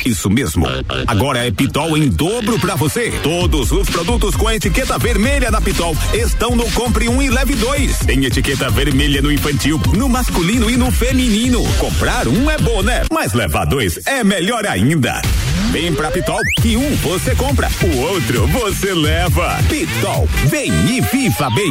Isso 0.05 0.29
mesmo. 0.29 0.67
Agora 1.07 1.47
é 1.47 1.53
Pitol 1.53 1.97
em 1.97 2.09
dobro 2.09 2.59
pra 2.59 2.75
você. 2.75 3.13
Todos 3.23 3.71
os 3.71 3.89
produtos 3.89 4.35
com 4.35 4.49
a 4.49 4.57
etiqueta 4.57 4.99
vermelha 4.99 5.49
da 5.49 5.61
Pitol 5.61 5.97
estão 6.13 6.57
no 6.57 6.69
Compre 6.73 7.09
um 7.09 7.23
e 7.23 7.31
leve 7.31 7.55
dois. 7.55 7.99
Tem 7.99 8.25
etiqueta 8.25 8.69
vermelha 8.69 9.23
no 9.23 9.31
infantil, 9.31 9.81
no 9.97 10.09
masculino 10.09 10.69
e 10.69 10.77
no 10.77 10.91
feminino. 10.91 11.63
Comprar 11.79 12.27
um 12.27 12.51
é 12.51 12.59
bom, 12.59 12.83
né? 12.83 13.05
Mas 13.13 13.33
levar 13.33 13.65
dois 13.65 14.05
é 14.07 14.25
melhor 14.25 14.67
ainda. 14.67 15.23
Vem 15.71 15.95
pra 15.95 16.11
Pitol, 16.11 16.41
que 16.61 16.77
um 16.77 16.97
você 16.97 17.33
compra, 17.37 17.71
o 17.81 17.97
outro 17.99 18.45
você 18.49 18.93
leva. 18.93 19.57
Pitol, 19.69 20.29
vem 20.47 20.73
e 20.91 21.01
viva 21.01 21.49
bem. 21.51 21.71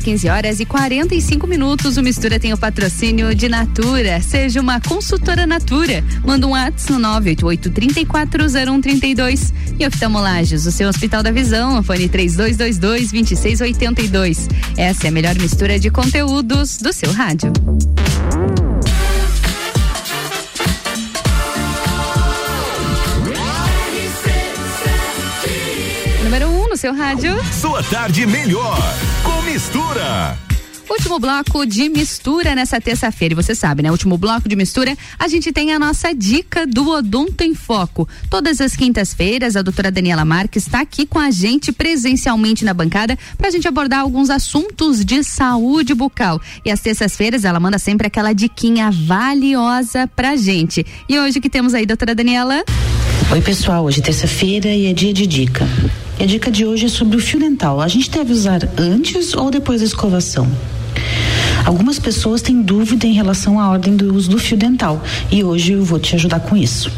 15 0.00 0.28
horas 0.28 0.58
e 0.58 0.64
45 0.64 1.46
minutos. 1.46 1.98
O 1.98 2.02
Mistura 2.02 2.40
tem 2.40 2.52
o 2.52 2.58
patrocínio 2.58 3.34
de 3.34 3.48
Natura. 3.48 4.20
Seja 4.22 4.60
uma 4.60 4.80
consultora 4.80 5.46
Natura. 5.46 6.02
Manda 6.24 6.46
um 6.46 6.50
WhatsApp 6.50 6.92
no 6.92 6.98
988 6.98 7.70
340132. 7.70 9.52
E 9.78 9.86
oftalmolages, 9.86 10.64
o 10.64 10.72
seu 10.72 10.88
Hospital 10.88 11.22
da 11.22 11.30
Visão, 11.30 11.82
fone 11.82 12.08
3222 12.08 13.08
2682. 13.10 14.48
Essa 14.76 15.06
é 15.06 15.08
a 15.08 15.12
melhor 15.12 15.34
mistura 15.34 15.78
de 15.78 15.90
conteúdos 15.90 16.78
do 16.78 16.92
seu 16.92 17.12
rádio. 17.12 17.52
Número 26.24 26.48
1 26.48 26.62
um 26.62 26.68
no 26.68 26.76
seu 26.76 26.94
rádio. 26.94 27.38
Sua 27.52 27.82
tarde 27.82 28.26
melhor 28.26 28.78
mistura. 29.44 30.38
Último 30.88 31.18
bloco 31.18 31.64
de 31.64 31.88
mistura 31.88 32.54
nessa 32.54 32.80
terça-feira. 32.80 33.32
E 33.32 33.34
você 33.34 33.54
sabe, 33.54 33.82
né? 33.82 33.90
Último 33.90 34.18
bloco 34.18 34.48
de 34.48 34.54
mistura, 34.54 34.96
a 35.18 35.28
gente 35.28 35.50
tem 35.52 35.72
a 35.72 35.78
nossa 35.78 36.14
dica 36.14 36.66
do 36.66 36.88
Odonto 36.88 37.42
em 37.42 37.54
Foco. 37.54 38.08
Todas 38.28 38.60
as 38.60 38.76
quintas-feiras, 38.76 39.56
a 39.56 39.62
doutora 39.62 39.90
Daniela 39.90 40.24
Marques 40.24 40.64
está 40.64 40.80
aqui 40.80 41.06
com 41.06 41.18
a 41.18 41.30
gente 41.30 41.72
presencialmente 41.72 42.64
na 42.64 42.74
bancada 42.74 43.18
para 43.36 43.48
a 43.48 43.50
gente 43.50 43.66
abordar 43.66 44.00
alguns 44.00 44.28
assuntos 44.30 45.04
de 45.04 45.22
saúde 45.24 45.94
bucal. 45.94 46.40
E 46.64 46.70
às 46.70 46.80
terças-feiras 46.80 47.44
ela 47.44 47.58
manda 47.58 47.78
sempre 47.78 48.06
aquela 48.06 48.32
diquinha 48.32 48.90
valiosa 48.90 50.06
pra 50.14 50.36
gente. 50.36 50.84
E 51.08 51.18
hoje 51.18 51.40
que 51.40 51.50
temos 51.50 51.74
aí, 51.74 51.86
doutora 51.86 52.14
Daniela? 52.14 52.62
Oi, 53.32 53.40
pessoal. 53.40 53.84
Hoje 53.84 54.00
é 54.00 54.02
terça-feira 54.02 54.68
e 54.68 54.86
é 54.86 54.92
dia 54.92 55.12
de 55.12 55.26
dica. 55.26 55.66
E 56.18 56.22
a 56.22 56.26
dica 56.26 56.50
de 56.50 56.64
hoje 56.64 56.86
é 56.86 56.88
sobre 56.88 57.16
o 57.16 57.20
fio 57.20 57.40
dental. 57.40 57.80
A 57.80 57.88
gente 57.88 58.10
deve 58.10 58.32
usar 58.32 58.60
antes 58.76 59.34
ou 59.34 59.50
depois 59.50 59.80
da 59.80 59.86
escovação? 59.86 60.46
Algumas 61.64 61.98
pessoas 61.98 62.42
têm 62.42 62.62
dúvida 62.62 63.06
em 63.06 63.12
relação 63.12 63.58
à 63.58 63.70
ordem 63.70 63.96
do 63.96 64.14
uso 64.14 64.30
do 64.30 64.38
fio 64.38 64.56
dental 64.56 65.02
e 65.32 65.42
hoje 65.42 65.72
eu 65.72 65.84
vou 65.84 65.98
te 65.98 66.14
ajudar 66.14 66.40
com 66.40 66.56
isso. 66.56 66.90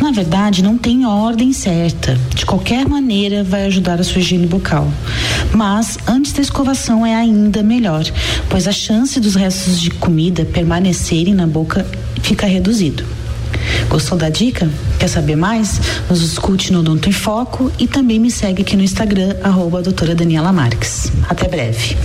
Na 0.00 0.10
verdade, 0.10 0.62
não 0.62 0.78
tem 0.78 1.04
ordem 1.06 1.52
certa. 1.52 2.18
De 2.34 2.46
qualquer 2.46 2.88
maneira, 2.88 3.44
vai 3.44 3.66
ajudar 3.66 4.00
a 4.00 4.04
sua 4.04 4.20
higiene 4.20 4.46
bucal. 4.46 4.90
Mas 5.52 5.98
antes 6.06 6.32
da 6.32 6.40
escovação 6.40 7.04
é 7.04 7.14
ainda 7.14 7.62
melhor, 7.62 8.04
pois 8.48 8.66
a 8.66 8.72
chance 8.72 9.20
dos 9.20 9.34
restos 9.34 9.80
de 9.80 9.90
comida 9.90 10.44
permanecerem 10.44 11.34
na 11.34 11.46
boca 11.46 11.86
fica 12.22 12.46
reduzido. 12.46 13.04
Gostou 13.88 14.18
da 14.18 14.28
dica? 14.28 14.68
Quer 14.98 15.08
saber 15.08 15.36
mais? 15.36 15.80
Nos 16.08 16.22
escute 16.22 16.72
no 16.72 16.80
Odonto 16.80 17.08
em 17.08 17.12
Foco 17.12 17.70
e 17.78 17.86
também 17.86 18.18
me 18.18 18.30
segue 18.30 18.62
aqui 18.62 18.76
no 18.76 18.82
Instagram, 18.82 19.36
arroba 19.42 19.82
doutora 19.82 20.14
Daniela 20.14 20.52
Marques. 20.52 21.10
Até 21.28 21.48
breve. 21.48 21.96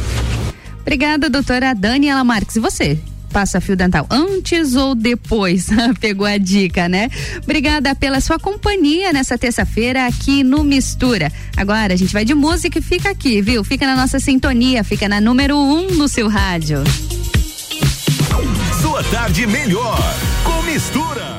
Obrigada, 0.82 1.30
doutora 1.30 1.74
Daniela 1.74 2.24
Marques. 2.24 2.58
E 2.58 2.60
você? 2.60 3.00
Passa 3.34 3.60
fio 3.60 3.76
dental 3.76 4.06
antes 4.12 4.76
ou 4.76 4.94
depois? 4.94 5.68
Pegou 6.00 6.28
a 6.28 6.38
dica, 6.38 6.88
né? 6.88 7.10
Obrigada 7.42 7.96
pela 7.96 8.22
sua 8.22 8.38
companhia 8.38 9.12
nessa 9.12 9.38
terça-feira 9.40 10.06
aqui 10.06 10.44
no 10.44 10.64
Mistura. 10.64 11.32
Agora 11.58 11.94
a 11.94 11.98
gente 11.98 12.14
vai 12.14 12.24
de 12.24 12.36
música 12.36 12.78
e 12.78 12.82
fica 12.82 13.10
aqui, 13.10 13.42
viu? 13.42 13.64
Fica 13.64 13.88
na 13.88 13.96
nossa 13.96 14.20
sintonia, 14.20 14.84
fica 14.84 15.10
na 15.10 15.20
número 15.20 15.58
um 15.58 15.88
no 15.96 16.08
seu 16.08 16.30
rádio. 16.30 16.84
Sua 18.80 19.04
tarde 19.06 19.48
melhor 19.48 19.98
com 20.44 20.62
mistura. 20.62 21.33